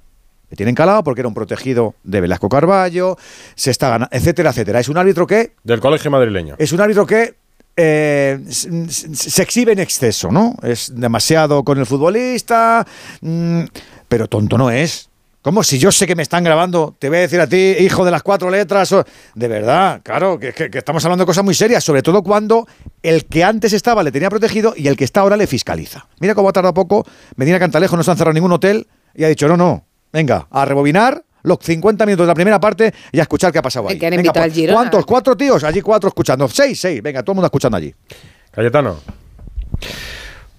Le 0.49 0.57
tienen 0.57 0.73
calado 0.73 1.03
porque 1.03 1.21
era 1.21 1.27
un 1.27 1.35
protegido 1.35 1.93
de 2.03 2.21
Velasco 2.21 2.49
Carballo, 2.49 3.17
se 3.53 3.69
está 3.69 3.89
ganando, 3.89 4.15
etcétera, 4.15 4.49
etcétera. 4.49 4.79
Es 4.79 4.89
un 4.89 4.97
árbitro 4.97 5.27
que 5.27 5.53
Del 5.63 5.79
colegio 5.79 6.09
madrileño. 6.09 6.55
es 6.57 6.71
un 6.71 6.81
árbitro 6.81 7.05
que 7.05 7.35
eh, 7.77 8.39
se 8.49 9.43
exhibe 9.43 9.73
en 9.73 9.79
exceso, 9.79 10.31
¿no? 10.31 10.55
Es 10.63 10.91
demasiado 10.95 11.63
con 11.63 11.77
el 11.77 11.85
futbolista, 11.85 12.83
mm, 13.21 13.61
pero 14.07 14.27
tonto 14.27 14.57
no 14.57 14.71
es. 14.71 15.10
¿Cómo? 15.41 15.63
Si 15.63 15.79
yo 15.79 15.91
sé 15.91 16.05
que 16.05 16.15
me 16.15 16.21
están 16.21 16.43
grabando, 16.43 16.95
te 16.99 17.09
voy 17.09 17.17
a 17.17 17.21
decir 17.21 17.39
a 17.41 17.47
ti, 17.47 17.75
hijo 17.79 18.05
de 18.05 18.11
las 18.11 18.21
cuatro 18.21 18.49
letras. 18.51 18.91
o- 18.91 19.03
De 19.33 19.47
verdad, 19.47 20.01
claro, 20.03 20.37
que, 20.39 20.53
que- 20.53 20.69
que 20.69 20.77
estamos 20.77 21.03
hablando 21.03 21.23
de 21.23 21.25
cosas 21.25 21.43
muy 21.43 21.55
serias, 21.55 21.83
sobre 21.83 22.03
todo 22.03 22.21
cuando 22.21 22.67
el 23.01 23.25
que 23.25 23.43
antes 23.43 23.73
estaba 23.73 24.03
le 24.03 24.11
tenía 24.11 24.29
protegido 24.29 24.73
y 24.77 24.87
el 24.87 24.95
que 24.95 25.03
está 25.03 25.21
ahora 25.21 25.35
le 25.37 25.47
fiscaliza. 25.47 26.07
Mira 26.19 26.35
cómo 26.35 26.49
ha 26.49 26.53
tardado 26.53 26.73
poco. 26.75 27.05
Medina 27.37 27.57
Cantalejo 27.57 27.97
no 27.97 28.03
se 28.03 28.11
han 28.11 28.17
cerrado 28.17 28.33
ningún 28.33 28.51
hotel 28.51 28.87
y 29.15 29.23
ha 29.23 29.27
dicho, 29.29 29.47
no, 29.47 29.57
no, 29.57 29.85
venga, 30.13 30.47
a 30.51 30.63
rebobinar 30.63 31.23
los 31.43 31.57
50 31.59 32.05
minutos 32.05 32.25
de 32.25 32.27
la 32.27 32.35
primera 32.35 32.59
parte 32.59 32.93
y 33.11 33.17
a 33.17 33.23
escuchar 33.23 33.51
qué 33.51 33.57
ha 33.57 33.63
pasado 33.63 33.89
ahí. 33.89 33.97
que 33.97 34.05
han 34.05 34.11
Venga, 34.11 34.21
invitado 34.21 34.43
pues, 34.43 34.51
al 34.53 34.55
Girona. 34.55 34.77
¿Cuántos? 34.79 35.05
¿Cuatro 35.07 35.35
tíos? 35.35 35.63
Allí 35.63 35.81
cuatro 35.81 36.07
escuchando. 36.09 36.47
Seis, 36.47 36.79
seis. 36.79 37.01
Venga, 37.01 37.23
todo 37.23 37.31
el 37.31 37.35
mundo 37.37 37.47
escuchando 37.47 37.77
allí. 37.77 37.91
Cayetano. 38.51 38.99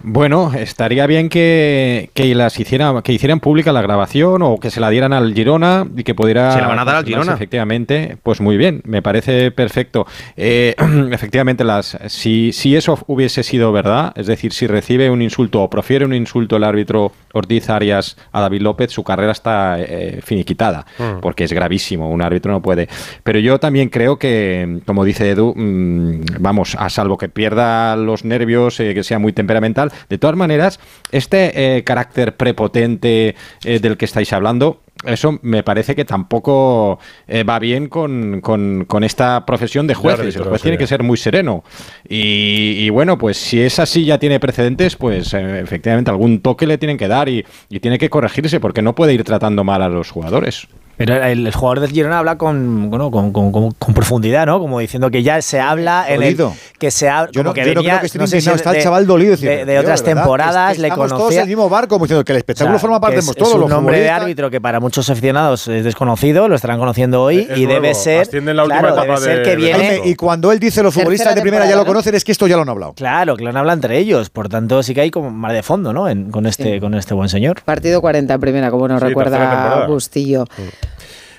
Bueno, 0.02 0.52
estaría 0.54 1.06
bien 1.06 1.28
que, 1.28 2.10
que 2.14 2.34
las 2.34 2.58
hiciera, 2.58 3.02
que 3.02 3.12
hicieran 3.12 3.40
pública 3.40 3.72
la 3.72 3.82
grabación 3.82 4.42
o 4.42 4.58
que 4.58 4.70
se 4.70 4.80
la 4.80 4.90
dieran 4.90 5.12
al 5.12 5.34
Girona 5.34 5.86
y 5.96 6.02
que 6.02 6.14
pudiera. 6.14 6.52
Se 6.52 6.60
la 6.60 6.68
van 6.68 6.78
a 6.78 6.84
dar 6.84 6.96
al 6.96 7.04
Girona. 7.04 7.34
Efectivamente, 7.34 8.16
pues 8.22 8.40
muy 8.40 8.56
bien, 8.56 8.82
me 8.84 9.02
parece 9.02 9.50
perfecto. 9.50 10.06
Eh, 10.36 10.74
efectivamente, 11.12 11.64
las, 11.64 11.98
si, 12.08 12.52
si 12.52 12.76
eso 12.76 12.98
hubiese 13.06 13.42
sido 13.42 13.72
verdad, 13.72 14.12
es 14.16 14.26
decir, 14.26 14.52
si 14.52 14.66
recibe 14.66 15.10
un 15.10 15.22
insulto 15.22 15.62
o 15.62 15.70
profiere 15.70 16.04
un 16.04 16.14
insulto 16.14 16.56
el 16.56 16.64
árbitro 16.64 17.12
Ortiz 17.32 17.70
Arias 17.70 18.16
a 18.32 18.40
David 18.40 18.62
López, 18.62 18.90
su 18.90 19.04
carrera 19.04 19.32
está 19.32 19.76
eh, 19.80 20.20
finiquitada, 20.22 20.84
Mm. 20.98 21.20
porque 21.20 21.44
es 21.44 21.52
gravísimo, 21.52 22.10
un 22.10 22.22
árbitro 22.22 22.52
no 22.52 22.62
puede. 22.62 22.88
Pero 23.22 23.38
yo 23.38 23.58
también 23.58 23.88
creo 23.88 24.18
que, 24.18 24.80
como 24.86 25.04
dice 25.04 25.30
Edu, 25.30 25.54
mm, 25.56 26.24
vamos, 26.40 26.76
a 26.78 26.90
salvo 26.90 27.18
que 27.18 27.28
pierda 27.28 27.96
los 27.96 28.24
nervios, 28.24 28.78
eh, 28.80 28.94
que 28.94 29.02
sea 29.02 29.18
muy 29.18 29.32
temperamental, 29.32 29.91
de 30.08 30.18
todas 30.18 30.36
maneras, 30.36 30.80
este 31.10 31.76
eh, 31.78 31.84
carácter 31.84 32.36
prepotente 32.36 33.34
eh, 33.64 33.78
del 33.80 33.96
que 33.96 34.04
estáis 34.04 34.32
hablando, 34.32 34.80
eso 35.04 35.38
me 35.42 35.64
parece 35.64 35.96
que 35.96 36.04
tampoco 36.04 37.00
eh, 37.26 37.42
va 37.42 37.58
bien 37.58 37.88
con, 37.88 38.40
con- 38.40 38.84
con 38.86 39.02
esta 39.02 39.44
profesión 39.44 39.86
de 39.88 39.94
jueces. 39.94 40.36
El 40.36 40.42
juez 40.50 40.62
tiene 40.62 40.78
que 40.78 40.86
ser 40.86 41.02
muy 41.02 41.16
sereno. 41.16 41.64
Y, 42.08 42.74
y 42.78 42.90
bueno, 42.90 43.18
pues 43.18 43.36
si 43.36 43.60
es 43.60 43.78
así 43.80 44.04
ya 44.04 44.18
tiene 44.18 44.38
precedentes, 44.38 44.94
pues 44.96 45.34
eh, 45.34 45.60
efectivamente 45.60 46.10
algún 46.10 46.40
toque 46.40 46.66
le 46.68 46.78
tienen 46.78 46.98
que 46.98 47.08
dar 47.08 47.28
y, 47.28 47.44
y 47.68 47.80
tiene 47.80 47.98
que 47.98 48.10
corregirse 48.10 48.60
porque 48.60 48.80
no 48.82 48.94
puede 48.94 49.12
ir 49.14 49.24
tratando 49.24 49.64
mal 49.64 49.82
a 49.82 49.88
los 49.88 50.10
jugadores. 50.10 50.68
Pero 50.96 51.16
el, 51.24 51.46
el 51.46 51.54
jugador 51.54 51.80
del 51.80 51.90
Girona 51.90 52.18
habla 52.18 52.36
con, 52.38 52.90
bueno, 52.90 53.10
con, 53.10 53.32
con- 53.32 53.50
con- 53.50 53.72
con 53.72 53.94
profundidad, 53.94 54.46
¿no? 54.46 54.60
Como 54.60 54.78
diciendo 54.78 55.10
que 55.10 55.22
ya 55.22 55.40
se 55.42 55.58
habla 55.58 56.04
en 56.06 56.22
el 56.22 56.36
Dolido. 56.36 56.54
que 56.78 56.90
se 56.90 57.08
habla 57.08 57.30
Yo 57.32 57.42
no, 57.42 57.50
como 57.50 57.54
que 57.54 57.60
yo 57.64 57.74
no 57.74 57.80
venía, 57.80 57.90
creo 57.92 58.00
que 58.00 58.06
esté 58.06 58.18
no 58.18 58.26
sé 58.26 58.40
si 58.40 58.50
está 58.50 58.70
el 58.70 58.76
de- 58.76 58.82
chaval 58.82 59.06
dolido. 59.06 59.30
de, 59.30 59.36
diciendo, 59.36 59.66
de 59.66 59.72
"Tío, 59.72 59.80
otras 59.80 60.04
temporadas 60.04 60.70
es 60.72 60.76
que 60.76 60.82
le 60.82 60.88
estamos 60.88 61.08
todos 61.08 61.20
conocía 61.22 61.38
en 61.40 61.42
el 61.42 61.48
mismo 61.48 61.68
barco, 61.68 61.94
como 61.96 62.04
diciendo 62.04 62.24
que 62.24 62.32
el 62.32 62.38
espectáculo 62.38 62.76
O 62.76 62.78
sea, 62.78 62.80
forma 62.80 63.00
parte 63.00 63.16
de 63.16 63.22
todos 63.22 63.48
es 63.48 63.54
los 63.54 63.64
un 63.64 63.70
nombre 63.70 64.00
de 64.00 64.10
árbitro 64.10 64.50
que 64.50 64.60
para 64.60 64.80
muchos 64.80 65.08
aficionados 65.08 65.66
es 65.68 65.82
desconocido, 65.84 66.46
lo 66.48 66.54
estarán 66.54 66.78
conociendo 66.78 67.22
hoy 67.22 67.46
Es 67.50 67.58
y 67.58 67.64
nuevo, 67.64 67.82
debe 67.82 67.94
ser 67.94 68.28
la 68.44 68.64
claro, 68.64 68.88
etapa 68.90 69.02
debe 69.04 69.16
ser 69.18 69.36
de- 69.38 69.42
que 69.44 69.50
de 69.50 69.56
viene 69.56 70.00
y 70.04 70.14
cuando 70.14 70.52
él 70.52 70.58
dice 70.60 70.82
los 70.82 70.92
futbolistas 70.94 71.34
de 71.34 71.40
primera 71.40 71.64
ya 71.66 71.72
lo 71.74 71.82
¿no? 71.82 71.86
conocen, 71.86 72.14
es 72.14 72.22
que 72.22 72.32
esto 72.32 72.46
ya 72.46 72.56
lo 72.56 72.62
han 72.62 72.68
hablado. 72.68 72.92
Claro, 72.92 73.36
que 73.36 73.42
lo 73.44 73.50
han 73.50 73.56
hablado 73.56 73.76
entre 73.76 73.98
ellos, 73.98 74.28
por 74.30 74.48
tanto 74.48 74.82
sí 74.82 74.94
que 74.94 75.00
hay 75.00 75.10
como 75.10 75.30
mar 75.30 75.52
de 75.52 75.62
fondo, 75.62 75.92
¿no? 75.92 76.08
En- 76.08 76.30
con 76.30 76.46
este 76.46 76.78
con 76.80 76.94
este 76.94 77.14
buen 77.14 77.28
señor. 77.30 77.62
Partido 77.64 78.00
40 78.00 78.34
en 78.34 78.40
primera, 78.40 78.70
como 78.70 78.86
nos 78.88 79.00
recuerda. 79.02 79.86
Bustillo. 79.86 80.44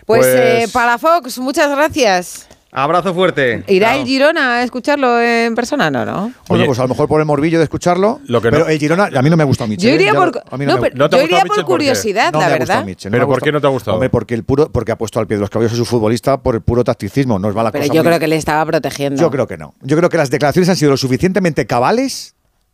Pues, 0.06 0.22
Pues- 0.22 0.36
eh, 0.36 0.68
para 0.74 0.98
Fox, 0.98 1.38
muchas 1.40 1.70
gracias. 1.72 2.48
Abrazo 2.76 3.14
fuerte. 3.14 3.64
¿Irá 3.68 3.96
el 3.96 4.04
Girona 4.08 4.56
a 4.56 4.64
escucharlo 4.64 5.22
en 5.22 5.54
persona? 5.54 5.92
No, 5.92 6.06
¿no? 6.06 6.34
Bueno, 6.48 6.66
pues 6.66 6.80
a 6.80 6.82
lo 6.82 6.88
mejor 6.88 7.08
por 7.08 7.20
el 7.20 7.26
morbillo 7.28 7.60
de 7.60 7.66
escucharlo. 7.66 8.20
pero 8.42 8.68
el 8.68 8.80
Girona, 8.80 9.12
a 9.16 9.22
mí 9.22 9.30
no 9.30 9.38
me 9.38 9.44
ha 9.44 9.46
gustado 9.46 9.68
Michel. 9.68 9.90
Yo 9.92 9.96
iría. 9.96 10.12
Ya 10.12 10.18
por- 10.20 10.34
lo- 10.36 10.42
a 10.50 10.58
mí 10.58 10.66
no, 10.66 10.78
me- 10.80 10.82
pero 10.90 10.96
¿No 10.98 11.08
te 11.08 11.16
ha 11.16 11.20
yo 11.20 11.26
iría 11.26 11.38
gustado 11.44 11.48
por 11.48 11.54
Mitchell? 11.58 11.66
¿Por 11.66 11.66
qué? 11.66 11.84
curiosidad, 11.86 12.32
No 12.34 12.40
la 12.40 12.48
me 12.48 12.54
ha 12.54 12.58
verdad. 12.58 12.84
no 12.84 13.12
¿Pero 13.12 13.28
por 13.28 13.42
qué 13.44 13.52
no 13.52 13.62
te 13.62 13.68
ha 13.68 13.70
gustado? 13.70 13.94
Hombre, 13.98 14.10
porque, 14.10 14.34
el 14.34 14.44
puro, 14.44 14.72
porque 14.72 14.92
ha 14.92 14.98
puesto 14.98 15.20
al 15.20 15.28
pie 15.28 15.38
de 15.38 15.42
los 15.42 15.52
caballos 15.52 15.74
a 15.74 15.76
su 15.76 15.86
futbolista 15.86 16.42
por 16.42 16.56
el 16.56 16.62
puro 16.62 16.84
tacticismo. 16.84 17.38
No 17.38 17.48
es 17.50 17.54
mala 17.56 17.72
Pero 17.72 17.84
cosa. 17.84 17.94
yo 17.94 18.02
muy- 18.02 18.08
creo 18.10 18.20
que 18.20 18.28
le 18.28 18.38
estaba 18.38 18.66
protegiendo. 18.66 19.22
Yo 19.22 19.30
creo 19.30 19.46
que 19.46 19.58
no. 19.58 19.76
Yo 19.84 19.96
creo 19.96 20.10
que 20.10 20.18
las 20.18 20.32
declaraciones 20.32 20.68
han 20.68 20.76
sido 20.76 20.90
lo 20.90 20.98
suficientemente 20.98 21.68
cabales. 21.68 22.33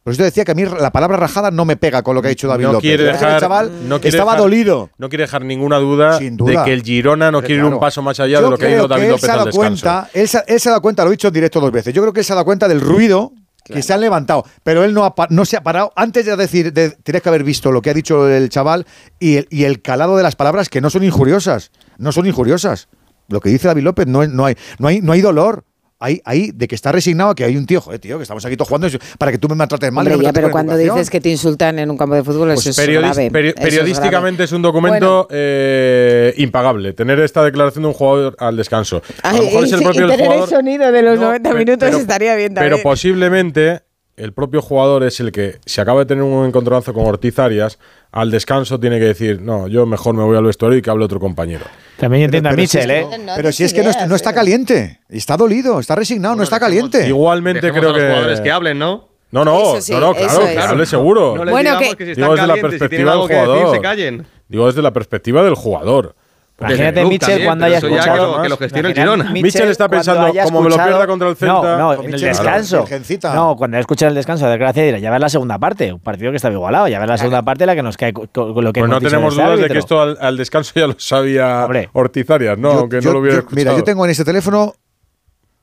Por 0.09 0.13
eso 0.15 0.23
decía 0.23 0.43
que 0.43 0.53
a 0.53 0.55
mí 0.55 0.63
la 0.65 0.91
palabra 0.91 1.17
rajada 1.17 1.51
no 1.51 1.65
me 1.65 1.77
pega 1.77 2.01
con 2.01 2.15
lo 2.15 2.21
que 2.23 2.29
ha 2.29 2.29
dicho 2.29 2.47
David 2.47 2.65
no 2.65 2.71
López. 2.73 2.81
quiere 2.81 3.03
que 3.05 3.11
dejar, 3.11 3.33
el 3.33 3.39
chaval 3.39 3.71
no 3.87 4.01
quiere 4.01 4.17
estaba 4.17 4.31
dejar- 4.31 4.43
dolido. 4.43 4.89
No 4.97 5.07
quiere 5.07 5.23
dejar 5.25 5.45
ninguna 5.45 5.77
duda, 5.77 6.19
duda. 6.31 6.59
de 6.61 6.65
que 6.65 6.73
el 6.73 6.81
Girona 6.81 7.29
no 7.31 7.41
quiere 7.41 7.55
ir 7.57 7.63
un 7.63 7.79
paso 7.79 8.01
más 8.01 8.19
allá 8.19 8.39
Yo 8.39 8.45
de 8.45 8.49
lo 8.49 8.57
que 8.57 8.65
ha 8.65 8.71
ido 8.71 8.87
David 8.87 9.03
él 9.03 9.09
López 9.11 9.21
se 9.21 9.29
ha 9.29 9.33
al 9.33 9.37
dado 9.37 9.45
descanso. 9.51 9.83
cuenta, 9.85 10.09
él, 10.13 10.27
se, 10.27 10.43
él 10.47 10.59
se 10.59 10.69
ha 10.69 10.71
dado 10.71 10.81
cuenta, 10.81 11.03
lo 11.03 11.09
he 11.09 11.13
dicho 11.13 11.27
en 11.27 11.33
directo 11.35 11.59
dos 11.59 11.71
veces. 11.71 11.93
Yo 11.93 12.01
creo 12.01 12.11
que 12.11 12.21
él 12.21 12.25
se 12.25 12.33
ha 12.33 12.35
dado 12.35 12.45
cuenta 12.45 12.67
del 12.67 12.81
ruido 12.81 13.33
que 13.63 13.83
se 13.83 13.93
han 13.93 14.01
levantado, 14.01 14.43
pero 14.63 14.83
él 14.83 14.95
no, 14.95 15.05
ha 15.05 15.13
pa- 15.13 15.27
no 15.29 15.45
se 15.45 15.55
ha 15.55 15.61
parado 15.61 15.93
antes 15.95 16.25
de 16.25 16.35
decir, 16.35 16.73
de, 16.73 16.89
tienes 16.89 17.21
que 17.21 17.29
haber 17.29 17.43
visto 17.43 17.71
lo 17.71 17.83
que 17.83 17.91
ha 17.91 17.93
dicho 17.93 18.27
el 18.27 18.49
chaval 18.49 18.87
y 19.19 19.35
el, 19.37 19.47
y 19.51 19.65
el 19.65 19.83
calado 19.83 20.17
de 20.17 20.23
las 20.23 20.35
palabras 20.35 20.69
que 20.69 20.81
no 20.81 20.89
son 20.89 21.03
injuriosas, 21.03 21.69
no 21.99 22.11
son 22.11 22.25
injuriosas. 22.25 22.87
Lo 23.27 23.39
que 23.41 23.49
dice 23.49 23.67
David 23.67 23.83
López 23.83 24.07
no, 24.07 24.23
es- 24.23 24.29
no 24.29 24.45
hay, 24.45 24.55
no 24.79 24.87
hay, 24.87 25.01
no 25.01 25.11
hay 25.11 25.21
dolor. 25.21 25.65
Hay, 26.01 26.21
hay 26.23 26.51
de 26.51 26.67
que 26.69 26.75
está 26.75 26.93
resignado 26.93 27.31
a 27.31 27.35
que 27.35 27.43
hay 27.43 27.57
un 27.57 27.65
tío, 27.65 27.81
joder, 27.81 27.99
tío, 27.99 28.15
que 28.17 28.23
estamos 28.23 28.45
aquí 28.45 28.55
todos 28.55 28.69
jugando 28.69 28.87
para 29.17 29.33
que 29.33 29.37
tú 29.37 29.49
me 29.49 29.55
maltrates 29.55 29.91
mal. 29.91 30.05
y 30.05 30.07
Hombre, 30.07 30.13
no 30.13 30.17
me 30.19 30.23
ya, 30.23 30.31
trates 30.31 30.41
pero 30.43 30.51
cuando 30.53 30.77
dices 30.77 31.09
que 31.09 31.19
te 31.19 31.27
insultan 31.29 31.77
en 31.77 31.91
un 31.91 31.97
campo 31.97 32.15
de 32.15 32.23
fútbol, 32.23 32.53
Pues 32.53 32.65
eso 32.67 32.81
es 32.81 32.87
grave. 32.87 33.29
peri- 33.29 33.47
Eso 33.49 33.55
es 33.57 33.63
periodísticamente 33.65 34.35
grave. 34.37 34.43
es, 34.45 34.51
un 34.53 34.61
documento 34.61 35.27
eh, 35.29 36.33
impagable. 36.37 36.93
Tener 36.93 37.19
esta 37.19 37.43
declaración 37.43 37.81
de 37.83 37.87
un 37.89 37.93
jugador 37.93 38.35
al 38.39 38.55
descanso. 38.55 39.01
A 39.23 39.33
lo 39.33 39.43
mejor 39.43 39.65
es 39.65 39.73
el 39.73 39.81
y 39.81 39.83
propio 39.83 40.01
el 40.05 40.09
tener 40.11 40.25
jugador. 40.25 40.43
el 40.49 40.55
sonido 40.55 40.91
de 40.91 41.01
los 41.01 41.19
90 41.19 41.49
pe- 41.49 41.55
minutos 41.57 41.89
pero- 41.89 41.97
estaría 41.97 42.35
bien 42.35 42.53
también. 42.53 42.71
Pero 42.75 42.83
posiblemente 42.83 43.81
el 44.19 44.33
propio 44.33 44.61
jugador 44.61 45.03
es 45.03 45.19
el 45.19 45.31
que, 45.31 45.57
si 45.65 45.81
acaba 45.81 45.99
de 46.01 46.05
tener 46.05 46.23
un 46.23 46.45
encontronazo 46.45 46.93
con 46.93 47.05
Ortiz 47.05 47.39
Arias, 47.39 47.79
al 48.11 48.29
descanso 48.31 48.79
tiene 48.79 48.99
que 48.99 49.05
decir, 49.05 49.41
no, 49.41 49.67
yo 49.67 49.85
mejor 49.85 50.13
me 50.15 50.23
voy 50.23 50.37
al 50.37 50.43
vestuario 50.43 50.77
y 50.77 50.81
que 50.81 50.89
hable 50.89 51.05
otro 51.05 51.19
compañero. 51.19 51.65
También 51.97 52.23
entiendo 52.25 52.49
a 52.49 52.51
si 52.53 52.57
Michel, 52.57 52.91
es 52.91 53.05
¿eh? 53.05 53.19
Pero 53.35 53.51
si 53.51 53.63
es 53.63 53.73
que 53.73 53.83
no, 53.83 53.89
está- 53.89 54.07
no 54.07 54.15
está 54.15 54.33
caliente, 54.33 54.99
está 55.09 55.37
dolido, 55.37 55.79
está 55.79 55.95
resignado, 55.95 56.35
no 56.35 56.43
está 56.43 56.59
caliente. 56.59 57.07
Igualmente 57.07 57.67
Dejemos 57.67 57.79
creo 57.79 57.89
a 57.89 57.93
los 57.93 58.01
que. 58.01 58.09
jugadores 58.09 58.41
que 58.41 58.51
hablen, 58.51 58.79
¿no? 58.79 59.09
No, 59.31 59.45
no, 59.45 59.79
sí, 59.79 59.91
no, 59.93 59.99
no, 59.99 60.13
claro, 60.15 60.27
eso 60.31 60.41
que 60.45 60.53
es. 60.53 60.57
hable 60.65 60.85
seguro. 60.87 61.35
Bueno, 61.49 61.77
que- 61.77 61.95
que 61.95 62.05
si 62.07 62.15
Digo 62.15 62.33
están 62.33 62.35
desde 62.35 62.47
la 62.47 62.55
si 62.55 62.61
perspectiva 62.61 63.11
algo 63.11 63.27
del 63.27 63.29
que 63.29 63.35
decir, 63.41 63.53
jugador. 63.55 63.75
se 63.75 63.81
callen. 63.81 64.27
Digo 64.47 64.65
desde 64.65 64.81
la 64.81 64.91
perspectiva 64.91 65.43
del 65.43 65.53
jugador. 65.55 66.15
Imagínate, 66.59 67.01
también, 67.19 67.45
cuando 67.45 67.65
haya 67.65 67.77
escuchado. 67.77 68.15
que 68.15 68.37
lo- 68.37 68.41
que 68.43 68.49
lo 68.49 68.57
gestione 68.57 68.89
el 68.89 68.95
Girona. 68.95 69.31
Michel 69.31 69.69
está 69.69 69.87
pensando, 69.87 70.27
como 70.43 70.61
me 70.61 70.63
lo 70.63 70.69
escuchado- 70.69 70.89
pierda 70.89 71.07
contra 71.07 71.29
el 71.29 71.35
Celta. 71.35 71.77
No, 71.77 71.77
no, 71.77 72.03
en 72.03 72.13
el 72.13 72.19
descanso. 72.21 72.85
No, 73.33 73.55
cuando 73.55 73.75
haya 73.77 73.81
escuchado 73.81 74.09
el 74.09 74.15
descanso 74.15 74.47
de 74.47 74.57
Gracia 74.57 74.83
dirá, 74.83 74.99
ya 74.99 75.09
ver 75.11 75.21
la 75.21 75.29
segunda 75.29 75.57
parte. 75.57 75.93
Un 75.93 75.99
partido 75.99 76.31
que 76.31 76.35
estaba 76.37 76.53
igualado, 76.53 76.87
ya 76.87 76.99
ver 76.99 77.07
la 77.09 77.17
segunda 77.17 77.41
parte 77.43 77.65
la 77.65 77.75
que 77.75 77.83
nos 77.83 77.97
cae 77.97 78.13
con, 78.13 78.27
lo 78.33 78.73
que 78.73 78.79
Pues 78.81 78.89
no 78.91 78.99
tenemos 78.99 79.33
este 79.33 79.43
dudas 79.43 79.57
de 79.57 79.63
árbitro. 79.63 79.73
que 79.73 79.79
esto 79.79 80.01
al, 80.01 80.17
al 80.19 80.37
descanso 80.37 80.71
ya 80.75 80.87
lo 80.87 80.95
sabía 80.99 81.67
Ortiz 81.93 82.29
Arias, 82.29 82.57
¿no? 82.57 82.73
Yo- 82.73 82.79
Aunque 82.79 83.01
yo- 83.01 83.09
no 83.09 83.13
lo 83.13 83.19
hubiera 83.19 83.35
yo- 83.35 83.39
escuchado. 83.39 83.55
Mira, 83.65 83.75
yo 83.77 83.83
tengo 83.83 84.05
en 84.05 84.11
este 84.11 84.25
teléfono 84.25 84.73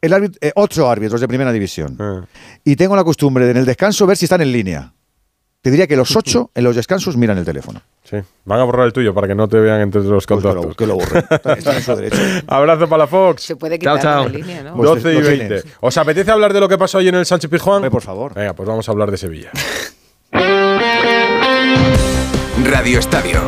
el 0.00 0.12
árbit- 0.12 0.36
eh, 0.40 0.52
ocho 0.54 0.88
árbitros 0.90 1.20
de 1.20 1.28
primera 1.28 1.52
división. 1.52 1.96
Ah. 1.98 2.22
Y 2.64 2.76
tengo 2.76 2.96
la 2.96 3.04
costumbre 3.04 3.44
de 3.44 3.50
en 3.52 3.56
el 3.58 3.66
descanso 3.66 4.06
ver 4.06 4.16
si 4.16 4.26
están 4.26 4.40
en 4.40 4.52
línea. 4.52 4.92
Te 5.66 5.70
diría 5.72 5.88
que 5.88 5.96
los 5.96 6.14
ocho 6.14 6.52
en 6.54 6.62
los 6.62 6.76
descansos 6.76 7.16
miran 7.16 7.38
el 7.38 7.44
teléfono. 7.44 7.82
Sí, 8.08 8.18
van 8.44 8.60
a 8.60 8.62
borrar 8.62 8.86
el 8.86 8.92
tuyo 8.92 9.12
para 9.12 9.26
que 9.26 9.34
no 9.34 9.48
te 9.48 9.58
vean 9.58 9.80
entre 9.80 10.00
los 10.04 10.24
contactos. 10.24 10.76
que 10.76 10.86
lo 10.86 10.94
borren. 10.94 11.24
Están 11.58 11.74
en 11.74 11.82
su 11.82 11.96
derecho. 11.96 12.16
Abrazo 12.46 12.88
para 12.88 12.98
la 13.02 13.06
Fox. 13.08 13.42
Se 13.42 13.56
puede 13.56 13.76
Chao, 13.80 13.96
quitar 13.96 14.12
chao. 14.14 14.22
la 14.28 14.38
línea, 14.38 14.62
¿no? 14.62 14.76
12 14.76 15.00
y 15.00 15.02
Pues 15.02 15.24
lo 15.24 15.28
20. 15.28 15.46
tienes. 15.46 15.64
¿Os 15.80 15.96
apetece 15.98 16.30
hablar 16.30 16.52
de 16.52 16.60
lo 16.60 16.68
que 16.68 16.78
pasó 16.78 16.98
ayer 16.98 17.12
en 17.12 17.18
el 17.18 17.26
Sánchez 17.26 17.50
Pizjuán? 17.50 17.90
por 17.90 18.00
favor. 18.00 18.32
Venga, 18.32 18.52
pues 18.52 18.68
vamos 18.68 18.88
a 18.88 18.92
hablar 18.92 19.10
de 19.10 19.16
Sevilla. 19.16 19.50
Radio 22.64 23.00
Estadio. 23.00 23.40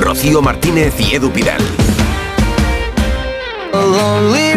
Rocío 0.00 0.40
Martínez 0.40 0.94
y 1.00 1.16
Edu 1.16 1.32
Pidal. 1.32 1.60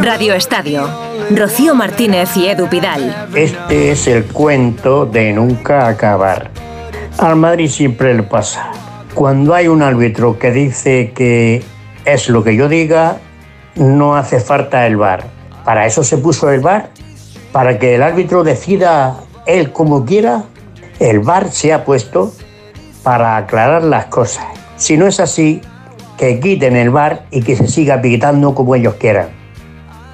Radio 0.03 0.35
Estadio. 0.35 0.87
Rocío 1.31 1.73
Martínez 1.73 2.37
y 2.37 2.45
Edu 2.47 2.69
Pidal. 2.69 3.27
Este 3.33 3.91
es 3.91 4.05
el 4.07 4.25
cuento 4.25 5.07
de 5.07 5.33
nunca 5.33 5.87
acabar. 5.87 6.51
Al 7.17 7.35
Madrid 7.35 7.69
siempre 7.69 8.13
le 8.13 8.23
pasa. 8.23 8.71
Cuando 9.13 9.53
hay 9.53 9.67
un 9.67 9.81
árbitro 9.81 10.39
que 10.39 10.51
dice 10.51 11.11
que 11.13 11.61
es 12.05 12.29
lo 12.29 12.43
que 12.43 12.55
yo 12.55 12.69
diga, 12.69 13.17
no 13.75 14.15
hace 14.15 14.39
falta 14.39 14.87
el 14.87 14.97
VAR. 14.97 15.25
Para 15.65 15.85
eso 15.85 16.03
se 16.03 16.17
puso 16.17 16.49
el 16.49 16.61
VAR, 16.61 16.89
para 17.51 17.77
que 17.77 17.95
el 17.95 18.03
árbitro 18.03 18.43
decida 18.43 19.17
él 19.45 19.71
como 19.71 20.05
quiera. 20.05 20.43
El 20.99 21.19
VAR 21.19 21.51
se 21.51 21.73
ha 21.73 21.83
puesto 21.83 22.31
para 23.03 23.37
aclarar 23.37 23.83
las 23.83 24.05
cosas. 24.05 24.45
Si 24.77 24.97
no 24.97 25.05
es 25.05 25.19
así, 25.19 25.61
que 26.17 26.39
quiten 26.39 26.75
el 26.75 26.89
VAR 26.89 27.25
y 27.31 27.41
que 27.41 27.55
se 27.55 27.67
siga 27.67 28.01
pitando 28.01 28.55
como 28.55 28.75
ellos 28.75 28.95
quieran. 28.95 29.40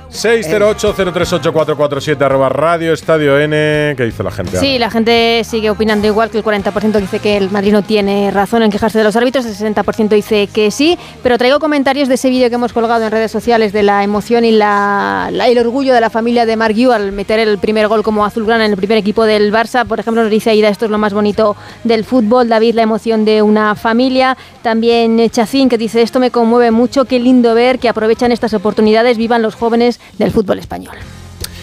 608-038-447 0.10 2.22
arroba 2.22 2.50
Radio 2.50 2.94
Estadio 2.94 3.40
N. 3.40 3.94
¿Qué 3.96 4.06
dice 4.06 4.24
la 4.24 4.32
gente? 4.32 4.58
Sí, 4.58 4.80
la 4.80 4.90
gente 4.90 5.44
sigue 5.44 5.70
opinando 5.70 6.08
igual 6.08 6.30
que 6.30 6.38
el 6.38 6.44
40% 6.44 7.00
dice 7.00 7.20
que 7.20 7.38
el 7.38 7.52
Madrid 7.52 7.74
no 7.74 7.84
tiene 7.84 8.32
razón 8.32 8.64
en 8.64 8.72
quejarse 8.72 8.98
de 8.98 9.04
los 9.04 9.16
árbitros, 9.16 9.46
el 9.46 9.56
60% 9.56 10.10
dice 10.10 10.48
que 10.48 10.72
sí, 10.72 10.98
pero 11.22 11.38
traigo 11.38 11.60
comentarios 11.60 12.08
de 12.08 12.16
ese 12.16 12.30
vídeo 12.30 12.50
que 12.50 12.56
hemos 12.56 12.74
colgado 12.74 13.04
en 13.04 13.12
redes 13.12 13.32
sociales 13.32 13.74
de 13.74 13.84
la 13.84 14.04
emoción 14.04 14.46
y 14.46 14.52
la, 14.52 15.30
el 15.32 15.58
orgullo 15.58 15.94
de 15.94 16.02
la 16.02 16.10
familia 16.10 16.46
de 16.46 16.56
Marc 16.56 16.76
Yu 16.76 16.92
al 16.92 17.12
meter 17.12 17.40
el 17.40 17.58
primer 17.58 17.88
gol 17.88 18.04
como 18.04 18.26
azulgrana 18.26 18.66
en 18.66 18.72
el 18.72 18.78
primer 18.78 18.98
equipo 18.98 19.26
del 19.26 19.54
Barça. 19.54 19.86
Por 19.86 20.00
ejemplo, 20.00 20.24
nos 20.24 20.32
dice 20.32 20.52
Aida, 20.52 20.70
esto 20.70 20.86
es 20.86 20.92
lo 20.92 20.98
más 20.98 21.14
bonito 21.14 21.56
del 21.84 22.06
fútbol. 22.06 22.50
David, 22.50 22.76
la 22.76 22.84
emoción 22.84 23.26
de 23.26 23.42
una 23.42 23.76
familia. 23.76 24.38
También 24.62 25.30
Chacín, 25.30 25.70
que 25.70 25.78
dice, 25.78 26.02
esto 26.02 26.20
me 26.20 26.32
conmueve 26.32 26.72
mucho, 26.72 27.06
qué 27.06 27.20
lindo 27.20 27.54
ver 27.54 27.80
que 27.80 27.90
aprovechan 27.90 28.32
estas 28.32 28.54
oportunidades, 28.54 29.18
vivan 29.18 29.42
los 29.42 29.56
jóvenes 29.56 29.97
del 30.18 30.32
fútbol 30.32 30.60
español. 30.60 30.96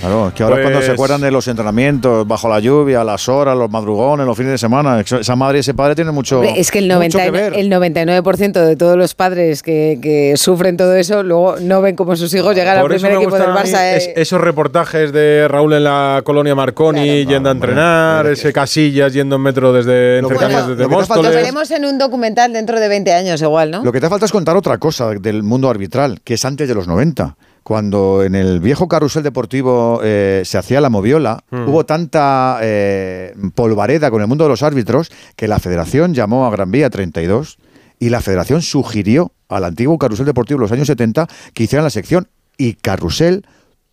Claro, 0.01 0.28
es 0.28 0.35
que 0.35 0.43
ahora 0.43 0.56
cuando 0.61 0.81
se 0.81 0.89
Pues- 0.89 0.94
acuerdan 0.97 1.23
de 1.23 1.31
los 1.31 1.48
entrenamientos, 1.48 2.27
bajo 2.28 2.47
la 2.47 2.61
lluvia, 2.61 3.02
las 3.05 3.27
horas, 3.27 3.56
los 3.56 3.70
madrugones, 3.70 4.27
los 4.27 4.36
fines 4.36 4.52
de 4.52 4.59
semana, 4.59 5.01
esa 5.01 5.35
madre 5.36 5.59
y 5.59 5.61
ese 5.61 5.73
padre 5.73 5.94
tienen 5.94 6.12
mucho, 6.15 6.43
es 6.43 6.70
que 6.70 6.81
el, 6.81 6.85
mucho 6.86 6.97
90 6.97 7.23
que 7.24 7.31
ver. 7.31 7.55
el 7.55 7.70
99% 7.70 8.52
de 8.66 8.77
todos 8.77 8.98
los 8.98 9.15
padres 9.15 9.62
que, 9.62 9.98
que 10.02 10.35
sufren 10.36 10.77
todo 10.77 10.94
eso, 10.94 11.23
luego 11.23 11.56
no 11.61 11.81
ven 11.81 11.97
cómo 11.97 12.16
sus 12.16 12.35
hijos 12.35 12.55
llegan 12.55 12.77
al 12.77 12.82
Por 12.82 12.90
primer 12.93 13.12
me 13.12 13.19
equipo 13.19 13.39
del 13.39 13.48
Barça. 13.48 13.94
es- 13.97 14.09
eh. 14.09 14.15
esos 14.16 14.43
reportajes 14.43 15.11
de 15.11 15.48
Raúl 15.48 15.73
en 15.73 15.85
la 15.85 16.20
colonia 16.23 16.55
Marconi 16.55 17.24
yendo 17.24 17.48
a 17.48 17.52
entrenar, 17.52 18.27
ese 18.27 18.52
Casillas 18.52 19.15
yendo 19.15 19.36
en 19.36 19.43
metro 19.43 19.73
desde 19.73 20.19
entre 20.19 20.35
Bueno, 20.36 20.48
desde 20.48 20.69
lo 20.69 20.77
que 20.77 20.82
te 20.82 20.89
falta 21.06 21.15
Lo 21.16 21.23
Móstoles. 21.23 21.35
veremos 21.35 21.70
en 21.70 21.85
un 21.86 21.97
documental 21.97 22.52
dentro 22.52 22.78
de 22.78 22.89
20 22.89 23.11
años 23.15 23.40
igual, 23.40 23.70
¿no? 23.70 23.82
Lo 23.82 23.93
que 23.93 24.02
te 24.02 24.11
falta 24.11 24.27
es 24.27 24.32
contar 24.32 24.55
otra 24.55 24.77
cosa 24.77 25.09
del 25.12 25.43
mundo 25.43 25.70
arbitral, 25.70 26.20
que 26.23 26.35
es 26.35 26.44
antes 26.44 26.69
de 26.69 26.74
los 26.74 26.86
90. 26.86 27.36
Cuando 27.65 28.23
en 28.23 28.35
el 28.35 28.61
viejo 28.61 28.86
carrusel 28.89 29.23
deportivo 29.23 30.01
eh, 30.05 30.43
se 30.45 30.59
hacía 30.59 30.81
la 30.81 30.91
moviola, 30.91 31.43
Hmm. 31.51 31.69
hubo 31.69 31.85
tanta 31.85 32.59
eh, 32.62 33.35
polvareda 33.55 34.11
con 34.11 34.20
el 34.20 34.28
mundo 34.28 34.45
de 34.45 34.51
los 34.51 34.62
árbitros 34.62 35.11
que 35.35 35.49
la 35.49 35.59
federación 35.59 36.15
llamó 36.15 36.47
a 36.47 36.51
Gran 36.51 36.70
Vía 36.70 36.91
32 36.91 37.59
y 37.99 38.11
la 38.11 38.20
federación 38.20 38.61
sugirió 38.62 39.32
al 39.49 39.65
antiguo 39.65 39.99
carrusel 39.99 40.27
deportivo 40.27 40.59
de 40.59 40.65
los 40.65 40.73
años 40.73 40.86
70 40.86 41.27
que 41.55 41.65
hicieran 41.65 41.85
la 41.85 41.91
sección 41.91 42.28
y 42.59 42.74
Carrusel 42.74 43.47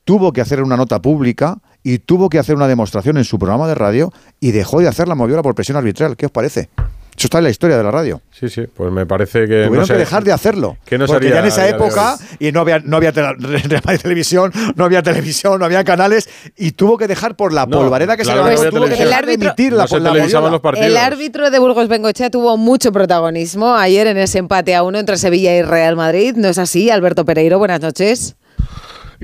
tuvo 0.03 0.33
que 0.33 0.41
hacer 0.41 0.61
una 0.61 0.75
nota 0.77 1.01
pública 1.01 1.59
y 1.83 1.99
tuvo 1.99 2.29
que 2.29 2.39
hacer 2.39 2.55
una 2.55 2.67
demostración 2.67 3.17
en 3.17 3.23
su 3.23 3.39
programa 3.39 3.67
de 3.67 3.75
radio 3.75 4.11
y 4.39 4.51
dejó 4.51 4.81
de 4.81 4.87
hacer 4.87 5.07
la 5.07 5.15
moviola 5.15 5.41
por 5.41 5.55
presión 5.55 5.77
arbitral. 5.77 6.15
¿Qué 6.17 6.25
os 6.25 6.31
parece? 6.31 6.69
Eso 7.17 7.27
está 7.27 7.37
en 7.37 7.43
la 7.43 7.49
historia 7.51 7.77
de 7.77 7.83
la 7.83 7.91
radio. 7.91 8.21
Sí, 8.31 8.49
sí, 8.49 8.63
pues 8.73 8.91
me 8.91 9.05
parece 9.05 9.41
que. 9.41 9.65
Tuvieron 9.65 9.75
no 9.79 9.85
sé, 9.85 9.93
que 9.93 9.99
dejar 9.99 10.23
de 10.23 10.31
hacerlo. 10.31 10.77
que 10.85 10.97
no 10.97 11.05
porque 11.05 11.29
ya 11.29 11.39
en 11.39 11.45
esa 11.45 11.63
de 11.63 11.69
época, 11.71 12.17
y 12.39 12.51
no 12.51 12.61
había, 12.61 12.79
no 12.79 12.97
había 12.97 13.11
televisión, 14.01 14.51
no 14.75 14.85
había 14.85 15.03
televisión, 15.03 15.59
no 15.59 15.65
había 15.65 15.83
canales, 15.83 16.29
y 16.57 16.71
tuvo 16.71 16.97
que 16.97 17.07
dejar 17.07 17.35
por 17.35 17.53
la 17.53 17.65
No, 17.65 17.77
polvareda 17.77 18.17
que 18.17 18.23
claro 18.23 18.43
se 18.43 18.49
levantó, 18.49 18.63
no 18.65 18.71
tuvo 18.71 18.83
había 18.85 18.97
que 18.97 19.03
dejar 19.05 19.25
de 19.25 19.37
televisión. 19.37 19.49
emitir 19.59 19.73
la, 19.73 19.87
se 19.87 19.99
la 19.99 20.11
televisaban 20.11 20.43
moviola. 20.43 20.51
los 20.51 20.61
partidos. 20.61 20.87
El 20.87 20.97
árbitro 20.97 21.51
de 21.51 21.59
Burgos 21.59 21.87
Bengochea 21.87 22.29
tuvo 22.31 22.57
mucho 22.57 22.91
protagonismo 22.91 23.75
ayer 23.75 24.07
en 24.07 24.17
ese 24.17 24.39
empate 24.39 24.73
a 24.73 24.83
uno 24.83 24.97
entre 24.97 25.17
Sevilla 25.17 25.55
y 25.55 25.61
Real 25.61 25.95
Madrid. 25.95 26.33
¿No 26.37 26.47
es 26.47 26.57
así, 26.57 26.89
Alberto 26.89 27.25
Pereiro? 27.25 27.59
Buenas 27.59 27.81
noches. 27.81 28.35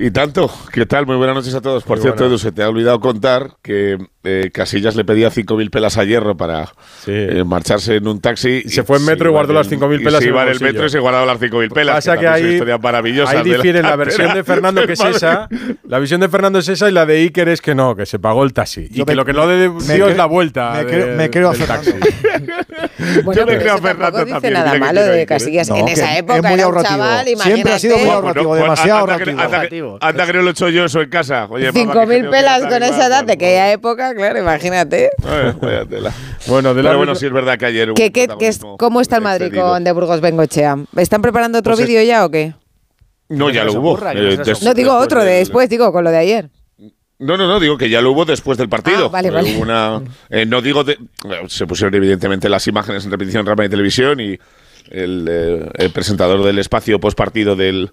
Y 0.00 0.12
tanto, 0.12 0.48
¿qué 0.72 0.86
tal? 0.86 1.06
Muy 1.06 1.16
buenas 1.16 1.34
noches 1.34 1.52
a 1.56 1.60
todos. 1.60 1.82
Por 1.82 1.96
Muy 1.96 2.02
cierto. 2.04 2.24
Edu, 2.26 2.38
se 2.38 2.52
te 2.52 2.62
ha 2.62 2.68
olvidado 2.68 3.00
contar 3.00 3.56
que 3.62 3.98
eh, 4.22 4.50
Casillas 4.54 4.94
le 4.94 5.04
pedía 5.04 5.28
5.000 5.32 5.70
pelas 5.70 5.98
a 5.98 6.04
Hierro 6.04 6.36
para 6.36 6.72
eh, 7.08 7.42
marcharse 7.44 7.96
en 7.96 8.06
un 8.06 8.20
taxi. 8.20 8.62
Y 8.64 8.68
se 8.68 8.84
fue 8.84 8.98
en 8.98 9.04
metro 9.06 9.28
y 9.30 9.32
guardó 9.32 9.54
las 9.54 9.68
5.000 9.68 10.04
pelas 10.04 10.20
Y 10.20 10.24
se 10.24 10.28
iba 10.30 10.42
en 10.42 10.48
el 10.50 10.54
bolsillo. 10.54 10.72
metro 10.72 10.86
y 10.86 10.90
se 10.90 10.98
guardaba 11.00 11.26
las 11.26 11.40
5.000 11.40 11.72
pelas. 11.72 11.94
Pasa 11.96 12.16
que 12.16 12.26
una 12.26 12.32
ahí, 12.34 12.46
historia 12.52 12.78
maravillosa. 12.78 13.32
ahí 13.32 13.42
de 13.42 13.50
la 13.50 13.56
difiere 13.56 13.82
la 13.82 13.88
cantera 13.88 14.04
versión 14.04 14.34
de 14.34 14.44
Fernando 14.44 14.86
que 14.86 14.92
es 14.92 15.00
esa. 15.04 15.48
La 15.82 15.98
visión 15.98 16.20
de 16.20 16.28
Fernando 16.28 16.60
es 16.60 16.68
esa 16.68 16.88
y 16.88 16.92
la 16.92 17.04
de 17.04 17.16
Iker 17.16 17.48
es 17.48 17.60
que 17.60 17.74
no, 17.74 17.96
que 17.96 18.06
se 18.06 18.20
pagó 18.20 18.44
el 18.44 18.52
taxi. 18.52 18.86
Y 18.92 19.04
que 19.04 19.16
lo 19.16 19.24
que 19.24 19.32
no 19.32 19.46
le 19.48 19.68
me 19.68 19.94
dio 19.96 20.06
cre- 20.06 20.10
es 20.12 20.16
la 20.16 20.26
vuelta. 20.26 20.74
me 20.74 20.84
de- 20.84 20.86
creo- 20.86 21.16
me 21.16 21.28
creo 21.30 21.48
a 21.48 21.52
del 21.54 21.62
Fernando. 21.62 21.90
taxi. 21.90 22.87
Bueno, 23.24 23.40
Yo 23.40 23.46
pero 23.46 23.60
creo 23.60 23.74
a 23.74 23.78
Fernando 23.78 24.18
tampoco 24.18 24.24
dice 24.24 24.32
también, 24.34 24.52
nada 24.54 24.78
malo 24.78 25.02
de. 25.04 25.26
Casillas. 25.26 25.68
No, 25.68 25.76
en 25.76 25.88
esa 25.88 26.12
es 26.14 26.18
época 26.18 26.42
muy 26.42 26.52
era 26.52 26.54
un 26.54 26.60
ahorrativo. 26.74 26.98
chaval, 26.98 27.26
Siempre 27.38 27.72
ha 27.72 27.78
sido 27.78 27.98
muy 27.98 28.08
ahorrativo, 28.08 28.48
Pues 28.48 28.62
demasiado 28.62 28.98
anda 29.00 29.06
que- 29.24 29.30
ahorrativo. 29.30 29.42
anda 29.94 30.00
que- 30.00 30.06
Anda 30.06 30.26
que 30.26 30.32
no 30.32 30.42
lo 30.42 30.48
he 30.48 30.50
hecho 30.50 30.68
yo 30.68 30.84
eso 30.84 31.00
en 31.00 31.10
casa. 31.10 31.46
Oye, 31.50 31.66
mamá, 31.66 31.72
que 31.74 31.80
5.000 31.80 32.08
tengo 32.20 32.30
que 32.32 32.36
pelas 32.38 32.60
con 32.66 32.82
esa 32.82 33.06
edad 33.06 33.24
de 33.24 33.32
aquella 33.34 33.72
época, 33.72 34.14
claro, 34.14 34.38
imagínate. 34.38 35.10
Bueno, 36.46 36.74
del 36.74 36.84
Pero 36.84 36.98
bueno, 36.98 37.14
sí 37.14 37.26
es 37.26 37.32
verdad 37.32 37.56
que 37.58 37.66
ayer 37.66 37.88
hubo 37.90 37.94
¿Qué, 37.94 38.06
un 38.06 38.12
qué- 38.12 38.28
qué 38.38 38.48
es- 38.48 38.60
¿Cómo 38.78 39.00
está 39.00 39.16
el 39.16 39.22
Madrid 39.22 39.54
con 39.54 39.84
de 39.84 39.92
Burgos 39.92 40.20
Bengochea? 40.20 40.76
¿Están 40.96 41.22
preparando 41.22 41.58
otro 41.58 41.72
Pues 41.74 41.82
es- 41.82 41.88
vídeo 41.88 42.02
ya 42.02 42.24
o 42.24 42.30
qué? 42.30 42.54
No, 43.28 43.50
ya 43.50 43.64
lo 43.64 43.74
hubo. 43.74 43.98
Eh, 44.12 44.38
no 44.62 44.74
digo 44.74 44.94
otro 44.96 45.22
de 45.22 45.32
después, 45.34 45.68
digo 45.68 45.92
con 45.92 46.02
lo 46.04 46.10
de 46.10 46.16
ayer. 46.18 46.50
No, 47.20 47.36
no, 47.36 47.48
no, 47.48 47.58
digo 47.58 47.76
que 47.76 47.90
ya 47.90 48.00
lo 48.00 48.12
hubo 48.12 48.24
después 48.24 48.56
del 48.58 48.68
partido. 48.68 49.06
Ah, 49.06 49.08
vale, 49.08 49.30
vale. 49.30 49.52
hubo 49.54 49.62
una, 49.62 50.00
eh, 50.30 50.46
no 50.46 50.62
digo, 50.62 50.84
de- 50.84 50.92
eh, 50.94 51.42
se 51.48 51.66
pusieron 51.66 51.94
evidentemente 51.94 52.48
las 52.48 52.66
imágenes 52.68 53.04
en 53.04 53.10
repetición 53.10 53.40
en 53.40 53.46
Rama 53.46 53.64
de 53.64 53.68
Televisión 53.70 54.20
y 54.20 54.38
el, 54.90 55.26
eh, 55.28 55.68
el 55.74 55.90
presentador 55.90 56.44
del 56.44 56.58
espacio 56.60 57.00
postpartido 57.00 57.56
del, 57.56 57.90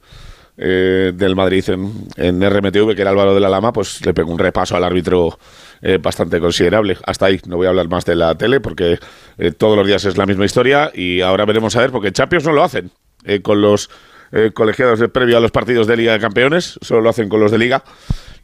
eh, 0.57 1.11
del 1.15 1.35
Madrid 1.35 1.64
en, 1.69 1.91
en 2.18 2.41
RMTV, 2.43 2.95
que 2.95 3.02
era 3.02 3.10
Álvaro 3.10 3.34
de 3.34 3.39
la 3.41 3.49
Lama, 3.49 3.73
pues 3.73 4.06
le 4.06 4.14
pegó 4.14 4.31
un 4.31 4.38
repaso 4.39 4.76
al 4.77 4.84
árbitro 4.84 5.39
eh, 5.81 5.97
bastante 5.99 6.39
considerable. 6.39 6.95
Hasta 7.06 7.26
ahí, 7.26 7.41
no 7.47 7.57
voy 7.57 7.65
a 7.65 7.69
hablar 7.69 7.89
más 7.89 8.06
de 8.06 8.15
la 8.15 8.35
tele 8.35 8.60
porque 8.60 8.99
eh, 9.39 9.52
todos 9.52 9.76
los 9.76 9.88
días 9.88 10.06
es 10.06 10.18
la 10.18 10.27
misma 10.27 10.45
historia 10.45 10.91
y 10.93 11.22
ahora 11.22 11.45
veremos 11.45 11.76
a 11.76 11.81
ver, 11.81 11.91
porque 11.91 12.11
Champions 12.11 12.45
no 12.45 12.53
lo 12.53 12.64
hacen 12.64 12.91
eh, 13.23 13.41
con 13.41 13.60
los 13.60 13.89
eh, 14.31 14.52
colegiados 14.53 14.99
de 14.99 15.10
previo 15.10 15.38
a 15.38 15.39
los 15.39 15.52
partidos 15.52 15.88
de 15.88 15.97
Liga 15.97 16.14
de 16.14 16.19
Campeones, 16.19 16.77
solo 16.81 17.02
lo 17.02 17.10
hacen 17.10 17.27
con 17.27 17.39
los 17.39 17.52
de 17.52 17.57
Liga 17.57 17.84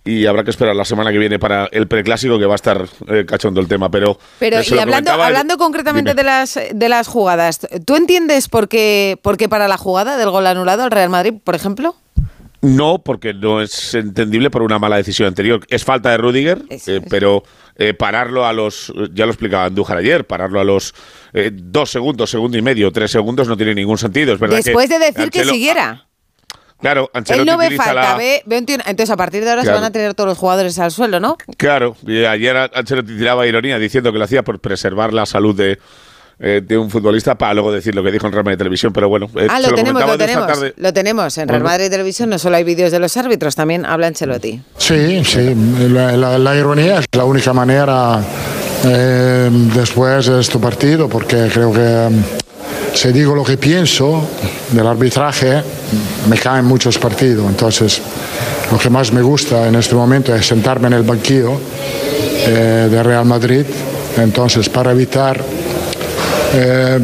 y 0.04 0.26
habrá 0.26 0.44
que 0.44 0.50
esperar 0.50 0.76
la 0.76 0.86
semana 0.86 1.12
que 1.12 1.18
viene 1.20 1.38
para 1.38 1.68
el 1.72 1.88
preclásico 1.88 2.40
que 2.40 2.46
va 2.46 2.54
a 2.54 2.56
estar 2.56 2.88
eh, 3.08 3.26
cachondo 3.26 3.62
el 3.62 3.68
tema. 3.68 3.90
Pero, 3.92 4.18
Pero 4.40 4.60
eh, 4.60 4.66
y 4.68 4.78
hablando, 4.80 5.14
el- 5.14 5.22
hablando 5.22 5.58
concretamente 5.58 6.12
Dime. 6.12 6.22
de 6.22 6.24
las, 6.24 6.60
de 6.74 6.90
las 6.90 7.08
jugadas, 7.08 7.60
¿tú 7.86 7.96
entiendes 7.96 8.48
por 8.48 8.68
qué, 8.68 9.20
por 9.22 9.38
qué 9.38 9.48
para 9.48 9.68
la 9.68 9.78
jugada 9.78 10.18
del 10.18 10.30
gol 10.32 10.48
anulado 10.48 10.84
al 10.84 10.92
Real 10.92 11.10
Madrid, 11.10 11.34
por 11.44 11.56
ejemplo? 11.56 11.96
No, 12.64 13.00
porque 13.00 13.34
no 13.34 13.60
es 13.62 13.96
entendible 13.96 14.52
por 14.52 14.62
una 14.62 14.78
mala 14.78 14.98
decisión 14.98 15.28
anterior. 15.28 15.62
Es 15.70 15.84
falta 15.84 16.12
de 16.12 16.18
Rudiger, 16.18 16.62
eh, 16.70 17.02
pero 17.10 17.42
eh, 17.76 17.96
pararlo 17.96 18.46
a 18.46 18.54
los, 18.54 18.94
ya 19.14 19.26
lo 19.26 19.32
explicaba 19.32 19.66
Andújar 19.66 19.98
ayer, 19.98 20.26
pararlo 20.28 20.60
a 20.60 20.64
los 20.64 20.94
eh, 21.34 21.50
dos 21.52 21.90
segundos, 21.90 22.30
segundo 22.30 22.60
y 22.60 22.62
medio, 22.62 22.92
tres 22.92 23.10
segundos 23.10 23.48
no 23.48 23.58
tiene 23.58 23.74
ningún 23.74 23.98
sentido. 23.98 24.34
Es 24.34 24.40
verdad 24.40 24.58
que 24.58 24.64
Después 24.66 24.90
de 24.90 25.00
decir 25.00 25.32
que 25.32 25.44
siguiera. 25.44 26.06
Claro, 26.82 27.10
Ancelotti 27.14 27.42
Él 27.50 27.54
no 27.54 27.58
ve 27.58 27.76
falta, 27.78 27.94
la- 27.94 28.16
ve, 28.18 28.42
ve 28.46 28.58
un 28.58 28.66
tío- 28.66 28.78
Entonces, 28.86 29.10
a 29.12 29.18
partir 29.18 29.44
de 29.44 29.50
ahora 29.52 29.64
se 29.64 29.72
van 29.72 29.84
a 29.84 29.92
tener 29.92 30.14
todos 30.14 30.28
los 30.30 30.38
jugadores 30.38 30.78
al 30.80 30.92
suelo, 30.92 31.20
¿no? 31.20 31.38
Claro, 31.58 31.96
y 32.06 32.26
ayer 32.26 32.58
Ancelotti 32.58 33.16
tiraba 33.18 33.46
ironía 33.48 33.78
diciendo 33.80 34.12
que 34.12 34.18
lo 34.18 34.26
hacía 34.26 34.44
por 34.44 34.60
preservar 34.60 35.14
la 35.14 35.26
salud 35.26 35.56
de, 35.56 35.78
eh, 36.40 36.62
de 36.66 36.78
un 36.78 36.90
futbolista 36.90 37.36
para 37.36 37.54
luego 37.54 37.72
decir 37.72 37.94
lo 37.94 38.04
que 38.04 38.12
dijo 38.12 38.26
en 38.26 38.34
Rama 38.34 38.50
de 38.52 38.58
Televisión, 38.58 38.92
pero 38.94 39.08
bueno, 39.10 39.28
eh, 39.36 39.46
ah, 39.48 39.62
se 39.62 39.70
lo 39.70 39.76
tenemos, 39.76 40.02
lo 40.06 40.18
tenemos. 40.18 40.48
tarde. 40.48 40.74
Lo 40.78 40.92
tenemos. 40.92 41.38
En 41.38 41.48
Real. 41.50 41.62
Madrid 41.62 41.90
Televisión 41.92 42.30
no 42.32 42.40
solo 42.40 42.56
hay 42.56 42.64
vídeos 42.64 42.92
de 42.92 42.98
los 42.98 43.16
árbitros, 43.16 43.56
también 43.56 43.86
habla 43.86 44.08
Ancelotti. 44.08 44.60
Sí, 44.78 45.24
sí, 45.24 45.54
la, 45.90 46.14
la- 46.18 46.40
la 46.40 46.56
ironía 46.56 46.98
es 47.00 47.06
la 47.16 47.26
única 47.26 47.54
manera 47.54 48.20
eh, 48.86 49.50
después 49.76 50.26
de 50.26 50.42
este 50.42 50.58
partido, 50.58 51.08
porque 51.08 51.48
creo 51.54 51.72
que 51.72 52.10
si 52.94 53.12
digo 53.12 53.36
lo 53.36 53.44
que 53.44 53.58
pienso 53.58 54.28
del 54.72 54.86
arbitraje, 54.86 55.64
me 56.30 56.38
caen 56.38 56.66
muchos 56.66 56.98
partidos. 56.98 57.48
Entonces, 57.48 58.02
lo 58.72 58.78
que 58.78 58.90
más 58.90 59.12
me 59.12 59.22
gusta 59.22 59.68
en 59.68 59.76
este 59.76 59.96
momento 59.96 60.36
es 60.36 60.46
sentarme 60.46 60.88
en 60.88 60.94
el 60.94 61.04
banquillo 61.04 61.54
eh, 62.48 62.88
de 62.92 63.04
Real 63.04 63.26
Madrid. 63.26 63.66
Entonces, 64.18 64.70
para 64.70 64.92
evitar 64.92 65.42
eh, 66.54 67.00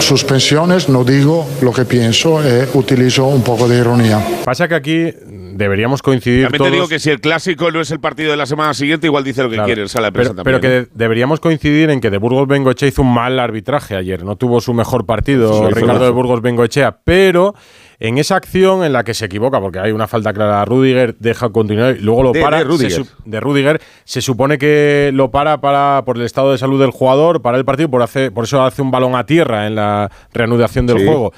suspensiones, 0.00 0.88
no 0.88 1.04
digo 1.04 1.46
lo 1.62 1.72
que 1.72 1.84
pienso, 1.84 2.42
eh, 2.42 2.68
utilizo 2.74 3.26
un 3.26 3.42
poco 3.42 3.68
de 3.68 3.78
ironía. 3.78 4.20
Pasa 4.44 4.66
que 4.66 4.74
aquí 4.74 5.14
deberíamos 5.56 6.02
coincidir 6.02 6.44
También 6.44 6.58
todos. 6.58 6.70
te 6.70 6.74
digo 6.76 6.88
que 6.88 6.98
si 6.98 7.10
el 7.10 7.20
clásico 7.20 7.70
no 7.70 7.80
es 7.80 7.90
el 7.90 8.00
partido 8.00 8.30
de 8.30 8.36
la 8.36 8.46
semana 8.46 8.74
siguiente, 8.74 9.06
igual 9.06 9.24
dice 9.24 9.42
lo 9.42 9.48
que 9.48 9.54
Claro, 9.56 9.66
quiere 9.66 9.82
en 9.82 9.88
sala 9.88 10.06
de 10.08 10.12
prensa 10.12 10.34
pero, 10.34 10.44
también. 10.44 10.60
pero 10.60 10.80
¿no? 10.80 10.86
que 10.86 10.90
deberíamos 10.94 11.40
coincidir 11.40 11.90
en 11.90 12.00
que 12.00 12.10
de 12.10 12.18
Burgos 12.18 12.46
Bengoechea 12.48 12.88
hizo 12.88 13.02
un 13.02 13.12
mal 13.12 13.38
arbitraje 13.38 13.96
ayer. 13.96 14.24
No 14.24 14.36
tuvo 14.36 14.60
su 14.60 14.74
mejor 14.74 15.06
partido 15.06 15.66
Sí, 15.68 15.74
Ricardo 15.74 16.04
de 16.04 16.10
Burgos 16.10 16.42
Bengoechea, 16.42 16.98
pero 17.04 17.54
en 17.98 18.18
esa 18.18 18.36
acción 18.36 18.84
en 18.84 18.92
la 18.92 19.04
que 19.04 19.14
se 19.14 19.24
equivoca, 19.24 19.58
porque 19.58 19.78
hay 19.78 19.90
una 19.92 20.06
falta 20.06 20.32
clara 20.34 20.60
a 20.60 20.64
Rudiger, 20.66 21.16
deja 21.18 21.48
continuar 21.48 21.96
y 21.96 22.00
luego 22.00 22.22
lo 22.24 22.32
De- 22.32 22.42
para. 22.42 22.62
de. 22.62 22.90
Se, 22.90 23.40
Rudiger. 23.40 23.80
Se 24.04 24.20
supone 24.20 24.58
que 24.58 25.10
lo 25.14 25.30
para, 25.30 25.60
para 25.62 26.02
por 26.04 26.18
el 26.18 26.24
estado 26.24 26.52
de 26.52 26.58
salud 26.58 26.78
del 26.78 26.90
jugador, 26.90 27.40
para 27.40 27.56
el 27.56 27.64
partido, 27.64 27.88
por, 27.90 28.02
hace, 28.02 28.30
por 28.30 28.44
eso 28.44 28.62
hace 28.62 28.82
un 28.82 28.90
balón 28.90 29.14
a 29.16 29.24
tierra 29.24 29.66
en 29.66 29.76
la 29.76 30.10
reanudación 30.34 30.86
del 30.86 30.98
Sí. 30.98 31.06
juego. 31.06 31.32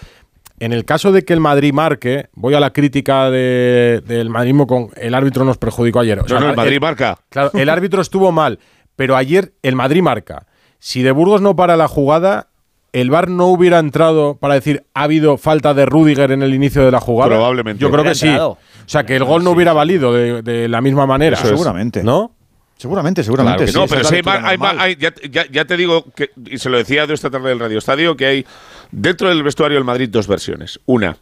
En 0.61 0.73
el 0.73 0.85
caso 0.85 1.13
de 1.13 1.25
que 1.25 1.33
el 1.33 1.41
Madrid 1.41 1.73
marque, 1.73 2.29
voy 2.35 2.55
a 2.55 2.61
la 2.61 2.73
crítica 2.73 3.31
de- 3.31 4.03
del 4.07 4.29
madridismo 4.31 4.67
con 4.67 4.89
el 4.97 5.15
árbitro 5.15 5.45
nos 5.45 5.59
perjudicó 5.59 6.01
ayer. 6.01 6.19
O 6.21 6.27
No, 6.27 6.41
no, 6.41 6.51
el 6.51 6.57
Madrid 6.57 6.79
marca. 6.81 7.19
Claro, 7.29 7.51
el 7.55 7.69
árbitro 7.69 8.03
estuvo 8.03 8.33
mal, 8.33 8.59
pero 8.97 9.17
ayer 9.17 9.53
el 9.63 9.77
Madrid 9.77 10.03
marca. 10.03 10.47
Si 10.79 11.03
de 11.03 11.13
Burgos 11.13 11.41
no 11.41 11.55
para 11.57 11.77
la 11.77 11.89
jugada, 11.89 12.49
el 12.93 13.11
VAR 13.11 13.29
no 13.29 13.47
hubiera 13.47 13.79
entrado 13.79 14.37
para 14.39 14.55
decir 14.55 14.85
ha 14.95 15.03
habido 15.05 15.37
falta 15.37 15.75
de 15.75 15.87
Rudiger 15.87 16.33
en 16.33 16.43
el 16.43 16.55
inicio 16.55 16.85
de 16.85 16.91
la 16.91 17.01
jugada. 17.01 17.31
Probablemente. 17.31 17.81
Yo 17.83 17.91
creo 17.91 18.03
que 18.05 18.15
sí. 18.15 18.29
O 18.37 18.57
sea, 18.87 19.05
que 19.05 19.15
el 19.17 19.25
gol 19.25 19.45
no 19.45 19.51
hubiera 19.51 19.73
valido 19.73 20.13
de, 20.13 20.43
de 20.43 20.69
la 20.69 20.81
misma 20.81 21.07
manera. 21.07 21.37
Eso. 21.37 21.49
Seguramente. 21.49 22.03
¿No? 22.03 22.33
Seguramente, 22.79 23.25
seguramente. 23.25 23.65
Claro 23.65 23.67
que 23.67 23.73
sí, 23.73 23.79
no, 23.79 23.87
pero 23.89 24.05
sí 24.09 24.15
hay 24.15 24.21
hay 24.21 24.23
más- 24.23 24.73
normal. 24.73 24.77
hay- 24.81 24.97
ya, 24.97 25.13
ya- 25.29 25.47
ya 25.51 25.65
te 25.65 25.77
digo, 25.77 26.05
que, 26.15 26.31
y 26.47 26.59
se 26.59 26.71
lo 26.71 26.79
decía 26.79 27.09
de 27.09 27.15
esta 27.15 27.29
tarde 27.29 27.49
del 27.49 27.59
Radio 27.59 27.77
Estadio, 27.79 28.17
que 28.17 28.25
hay 28.25 28.47
dentro 28.91 29.29
del 29.29 29.43
vestuario 29.43 29.77
del 29.77 29.85
Madrid 29.85 30.09
dos 30.11 30.27
versiones. 30.27 30.81
Una, 30.87 31.17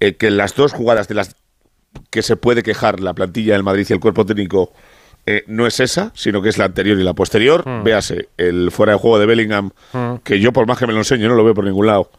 eh, 0.00 0.14
que 0.14 0.30
las 0.30 0.54
dos 0.54 0.72
jugadas 0.72 1.08
de 1.08 1.14
las 1.14 1.36
que 2.10 2.22
se 2.22 2.36
puede 2.36 2.62
quejar 2.62 3.00
la 3.00 3.14
plantilla 3.14 3.52
del 3.54 3.62
Madrid 3.62 3.86
y 3.88 3.92
el 3.92 4.00
cuerpo 4.00 4.24
técnico 4.24 4.72
eh, 5.26 5.44
no 5.46 5.66
es 5.66 5.78
esa, 5.78 6.10
sino 6.14 6.42
que 6.42 6.48
es 6.48 6.58
la 6.58 6.64
anterior 6.64 6.98
y 6.98 7.02
la 7.04 7.14
posterior. 7.14 7.62
Hmm. 7.66 7.84
Véase 7.84 8.28
el 8.36 8.70
fuera 8.70 8.92
de 8.92 8.98
juego 8.98 9.18
de 9.18 9.26
Bellingham, 9.26 9.70
Hmm. 9.92 10.16
que 10.24 10.40
yo 10.40 10.52
por 10.52 10.66
más 10.66 10.78
que 10.78 10.86
me 10.86 10.92
lo 10.92 10.98
enseño 10.98 11.28
no 11.28 11.34
lo 11.34 11.44
veo 11.44 11.54
por 11.54 11.64
ningún 11.64 11.86
lado. 11.86 12.10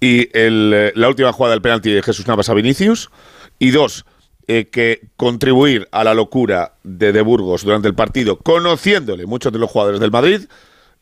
Y 0.00 0.28
el, 0.36 0.72
eh, 0.74 0.92
la 0.94 1.08
última 1.08 1.32
jugada 1.32 1.54
del 1.54 1.62
penalti 1.62 1.90
de 1.90 2.02
Jesús 2.02 2.26
Navas 2.26 2.48
a 2.48 2.54
Vinicius. 2.54 3.10
Y 3.58 3.70
dos, 3.70 4.04
eh, 4.46 4.68
que 4.70 5.08
contribuir 5.16 5.88
a 5.92 6.04
la 6.04 6.12
locura 6.12 6.74
de 6.82 7.12
De 7.12 7.22
Burgos 7.22 7.64
durante 7.64 7.88
el 7.88 7.94
partido, 7.94 8.36
conociéndole 8.36 9.24
muchos 9.26 9.52
de 9.52 9.58
los 9.58 9.70
jugadores 9.70 10.00
del 10.00 10.10
Madrid. 10.10 10.42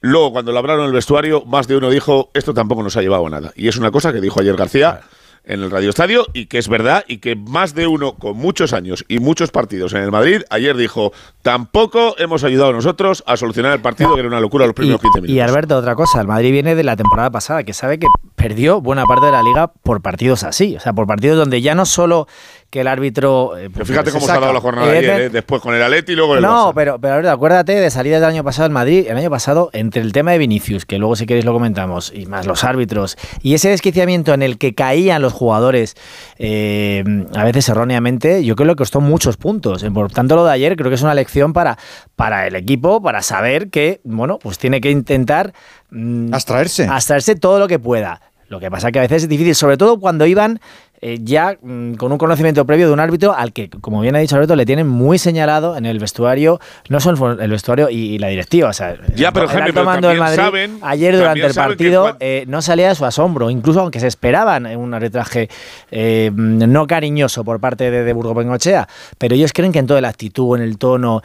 Luego, 0.02 0.32
cuando 0.32 0.52
lo 0.52 0.58
hablaron 0.58 0.82
en 0.82 0.88
el 0.88 0.94
vestuario, 0.94 1.44
más 1.46 1.68
de 1.68 1.76
uno 1.76 1.88
dijo, 1.88 2.30
esto 2.34 2.52
tampoco 2.52 2.82
nos 2.82 2.96
ha 2.96 3.02
llevado 3.02 3.26
a 3.26 3.30
nada. 3.30 3.52
Y 3.54 3.68
es 3.68 3.76
una 3.76 3.90
cosa 3.90 4.12
que 4.12 4.20
dijo 4.20 4.40
ayer 4.40 4.56
García 4.56 5.00
en 5.44 5.62
el 5.62 5.70
Radio 5.70 5.90
Estadio 5.90 6.26
y 6.32 6.46
que 6.46 6.58
es 6.58 6.68
verdad 6.68 7.04
y 7.08 7.18
que 7.18 7.34
más 7.34 7.74
de 7.74 7.86
uno 7.86 8.14
con 8.14 8.36
muchos 8.36 8.72
años 8.72 9.04
y 9.08 9.18
muchos 9.18 9.50
partidos 9.50 9.92
en 9.92 10.02
el 10.02 10.10
Madrid 10.10 10.42
ayer 10.50 10.76
dijo, 10.76 11.12
tampoco 11.42 12.14
hemos 12.18 12.44
ayudado 12.44 12.72
nosotros 12.72 13.24
a 13.26 13.36
solucionar 13.36 13.72
el 13.72 13.80
partido, 13.80 14.14
que 14.14 14.20
era 14.20 14.28
una 14.28 14.40
locura 14.40 14.66
los 14.66 14.74
primeros 14.74 15.00
15 15.00 15.20
minutos. 15.22 15.36
Y 15.36 15.40
Alberto, 15.40 15.76
otra 15.76 15.94
cosa, 15.94 16.20
el 16.20 16.26
Madrid 16.26 16.52
viene 16.52 16.74
de 16.74 16.84
la 16.84 16.96
temporada 16.96 17.30
pasada, 17.30 17.64
que 17.64 17.72
sabe 17.72 17.98
que 17.98 18.06
perdió 18.36 18.80
buena 18.80 19.04
parte 19.04 19.26
de 19.26 19.32
la 19.32 19.42
liga 19.42 19.68
por 19.68 20.00
partidos 20.00 20.44
así, 20.44 20.76
o 20.76 20.80
sea, 20.80 20.92
por 20.92 21.06
partidos 21.06 21.36
donde 21.38 21.60
ya 21.60 21.74
no 21.74 21.86
solo 21.86 22.28
que 22.72 22.80
el 22.80 22.88
árbitro... 22.88 23.52
eh, 23.58 23.64
Pero 23.64 23.72
pues, 23.74 23.88
fíjate 23.88 24.10
se 24.10 24.16
cómo 24.16 24.24
se 24.26 24.32
ha 24.32 24.40
dado 24.40 24.54
la 24.54 24.60
jornada 24.62 24.90
ayer, 24.90 25.04
Evidente- 25.04 25.26
¿eh? 25.26 25.28
después 25.28 25.60
con 25.60 25.74
el 25.74 25.82
Atleti 25.82 26.12
y 26.12 26.14
luego 26.16 26.30
con 26.30 26.38
el 26.38 26.42
no, 26.42 26.70
Barça. 26.70 26.74
pero, 26.74 26.98
pero 26.98 27.30
acuérdate 27.30 27.74
de 27.78 27.90
salida 27.90 28.14
del 28.18 28.24
año 28.30 28.42
pasado 28.42 28.64
en 28.66 28.72
Madrid, 28.72 29.06
el 29.10 29.16
año 29.18 29.28
pasado, 29.28 29.68
entre 29.74 30.00
el 30.00 30.12
tema 30.14 30.32
de 30.32 30.38
Vinicius, 30.38 30.86
que 30.86 30.98
luego 30.98 31.14
si 31.14 31.26
queréis 31.26 31.44
lo 31.44 31.52
comentamos, 31.52 32.10
y 32.14 32.24
más 32.24 32.46
los 32.46 32.64
árbitros, 32.64 33.18
y 33.42 33.52
ese 33.52 33.68
desquiciamiento 33.68 34.32
en 34.32 34.40
el 34.42 34.56
que 34.56 34.74
caían 34.74 35.20
los 35.20 35.34
jugadores, 35.34 35.96
eh, 36.38 37.04
a 37.36 37.44
veces 37.44 37.68
erróneamente, 37.68 38.42
yo 38.42 38.56
creo 38.56 38.70
que 38.70 38.76
costó 38.76 39.02
muchos 39.02 39.36
puntos. 39.36 39.82
Eh, 39.82 39.90
Por 39.90 40.10
tanto, 40.10 40.34
lo 40.34 40.44
de 40.46 40.52
ayer 40.52 40.74
creo 40.76 40.88
que 40.88 40.94
es 40.94 41.02
una 41.02 41.14
lección 41.14 41.52
para, 41.52 41.76
para 42.16 42.46
el 42.46 42.56
equipo, 42.56 43.02
para 43.02 43.20
saber 43.20 43.68
que, 43.68 44.00
bueno, 44.04 44.38
pues 44.38 44.56
tiene 44.58 44.80
que 44.80 44.90
intentar... 44.90 45.52
mm, 45.90 46.32
Abstraerse. 46.32 46.86
Abstraerse 46.88 47.36
todo 47.36 47.58
lo 47.58 47.68
que 47.68 47.78
pueda. 47.78 48.22
Lo 48.48 48.60
que 48.60 48.70
pasa 48.70 48.92
que 48.92 48.98
a 48.98 49.02
veces 49.02 49.22
es 49.24 49.28
difícil, 49.28 49.54
sobre 49.54 49.76
todo 49.78 49.98
cuando 49.98 50.26
iban 50.26 50.60
eh, 51.04 51.18
ya 51.20 51.58
mm, 51.60 51.94
con 51.94 52.12
un 52.12 52.18
conocimiento 52.18 52.64
previo 52.64 52.86
de 52.86 52.92
un 52.92 53.00
árbitro 53.00 53.34
al 53.34 53.52
que, 53.52 53.68
como 53.68 54.00
bien 54.00 54.14
ha 54.16 54.20
dicho 54.20 54.36
Alberto, 54.36 54.54
le 54.56 54.64
tienen 54.64 54.86
muy 54.86 55.18
señalado 55.18 55.76
en 55.76 55.84
el 55.84 55.98
vestuario, 55.98 56.60
no 56.88 57.00
solo 57.00 57.32
el 57.32 57.50
vestuario 57.50 57.90
y, 57.90 57.96
y 58.14 58.18
la 58.18 58.28
directiva. 58.28 58.68
O 58.68 58.72
sea, 58.72 58.96
Ya, 59.14 59.32
pero, 59.32 59.46
el 59.46 59.50
Jaime, 59.50 59.72
pero 59.72 59.84
también 59.84 60.18
Madrid 60.18 60.38
saben- 60.40 60.78
ayer 60.82 61.16
durante 61.16 61.44
el 61.44 61.54
partido 61.54 62.16
eh, 62.20 62.44
no 62.46 62.62
salía 62.62 62.88
de 62.88 62.94
su 62.94 63.04
asombro, 63.04 63.50
incluso 63.50 63.80
aunque 63.80 63.98
se 64.00 64.06
esperaban 64.06 64.64
un 64.76 64.94
arbitraje 64.94 65.48
eh, 65.90 66.30
no 66.32 66.86
cariñoso 66.86 67.44
por 67.44 67.58
parte 67.60 67.90
de, 67.90 68.04
de 68.04 68.12
Burgos 68.12 68.36
Bengochea, 68.36 68.88
pero 69.18 69.34
ellos 69.34 69.52
creen 69.52 69.72
que 69.72 69.80
en 69.80 69.86
toda 69.88 70.00
la 70.00 70.08
actitud, 70.08 70.56
en 70.56 70.62
el 70.62 70.78
tono, 70.78 71.20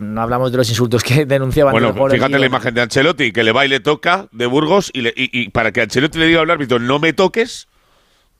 no 0.00 0.20
hablamos 0.20 0.52
de 0.52 0.58
los 0.58 0.68
insultos 0.68 1.02
que 1.02 1.24
denunciaban 1.26 1.72
Bueno, 1.72 1.88
jugadores 1.92 2.16
fíjate 2.18 2.36
y- 2.36 2.40
la 2.40 2.46
imagen 2.46 2.74
de 2.74 2.82
Ancelotti, 2.82 3.32
que 3.32 3.42
le 3.44 3.52
va 3.52 3.64
y 3.64 3.68
le 3.68 3.80
toca 3.80 4.26
de 4.30 4.46
Burgos, 4.46 4.90
y, 4.92 5.00
le- 5.00 5.14
y- 5.16 5.30
y 5.32 5.48
para 5.48 5.72
que 5.72 5.80
Ancelotti 5.80 6.18
le 6.18 6.26
diga 6.26 6.42
al 6.42 6.50
árbitro, 6.50 6.78
no 6.78 6.98
me 6.98 7.12
toques, 7.14 7.66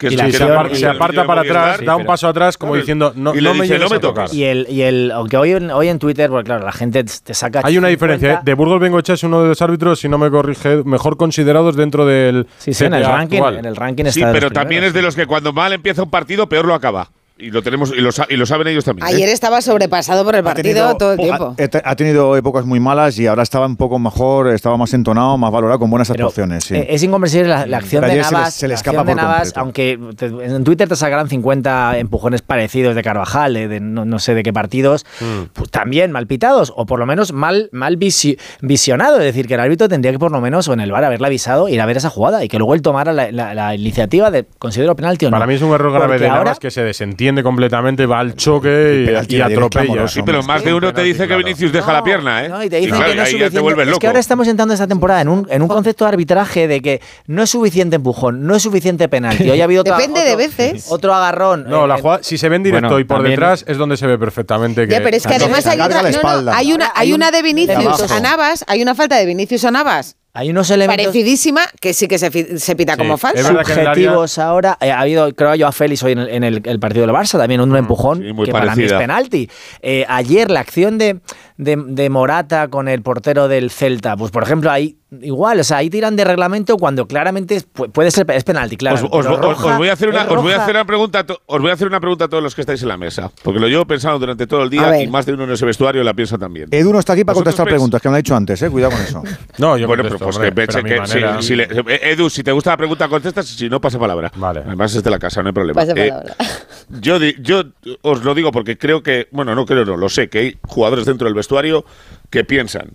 que 0.08 0.14
Y 0.14 0.16
lo 0.16 0.22
la 0.24 0.68
que 0.68 0.76
se, 0.76 0.86
aparta 0.86 1.26
para 1.26 1.40
atrás, 1.42 1.80
da 1.84 1.96
un 1.96 2.04
paso 2.06 2.28
atrás 2.28 2.56
como 2.58 2.76
diciendo, 2.76 3.12
no, 3.16 3.34
Y 3.34 3.40
no 3.40 3.54
me 3.54 3.62
dice, 3.62 3.74
llegues 3.74 3.80
"No 3.82 3.88
me 3.90 3.96
a 3.96 4.00
tocar". 4.00 4.24
toques. 4.26 4.38
Y 4.38 4.44
el, 4.44 4.66
y 4.68 4.82
el, 4.82 5.10
aunque 5.12 5.36
hoy, 5.36 5.52
en- 5.52 5.70
hoy 5.70 5.88
en 5.88 5.98
Twitter, 5.98 6.28
porque 6.30 6.44
claro, 6.46 6.64
la 6.64 6.72
gente 6.72 7.04
te 7.04 7.34
saca. 7.34 7.60
Hay 7.64 7.78
una 7.78 7.88
50. 7.88 7.88
diferencia. 7.88 8.32
¿eh? 8.34 8.38
De 8.44 8.54
Burgos 8.54 8.80
Bengochea 8.80 9.14
es 9.14 9.22
uno 9.24 9.42
de 9.42 9.48
los 9.48 9.62
árbitros, 9.62 10.00
si 10.00 10.08
no 10.08 10.18
me 10.18 10.30
corrige, 10.30 10.82
mejor 10.84 11.16
considerados 11.16 11.76
dentro 11.76 12.04
del 12.06 12.46
Sí, 12.58 12.74
sí, 12.74 12.84
en 12.84 12.94
el 12.94 13.04
ranking, 13.04 13.42
en 13.42 13.64
el 13.64 13.76
ranking 13.76 14.04
Sí, 14.04 14.20
está 14.20 14.28
de 14.28 14.32
pero 14.34 14.50
también 14.50 14.80
primeros. 14.80 14.88
es 14.88 14.94
de 14.94 15.02
los 15.02 15.16
que 15.16 15.26
cuando 15.26 15.52
mal 15.52 15.72
empieza 15.72 16.02
un 16.02 16.10
partido, 16.10 16.48
peor 16.48 16.64
lo 16.66 16.74
acaba. 16.74 17.10
Y 17.38 17.50
lo 17.50 17.62
tenemos 17.62 17.90
y 17.96 18.00
lo, 18.00 18.10
y 18.28 18.36
lo 18.36 18.46
saben 18.46 18.68
ellos 18.68 18.84
también. 18.84 19.08
¿eh? 19.08 19.10
Ayer 19.14 19.28
estaba 19.28 19.60
sobrepasado 19.62 20.24
por 20.24 20.36
el 20.36 20.44
partido 20.44 20.62
tenido- 20.74 20.96
todo 20.96 21.12
el 21.14 21.18
tiempo. 21.18 21.56
Ha, 21.58 21.90
ha 21.90 21.96
tenido 21.96 22.36
épocas 22.36 22.64
muy 22.66 22.78
malas 22.78 23.18
y 23.18 23.26
ahora 23.26 23.42
estaba 23.42 23.66
un 23.66 23.76
poco 23.76 23.98
mejor, 23.98 24.48
estaba 24.48 24.76
más 24.76 24.92
entonado, 24.94 25.36
más 25.38 25.50
valorado, 25.50 25.78
con 25.80 25.90
buenas 25.90 26.10
actuaciones. 26.10 26.64
sí. 26.64 26.74
Eh, 26.76 26.86
Es 26.90 27.02
incomprensible 27.02 27.48
la, 27.48 27.66
la 27.66 27.78
acción 27.78 28.02
Pero 28.02 28.12
de 28.14 28.20
ayer 28.20 28.24
se 28.26 28.30
le- 28.30 28.36
Navas. 28.38 28.54
se 28.54 28.66
le 28.66 28.68
la 28.68 28.74
escapa 28.76 29.00
acción 29.00 29.16
de 29.16 29.22
por 29.22 29.30
Navas, 29.30 29.52
aunque 29.56 29.98
te- 30.16 30.26
en 30.26 30.62
Twitter 30.62 30.88
te 30.88 30.94
sacarán 30.94 31.28
50 31.28 31.98
empujones 31.98 32.42
parecidos 32.42 32.94
de 32.94 33.02
Carvajal, 33.02 33.54
de, 33.54 33.66
de 33.66 33.80
no, 33.80 34.04
no 34.04 34.18
sé 34.18 34.34
de 34.34 34.42
qué 34.42 34.52
partidos, 34.52 35.04
Mm. 35.20 35.44
pues 35.54 35.70
también 35.70 36.12
mal 36.12 36.26
pitados, 36.26 36.72
o 36.76 36.86
por 36.86 36.98
lo 37.00 37.06
menos 37.06 37.32
mal, 37.32 37.70
mal 37.72 37.98
visi- 37.98 38.38
visionado. 38.60 39.16
Es 39.18 39.24
decir, 39.24 39.48
que 39.48 39.54
el 39.54 39.60
árbitro 39.60 39.88
tendría 39.88 40.12
que 40.12 40.18
por 40.18 40.30
lo 40.32 40.40
menos, 40.40 40.68
o 40.68 40.74
en 40.74 40.80
el 40.80 40.92
bar, 40.92 41.02
haberle 41.04 41.26
avisado, 41.26 41.68
ir 41.68 41.80
a 41.80 41.86
ver 41.86 41.96
esa 41.96 42.10
jugada 42.10 42.44
y 42.44 42.48
que 42.48 42.58
luego 42.58 42.74
él 42.74 42.82
tomara 42.82 43.12
la, 43.12 43.32
la- 43.32 43.54
la 43.54 43.74
iniciativa 43.74 44.30
de 44.30 44.44
considero 44.58 44.94
penalti 44.94 45.26
o 45.26 45.30
no. 45.30 45.36
Para 45.36 45.46
mí 45.46 45.54
es 45.54 45.62
un 45.62 45.72
error 45.72 45.90
grave 45.92 46.06
Porque 46.06 46.22
de 46.24 46.28
ahora- 46.28 46.44
Navas 46.44 46.58
que 46.60 46.70
se 46.70 46.82
desentiende 46.82 47.21
completamente, 47.42 48.06
va 48.06 48.20
al 48.20 48.34
choque 48.34 49.02
y, 49.02 49.06
penalti 49.06 49.40
atropella. 49.40 50.08
Sí, 50.08 50.22
pero 50.24 50.42
más 50.42 50.64
de 50.64 50.74
uno 50.74 50.92
te 50.92 51.02
dice 51.02 51.28
que 51.28 51.36
Vinicius 51.36 51.72
deja 51.72 51.92
la 51.92 52.02
pierna, 52.02 52.44
¿eh? 52.44 52.48
No, 52.48 52.62
y 52.62 52.68
te 52.68 52.76
dicen 52.76 52.96
claro, 52.96 53.10
que 53.10 53.16
no 53.16 53.22
es 53.22 53.30
suficiente. 53.30 53.82
Es 53.82 53.86
loco. 53.86 53.98
que 53.98 54.06
ahora 54.06 54.20
estamos 54.20 54.48
entrando 54.48 54.74
esta 54.74 54.86
temporada 54.86 55.20
en 55.20 55.28
un, 55.28 55.46
en 55.50 55.62
un 55.62 55.68
concepto 55.68 56.04
de 56.04 56.08
arbitraje 56.08 56.66
de 56.68 56.80
que 56.80 57.00
no 57.26 57.42
es 57.42 57.50
suficiente 57.50 57.96
empujón, 57.96 58.46
no 58.46 58.54
es 58.54 58.62
suficiente 58.62 59.08
penalti. 59.08 59.48
Hoy 59.48 59.60
ha 59.60 59.64
habido 59.64 59.82
Depende 59.92 60.22
de 60.24 60.36
veces. 60.36 60.86
otro 60.90 61.14
agarrón. 61.14 61.64
No, 61.68 61.84
eh, 61.84 61.88
la 61.88 61.96
eh, 61.96 62.00
jugada, 62.00 62.22
si 62.22 62.38
se 62.38 62.48
ve 62.48 62.56
en 62.56 62.62
directo 62.62 62.88
Bueno, 62.88 63.00
y 63.00 63.04
por 63.04 63.18
también- 63.18 63.32
detrás 63.32 63.64
es 63.66 63.78
donde 63.78 63.96
se 63.96 64.06
ve 64.06 64.18
perfectamente 64.18 64.86
que. 64.86 64.92
Ya, 64.92 65.02
pero 65.02 65.16
es 65.16 65.26
que 65.26 65.34
además 65.34 65.66
hay 65.66 65.80
otra, 65.80 66.02
no, 66.02 66.42
no, 66.42 66.52
hay 66.52 66.72
una, 66.72 66.92
hay 66.94 67.12
una 67.12 67.30
de 67.30 67.42
Vinicius 67.42 68.10
a 68.10 68.20
Navas, 68.20 68.64
hay 68.66 68.82
una 68.82 68.94
falta 68.94 69.16
de 69.16 69.26
Vinicius 69.26 69.64
a 69.64 69.70
Navas. 69.70 70.16
Hay 70.34 70.48
unos 70.48 70.70
elementos 70.70 71.06
Parecidísima 71.08 71.60
que 71.78 71.92
sí 71.92 72.08
que 72.08 72.18
se, 72.18 72.58
se 72.58 72.74
pita 72.76 72.94
Sí, 72.94 72.98
como 72.98 73.14
en 73.22 73.38
el 73.38 73.46
área- 73.46 73.64
subjetivos 73.64 74.38
ahora. 74.38 74.78
Eh, 74.80 74.90
ha 74.90 75.00
habido, 75.00 75.30
creo 75.34 75.54
yo, 75.54 75.66
a 75.66 75.72
Félix 75.72 76.02
hoy 76.02 76.12
en 76.12 76.20
el, 76.20 76.28
en 76.30 76.44
el- 76.44 76.62
el 76.64 76.80
partido 76.80 77.06
del 77.06 77.14
Barça, 77.14 77.38
también 77.38 77.60
un 77.60 77.76
empujón 77.76 78.22
sí, 78.22 78.32
muy 78.32 78.46
que 78.46 78.52
para 78.52 78.74
mí 78.74 78.84
es 78.84 78.92
penalti. 78.94 79.50
Eh, 79.82 80.06
ayer 80.08 80.50
la 80.50 80.60
acción 80.60 80.96
de, 80.96 81.20
de, 81.58 81.76
de 81.76 82.08
Morata 82.08 82.68
con 82.68 82.88
el 82.88 83.02
portero 83.02 83.46
del 83.48 83.70
Celta, 83.70 84.16
pues 84.16 84.30
por 84.30 84.42
ejemplo, 84.42 84.70
ahí 84.70 84.96
igual, 85.20 85.60
o 85.60 85.64
sea, 85.64 85.76
ahí 85.78 85.90
tiran 85.90 86.16
de 86.16 86.24
reglamento 86.24 86.76
cuando 86.78 87.06
claramente 87.06 87.62
puede 87.92 88.10
ser 88.10 88.28
es 88.30 88.44
penalti, 88.44 88.76
claro. 88.76 88.96
Os, 88.96 89.02
os- 89.02 89.26
os- 89.26 89.38
roja- 89.40 89.66
os 89.72 89.76
voy 89.78 89.88
a 89.88 89.92
hacer 89.92 90.08
una, 90.08 90.24
os 90.24 90.42
voy 90.42 90.52
a 90.52 90.62
hacer 90.62 90.74
una 90.74 90.84
pregunta, 90.86 91.26
os 91.46 91.60
voy 91.60 91.70
a 91.70 91.74
hacer 91.74 91.86
una 91.86 92.00
pregunta 92.00 92.24
a 92.24 92.28
todos 92.28 92.42
los 92.42 92.54
que 92.54 92.62
estáis 92.62 92.80
en 92.82 92.88
la 92.88 92.96
mesa, 92.96 93.30
porque 93.42 93.60
lo 93.60 93.68
llevo 93.68 93.84
pensando 93.84 94.18
durante 94.18 94.46
todo 94.46 94.62
el 94.62 94.70
día 94.70 95.02
y 95.02 95.06
más 95.08 95.26
de 95.26 95.34
uno 95.34 95.44
en 95.44 95.50
ese 95.52 95.66
vestuario 95.66 96.02
la 96.02 96.14
piensa 96.14 96.38
también. 96.38 96.68
Edu 96.70 96.92
no 96.92 96.98
está 96.98 97.12
aquí 97.12 97.24
para 97.24 97.34
¿Vosotros 97.34 97.54
contestar 97.54 97.66
pens- 97.66 97.70
preguntas, 97.70 98.00
que 98.02 98.08
me 98.08 98.12
lo 98.12 98.14
ha 98.14 98.18
dicho 98.18 98.34
antes, 98.36 98.62
eh, 98.62 98.70
cuidado 98.70 98.92
con 98.92 99.00
eso. 99.02 99.22
No, 99.58 99.76
yo 99.76 99.86
bueno, 99.86 100.02
contesto, 100.04 100.18
pero 100.18 100.24
pues 100.26 100.36
hombre, 100.36 100.48
que, 100.50 100.54
pero 100.54 100.78
a 100.78 100.82
mi 100.82 100.88
que 101.36 101.42
si- 101.42 101.46
si 101.48 101.56
le- 101.56 101.64
eh, 101.64 102.10
Edu, 102.12 102.30
si 102.30 102.42
te 102.42 102.52
gusta 102.52 102.70
la 102.70 102.76
pregunta 102.78 103.08
contestas, 103.08 103.46
si 103.46 103.68
no 103.68 103.80
pasa 103.80 103.98
palabra. 103.98 104.32
Vale. 104.36 104.60
Además 104.66 104.94
es 104.94 105.02
de 105.02 105.10
la 105.10 105.18
casa, 105.18 105.42
no 105.42 105.48
hay 105.48 105.52
problema. 105.54 105.80
Pasa 105.80 105.92
Eh, 105.94 106.08
palabra. 106.08 106.34
yo, 107.00 107.18
di- 107.18 107.36
yo 107.40 107.64
os 108.02 108.24
lo 108.24 108.34
digo 108.34 108.50
porque 108.50 108.78
creo 108.78 109.02
que, 109.02 109.28
bueno, 109.30 109.54
no 109.54 109.66
creo, 109.66 109.84
no, 109.84 109.96
lo 109.96 110.08
sé, 110.08 110.28
que 110.28 110.38
hay 110.38 110.58
jugadores 110.62 111.04
dentro 111.04 111.26
del 111.26 111.34
vestuario 111.34 111.84
que 112.30 112.44
piensan. 112.44 112.92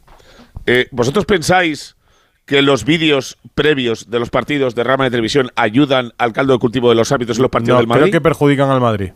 Eh, 0.66 0.88
¿Vosotros 0.92 1.26
pensáis 1.26 1.96
que 2.48 2.62
los 2.64 2.84
vídeos 2.86 3.38
previos 3.54 4.10
de 4.10 4.20
los 4.20 4.30
partidos 4.32 4.74
de 4.74 4.84
rama 4.84 5.04
de 5.04 5.12
televisión 5.12 5.52
ayudan 5.56 6.14
al 6.18 6.34
caldo 6.34 6.54
de 6.54 6.60
cultivo 6.60 6.90
de 6.90 6.96
los 6.96 7.12
árbitros 7.12 7.38
en 7.38 7.42
los 7.44 7.52
partidos 7.52 7.76
No, 7.76 7.80
del 7.82 7.88
Madrid? 7.88 8.04
creo 8.06 8.12
que 8.14 8.22
perjudican 8.22 8.70
al 8.72 8.82
Madrid. 8.82 9.12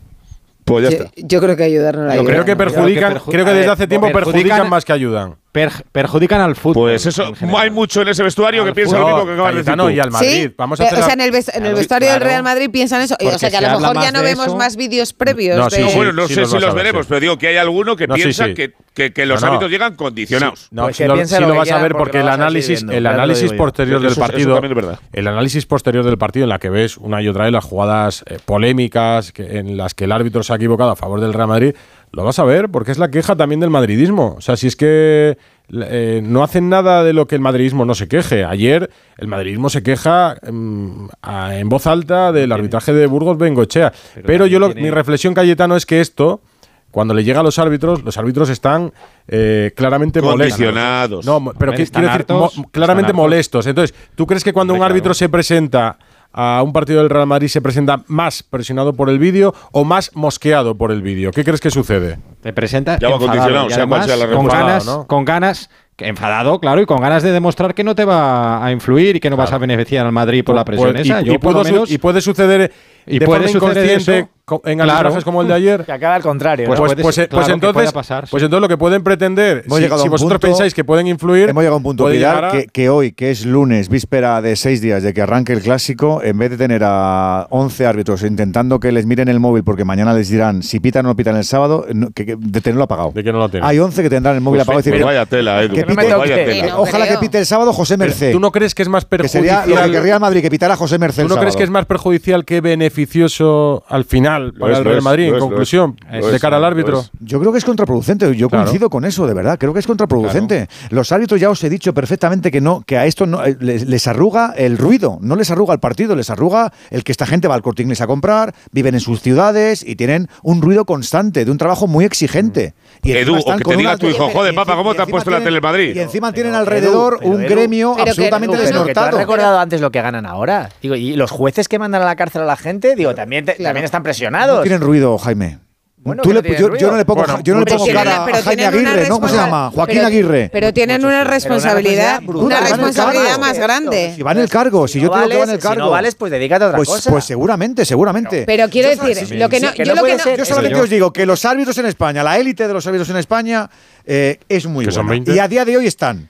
Pues 0.64 0.84
ya 0.84 0.90
Yo, 0.96 1.04
está. 1.04 1.12
yo 1.16 1.40
creo 1.40 1.56
que 1.56 1.64
ayudarnos 1.64 2.14
Yo 2.14 2.24
creo 2.24 2.44
que 2.44 2.54
perjudican, 2.54 3.14
perju- 3.14 3.30
creo 3.32 3.44
que 3.44 3.50
desde 3.50 3.60
ver, 3.62 3.70
hace 3.70 3.86
tiempo 3.88 4.06
perjudican- 4.08 4.24
perjudican 4.32 4.68
más 4.70 4.84
que 4.84 4.92
ayudan. 4.92 5.34
Per- 5.52 5.70
perjudican 5.92 6.40
al 6.40 6.56
fútbol. 6.56 6.92
Pues 6.92 7.04
eso, 7.04 7.30
hay 7.58 7.70
mucho 7.70 8.00
en 8.00 8.08
ese 8.08 8.22
vestuario 8.22 8.64
que 8.64 8.72
piensa 8.72 8.98
lo 8.98 9.06
mismo 9.06 9.26
que 9.26 9.32
acabas 9.34 9.52
de 9.54 9.62
decir 9.62 9.76
tú. 9.76 9.90
y 9.90 10.00
al 10.00 10.10
Madrid. 10.10 10.28
Sí, 10.48 10.54
Vamos 10.56 10.80
a 10.80 10.84
pero, 10.84 10.96
hacer 10.96 11.02
o 11.02 11.04
sea, 11.04 11.12
en 11.12 11.20
el, 11.20 11.30
ves- 11.30 11.48
en 11.50 11.54
el 11.56 11.60
Claro, 11.62 11.76
vestuario 11.76 12.10
del. 12.12 12.20
Real 12.22 12.42
Madrid 12.42 12.70
piensan 12.72 13.02
eso. 13.02 13.16
O 13.22 13.38
sea, 13.38 13.50
que 13.50 13.56
a 13.58 13.60
lo 13.74 13.78
mejor 13.80 14.00
ya 14.02 14.12
no 14.12 14.22
vemos 14.22 14.46
eso. 14.46 14.56
más 14.56 14.76
vídeos 14.76 15.12
previos. 15.12 15.58
No, 15.58 15.68
sí, 15.68 15.82
de- 15.82 15.88
sí. 15.90 15.94
Bueno, 15.96 16.12
no 16.14 16.26
sí 16.26 16.32
sé 16.34 16.40
los 16.40 16.50
si 16.52 16.58
los 16.58 16.74
ver, 16.74 16.84
veremos, 16.84 17.04
sí. 17.04 17.08
pero 17.10 17.20
digo 17.20 17.36
que 17.38 17.48
hay 17.48 17.56
alguno 17.58 17.96
que 17.96 18.06
No, 18.06 18.14
piensa 18.14 18.46
sí. 18.46 18.54
Que, 18.54 18.72
que- 18.94 19.12
que 19.12 19.26
los 19.26 19.42
No, 19.42 19.46
no. 19.48 19.52
árbitros 19.52 19.70
llegan 19.70 19.94
condicionados. 19.94 20.68
No, 20.70 20.84
Pues 20.84 20.96
si 20.96 21.02
que 21.02 21.08
lo, 21.08 21.26
si 21.26 21.38
lo 21.40 21.54
vas 21.54 21.70
a 21.70 21.82
ver 21.82 21.92
porque 21.92 22.20
el 22.20 22.28
análisis, 22.30 22.82
el 22.90 23.06
análisis 23.06 23.52
posterior 23.52 24.00
del 24.00 24.14
partido, 24.16 24.54
también 24.54 24.72
es 24.72 24.76
verdad. 24.76 25.00
el 25.12 25.28
análisis 25.28 25.66
posterior 25.66 26.02
del 26.02 26.16
partido 26.16 26.44
en 26.44 26.48
la 26.48 26.58
que 26.60 26.70
ves 26.70 26.96
una 26.96 27.20
y 27.20 27.28
otra 27.28 27.44
vez 27.44 27.52
las 27.52 27.64
jugadas 27.64 28.24
eh, 28.26 28.38
polémicas 28.42 29.34
en 29.36 29.76
las 29.76 29.92
que 29.92 30.04
el 30.04 30.12
árbitro 30.12 30.42
se 30.42 30.54
ha 30.54 30.56
equivocado 30.56 30.92
a 30.92 30.96
favor 30.96 31.20
del 31.20 31.34
Real 31.34 31.48
Madrid, 31.48 31.74
lo 32.12 32.24
vas 32.24 32.38
a 32.38 32.44
ver 32.44 32.68
porque 32.68 32.92
es 32.92 32.98
la 32.98 33.10
queja 33.10 33.36
también 33.36 33.60
del 33.60 33.70
madridismo. 33.70 34.34
O 34.36 34.40
sea, 34.40 34.56
si 34.56 34.66
es 34.66 34.76
que 34.76 35.38
eh, 35.72 36.20
no 36.22 36.42
hacen 36.44 36.68
nada 36.68 37.02
de 37.04 37.12
lo 37.14 37.26
que 37.26 37.34
el 37.36 37.40
madridismo 37.40 37.84
no 37.84 37.94
se 37.94 38.06
queje. 38.08 38.44
Ayer 38.44 38.90
el 39.16 39.28
madridismo 39.28 39.70
se 39.70 39.82
queja 39.82 40.36
mm, 40.50 41.06
a- 41.22 41.56
en 41.56 41.68
voz 41.68 41.86
alta 41.86 42.30
del 42.32 42.52
arbitraje 42.52 42.92
de 42.92 43.06
Burgos 43.06 43.38
Bengochea. 43.38 43.92
Pero, 44.26 44.46
yo 44.46 44.58
lo- 44.58 44.66
tiene- 44.66 44.82
mi 44.82 44.90
reflexión, 44.90 45.32
Cayetano, 45.34 45.74
es 45.76 45.86
que 45.86 46.00
esto 46.00 46.42
cuando 46.90 47.14
le 47.14 47.24
llega 47.24 47.40
a 47.40 47.42
los 47.42 47.58
árbitros, 47.58 48.02
los 48.04 48.18
árbitros 48.18 48.50
están 48.50 48.92
eh, 49.26 49.72
claramente 49.74 50.20
molestos. 50.20 50.58
Condicionados. 50.58 51.24
No, 51.24 51.40
mo- 51.40 51.54
pero 51.58 51.72
quiero 51.72 51.90
decir, 51.90 52.06
hartos, 52.06 52.58
mo- 52.58 52.68
claramente 52.70 53.14
molestos. 53.14 53.66
Entonces, 53.66 53.96
¿tú 54.14 54.26
crees 54.26 54.44
que 54.44 54.52
cuando 54.52 54.74
Hombre, 54.74 54.84
un 54.84 54.90
árbitro 54.90 55.08
claro. 55.12 55.14
se 55.14 55.28
presenta 55.30 55.96
a 56.32 56.62
un 56.64 56.72
partido 56.72 57.00
del 57.00 57.10
Real 57.10 57.26
Madrid 57.26 57.48
se 57.48 57.60
presenta 57.60 58.02
más 58.06 58.42
presionado 58.42 58.92
por 58.94 59.10
el 59.10 59.18
vídeo 59.18 59.54
o 59.72 59.84
más 59.84 60.10
mosqueado 60.14 60.76
por 60.76 60.92
el 60.92 61.02
vídeo? 61.02 61.30
¿Qué 61.30 61.44
crees 61.44 61.60
que 61.60 61.70
sucede? 61.70 62.18
Te 62.40 62.52
presenta 62.52 62.98
ya 62.98 63.10
con 63.10 64.46
ganas, 64.46 64.84
con 65.06 65.24
ganas 65.24 65.70
enfadado, 65.98 66.58
claro, 66.58 66.80
y 66.80 66.86
con 66.86 67.00
ganas 67.00 67.22
de 67.22 67.32
demostrar 67.32 67.74
que 67.74 67.84
no 67.84 67.94
te 67.94 68.04
va 68.04 68.64
a 68.64 68.72
influir 68.72 69.16
y 69.16 69.20
que 69.20 69.30
no 69.30 69.36
vas 69.36 69.52
a 69.52 69.58
beneficiar 69.58 70.06
al 70.06 70.12
Madrid 70.12 70.44
por 70.44 70.54
pues 70.54 70.60
la 70.60 70.64
presión 70.64 70.96
esa. 70.96 71.22
Y, 71.22 71.26
Yo, 71.26 71.84
y 71.86 71.98
puede 71.98 72.20
suceder 72.20 72.72
y 73.06 73.18
de 73.18 73.26
puede 73.26 73.48
forma 73.48 73.56
inconsciente 73.56 74.28
en 74.64 74.80
arbitrajes 74.80 75.24
como 75.24 75.42
el 75.42 75.48
de 75.48 75.54
ayer. 75.54 75.84
Que 75.84 75.92
acaba 75.92 76.14
al 76.16 76.22
contrario. 76.22 76.66
Pues, 76.66 76.78
¿no? 76.78 76.86
pues, 76.86 77.00
pues, 77.00 77.28
pues 77.30 77.48
entonces, 77.48 77.92
pasar, 77.92 78.26
pues 78.30 78.42
entonces 78.42 78.60
lo 78.60 78.68
que 78.68 78.76
pueden 78.76 79.02
pretender, 79.02 79.64
si, 79.68 80.08
vosotros 80.08 80.40
pensáis 80.40 80.74
que 80.74 80.84
pueden 80.84 81.06
influir. 81.06 81.50
Hemos 81.50 81.62
llegado 81.62 81.74
a 81.74 81.78
un 81.78 81.82
punto, 81.82 82.06
a... 82.06 82.52
que, 82.72 82.88
hoy, 82.88 83.12
que 83.12 83.30
es 83.30 83.46
lunes, 83.46 83.88
víspera 83.88 84.42
de 84.42 84.56
seis 84.56 84.80
días 84.80 85.02
de 85.02 85.14
que 85.14 85.22
arranque 85.22 85.52
el 85.52 85.62
clásico, 85.62 86.20
en 86.22 86.38
vez 86.38 86.50
de 86.50 86.56
tener 86.56 86.82
a 86.84 87.46
11 87.50 87.86
árbitros 87.86 88.22
intentando 88.22 88.80
que 88.80 88.92
les 88.92 89.06
miren 89.06 89.28
el 89.28 89.40
móvil 89.40 89.64
porque 89.64 89.84
mañana 89.84 90.12
les 90.12 90.28
dirán 90.28 90.62
si 90.62 90.80
pitan 90.80 91.06
o 91.06 91.10
no 91.10 91.16
pitan 91.16 91.36
el 91.36 91.44
sábado, 91.44 91.86
que, 92.14 92.36
de 92.38 92.60
tenerlo 92.60 92.84
apagado. 92.84 93.12
¿De 93.12 93.22
que 93.22 93.32
no 93.32 93.38
lo 93.38 93.48
tienen? 93.48 93.68
Hay 93.68 93.78
11 93.78 94.02
que 94.02 94.10
tendrán 94.10 94.34
el 94.34 94.40
móvil 94.40 94.58
pues 94.58 94.68
apagado. 94.68 94.90
Pero 94.90 95.06
vaya 95.06 95.26
tela, 95.26 95.62
Edu, 95.62 95.74
que 95.74 95.84
vaya 95.84 96.44
tela. 96.44 96.78
Ojalá 96.78 97.08
que 97.08 97.18
pite 97.18 97.38
el 97.38 97.46
sábado 97.46 97.72
José 97.72 97.96
Merced. 97.96 98.32
¿Tú 98.32 98.40
no 98.40 98.50
crees 98.50 98.74
que 98.74 98.82
es 98.82 98.88
más 98.88 99.04
perjudicial? 99.04 99.42
Que 99.42 99.50
sería 99.50 99.76
lo 99.76 99.86
que 99.86 99.92
querría 99.92 100.18
Madrid, 100.18 100.44
José 100.76 100.98
Merced. 100.98 101.22
¿Tú 101.22 101.28
no 101.28 101.40
crees 101.40 101.56
que 101.56 101.62
es 101.62 101.70
más 101.70 101.86
perjudicial 101.86 102.44
que 102.44 102.60
beneficial? 102.60 102.91
beneficioso 102.92 103.84
al 103.88 104.04
final 104.04 104.52
para 104.52 104.72
es, 104.74 104.78
el 104.78 104.84
Real 104.84 105.02
Madrid, 105.02 105.32
en 105.32 105.38
conclusión, 105.38 105.96
de 106.10 106.40
cara 106.40 106.58
al 106.58 106.64
árbitro? 106.64 107.04
Yo 107.20 107.40
creo 107.40 107.52
que 107.52 107.58
es 107.58 107.64
contraproducente, 107.64 108.34
yo 108.36 108.48
coincido 108.48 108.90
con 108.90 109.04
eso, 109.04 109.26
de 109.26 109.34
verdad, 109.34 109.58
creo 109.58 109.72
que 109.72 109.80
es 109.80 109.86
contraproducente. 109.86 110.68
Los 110.90 111.12
árbitros 111.12 111.40
ya 111.40 111.50
os 111.50 111.62
he 111.64 111.70
dicho 111.70 111.94
perfectamente 111.94 112.50
que 112.50 112.60
no, 112.60 112.82
que 112.86 112.98
a 112.98 113.06
esto 113.06 113.26
no, 113.26 113.44
eh, 113.44 113.56
les, 113.60 114.06
arruga 114.06 114.52
el 114.56 114.78
ruido, 114.78 115.18
no 115.20 115.36
les 115.36 115.50
arruga 115.50 115.74
el 115.74 115.80
partido, 115.80 116.14
les 116.14 116.30
arruga 116.30 116.72
el 116.90 117.04
que 117.04 117.12
esta 117.12 117.26
gente 117.26 117.48
va 117.48 117.54
al 117.54 117.62
corte 117.62 117.82
inglés 117.82 118.00
a 118.00 118.06
comprar, 118.06 118.54
viven 118.72 118.94
en 118.94 119.00
sus 119.00 119.20
ciudades 119.22 119.84
y 119.86 119.96
tienen 119.96 120.28
un 120.42 120.60
ruido 120.60 120.84
constante, 120.84 121.44
de 121.44 121.50
un 121.50 121.58
trabajo 121.58 121.86
muy 121.86 122.04
exigente. 122.04 122.74
Y 123.02 123.12
Edu, 123.12 123.38
o 123.38 123.56
que 123.56 123.64
te 123.64 123.76
diga 123.76 123.96
tu 123.96 124.06
hijo, 124.06 124.28
joder, 124.28 124.54
papá, 124.54 124.76
¿cómo 124.76 124.94
te 124.94 125.02
has 125.02 125.08
puesto 125.08 125.30
la 125.30 125.42
tele 125.42 125.56
en 125.58 125.62
Madrid? 125.62 125.96
Y 125.96 126.00
encima 126.00 126.32
tienen 126.32 126.54
alrededor 126.54 127.18
un 127.22 127.38
gremio 127.38 127.96
absolutamente 127.98 128.56
desnortado. 128.58 129.08
has 129.08 129.14
recordado 129.14 129.58
antes 129.58 129.80
lo 129.80 129.90
que 129.90 130.00
ganan 130.00 130.26
ahora. 130.26 130.70
Y 130.82 131.14
los 131.14 131.30
jueces 131.30 131.68
que 131.68 131.78
mandan 131.78 132.02
a 132.02 132.04
la 132.04 132.16
cárcel 132.16 132.42
a 132.42 132.44
la 132.44 132.56
gente 132.56 132.81
digo, 132.96 133.14
también, 133.14 133.44
también 133.44 133.84
están 133.84 134.02
presionados. 134.02 134.62
Tienen 134.62 134.80
ruido, 134.80 135.16
Jaime. 135.18 135.58
Yo, 136.04 136.90
no 136.90 136.96
le 136.96 137.04
pongo, 137.04 137.24
bueno, 137.24 137.84
cara 137.92 138.24
a 138.24 138.42
Jaime 138.42 138.66
Aguirre, 138.66 139.08
¿Cómo 139.08 139.28
se 139.28 139.36
llama? 139.36 139.70
Joaquín 139.72 140.00
Aguirre. 140.00 140.50
Pero 140.52 140.72
tienen 140.72 141.04
una 141.04 141.22
responsabilidad, 141.22 142.20
una, 142.26 142.60
responsabilidad, 142.60 143.38
más 143.38 143.56
grande. 143.56 144.12
Si 144.16 144.22
va 144.22 144.32
en 144.32 144.38
el 144.38 144.48
cargo, 144.48 144.88
si, 144.88 145.00
yo 145.00 145.06
no 145.06 145.12
tengo 145.12 145.22
vales, 145.22 145.32
que 145.32 145.38
va 145.38 145.44
en 145.44 145.50
el 145.50 145.58
cargo. 145.60 145.74
Si 145.74 145.78
no 145.78 145.90
vales, 145.90 146.14
pues 146.16 146.32
dedícate 146.32 146.64
otra 146.64 146.76
pues, 146.76 146.88
cosa. 146.88 147.10
Pues 147.10 147.24
seguramente, 147.24 147.84
seguramente. 147.84 148.42
Pero, 148.46 148.68
quiero 148.68 148.88
decir, 148.88 149.36
lo 149.36 149.48
que 149.48 149.60
no, 149.60 149.68
sí, 149.68 149.74
que 149.74 149.84
yo, 149.84 149.94
no 149.94 150.00
lo 150.00 150.06
que 150.06 150.16
no, 150.16 150.36
yo 150.36 150.44
solamente 150.44 150.80
os 150.80 150.90
digo 150.90 151.12
que 151.12 151.24
los 151.24 151.44
árbitros 151.44 151.78
en 151.78 151.86
España, 151.86 152.24
la 152.24 152.36
élite 152.36 152.66
de 152.66 152.74
los 152.74 152.84
árbitros 152.84 153.08
en 153.10 153.18
España, 153.18 153.70
eh, 154.04 154.40
es 154.48 154.66
muy 154.66 154.86
buena. 154.86 155.32
Y 155.32 155.38
a 155.38 155.46
día 155.46 155.64
de 155.64 155.76
hoy 155.76 155.86
están 155.86 156.28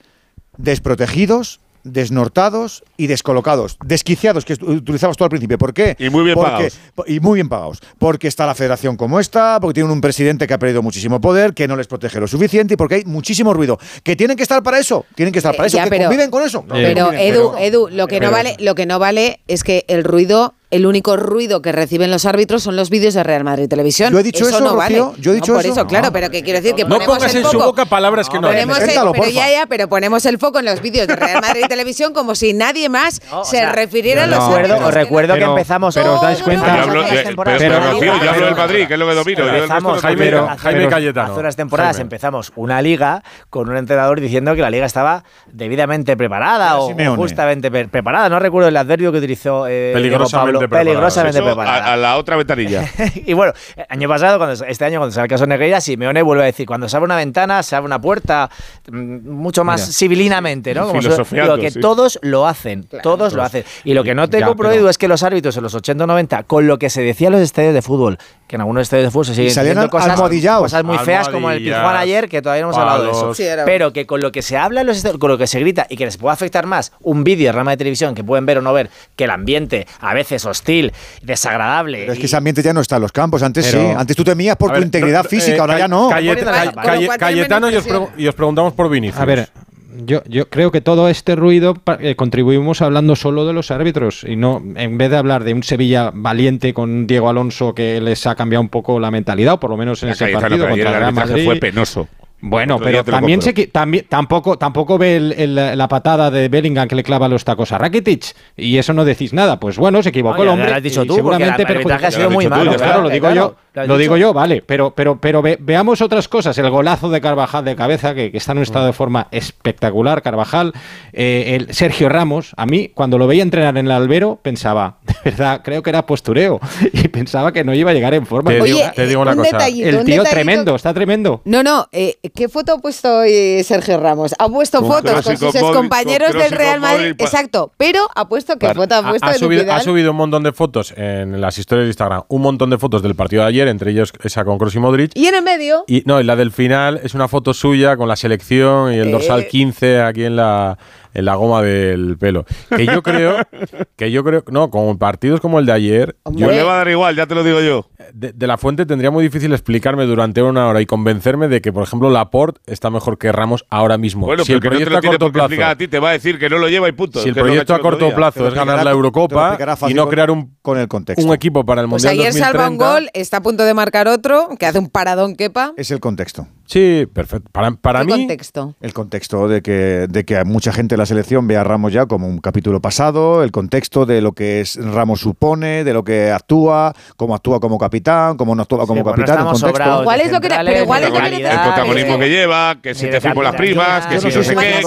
desprotegidos, 0.57 1.61
desnortados 1.83 2.83
y 2.97 3.07
descolocados, 3.07 3.77
desquiciados 3.85 4.45
que 4.45 4.53
utilizabas 4.53 5.17
tú 5.17 5.23
al 5.23 5.29
principio. 5.29 5.57
¿Por 5.57 5.73
qué? 5.73 5.95
Y 5.99 6.09
muy 6.09 6.23
bien 6.23 6.35
pagados. 6.35 6.77
Y 7.07 7.19
muy 7.19 7.35
bien 7.35 7.49
pagados. 7.49 7.79
Porque 7.99 8.27
está 8.27 8.45
la 8.45 8.55
federación 8.55 8.95
como 8.95 9.19
está, 9.19 9.59
porque 9.59 9.75
tienen 9.75 9.91
un 9.91 10.01
presidente 10.01 10.47
que 10.47 10.53
ha 10.53 10.59
perdido 10.59 10.81
muchísimo 10.81 11.19
poder, 11.21 11.53
que 11.53 11.67
no 11.67 11.75
les 11.75 11.87
protege 11.87 12.19
lo 12.19 12.27
suficiente 12.27 12.75
y 12.75 12.77
porque 12.77 12.95
hay 12.95 13.05
muchísimo 13.05 13.53
ruido. 13.53 13.79
¿Que 14.03 14.15
tienen 14.15 14.37
que 14.37 14.43
estar 14.43 14.63
para 14.63 14.79
eso? 14.79 15.05
Tienen 15.15 15.31
que 15.31 15.39
estar 15.39 15.53
eh, 15.53 15.57
para 15.57 15.67
eso. 15.67 15.77
Ya, 15.77 15.89
¿Que 15.89 16.01
conviven 16.03 16.31
con 16.31 16.43
eso? 16.43 16.65
Pero, 16.67 17.11
Edu, 17.13 17.55
Edu, 17.57 17.89
lo 17.89 18.07
que, 18.07 18.19
no 18.19 18.31
vale, 18.31 18.55
lo 18.59 18.75
que 18.75 18.85
no 18.85 18.99
vale 18.99 19.41
es 19.47 19.63
que 19.63 19.85
el 19.87 20.03
ruido 20.03 20.53
el 20.73 20.87
único 20.87 21.17
ruido 21.17 21.61
que 21.61 21.71
reciben 21.71 22.09
los 22.09 22.25
árbitros 22.25 22.63
son 22.63 22.75
los 22.75 22.89
vídeos 22.89 23.13
de 23.13 23.21
Real 23.21 23.43
Madrid 23.43 23.67
Televisión. 23.69 24.11
Yo 24.11 24.17
he 24.17 24.23
dicho 24.23 24.47
eso, 24.47 24.57
eso 24.57 24.59
no 24.59 24.73
Rocío, 24.73 25.05
vale. 25.05 25.21
Yo 25.21 25.31
he 25.31 25.35
dicho 25.35 25.51
no, 25.51 25.59
por 25.59 25.65
eso. 25.65 25.73
eso 25.75 25.87
claro, 25.87 26.11
pero 26.11 26.31
que 26.31 26.41
quiero 26.41 26.59
decir 26.59 26.73
que 26.73 26.83
no 26.83 26.95
ponemos 26.95 27.17
pongas 27.17 27.31
el 27.31 27.37
en 27.37 27.43
foco, 27.43 27.59
su 27.59 27.63
boca 27.63 27.85
palabras 27.85 28.27
que 28.27 28.39
no. 28.39 28.47
Ponemos 28.47 28.79
el, 28.79 28.89
pero 29.11 29.29
ya, 29.29 29.51
ya, 29.51 29.67
pero 29.67 29.87
ponemos 29.87 30.25
el 30.25 30.39
foco 30.39 30.57
en 30.57 30.65
los 30.65 30.81
vídeos 30.81 31.07
de 31.07 31.15
Real 31.15 31.41
Madrid 31.41 31.65
Televisión 31.69 32.11
como 32.11 32.33
si 32.33 32.53
nadie 32.53 32.89
más 32.89 33.21
se 33.43 33.51
sea, 33.51 33.71
refiriera 33.71 34.23
a 34.23 34.27
los 34.27 34.39
árbitros. 34.39 34.81
Os 34.81 34.93
recuerdo 34.95 35.35
que, 35.35 35.43
empezamos, 35.43 35.93
pero 35.93 36.15
os 36.15 36.21
dais 36.23 36.41
cuenta. 36.41 36.75
Yo 36.75 36.81
hablo, 36.81 37.03
pero, 37.43 37.79
Rocío, 37.91 38.13
yo 38.23 38.29
hablo 38.31 38.45
del 38.47 38.55
Madrid, 38.55 38.87
que 38.87 38.93
es 38.93 38.99
lo 38.99 39.07
que 39.07 39.13
domino. 39.13 39.47
Empezamos, 39.47 40.01
Jaime 40.01 40.87
Cayetano. 40.89 41.31
Hace 41.33 41.39
unas 41.39 41.55
temporadas 41.55 41.99
empezamos 41.99 42.51
una 42.55 42.81
liga 42.81 43.23
con 43.51 43.69
un 43.69 43.77
entrenador 43.77 44.19
diciendo 44.19 44.55
que 44.55 44.61
la 44.61 44.71
liga 44.71 44.87
estaba 44.87 45.23
debidamente 45.51 46.17
preparada 46.17 46.79
o 46.79 47.15
justamente 47.15 47.69
preparada. 47.69 48.27
No 48.27 48.39
recuerdo 48.39 48.69
el 48.69 48.77
adverbio 48.77 49.11
que 49.11 49.19
utilizó 49.19 49.67
eh, 49.67 49.93
Pablo 50.31 50.62
peligrosamente 50.69 51.39
Eso. 51.39 51.61
A, 51.61 51.95
la 51.95 52.17
otra 52.17 52.35
ventanilla. 52.35 52.89
y 53.15 53.33
bueno, 53.33 53.53
año 53.89 54.07
pasado, 54.07 54.37
cuando, 54.37 54.65
este 54.65 54.85
año, 54.85 54.99
cuando 54.99 55.13
sale 55.13 55.25
el 55.25 55.29
caso 55.29 55.45
Negreira, 55.45 55.81
Simeone 55.81 56.21
vuelve 56.21 56.43
a 56.43 56.45
decir: 56.45 56.65
cuando 56.65 56.89
se 56.89 56.95
abre 56.95 57.05
una 57.05 57.15
ventana, 57.15 57.63
se 57.63 57.75
abre 57.75 57.85
una 57.85 57.99
puerta, 57.99 58.49
mm, 58.91 59.29
mucho 59.29 59.63
más 59.63 59.81
Mira, 59.81 59.93
civilinamente, 59.93 60.73
¿no? 60.73 60.87
Como 60.87 61.01
digo, 61.01 61.57
que 61.57 61.71
todos 61.71 62.19
lo 62.21 62.47
hacen, 62.47 62.85
todos 63.01 63.33
lo 63.33 63.39
pues 63.39 63.47
hacen. 63.47 63.63
Y 63.83 63.93
lo 63.93 64.03
que 64.03 64.15
no 64.15 64.29
tengo 64.29 64.55
prohibido 64.55 64.89
es 64.89 64.97
que 64.97 65.07
los 65.07 65.23
árbitros 65.23 65.55
en 65.57 65.63
los 65.63 65.75
80-90, 65.75 66.45
con 66.45 66.67
lo 66.67 66.77
que 66.77 66.89
se 66.89 67.01
decía 67.01 67.27
en 67.27 67.33
los 67.33 67.41
estadios 67.41 67.73
de 67.73 67.81
fútbol, 67.81 68.17
que 68.47 68.55
en 68.55 68.61
algunos 68.61 68.83
estadios 68.83 69.07
de 69.07 69.11
fútbol 69.11 69.25
se 69.25 69.35
siguen 69.35 69.49
diciendo 69.49 69.89
cosas, 69.89 70.83
muy 70.83 70.97
feas, 70.99 71.29
como 71.29 71.49
el 71.51 71.63
Pijuan 71.63 71.95
ayer, 71.95 72.29
que 72.29 72.41
todavía 72.41 72.63
no 72.63 72.69
hemos 72.69 72.77
hablado 72.77 73.05
de 73.05 73.11
eso. 73.11 73.65
Pero 73.65 73.93
que 73.93 74.05
con 74.05 74.21
lo 74.21 74.31
que 74.31 74.41
se 74.41 74.57
habla 74.57 74.81
en 74.81 74.87
los 74.87 74.97
estadios, 74.97 75.19
con 75.19 75.29
lo 75.29 75.37
que 75.37 75.47
se 75.47 75.59
grita 75.59 75.87
y 75.89 75.97
que 75.97 76.05
les 76.05 76.17
puede 76.17 76.33
afectar 76.33 76.65
más 76.65 76.91
un 77.01 77.23
vídeo, 77.23 77.51
rama 77.51 77.71
de 77.71 77.77
televisión, 77.77 78.15
que 78.15 78.23
pueden 78.23 78.45
ver 78.45 78.57
o 78.57 78.61
no 78.61 78.73
ver, 78.73 78.89
que 79.15 79.25
el 79.25 79.31
ambiente 79.31 79.87
a 79.99 80.13
veces 80.13 80.45
o 80.45 80.52
hostil, 80.53 80.93
desagradable. 81.21 81.99
Pero 81.99 82.13
es 82.13 82.19
que 82.19 82.25
ese 82.25 82.37
ambiente 82.37 82.61
ya 82.61 82.73
no 82.73 82.81
está 82.81 82.95
en 82.95 83.01
los 83.01 83.11
campos. 83.11 83.43
Antes 83.43 83.65
sí. 83.65 83.77
Antes 83.77 84.15
tú 84.15 84.23
temías 84.23 84.55
por 84.55 84.73
tu 84.73 84.81
integridad 84.81 85.25
física, 85.25 85.57
eh, 85.57 85.59
ahora 85.59 85.79
ya 85.79 85.87
no. 85.87 86.09
Cayet 86.09 87.17
Cayetano 87.17 87.69
y 87.69 87.75
os, 87.75 87.85
y 88.17 88.27
os, 88.27 88.35
preguntamos 88.35 88.73
por 88.73 88.89
Vinicius. 88.89 89.19
A 89.19 89.25
ver. 89.25 89.49
Yo, 89.95 90.23
creo 90.49 90.71
que 90.71 90.81
todo 90.81 91.07
este 91.07 91.35
ruido 91.35 91.75
eh, 91.99 92.15
contribuimos 92.15 92.81
hablando 92.81 93.15
solo 93.15 93.45
de 93.45 93.53
los 93.53 93.69
árbitros 93.69 94.25
y 94.27 94.35
no 94.35 94.59
en 94.75 94.97
vez 94.97 95.11
de 95.11 95.17
hablar 95.17 95.43
de 95.43 95.53
un 95.53 95.61
Sevilla 95.61 96.11
valiente 96.11 96.73
con 96.73 97.05
Diego 97.05 97.29
Alonso 97.29 97.75
que 97.75 98.01
les 98.01 98.25
ha 98.25 98.33
cambiado 98.33 98.61
un 98.61 98.69
poco 98.69 98.99
la 98.99 99.11
mentalidad 99.11 99.53
o 99.53 99.59
por 99.59 99.69
lo 99.69 99.77
menos 99.77 100.01
en 100.01 100.09
ese 100.09 100.29
partido 100.29 100.67
contra 100.67 101.07
el 101.09 101.13
Real 101.13 101.45
fue 101.45 101.57
penoso 101.57 102.07
bueno, 102.45 102.77
pero 102.77 103.05
también, 103.05 103.41
se, 103.41 103.53
también 103.67 104.05
tampoco, 104.09 104.57
tampoco 104.57 104.97
ve 104.97 105.15
el, 105.15 105.55
la 105.55 105.87
patada 105.87 106.29
de 106.29 106.49
Bellingham 106.49 106.89
que 106.89 106.95
le 106.95 107.01
clava 107.01 107.29
los 107.29 107.45
tacos 107.45 107.71
a 107.71 107.77
Rakitic 107.77 108.35
y 108.57 108.77
eso 108.77 108.91
no 108.91 109.05
decís 109.05 109.31
nada. 109.31 109.61
Pues 109.61 109.77
bueno, 109.77 110.03
se 110.03 110.09
equivocó 110.09 110.43
el 110.43 110.49
hombre. 110.49 110.81
Dicho 110.81 111.05
seguramente 111.05 111.63
ha 111.63 112.11
sido 112.11 112.29
muy 112.29 112.49
malo. 112.49 112.73
Claro, 112.75 112.99
¿eh? 112.99 113.03
lo 113.03 113.09
digo 113.09 113.31
yo. 113.31 113.55
Lo, 113.75 113.97
digo 113.97 114.17
yo, 114.17 114.33
vale, 114.33 114.63
pero, 114.65 114.91
pero, 114.91 115.19
pero 115.19 115.41
veamos 115.41 116.01
otras 116.01 116.27
cosas. 116.27 116.55
El 116.59 116.69
golazo 116.69 117.09
de 117.09 117.19
Carvajal 117.21 117.65
de 117.65 117.75
cabeza, 117.75 118.13
que, 118.13 118.29
está 118.33 118.51
en 118.51 118.59
un 118.59 118.63
estado 118.63 118.85
de 118.85 118.93
forma 118.93 119.27
espectacular, 119.31 120.21
Carvajal. 120.21 120.73
Eh, 121.11 121.55
el 121.55 121.73
Sergio 121.73 122.07
Ramos, 122.07 122.53
a 122.55 122.67
mí, 122.67 122.89
cuando 122.93 123.17
lo 123.17 123.25
veía 123.25 123.41
entrenar 123.41 123.75
en 123.77 123.87
el 123.87 123.91
albero, 123.91 124.39
pensaba, 124.43 124.97
de 125.07 125.31
verdad, 125.31 125.61
creo 125.63 125.81
que 125.81 125.89
era 125.89 126.05
postureo. 126.05 126.59
Y 126.93 127.07
pensaba 127.07 127.51
que 127.51 127.63
no 127.63 127.73
iba 127.73 127.91
a 127.91 127.93
llegar 127.93 128.13
en 128.13 128.25
forma. 128.25 128.51
Te, 128.51 128.61
digo, 128.61 128.79
te 128.95 129.17
una 129.17 129.35
cosa. 129.35 129.67
el 129.67 130.03
tío 130.03 130.23
tremendo, 130.23 130.75
está 130.75 130.93
tremendo. 130.93 131.41
No, 131.43 131.63
no, 131.63 131.87
eh, 131.91 132.17
¿qué 132.35 132.47
foto 132.47 132.73
ha 132.73 132.77
puesto 132.77 133.17
hoy 133.19 133.63
Sergio 133.63 133.99
Ramos? 133.99 134.35
Ha 134.37 134.47
puesto 134.47 134.85
fotos 134.85 135.25
con 135.25 135.37
sus 135.37 135.61
compañeros 135.61 136.33
del 136.33 136.51
Real 136.51 136.79
Madrid. 136.79 137.15
Pues. 137.17 137.33
Exacto, 137.33 137.71
pero 137.77 138.07
ha 138.13 138.27
puesto 138.29 138.57
que 138.57 138.73
foto 138.73 138.95
ha 138.95 139.09
puesto. 139.09 139.25
Ha, 139.25 139.31
ha, 139.31 139.33
subido, 139.33 139.71
ha 139.71 139.79
subido 139.79 140.11
un 140.11 140.17
montón 140.17 140.43
de 140.43 140.51
fotos 140.51 140.93
en 140.95 141.41
las 141.41 141.57
historias 141.57 141.85
de 141.85 141.89
Instagram, 141.89 142.23
un 142.27 142.41
montón 142.41 142.69
de 142.69 142.77
fotos 142.77 143.01
del 143.01 143.15
partido 143.15 143.41
de 143.41 143.49
ayer 143.49 143.62
entre 143.67 143.91
ellos 143.91 144.13
esa 144.23 144.45
con 144.45 144.57
Kroos 144.57 144.75
y 144.75 144.79
Modric. 144.79 145.11
Y 145.15 145.27
en 145.27 145.35
el 145.35 145.43
medio. 145.43 145.83
Y, 145.87 146.03
no, 146.05 146.19
y 146.19 146.23
la 146.23 146.35
del 146.35 146.51
final 146.51 146.99
es 147.03 147.13
una 147.13 147.27
foto 147.27 147.53
suya 147.53 147.97
con 147.97 148.07
la 148.07 148.15
selección 148.15 148.93
y 148.93 148.97
el 148.97 149.09
eh, 149.09 149.11
dorsal 149.11 149.47
15 149.47 150.01
aquí 150.01 150.25
en 150.25 150.35
la 150.35 150.77
en 151.13 151.25
la 151.25 151.35
goma 151.35 151.61
del 151.61 152.17
pelo. 152.17 152.45
Que 152.75 152.85
yo 152.85 153.01
creo, 153.03 153.37
que 153.95 154.11
yo 154.11 154.23
creo, 154.23 154.43
no, 154.49 154.69
con 154.69 154.97
partidos 154.97 155.39
como 155.39 155.59
el 155.59 155.65
de 155.65 155.71
ayer. 155.71 156.15
Yo 156.25 156.47
pues 156.47 156.57
le 156.57 156.63
va 156.63 156.73
a 156.73 156.77
dar 156.77 156.89
igual, 156.89 157.15
ya 157.15 157.27
te 157.27 157.35
lo 157.35 157.43
digo 157.43 157.61
yo. 157.61 157.89
De, 158.13 158.47
la 158.47 158.57
fuente 158.57 158.85
tendría 158.85 159.11
muy 159.11 159.23
difícil 159.23 159.51
explicarme 159.53 160.05
durante 160.05 160.41
una 160.41 160.67
hora 160.67 160.81
y 160.81 160.85
convencerme 160.85 161.47
de 161.47 161.61
que, 161.61 161.71
por 161.71 161.83
ejemplo, 161.83 162.09
Laporte 162.09 162.59
está 162.65 162.89
mejor 162.89 163.17
que 163.17 163.31
Ramos 163.31 163.65
ahora 163.69 163.97
mismo. 163.97 164.25
Bueno, 164.25 164.43
si 164.43 164.53
el 164.53 164.59
proyecto 164.59 164.91
no 164.91 164.97
a 164.97 165.01
corto 165.01 165.31
plazo. 165.31 165.65
A 165.65 165.75
ti, 165.75 165.87
te 165.87 165.99
va 165.99 166.09
a 166.09 166.13
decir 166.13 166.37
que 166.37 166.49
no 166.49 166.57
lo 166.57 166.67
lleva 166.67 166.89
y 166.89 166.91
punto. 166.91 167.19
Si 167.19 167.29
el 167.29 167.35
proyecto 167.35 167.73
a 167.73 167.79
corto 167.79 168.13
plazo 168.13 168.47
es 168.47 168.53
ganar 168.53 168.83
la 168.83 168.91
Eurocopa 168.91 169.57
y 169.87 169.93
no 169.93 170.07
crear 170.09 170.31
un, 170.31 170.55
con 170.61 170.77
el 170.77 170.87
contexto. 170.87 171.25
un 171.25 171.33
equipo 171.33 171.65
para 171.65 171.81
el 171.81 171.89
pues 171.89 172.03
Mundial. 172.03 172.15
Pues 172.15 172.35
ayer 172.35 172.43
2030, 172.43 172.59
salva 172.59 172.69
un 172.69 172.77
gol, 172.77 173.09
está 173.13 173.37
a 173.37 173.41
punto 173.41 173.63
de 173.63 173.73
marcar 173.73 174.07
otro, 174.07 174.49
que 174.59 174.65
hace 174.65 174.79
un 174.79 174.89
paradón 174.89 175.35
quepa. 175.35 175.73
Es 175.77 175.91
el 175.91 175.99
contexto. 175.99 176.47
Sí, 176.65 177.07
perfecto. 177.11 177.49
Para, 177.51 177.71
para 177.71 178.03
mí. 178.03 178.11
contexto? 178.11 178.75
El 178.81 178.93
contexto 178.93 179.47
de 179.47 179.61
que, 179.61 180.07
de 180.09 180.25
que 180.25 180.43
mucha 180.43 180.71
gente 180.73 180.93
de 180.93 180.97
la 180.97 181.05
selección 181.05 181.47
ve 181.47 181.57
a 181.57 181.63
Ramos 181.63 181.93
ya 181.93 182.05
como 182.05 182.27
un 182.27 182.39
capítulo 182.39 182.81
pasado, 182.81 183.43
el 183.43 183.51
contexto 183.51 184.05
de 184.05 184.21
lo 184.21 184.33
que 184.33 184.61
es 184.61 184.75
Ramos 184.75 185.21
supone, 185.21 185.83
de 185.83 185.93
lo 185.93 186.03
que 186.03 186.31
actúa, 186.31 186.93
cómo 187.15 187.35
actúa 187.35 187.59
como 187.59 187.77
capitán, 187.77 188.37
cómo 188.37 188.55
no 188.55 188.63
actúa 188.63 188.85
como 188.85 189.03
capitán. 189.03 189.47
El 189.47 190.03
¿Cuál 190.03 190.21
es 190.21 190.31
lo 190.31 190.41
que 190.41 190.49
pero 190.49 190.83
igual 190.83 191.03
es 191.03 191.09
lo 191.09 191.19
que 191.19 191.35
El 191.35 191.59
protagonismo 191.59 192.19
que 192.19 192.29
lleva, 192.29 192.81
que 192.81 192.93
si 192.95 193.09
te 193.09 193.21
firmo 193.21 193.43
las 193.43 193.55
primas, 193.55 194.07
que 194.07 194.19
si 194.19 194.27
no 194.27 194.43
sé 194.43 194.55
qué. 194.55 194.81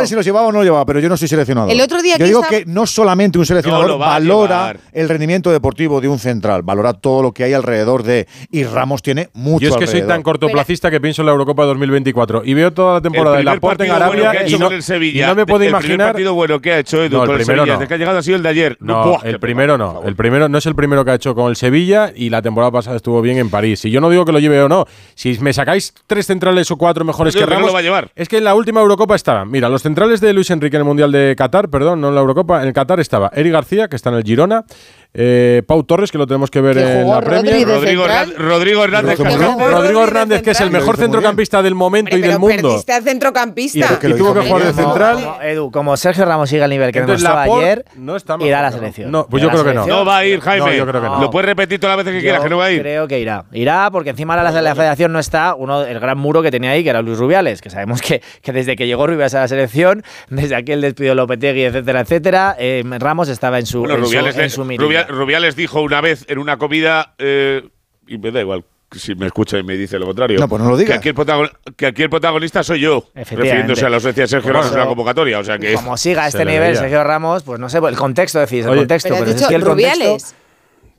Yo 0.00 0.06
si 0.06 0.14
lo 0.14 0.22
llevaba 0.22 0.48
o 0.48 0.52
no 0.52 0.62
llevaba, 0.62 0.84
pero 0.86 1.00
yo 1.00 1.08
no 1.08 1.16
soy. 1.16 1.30
El 1.30 1.80
otro 1.80 2.02
día 2.02 2.16
yo 2.16 2.26
digo 2.26 2.42
que 2.42 2.64
no 2.66 2.86
solamente 2.86 3.38
un 3.38 3.46
seleccionador 3.46 3.98
valora 3.98 4.76
el 4.92 5.08
rendimiento 5.08 5.50
deportivo 5.50 6.00
de 6.00 6.08
un 6.08 6.18
central, 6.18 6.62
valora 6.62 6.92
todo 6.92 7.22
lo 7.22 7.32
que 7.32 7.44
hay 7.44 7.52
alrededor 7.52 8.02
de. 8.02 8.26
Y 8.50 8.64
Ramos 8.64 9.02
tiene 9.02 9.30
mucho 9.32 9.78
soy 9.90 10.02
tan 10.06 10.22
cortoplacista 10.22 10.90
que 10.90 11.00
pienso 11.00 11.22
en 11.22 11.26
la 11.26 11.32
Eurocopa 11.32 11.64
2024 11.64 12.42
y 12.44 12.54
veo 12.54 12.72
toda 12.72 12.94
la 12.94 13.00
temporada 13.00 13.36
de 13.36 13.40
el 13.40 13.46
Laporte 13.46 13.84
en 13.84 13.90
bueno 13.90 14.04
Arabia 14.06 14.42
y 14.42 14.46
hecho 14.48 14.58
no, 14.58 14.66
con 14.66 14.74
el 14.74 14.82
Sevilla, 14.82 15.24
y 15.24 15.28
no 15.28 15.34
me 15.34 15.46
puedo 15.46 15.62
el 15.62 15.70
imaginar. 15.70 16.12
partido 16.12 16.34
bueno 16.34 16.60
que 16.60 16.72
ha 16.72 16.78
hecho 16.78 17.02
Edu 17.02 17.16
No, 17.16 17.22
el 17.24 17.26
con 17.28 17.40
el 17.40 17.44
primero 17.44 17.62
Sevilla, 17.62 17.74
no. 17.74 17.78
desde 17.80 17.88
que 17.88 17.94
ha 17.94 17.96
llegado 17.98 18.18
ha 18.18 18.22
sido 18.22 18.36
el 18.36 18.42
de 18.42 18.48
ayer. 18.48 18.76
No, 18.80 19.04
Buah, 19.04 19.20
el 19.24 19.40
primero 19.40 19.78
no. 19.78 20.02
El 20.04 20.16
primero 20.16 20.48
no 20.48 20.58
es 20.58 20.66
el 20.66 20.74
primero 20.74 21.04
que 21.04 21.10
ha 21.10 21.14
hecho 21.14 21.34
con 21.34 21.48
el 21.50 21.56
Sevilla 21.56 22.12
y 22.14 22.30
la 22.30 22.42
temporada 22.42 22.70
pasada 22.72 22.96
estuvo 22.96 23.20
bien 23.22 23.38
en 23.38 23.50
París. 23.50 23.84
Y 23.84 23.90
yo 23.90 24.00
no 24.00 24.10
digo 24.10 24.24
que 24.24 24.32
lo 24.32 24.38
lleve 24.38 24.60
o 24.62 24.68
no. 24.68 24.86
Si 25.14 25.38
me 25.40 25.52
sacáis 25.52 25.94
tres 26.06 26.26
centrales 26.26 26.70
o 26.70 26.76
cuatro 26.76 27.04
mejores 27.04 27.34
que 27.34 27.44
Ramos, 27.46 27.68
lo 27.68 27.72
va 27.72 27.80
a 27.80 27.82
llevar. 27.82 28.10
es 28.14 28.28
que 28.28 28.38
en 28.38 28.44
la 28.44 28.54
última 28.54 28.80
Eurocopa 28.80 29.16
estaban. 29.16 29.50
Mira, 29.50 29.68
los 29.68 29.82
centrales 29.82 30.20
de 30.20 30.32
Luis 30.32 30.50
Enrique 30.50 30.76
en 30.76 30.80
el 30.82 30.86
Mundial 30.86 31.10
de 31.12 31.34
Qatar, 31.36 31.68
perdón, 31.68 32.00
no 32.00 32.08
en 32.08 32.14
la 32.14 32.20
Eurocopa, 32.20 32.62
en 32.62 32.68
el 32.68 32.74
Qatar 32.74 33.00
estaba 33.00 33.30
Eric 33.34 33.52
García, 33.52 33.88
que 33.88 33.96
está 33.96 34.10
en 34.10 34.16
el 34.16 34.22
Girona, 34.24 34.64
eh, 35.12 35.62
Pau 35.66 35.82
Torres, 35.84 36.10
que 36.12 36.18
lo 36.18 36.26
tenemos 36.26 36.50
que 36.50 36.60
ver 36.60 36.78
en 36.78 37.08
la 37.08 37.20
Rodri 37.20 37.28
Premier. 37.40 37.66
de 37.66 37.74
Rodrigo. 37.74 38.04
Hernández- 38.06 38.36
Rodrigo 38.36 38.84
Hernández. 38.84 39.16
Que 39.16 39.24
Rodrigo, 39.24 40.04
Hernández, 40.04 40.42
que 40.42 40.50
es 40.52 40.60
el 40.60 40.64
central. 40.66 40.80
mejor 40.82 40.96
centrocampista 40.96 41.62
del 41.62 41.74
momento 41.74 42.16
y 42.16 42.20
del 42.20 42.38
mundo. 42.38 42.68
perdiste 42.68 42.92
al 42.92 43.02
centrocampista. 43.02 43.98
Y, 44.02 44.06
y 44.06 44.14
tuvo 44.14 44.34
que 44.34 44.40
jugar 44.40 44.62
de 44.64 44.72
Como- 44.72 44.82
central. 44.88 45.14
como- 45.16 45.42
Edu, 45.42 45.70
como 45.70 45.96
Sergio 45.96 46.24
Ramos 46.24 46.48
siga 46.50 46.64
al 46.64 46.70
nivel 46.70 46.92
que 46.92 47.00
Entonces, 47.00 47.22
demostraba 47.22 47.46
Laporte 47.46 47.66
ayer, 47.66 47.84
no 47.96 48.16
está 48.16 48.36
irá 48.40 48.58
a 48.60 48.62
la 48.62 48.70
¿no? 48.70 48.76
selección. 48.76 49.10
No, 49.10 49.26
pues 49.26 49.42
yo 49.42 49.50
creo 49.50 49.64
que 49.64 49.74
no. 49.74 49.86
No 49.86 50.04
va 50.04 50.18
a 50.18 50.24
ir, 50.24 50.40
Jaime. 50.40 50.66
No, 50.66 50.72
yo 50.72 50.86
creo 50.86 51.02
que 51.02 51.08
no. 51.08 51.20
Lo 51.20 51.30
puedes 51.30 51.46
repetir 51.46 51.80
todas 51.80 51.96
las 51.96 52.04
veces 52.04 52.18
que 52.20 52.22
quieras, 52.24 52.42
que 52.42 52.48
no 52.50 52.58
va 52.58 52.66
a 52.66 52.70
ir. 52.72 52.80
Creo 52.80 53.08
que 53.08 53.18
irá. 53.18 53.44
Irá 53.52 53.90
porque 53.90 54.10
encima 54.10 54.36
de 54.36 54.44
la, 54.52 54.62
la 54.62 54.74
federación 54.74 55.12
no 55.12 55.18
está 55.18 55.54
uno 55.54 55.82
el 55.82 55.98
gran 55.98 56.18
muro 56.18 56.42
que 56.42 56.50
tenía 56.50 56.70
ahí, 56.70 56.84
que 56.84 56.90
era 56.90 57.02
Luis 57.02 57.18
Rubiales, 57.18 57.60
que 57.60 57.70
sabemos 57.70 58.00
que, 58.00 58.22
que 58.42 58.52
desde 58.52 58.76
que 58.76 58.86
llegó 58.86 59.06
Rubiales 59.06 59.34
a 59.34 59.40
la 59.40 59.48
selección, 59.48 60.02
desde 60.28 60.54
aquel 60.54 60.80
despido 60.80 61.10
de 61.10 61.14
Lopetegui, 61.16 61.64
etcétera, 61.64 62.00
etcétera, 62.00 62.56
eh, 62.58 62.84
Ramos 62.98 63.28
estaba 63.28 63.58
en 63.58 63.66
su, 63.66 63.80
Bueno, 63.80 63.94
en 63.94 64.00
su- 64.00 64.06
Rubiales, 64.06 64.36
en 64.36 64.42
le- 64.42 64.50
su 64.50 64.64
mirilla. 64.64 64.99
Rubia- 65.06 65.16
Rubiales 65.18 65.56
dijo 65.56 65.80
una 65.82 66.00
vez 66.00 66.24
en 66.28 66.38
una 66.38 66.56
comida, 66.58 67.14
eh, 67.18 67.68
y 68.06 68.18
me 68.18 68.30
da 68.30 68.40
igual 68.40 68.64
si 68.92 69.14
me 69.14 69.26
escucha 69.26 69.56
y 69.56 69.62
me 69.62 69.76
dice 69.76 69.98
lo 70.00 70.06
contrario. 70.06 70.40
No, 70.40 70.48
pues 70.48 70.60
no 70.60 70.68
lo 70.70 70.76
digas. 70.76 70.90
Que 70.94 70.98
aquí 70.98 71.08
el, 71.10 71.14
protagon- 71.14 71.52
que 71.76 71.86
aquí 71.86 72.02
el 72.02 72.10
protagonista 72.10 72.64
soy 72.64 72.80
yo, 72.80 72.98
Efectivamente. 73.14 73.36
refiriéndose 73.42 73.86
a 73.86 73.88
la 73.90 73.96
ausencia 73.96 74.24
de 74.24 74.28
Sergio 74.28 74.52
Ramos 74.52 74.72
en 74.72 74.78
la 74.78 74.86
convocatoria. 74.86 75.38
O 75.38 75.44
sea 75.44 75.58
que 75.58 75.74
Como 75.74 75.96
siga 75.96 76.24
a 76.24 76.28
este 76.28 76.44
nivel. 76.44 76.76
Sergio 76.76 77.04
Ramos, 77.04 77.44
pues 77.44 77.60
no 77.60 77.68
sé, 77.68 77.78
el 77.78 77.96
contexto 77.96 78.40
decís, 78.40 78.64
el 78.64 78.70
Oye, 78.70 78.78
contexto. 78.80 79.08
Pero 79.10 79.14
has 79.14 79.20
pero 79.22 79.30
es 79.30 79.36
dicho 79.36 79.48
que 79.48 79.54
el 79.54 79.62
contexto- 79.62 79.94
Rubiales. 80.00 80.34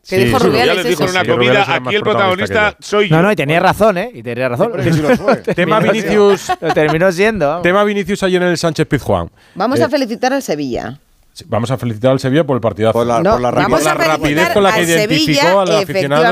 Que 0.08 0.16
Sí, 0.18 0.24
dijo 0.24 0.40
sí, 0.40 0.46
Rubiales, 0.48 0.74
Rubiales 0.78 0.86
dijo 0.88 1.04
en 1.04 1.10
eso. 1.10 1.14
una 1.20 1.26
Sí, 1.26 1.32
Rubiales 1.32 1.48
comida, 1.60 1.64
era 1.74 1.80
más 1.82 1.88
aquí 1.90 1.96
el 1.96 2.02
protagonista 2.02 2.76
soy 2.80 3.10
yo. 3.10 3.16
No, 3.18 3.22
no, 3.22 3.32
y 3.32 3.36
tenía 3.36 3.60
razón, 3.60 3.98
¿eh? 4.00 4.10
Y 4.14 4.24
tenía 4.24 4.50
razón. 4.50 4.72
Tema 5.56 5.80
Vinicius, 5.80 6.52
Lo 6.60 6.74
terminó 6.74 7.12
siendo. 7.12 7.48
vamos. 7.48 7.62
tema 7.64 7.84
Vinicius 7.84 8.24
ayer 8.24 8.42
en 8.42 8.48
el 8.48 8.58
Sánchez 8.58 8.88
Pizjuán. 8.88 9.30
Vamos 9.54 9.80
Eh, 9.80 9.84
a 9.84 9.90
felicitar 9.90 10.34
al 10.34 10.42
Sevilla. 10.42 10.98
Vamos 11.48 11.72
a 11.72 11.78
felicitar 11.78 12.12
al 12.12 12.20
Sevilla 12.20 12.46
por 12.46 12.56
el 12.58 12.62
partidazo. 12.62 12.94
Por 12.94 13.08
la, 13.08 13.22
No, 13.22 13.32
por 13.32 13.42
la 13.42 13.52
vamos 13.52 13.84
rapidez. 13.84 13.88
a 13.88 13.94
la 13.96 14.04
rapidez 14.06 14.22
felicitar 14.22 14.54
con 14.54 14.64
la 14.64 14.74
que 14.74 14.80
al 14.82 14.86
identificó 14.90 15.26
Sevilla, 15.26 15.42
al 15.62 15.72
aficionado 15.72 15.82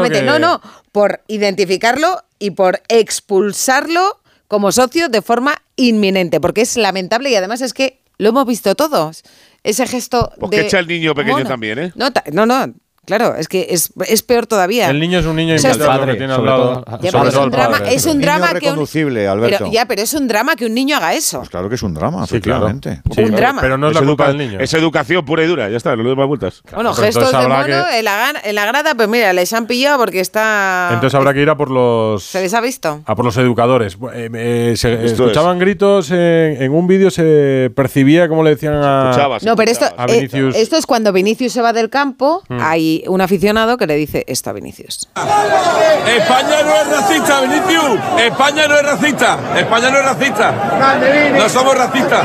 efectivamente. 0.06 0.20
que- 0.20 0.26
No, 0.26 0.40
no, 0.40 0.62
por 0.92 1.22
identificarlo 1.28 2.24
y 2.38 2.52
por 2.52 2.82
expulsarlo 2.90 4.20
como 4.48 4.72
socio 4.72 5.10
de 5.10 5.22
forma 5.22 5.56
inminente, 5.76 6.40
porque 6.42 6.62
es 6.62 6.76
lamentable 6.78 7.30
y 7.30 7.36
además 7.36 7.62
es 7.62 7.74
que 7.74 8.02
lo 8.18 8.30
hemos 8.30 8.46
visto 8.46 8.76
todos. 8.76 9.24
Ese 9.64 9.88
gesto 9.88 10.32
Pues 10.40 10.52
de 10.52 10.58
que 10.58 10.66
echa 10.68 10.80
el 10.80 10.88
niño 10.88 11.14
pequeño 11.16 11.38
mono. 11.38 11.50
también, 11.50 11.80
¿eh? 11.80 11.92
No, 11.96 12.46
no, 12.46 12.74
claro, 13.06 13.36
es 13.36 13.48
que 13.48 13.68
es, 13.70 13.92
es 14.08 14.24
peor 14.24 14.46
todavía. 14.48 14.90
El 14.90 15.00
niño 15.00 15.20
es 15.20 15.26
un 15.26 15.36
niño 15.36 15.56
O 15.56 15.58
sea, 15.58 15.72
invitado 15.72 15.98
padre, 16.00 16.12
que 16.14 16.18
tiene 16.18 16.34
al 16.34 16.46
lado. 16.46 16.84
todo. 16.84 17.00
Ya, 17.02 17.10
es 17.10 17.36
un 17.36 17.50
drama, 17.52 17.78
padre. 17.80 17.94
es 17.96 18.06
un 18.06 18.12
Niño 18.18 18.22
drama 18.26 18.48
que 18.50 18.54
un, 18.56 18.62
reconducible, 18.62 19.28
Alberto. 19.28 19.58
pero, 19.60 19.72
ya, 19.72 19.86
pero 19.86 20.02
es 20.02 20.14
un 20.14 20.28
drama 20.28 20.56
que 20.56 20.66
un 20.66 20.74
niño 20.74 20.98
haga 20.98 21.14
eso. 21.14 21.40
Pues 21.40 21.50
claro 21.50 21.70
que 21.70 21.76
es 21.76 21.84
un 21.84 21.94
drama, 21.94 22.26
Sí, 22.28 22.40
claro. 22.40 22.68
efectivamente. 22.68 23.02
Sí, 23.14 23.22
Un 23.22 23.28
claro, 23.28 23.38
drama. 23.38 23.62
Pero 23.62 23.78
no 23.78 23.88
es 23.90 23.94
la 23.96 24.00
culpa 24.02 24.26
educa- 24.26 24.28
del 24.28 24.38
niño. 24.38 24.60
es 24.60 24.74
educación 24.74 25.26
pura 25.26 25.44
y 25.44 25.48
dura, 25.48 25.70
ya 25.70 25.78
está, 25.78 25.96
le 25.96 26.04
doy 26.04 26.16
más 26.16 26.28
vueltas. 26.28 26.62
Bueno, 26.74 26.92
Pero 26.96 27.06
gestos 27.06 27.32
de 27.32 27.48
mono 27.48 27.66
que- 27.66 28.00
en, 28.00 28.06
la, 28.06 28.34
en 28.44 28.56
la 28.56 28.66
grada, 28.66 28.96
pues 28.96 29.08
mira, 29.10 29.34
les 29.34 29.52
han 29.54 29.66
pillado 29.68 29.98
porque 29.98 30.20
está... 30.20 30.90
Entonces 30.94 31.16
habrá 31.16 31.34
que 31.34 31.42
ir 31.42 31.50
a 31.50 31.58
por 31.58 31.72
los 31.72 32.24
¿Se 32.24 32.42
les 32.42 32.54
ha 32.54 32.62
visto? 32.62 33.02
a 33.06 33.16
por 33.16 33.26
los 33.26 33.38
educadores. 33.38 33.98
Eh, 34.14 34.30
eh, 34.34 34.74
se 34.78 35.06
escuchaban 35.06 35.60
gritos 35.60 36.12
en, 36.12 36.62
en 36.62 36.72
un 36.72 36.88
vídeo, 36.88 37.10
se 37.12 37.72
percibía 37.76 38.28
como 38.28 38.44
le 38.44 38.52
decían 38.52 38.74
a. 38.76 39.10
Escuchabas. 39.12 39.44
No, 39.44 39.56
pero 39.56 39.72
esto, 39.72 39.86
A 39.98 40.06
eh, 40.06 40.14
Vinicius. 40.14 40.56
esto 40.56 40.78
es 40.78 40.86
cuando 40.86 41.12
Vinicius 41.14 41.54
se 41.54 41.62
va 41.62 41.74
del 41.74 41.90
campo, 41.90 42.44
Mm. 42.50 42.58
Hay 42.90 43.04
un 43.08 43.22
aficionado 43.22 43.78
que 43.78 43.88
le 43.88 43.96
dice 43.96 44.24
esto 44.28 44.50
a 44.50 44.54
Vinicius. 44.54 45.10
España 45.16 46.64
no 46.64 46.76
es 46.76 46.88
racista, 46.90 47.42
Vinicius. 47.42 48.00
España 48.20 48.68
no 48.68 48.76
es 48.76 48.84
racista. 48.84 49.40
España 49.58 49.90
no 49.92 49.98
es 50.00 50.06
racista. 50.06 51.32
No 51.38 51.50
somos 51.50 51.78
racistas. 51.78 52.24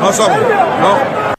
No 0.00 0.12
somos. 0.12 0.38
No. 0.80 1.30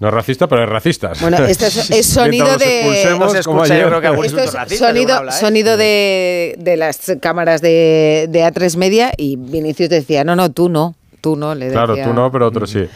No 0.00 0.08
es 0.08 0.14
racista, 0.14 0.46
pero 0.46 0.64
es 0.64 0.68
racista. 0.70 1.12
Bueno, 1.20 1.36
esto 1.44 1.66
es- 1.66 1.90
es 1.90 2.06
sonido 2.06 2.56
de- 2.56 3.02
según 3.02 3.66
sonido, 3.66 5.24
¿eh? 5.28 5.32
sonido 5.32 5.76
de, 5.76 6.54
de 6.58 6.76
las 6.78 6.98
cámaras 7.20 7.60
de, 7.60 8.26
de 8.30 8.42
A3 8.44 8.76
Media 8.78 9.12
y 9.16 9.36
Vinicius 9.36 9.90
decía, 9.90 10.24
no, 10.24 10.36
no, 10.36 10.50
tú 10.52 10.70
no, 10.70 10.94
tú 11.20 11.36
no, 11.36 11.54
le 11.54 11.66
decía. 11.66 11.84
Claro, 11.84 12.02
tú 12.02 12.14
no, 12.14 12.32
pero 12.32 12.46
otros 12.46 12.70
sí. 12.70 12.88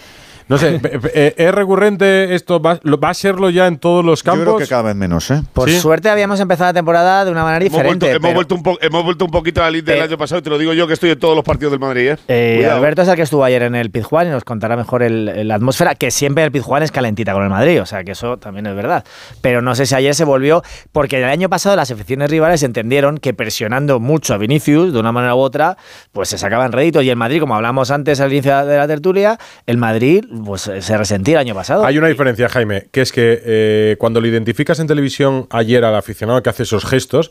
No 0.47 0.59
sé, 0.59 0.79
pe- 0.79 1.01
eh, 1.15 1.35
¿es 1.39 1.55
recurrente 1.55 2.35
esto? 2.35 2.61
¿Va, 2.61 2.79
a 3.03 3.15
serlo 3.15 3.49
ya 3.51 3.67
en 3.67 3.79
todos 3.79 4.05
los 4.05 4.23
Yo 4.23 4.33
creo 4.33 4.45
campos? 4.45 4.63
que 4.63 4.69
cada 4.69 4.83
vez 4.83 4.95
menos, 4.95 5.31
¿eh? 5.31 5.43
Por 5.53 5.71
Sí. 5.71 5.79
suerte 5.81 6.11
habíamos 6.11 6.39
empezado 6.41 6.69
la 6.71 6.75
temporada 6.75 7.25
de 7.25 7.31
una 7.31 7.45
manera 7.45 7.65
Hemos 7.65 7.83
vuelto, 7.83 8.07
diferente. 8.07 8.17
hemos, 8.17 8.21
pero- 8.23 8.35
vuelto 8.35 8.55
un 8.57 8.63
po- 8.63 8.79
hemos 8.81 9.05
vuelto 9.05 9.25
un 9.25 9.31
poquito 9.31 9.63
al 9.65 9.77
Inter 9.77 9.95
del 9.95 10.03
Eh, 10.03 10.07
año 10.09 10.19
pasado 10.19 10.41
y 10.41 10.43
te 10.43 10.51
lo 10.51 10.59
digo 10.59 10.73
yo 10.75 10.87
que 10.87 10.93
estoy 10.93 11.11
en 11.11 11.19
todos 11.19 11.35
los 11.35 11.45
partidos 11.45 11.71
del 11.73 11.81
Madrid. 11.81 12.11
¿eh? 12.11 12.17
Eh. 12.29 12.69
Alberto 12.71 13.03
es 13.03 13.09
el 13.09 13.17
que 13.17 13.23
estuvo 13.23 13.43
ayer 13.45 13.63
en 13.63 13.75
el 13.75 13.91
Pizjuán 13.91 14.27
y 14.27 14.31
nos 14.31 14.45
contará 14.45 14.77
mejor 14.77 15.03
la 15.11 15.55
atmósfera, 15.55 15.95
que 15.95 16.11
siempre 16.11 16.45
el 16.45 16.53
Pizjuán 16.53 16.83
es 16.83 16.91
calentita 16.93 17.33
con 17.33 17.43
el 17.43 17.51
Madrid, 17.51 17.81
o 17.81 17.87
sea 17.87 18.05
que 18.05 18.13
eso 18.13 18.37
también 18.37 18.67
es 18.67 18.75
verdad. 18.77 19.05
Pero 19.41 19.63
no 19.63 19.75
sé 19.75 19.87
si 19.87 19.95
ayer 19.95 20.15
se 20.15 20.25
volvió, 20.25 20.63
porque 20.93 21.19
el 21.19 21.25
año 21.25 21.49
pasado 21.49 21.75
las 21.77 21.91
aficiones 21.91 22.31
rivales 22.31 22.63
entendieron 22.63 23.19
que 23.19 23.33
presionando 23.35 23.99
mucho 24.01 24.35
a 24.35 24.39
Vinicius, 24.39 24.93
de 24.93 24.99
una 25.01 25.13
manera 25.13 25.35
u 25.35 25.39
otra, 25.39 25.77
pues 26.13 26.29
se 26.29 26.37
sacaban 26.39 26.73
réditos. 26.73 27.03
Y 27.05 27.11
el 27.11 27.17
Madrid, 27.17 27.41
como 27.41 27.55
hablamos 27.55 27.91
antes 27.91 28.21
al 28.21 28.33
inicio 28.33 28.67
de 28.67 28.77
la 28.77 28.87
tertulia, 28.87 29.39
el 29.67 29.79
Madrid 29.79 30.25
pues 30.45 30.63
se 30.63 30.97
resentía 30.97 31.35
el 31.35 31.41
año 31.41 31.55
pasado. 31.55 31.85
Hay 31.85 31.99
una 31.99 32.09
diferencia, 32.09 32.49
Jaime, 32.49 32.89
que 32.91 33.01
es 33.03 33.13
que 33.13 33.41
eh, 33.45 33.97
cuando 33.99 34.21
lo 34.21 34.27
identificas 34.27 34.79
en 34.81 34.87
televisión 34.87 35.47
ayer 35.51 35.85
al 35.85 35.95
aficionado 35.95 36.43
que 36.43 36.51
hace 36.51 36.63
esos 36.65 36.85
gestos, 36.85 37.31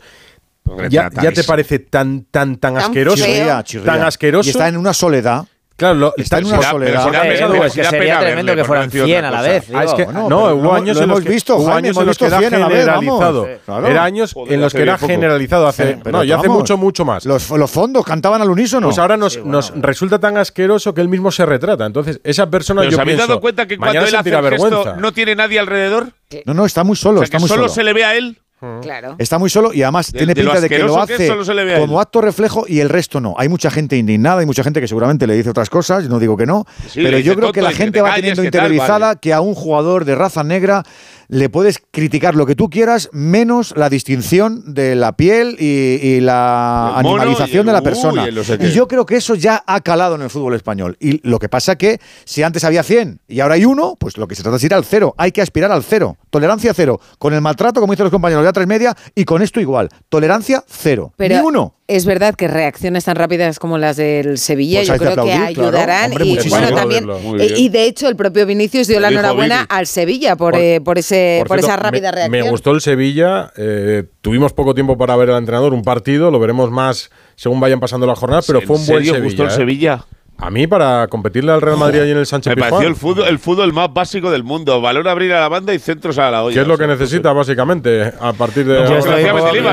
ya, 0.88 1.10
ya 1.22 1.32
te 1.32 1.44
parece 1.44 1.78
tan, 1.78 2.24
tan, 2.24 2.56
tan 2.56 2.74
Tan 2.74 2.82
asqueroso. 2.84 3.22
feo. 3.24 3.34
Chirría, 3.34 3.62
chirría. 3.64 3.92
Tan 3.92 4.02
asqueroso. 4.02 4.48
Y 4.48 4.50
está 4.50 4.68
en 4.68 4.76
una 4.76 4.94
soledad. 4.94 5.44
Claro, 5.76 5.94
lo- 5.96 6.14
está 6.16 6.38
en 6.38 6.46
una 6.46 6.62
soledad. 6.62 7.02
pero 7.04 7.10
pena 7.22 7.34
Edu, 7.34 7.52
verle, 7.52 7.66
es 7.66 7.72
que 7.74 7.84
sería 7.84 7.98
pena 7.98 8.20
tremendo 8.20 8.50
verle, 8.50 8.62
que 8.62 8.66
fueran 8.66 8.84
decir 8.86 9.00
otra 9.02 9.06
100 9.12 9.24
a 9.24 9.30
la 9.32 9.42
vez. 9.42 9.64
Ah, 9.74 9.84
es 9.84 9.94
que, 9.94 10.06
no, 10.06 10.12
pero 10.28 10.54
hubo 10.56 10.72
años 10.74 10.88
en 10.88 10.94
los 10.94 11.02
hemos 11.02 11.20
que, 11.22 11.28
visto, 11.30 11.56
hubo 11.56 11.64
Jaime, 11.64 11.78
años 11.78 11.88
hemos 11.96 12.02
en 12.02 12.06
los 12.06 12.18
que 12.18 12.24
visto 12.24 12.36
era 12.36 12.48
100 12.48 12.54
a 12.54 12.58
la 12.60 12.68
vez, 12.68 12.86
vamos. 12.86 13.02
generalizado. 13.02 13.48
Claro. 13.64 13.86
Era 13.88 14.04
años 14.04 14.34
en 14.48 14.60
los 14.60 14.72
que 14.72 14.82
era 14.82 14.98
generalizado. 14.98 15.66
Hace, 15.66 15.94
Sí, 15.94 16.00
pero 16.04 16.18
no, 16.18 16.24
ya 16.24 16.36
hace 16.38 16.48
mucho, 16.48 16.76
mucho 16.76 17.04
más. 17.04 17.24
Los, 17.26 17.50
los 17.50 17.70
fondos 17.70 18.04
cantaban 18.04 18.40
al 18.40 18.50
unísono. 18.50 18.86
Pues 18.86 18.98
ahora 18.98 19.16
nos, 19.16 19.44
nos 19.44 19.72
resulta 19.74 20.20
tan 20.20 20.36
asqueroso 20.36 20.94
que 20.94 21.00
él 21.00 21.08
mismo 21.08 21.32
se 21.32 21.44
retrata. 21.44 21.86
Entonces, 21.86 22.20
esa 22.22 22.48
persona 22.48 22.82
¿Pero 22.82 22.92
yo 22.92 22.96
os 22.96 23.00
habéis 23.00 23.16
pienso, 23.16 23.28
dado 23.28 23.40
cuenta 23.40 23.66
que 23.66 23.76
cuando 23.76 23.98
él 24.00 24.14
hace 24.14 24.30
el 24.30 24.48
gesto 24.50 24.94
no 24.96 25.12
tiene 25.12 25.34
nadie 25.34 25.58
alrededor? 25.58 26.08
No, 26.46 26.54
no, 26.54 26.66
está 26.66 26.84
muy 26.84 26.96
solo, 26.96 27.16
O 27.16 27.18
sea, 27.20 27.24
está 27.24 27.38
que 27.38 27.40
muy 27.40 27.48
solo 27.48 27.62
solo. 27.64 27.74
se 27.74 27.82
le 27.84 27.92
ve 27.92 28.04
a 28.04 28.14
él. 28.16 28.38
Claro. 28.82 29.16
Está 29.18 29.38
muy 29.38 29.50
solo 29.50 29.72
y 29.72 29.82
además 29.82 30.12
De- 30.12 30.18
tiene 30.18 30.34
de 30.34 30.42
pinta 30.42 30.60
de 30.60 30.68
que 30.68 30.78
lo 30.78 30.94
que 31.06 31.14
hace 31.14 31.30
a 31.30 31.78
como 31.80 32.00
acto 32.00 32.20
reflejo 32.20 32.64
y 32.68 32.80
el 32.80 32.88
resto 32.88 33.20
no. 33.20 33.34
Hay 33.38 33.48
mucha 33.48 33.70
gente 33.70 33.96
indignada, 33.96 34.40
hay 34.40 34.46
mucha 34.46 34.62
gente 34.64 34.80
que 34.80 34.88
seguramente 34.88 35.26
le 35.26 35.34
dice 35.34 35.50
otras 35.50 35.70
cosas, 35.70 36.08
no 36.08 36.18
digo 36.18 36.36
que 36.36 36.46
no, 36.46 36.64
Sí, 36.88 37.02
pero 37.02 37.18
yo 37.18 37.34
creo 37.36 37.52
que 37.52 37.62
la 37.62 37.72
gente 37.72 37.98
"Te 37.98 38.02
va 38.02 38.08
calles, 38.10 38.20
teniendo 38.22 38.42
que 38.42 38.50
tal, 38.50 38.62
interiorizada 38.66 39.06
vale". 39.08 39.18
que 39.20 39.32
a 39.32 39.40
un 39.40 39.54
jugador 39.54 40.04
de 40.04 40.14
raza 40.14 40.42
negra 40.44 40.82
le 41.28 41.48
puedes 41.48 41.82
criticar 41.90 42.34
lo 42.34 42.44
que 42.46 42.54
tú 42.54 42.68
quieras, 42.68 43.08
menos 43.12 43.72
la 43.76 43.88
distinción 43.88 44.74
de 44.74 44.94
la 44.94 45.12
piel 45.16 45.56
y, 45.58 45.64
y 46.02 46.20
la 46.20 46.98
animalización 46.98 47.56
y 47.56 47.60
el 47.60 47.66
de 47.66 47.72
la 47.72 47.80
persona. 47.82 48.24
y 48.24 48.28
el 48.28 48.34
no 48.34 48.44
sé 48.44 48.58
qué. 48.58 48.66
y 48.66 48.72
yo 48.72 48.86
creo 48.88 49.06
que 49.06 49.16
eso 49.16 49.34
ya 49.34 49.62
ha 49.66 49.80
calado 49.80 50.14
en 50.16 50.22
el 50.22 50.30
fútbol 50.30 50.54
español. 50.54 50.96
Y 51.00 51.26
lo 51.26 51.38
que 51.38 51.48
pasa 51.48 51.76
que 51.76 51.98
si 52.24 52.42
antes 52.42 52.62
había 52.64 52.82
100 52.82 53.20
y 53.26 53.40
ahora 53.40 53.54
hay 53.54 53.64
uno, 53.64 53.96
pues 53.98 54.18
lo 54.18 54.28
que 54.28 54.34
se 54.34 54.42
trata 54.42 54.58
es 54.58 54.64
ir 54.64 54.74
al 54.74 54.84
cero. 54.84 55.14
Hay 55.16 55.32
que 55.32 55.40
aspirar 55.42 55.72
al 55.72 55.82
cero. 55.82 56.16
Tolerancia 56.34 56.74
cero. 56.74 57.00
Con 57.18 57.32
el 57.32 57.40
maltrato, 57.40 57.78
como 57.80 57.92
dicen 57.92 58.02
los 58.04 58.10
compañeros 58.10 58.42
de 58.44 58.50
A3 58.50 58.66
Media, 58.66 58.92
y 59.14 59.24
con 59.24 59.40
esto 59.40 59.60
igual. 59.60 59.88
Tolerancia 60.08 60.64
cero. 60.66 61.12
Pero 61.16 61.36
Ni 61.36 61.40
uno. 61.46 61.76
es 61.86 62.04
verdad 62.06 62.34
que 62.34 62.48
reacciones 62.48 63.04
tan 63.04 63.14
rápidas 63.14 63.60
como 63.60 63.78
las 63.78 63.96
del 63.96 64.36
Sevilla 64.38 64.80
Pues 64.80 64.88
yo 64.88 64.96
creo 64.96 65.10
que 65.10 65.30
claro. 65.30 65.44
ayudarán 65.46 66.10
Hombre, 66.10 66.26
y 66.26 66.48
bueno 66.48 66.74
también 66.74 67.06
eh, 67.38 67.54
y 67.56 67.68
de 67.68 67.84
hecho 67.84 68.08
el 68.08 68.16
propio 68.16 68.46
Vinicius 68.46 68.88
dio 68.88 68.98
la 68.98 69.10
enhorabuena 69.10 69.62
al 69.68 69.86
Sevilla 69.86 70.34
por, 70.34 70.54
Por- 70.54 70.60
eh, 70.60 70.80
por 70.80 70.98
ese 70.98 71.44
por, 71.46 71.58
cierto, 71.58 71.66
esa 71.68 71.76
rápida 71.76 72.08
me, 72.10 72.16
reacción. 72.16 72.44
Me 72.44 72.50
gustó 72.50 72.72
el 72.72 72.80
Sevilla. 72.80 73.52
eh, 73.56 74.02
tuvimos 74.20 74.52
poco 74.52 74.74
tiempo 74.74 74.98
para 74.98 75.14
ver 75.14 75.30
al 75.30 75.38
entrenador, 75.38 75.72
un 75.72 75.82
partido. 75.82 76.32
Lo 76.32 76.40
veremos 76.40 76.70
más 76.72 77.10
según 77.36 77.60
vayan 77.60 77.78
pasando 77.78 78.06
las 78.08 78.18
jornadas, 78.18 78.44
pero 78.46 78.58
¿En 78.60 78.66
fue 78.66 78.76
un 78.76 78.86
buen 78.86 79.04
Sevilla. 79.04 79.24
gustó 79.24 79.42
el 79.44 79.50
¿eh? 79.50 79.52
Sevilla? 79.52 80.04
A 80.36 80.50
mí, 80.50 80.66
para 80.66 81.06
competirle 81.06 81.52
al 81.52 81.62
Real 81.62 81.76
Madrid 81.78 82.00
allí 82.00 82.10
en 82.10 82.18
el 82.18 82.26
Sánchez 82.26 82.54
Me 82.56 82.60
pareció 82.60 82.88
el 82.88 82.96
fútbol, 82.96 83.26
el 83.28 83.38
fútbol 83.38 83.72
más 83.72 83.92
básico 83.94 84.30
del 84.30 84.42
mundo. 84.42 84.80
Valor 84.80 85.08
abrir 85.08 85.32
a 85.32 85.40
la 85.40 85.48
banda 85.48 85.72
y 85.72 85.78
centros 85.78 86.18
a 86.18 86.30
la 86.30 86.42
olla. 86.42 86.54
¿Qué 86.54 86.60
es 86.60 86.66
lo 86.66 86.76
que 86.76 86.86
necesita, 86.88 87.32
básicamente, 87.32 88.12
a 88.20 88.32
partir 88.32 88.66
de. 88.66 88.74
Yo 88.88 88.98
estoy 88.98 89.24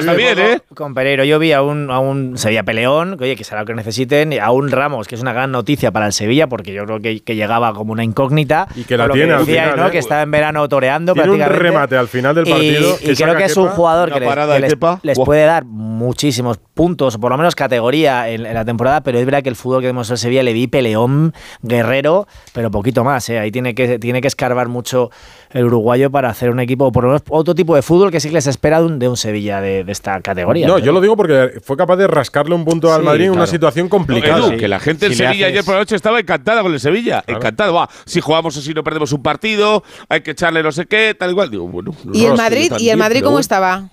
también, 0.06 0.40
¿eh? 0.40 0.60
Con 0.76 0.94
Pereiro, 0.94 1.24
yo 1.24 1.40
vi 1.40 1.52
a 1.52 1.62
un, 1.64 1.90
a 1.92 2.00
un 2.00 2.38
Sevilla 2.38 2.64
Peleón, 2.64 3.18
que 3.18 3.24
oye, 3.26 3.36
que 3.36 3.44
será 3.44 3.62
lo 3.62 3.66
que 3.68 3.74
necesiten, 3.74 4.34
y 4.34 4.38
a 4.38 4.52
un 4.52 4.70
Ramos, 4.72 5.08
que 5.08 5.16
es 5.16 5.22
una 5.22 5.34
gran 5.34 5.52
noticia 5.52 5.92
para 5.92 6.06
el 6.06 6.14
Sevilla, 6.14 6.48
porque 6.48 6.72
yo 6.74 6.86
creo 6.86 7.00
que, 7.00 7.22
que 7.22 7.36
llegaba 7.36 7.74
como 7.74 7.92
una 7.92 8.04
incógnita. 8.04 8.68
Y 8.76 8.84
que 8.84 8.98
la 8.98 9.10
tiene 9.10 9.34
al 9.34 9.46
final, 9.46 9.76
¿no? 9.78 9.88
¿eh? 9.88 9.92
Que 9.92 9.98
estaba 9.98 10.22
en 10.22 10.32
verano 10.32 10.70
toreando 10.70 11.14
Tiene 11.14 11.30
un 11.32 11.38
prácticamente. 11.38 11.70
remate 11.72 11.98
al 11.98 12.08
final 12.08 12.36
del 12.36 12.48
Y- 12.48 12.52
partido 12.52 12.98
Y, 13.02 13.06
que 13.08 13.16
creo 13.16 13.36
que 13.36 13.46
es 13.46 13.58
un 13.58 13.68
jugador 13.70 14.14
que 14.14 14.20
les, 14.60 14.76
que 14.76 15.14
puede 15.26 15.46
dar 15.46 15.66
muchísimos 15.66 16.60
puntos, 16.74 17.16
o 17.16 17.20
por 17.20 17.32
lo 17.32 17.38
menos 17.38 17.56
categoría 17.56 18.30
en, 18.30 18.46
en 18.46 18.54
la 18.54 18.64
temporada, 18.64 19.02
pero 19.02 19.18
es 19.20 19.26
verdad 19.26 19.44
que 19.44 19.50
el 19.50 19.56
fútbol 19.56 19.82
que 19.82 19.88
demostró 19.88 20.14
el 20.14 20.20
Sevilla 20.20 20.44
le 20.44 20.51
vi 20.54 20.68
peleón, 20.68 21.34
guerrero, 21.62 22.28
pero 22.54 22.72
poquito 22.72 23.04
más. 23.04 23.30
¿eh? 23.30 23.40
Ahí 23.40 23.52
tiene 23.52 23.76
que, 23.76 24.00
tiene 24.00 24.22
que 24.22 24.28
escarbar 24.28 24.68
mucho 24.68 25.10
el 25.52 25.66
uruguayo 25.66 26.10
para 26.12 26.30
hacer 26.30 26.50
un 26.50 26.60
equipo, 26.60 26.86
o 26.86 26.92
por 26.92 27.04
lo 27.04 27.10
menos 27.10 27.24
otro 27.30 27.54
tipo 27.56 27.76
de 27.76 27.82
fútbol 27.82 28.12
que 28.12 28.20
sí 28.20 28.30
que 28.30 28.36
les 28.36 28.48
espera 28.48 28.80
de 28.80 28.86
un, 28.86 29.00
de 29.00 29.08
un 29.10 29.18
Sevilla 29.18 29.60
de, 29.62 29.84
de 29.84 29.92
esta 29.92 30.20
categoría. 30.22 30.68
No, 30.68 30.80
yo 30.80 30.92
lo 30.92 31.02
digo 31.02 31.16
porque 31.18 31.60
fue 31.64 31.76
capaz 31.78 31.98
de 31.98 32.08
rascarle 32.08 32.56
un 32.56 32.64
punto 32.66 32.94
al 32.94 33.02
Sí, 33.02 33.06
Madrid 33.06 33.26
en 33.26 33.32
una 33.32 33.48
situación 33.48 33.90
complicada. 33.90 34.48
Edu, 34.48 34.58
que 34.58 34.68
la 34.68 34.80
gente 34.80 35.08
en 35.08 35.12
Si 35.12 35.18
Sevilla 35.18 35.48
haces- 35.48 35.52
ayer 35.54 35.64
por 35.66 35.74
la 35.76 35.80
noche 35.82 35.96
estaba 35.96 36.20
encantada 36.20 36.62
con 36.62 36.74
el 36.74 36.80
Sevilla. 36.80 37.24
Encantada. 37.28 37.72
Buah, 37.72 37.88
si 38.06 38.22
jugamos 38.22 38.56
así 38.58 38.74
no 38.74 38.84
perdemos 38.84 39.12
un 39.12 39.22
partido, 39.22 39.84
hay 40.10 40.22
que 40.22 40.32
echarle 40.32 40.64
no 40.64 40.72
sé 40.72 40.86
qué, 40.86 41.16
tal 41.18 41.32
igual. 41.32 41.50
Digo, 41.52 41.68
bueno. 41.68 41.94
no 42.04 42.14
¿Y 42.14 42.26
el 42.26 42.34
Madrid? 42.36 42.72
¿Y 42.80 42.90
el 42.90 42.98
Madrid 42.98 43.20
cómo 43.20 43.32
bueno. 43.32 43.42
estaba? 43.42 43.90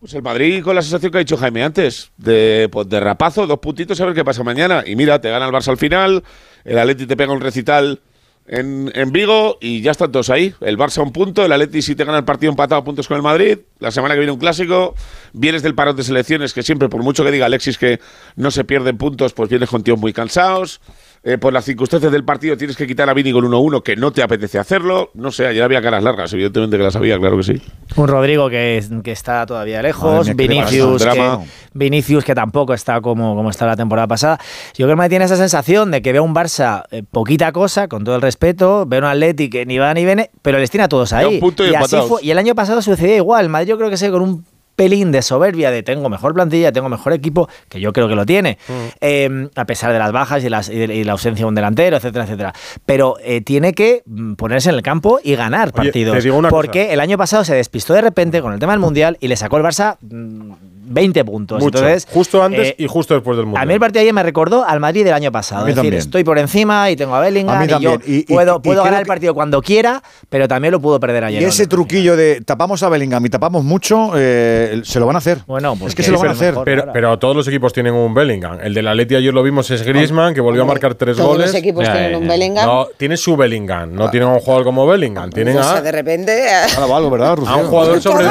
Pues 0.00 0.14
el 0.14 0.22
Madrid 0.22 0.62
con 0.62 0.74
la 0.74 0.80
sensación 0.80 1.12
que 1.12 1.18
ha 1.18 1.20
dicho 1.20 1.36
Jaime 1.36 1.62
antes, 1.62 2.10
de, 2.16 2.70
pues, 2.72 2.88
de 2.88 3.00
rapazo, 3.00 3.46
dos 3.46 3.58
puntitos, 3.58 4.00
a 4.00 4.06
ver 4.06 4.14
qué 4.14 4.24
pasa 4.24 4.42
mañana. 4.42 4.82
Y 4.86 4.96
mira, 4.96 5.20
te 5.20 5.28
gana 5.28 5.44
el 5.44 5.52
Barça 5.52 5.68
al 5.68 5.76
final, 5.76 6.24
el 6.64 6.78
Atleti 6.78 7.06
te 7.06 7.18
pega 7.18 7.34
un 7.34 7.42
recital 7.42 8.00
en, 8.46 8.90
en 8.94 9.12
Vigo 9.12 9.58
y 9.60 9.82
ya 9.82 9.90
están 9.90 10.10
todos 10.10 10.30
ahí. 10.30 10.54
El 10.62 10.78
Barça 10.78 11.02
un 11.02 11.12
punto, 11.12 11.44
el 11.44 11.52
Atleti 11.52 11.82
si 11.82 11.94
te 11.94 12.06
gana 12.06 12.16
el 12.16 12.24
partido 12.24 12.50
empatado 12.50 12.80
a 12.80 12.84
puntos 12.84 13.08
con 13.08 13.18
el 13.18 13.22
Madrid. 13.22 13.58
La 13.78 13.90
semana 13.90 14.14
que 14.14 14.20
viene 14.20 14.32
un 14.32 14.38
clásico. 14.38 14.94
Vienes 15.34 15.62
del 15.62 15.74
parón 15.74 15.96
de 15.96 16.02
selecciones, 16.02 16.54
que 16.54 16.62
siempre, 16.62 16.88
por 16.88 17.02
mucho 17.02 17.22
que 17.22 17.30
diga 17.30 17.44
Alexis 17.44 17.76
que 17.76 18.00
no 18.36 18.50
se 18.50 18.64
pierden 18.64 18.96
puntos, 18.96 19.34
pues 19.34 19.50
vienes 19.50 19.68
con 19.68 19.82
tíos 19.82 19.98
muy 19.98 20.14
cansados. 20.14 20.80
Eh, 21.22 21.36
por 21.36 21.52
las 21.52 21.66
circunstancias 21.66 22.10
del 22.12 22.24
partido 22.24 22.56
tienes 22.56 22.78
que 22.78 22.86
quitar 22.86 23.10
a 23.10 23.12
Vini 23.12 23.30
con 23.30 23.44
1-1, 23.44 23.82
que 23.82 23.94
no 23.94 24.10
te 24.10 24.22
apetece 24.22 24.58
hacerlo. 24.58 25.10
No 25.12 25.30
sé, 25.30 25.46
ayer 25.46 25.62
había 25.62 25.82
caras 25.82 26.02
largas, 26.02 26.32
evidentemente 26.32 26.78
que 26.78 26.82
las 26.82 26.96
había, 26.96 27.18
claro 27.18 27.36
que 27.36 27.42
sí. 27.42 27.62
Un 27.96 28.08
Rodrigo 28.08 28.48
que, 28.48 28.82
que 29.04 29.12
está 29.12 29.44
todavía 29.44 29.82
lejos, 29.82 30.26
mía, 30.28 30.34
Vinicius, 30.34 31.04
que. 31.04 31.38
Vinicius 31.74 32.24
que 32.24 32.34
tampoco 32.34 32.72
está 32.72 33.02
como, 33.02 33.36
como 33.36 33.50
está 33.50 33.66
la 33.66 33.76
temporada 33.76 34.08
pasada. 34.08 34.38
Yo 34.74 34.86
creo 34.86 34.88
que 34.90 34.96
Madrid 34.96 35.10
tiene 35.10 35.24
esa 35.26 35.36
sensación 35.36 35.90
de 35.90 36.00
que 36.00 36.14
ve 36.14 36.20
un 36.20 36.34
Barça 36.34 36.84
eh, 36.90 37.02
poquita 37.02 37.52
cosa, 37.52 37.86
con 37.86 38.02
todo 38.02 38.16
el 38.16 38.22
respeto, 38.22 38.86
ve 38.86 38.96
un 38.96 39.04
Atleti 39.04 39.50
que 39.50 39.66
ni 39.66 39.76
va 39.76 39.92
ni 39.92 40.06
viene, 40.06 40.30
pero 40.40 40.58
les 40.58 40.70
tiene 40.70 40.84
a 40.84 40.88
todos 40.88 41.12
ahí. 41.12 41.38
y 41.38 41.50
así 41.50 41.74
empatados. 41.74 42.08
fue- 42.08 42.22
y 42.24 42.30
el 42.30 42.38
año 42.38 42.54
pasado 42.54 42.80
sucedía 42.80 43.16
igual. 43.16 43.50
Madrid 43.50 43.68
yo 43.68 43.76
creo 43.76 43.90
que 43.90 43.98
se 43.98 44.10
con 44.10 44.22
un 44.22 44.44
pelín 44.76 45.12
de 45.12 45.20
soberbia 45.22 45.70
de 45.70 45.82
tengo 45.82 46.08
mejor 46.08 46.32
plantilla, 46.34 46.72
tengo 46.72 46.88
mejor 46.88 47.12
equipo, 47.12 47.48
que 47.68 47.80
yo 47.80 47.92
creo 47.92 48.08
que 48.08 48.14
lo 48.14 48.24
tiene, 48.24 48.58
eh, 49.00 49.48
a 49.54 49.64
pesar 49.66 49.92
de 49.92 49.98
las 49.98 50.10
bajas 50.12 50.42
y, 50.44 50.48
las- 50.48 50.68
y 50.70 50.76
de- 50.86 50.94
y 50.94 51.04
la 51.04 51.12
ausencia 51.12 51.44
de 51.44 51.48
un 51.48 51.54
delantero, 51.54 51.96
etcétera, 51.98 52.24
etcétera. 52.24 52.52
Pero 52.86 53.16
eh, 53.22 53.40
tiene 53.42 53.72
que 53.74 54.02
mm, 54.06 54.34
ponerse 54.34 54.70
en 54.70 54.76
el 54.76 54.82
campo 54.82 55.20
y 55.22 55.34
ganar 55.34 55.68
Oye, 55.68 55.72
partidos. 55.72 56.14
cosa. 56.48 56.50
porque 56.50 56.92
el 56.92 57.00
año 57.00 57.18
pasado 57.18 57.44
se 57.44 57.54
despistó 57.54 57.92
de 57.94 58.00
repente 58.00 58.40
con 58.40 58.52
el 58.52 58.58
tema 58.58 58.72
del 58.72 58.80
Mundial 58.80 59.16
y 59.20 59.28
le 59.28 59.36
sacó 59.36 59.56
el 59.58 59.62
Barça 59.64 59.96
mm, 60.00 60.52
20 60.90 61.24
puntos. 61.24 61.62
Mucho. 61.62 61.78
Entonces, 61.78 62.06
justo 62.12 62.42
antes 62.42 62.68
eh, 62.68 62.74
y 62.78 62.86
justo 62.86 63.14
después 63.14 63.36
del 63.36 63.46
mundo. 63.46 63.60
a 63.60 63.64
mí 63.64 63.72
el 63.72 63.80
partido 63.80 64.00
de 64.00 64.02
ayer 64.02 64.14
me 64.14 64.22
recordó 64.22 64.64
al 64.64 64.80
Madrid 64.80 65.04
del 65.04 65.14
año 65.14 65.32
pasado. 65.32 65.62
A 65.62 65.64
mí 65.64 65.70
es 65.70 65.76
decir, 65.76 65.94
estoy 65.94 66.24
por 66.24 66.38
encima 66.38 66.90
y 66.90 66.96
tengo 66.96 67.14
a 67.14 67.20
Bellingham 67.20 67.56
A 67.56 67.60
mí 67.60 67.66
y 67.66 67.68
yo 67.68 67.74
también. 67.74 68.02
Y- 68.06 68.22
puedo, 68.24 68.56
y 68.56 68.60
puedo 68.60 68.82
ganar 68.84 69.00
el 69.00 69.04
que- 69.04 69.08
partido 69.08 69.34
cuando 69.34 69.62
quiera, 69.62 70.02
pero 70.28 70.48
también 70.48 70.72
lo 70.72 70.80
puedo 70.80 70.98
perder 71.00 71.24
ayer. 71.24 71.42
Y 71.42 71.44
ese 71.44 71.66
truquillo 71.66 72.16
de 72.16 72.40
tapamos 72.44 72.82
a 72.82 72.88
Bellingham 72.88 73.24
y 73.24 73.30
tapamos 73.30 73.64
mucho, 73.64 74.12
eh, 74.16 74.80
se 74.84 75.00
lo 75.00 75.06
van 75.06 75.16
a 75.16 75.18
hacer. 75.18 75.38
Bueno, 75.46 75.76
es 75.86 75.94
que 75.94 76.02
se 76.02 76.10
lo 76.10 76.18
van 76.18 76.28
a 76.28 76.32
hacer. 76.32 76.54
Pero, 76.64 76.84
pero 76.92 77.18
todos 77.18 77.36
los 77.36 77.48
equipos 77.48 77.72
tienen 77.72 77.94
un 77.94 78.12
Bellingham. 78.12 78.58
El 78.62 78.74
del 78.74 78.88
Atleti 78.88 79.14
ayer 79.14 79.32
lo 79.32 79.42
vimos 79.42 79.70
es 79.70 79.82
Griezmann, 79.82 80.34
que 80.34 80.40
volvió 80.40 80.62
a 80.62 80.66
marcar 80.66 80.94
tres 80.94 81.16
todos 81.16 81.30
goles. 81.30 81.46
los 81.48 81.54
equipos 81.54 81.84
tienen 81.84 82.16
un 82.16 82.26
Bellingham. 82.28 82.66
No, 82.66 82.86
tiene 82.96 83.16
su 83.16 83.36
Bellingham. 83.36 83.92
No 83.94 84.10
tienen 84.10 84.28
un 84.28 84.40
jugador 84.40 84.64
como 84.64 84.86
Bellingham. 84.86 85.30
Tienen 85.30 85.56
O 85.56 85.62
sea, 85.62 85.76
a, 85.76 85.82
de 85.82 85.92
repente. 85.92 86.46
Ahora 86.76 86.96
algo, 86.96 87.10
¿verdad, 87.10 87.38
a 87.46 87.56
un 87.56 87.66
jugador 87.66 88.00
sobre 88.00 88.24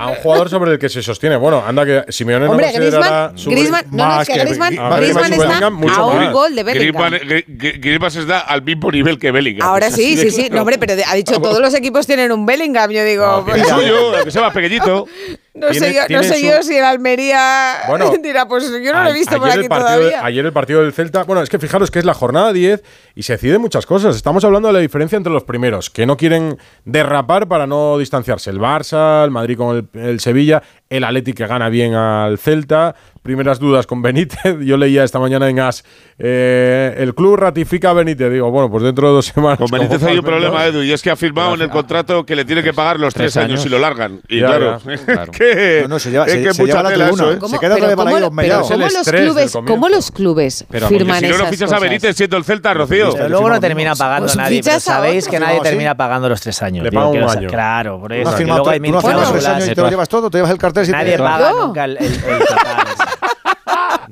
a 0.00 0.08
un 0.08 0.14
jugador 0.16 0.48
sobre 0.48 0.72
el 0.72 0.78
que 0.78 0.88
se 0.88 1.02
sostiene. 1.02 1.31
Bueno, 1.36 1.62
anda 1.66 1.84
que 1.84 2.04
Simeone 2.12 2.46
no 2.46 2.50
Hombre, 2.52 2.66
considerará 2.72 2.98
Griezmann, 3.28 3.38
su- 3.38 3.50
Griezmann, 3.50 3.84
no, 3.90 4.06
no, 4.08 4.20
es 4.22 4.28
que 4.28 4.34
Griezmann, 4.38 4.70
Griezmann 4.96 5.32
está 5.32 5.46
Bellingham 5.46 5.74
mucho 5.74 5.94
a 6.00 6.06
un 6.06 6.32
gol 6.32 6.54
de 6.54 6.62
Bellingham. 6.62 7.10
Griezmann, 7.10 7.28
Gri- 7.28 7.44
Gri- 7.46 7.80
Griezmann 7.80 8.10
está 8.18 8.38
al 8.40 8.62
mismo 8.62 8.90
nivel 8.90 9.18
que 9.18 9.30
Bellingham. 9.30 9.68
Ahora 9.68 9.90
sí, 9.90 10.16
sí, 10.16 10.30
sí. 10.30 10.48
No, 10.50 10.60
hombre, 10.60 10.78
pero 10.78 10.94
ha 11.06 11.14
dicho 11.14 11.40
todos 11.40 11.60
los 11.60 11.74
equipos 11.74 12.06
tienen 12.06 12.32
un 12.32 12.46
Bellingham. 12.46 12.90
Yo 12.90 13.04
digo, 13.04 13.38
El 13.38 13.44
pues, 13.60 13.68
suyo, 13.68 14.16
el 14.18 14.24
que 14.24 14.30
sea 14.30 14.42
más 14.42 14.52
pequeñito. 14.54 15.06
no 15.54 15.72
sé, 15.74 15.92
yo, 15.94 16.02
no 16.08 16.22
sé 16.22 16.34
su- 16.38 16.46
yo 16.46 16.62
si 16.62 16.76
el 16.76 16.84
Almería 16.84 17.82
Bueno, 17.88 18.10
dirá, 18.22 18.46
pues 18.48 18.70
yo 18.70 18.92
no 18.92 19.02
lo 19.02 19.10
he 19.10 19.12
visto 19.12 19.36
por 19.36 19.46
ayer 19.48 19.58
aquí 19.58 19.62
el 19.64 19.68
partido, 19.68 19.98
todavía. 19.98 20.24
Ayer 20.24 20.46
el 20.46 20.52
partido 20.52 20.82
del 20.82 20.92
Celta. 20.92 21.24
Bueno, 21.24 21.42
es 21.42 21.48
que 21.50 21.58
fijaros 21.58 21.90
que 21.90 21.98
es 21.98 22.04
la 22.04 22.14
jornada 22.14 22.52
10 22.52 22.82
y 23.14 23.22
se 23.22 23.34
deciden 23.34 23.60
muchas 23.60 23.86
cosas. 23.86 24.16
Estamos 24.16 24.44
hablando 24.44 24.68
de 24.68 24.74
la 24.74 24.80
diferencia 24.80 25.16
entre 25.16 25.32
los 25.32 25.44
primeros, 25.44 25.90
que 25.90 26.06
no 26.06 26.16
quieren 26.16 26.58
derrapar 26.84 27.48
para 27.48 27.66
no 27.66 27.98
distanciarse. 27.98 28.50
El 28.50 28.58
Barça, 28.58 29.24
el 29.24 29.30
Madrid 29.30 29.56
con 29.56 29.76
el, 29.94 30.00
el 30.00 30.20
Sevilla, 30.20 30.62
el 30.92 31.04
Atleti 31.04 31.32
que 31.32 31.46
gana 31.46 31.68
bien 31.68 31.94
al 31.94 32.38
Celta. 32.38 32.94
Primeras 33.22 33.60
dudas 33.60 33.86
con 33.86 34.02
Benítez. 34.02 34.56
Yo 34.64 34.76
leía 34.76 35.04
esta 35.04 35.20
mañana 35.20 35.48
en 35.48 35.60
AS. 35.60 35.84
eh, 36.18 36.94
el 36.98 37.14
club 37.14 37.36
ratifica 37.36 37.90
a 37.90 37.92
Benítez. 37.92 38.32
Digo, 38.32 38.50
bueno, 38.50 38.68
pues 38.68 38.82
dentro 38.82 39.06
de 39.08 39.14
dos 39.14 39.26
semanas. 39.34 39.58
Con 39.58 39.68
Benítez 39.70 40.02
hay 40.02 40.18
un 40.18 40.24
problema. 40.24 40.66
Edu, 40.66 40.82
y 40.82 40.92
es 40.92 41.00
que 41.02 41.10
ha 41.10 41.14
firmado 41.16 41.54
en 41.54 41.60
el 41.62 41.70
contrato 41.70 42.26
que 42.26 42.34
le 42.34 42.44
tiene 42.44 42.62
que 42.64 42.72
pagar 42.72 42.98
los 42.98 43.14
tres, 43.14 43.32
Tres 43.32 43.44
años 43.44 43.62
si 43.62 43.68
lo 43.68 43.78
largan. 43.78 44.20
Y 44.28 44.40
Ya, 44.40 44.46
claro, 44.48 44.78
ya, 44.84 44.92
es 44.92 45.00
claro. 45.02 45.30
que, 45.32 45.78
No, 45.82 45.88
no, 45.88 45.98
se 46.00 46.10
lleva- 46.10 46.26
es 46.26 46.32
se- 46.32 46.42
que 46.42 46.52
se 46.54 46.62
mucha 46.62 46.82
tela 46.88 47.08
eso, 47.10 47.32
¿eh? 47.32 47.38
¿Cómo? 47.38 47.54
Se 47.54 47.60
queda 47.60 47.74
Pero 47.76 47.86
¿cómo, 47.90 48.04
Malayo 48.04 48.18
lo- 48.30 48.36
pero. 48.36 48.60
¿cómo 48.62 48.88
los 48.88 49.08
clubes, 49.08 49.52
cómo 49.52 49.88
los 49.88 50.10
clubes 50.10 50.64
Pero, 50.68 50.88
firman 50.88 51.20
si 51.20 51.28
no, 51.28 51.38
no 51.38 51.44
fichas 51.46 51.68
cosas? 51.70 51.78
a 51.78 51.78
Benítez 51.80 52.16
siendo 52.16 52.36
el 52.36 52.44
Celta, 52.44 52.74
Rocío. 52.74 53.12
Pero 53.12 53.28
luego 53.28 53.48
no 53.48 53.60
termina 53.60 53.94
pagando 53.94 54.26
Pues 54.26 54.36
nadie. 54.36 54.62
Pero 54.64 54.80
sabéis 54.80 55.28
que 55.28 55.38
nadie 55.38 55.60
termina 55.60 55.94
pagando 55.96 56.28
los 56.28 56.40
tres 56.40 56.60
años. 56.62 56.82
Le 56.84 56.90
que 56.90 56.96
un 56.98 57.20
los- 57.20 57.36
año. 57.36 57.48
Claro, 57.48 58.00
por 58.00 58.12
eso. 58.12 58.30
tú 58.32 58.36
mil 58.38 58.46
no 58.92 58.98
has 58.98 59.04
firmado 59.06 59.32
tres 59.32 59.46
años 59.46 59.68
y 59.68 59.74
te 59.74 59.80
lo 59.80 59.88
llevas 59.90 60.08
todo, 60.08 60.28
te 60.28 60.38
llevas 60.38 60.50
el 60.50 60.58
cartel. 60.58 60.90
Nadie 60.90 61.16
paga 61.18 61.52
nunca 61.52 61.84
el 61.84 61.96
total. 61.98 62.86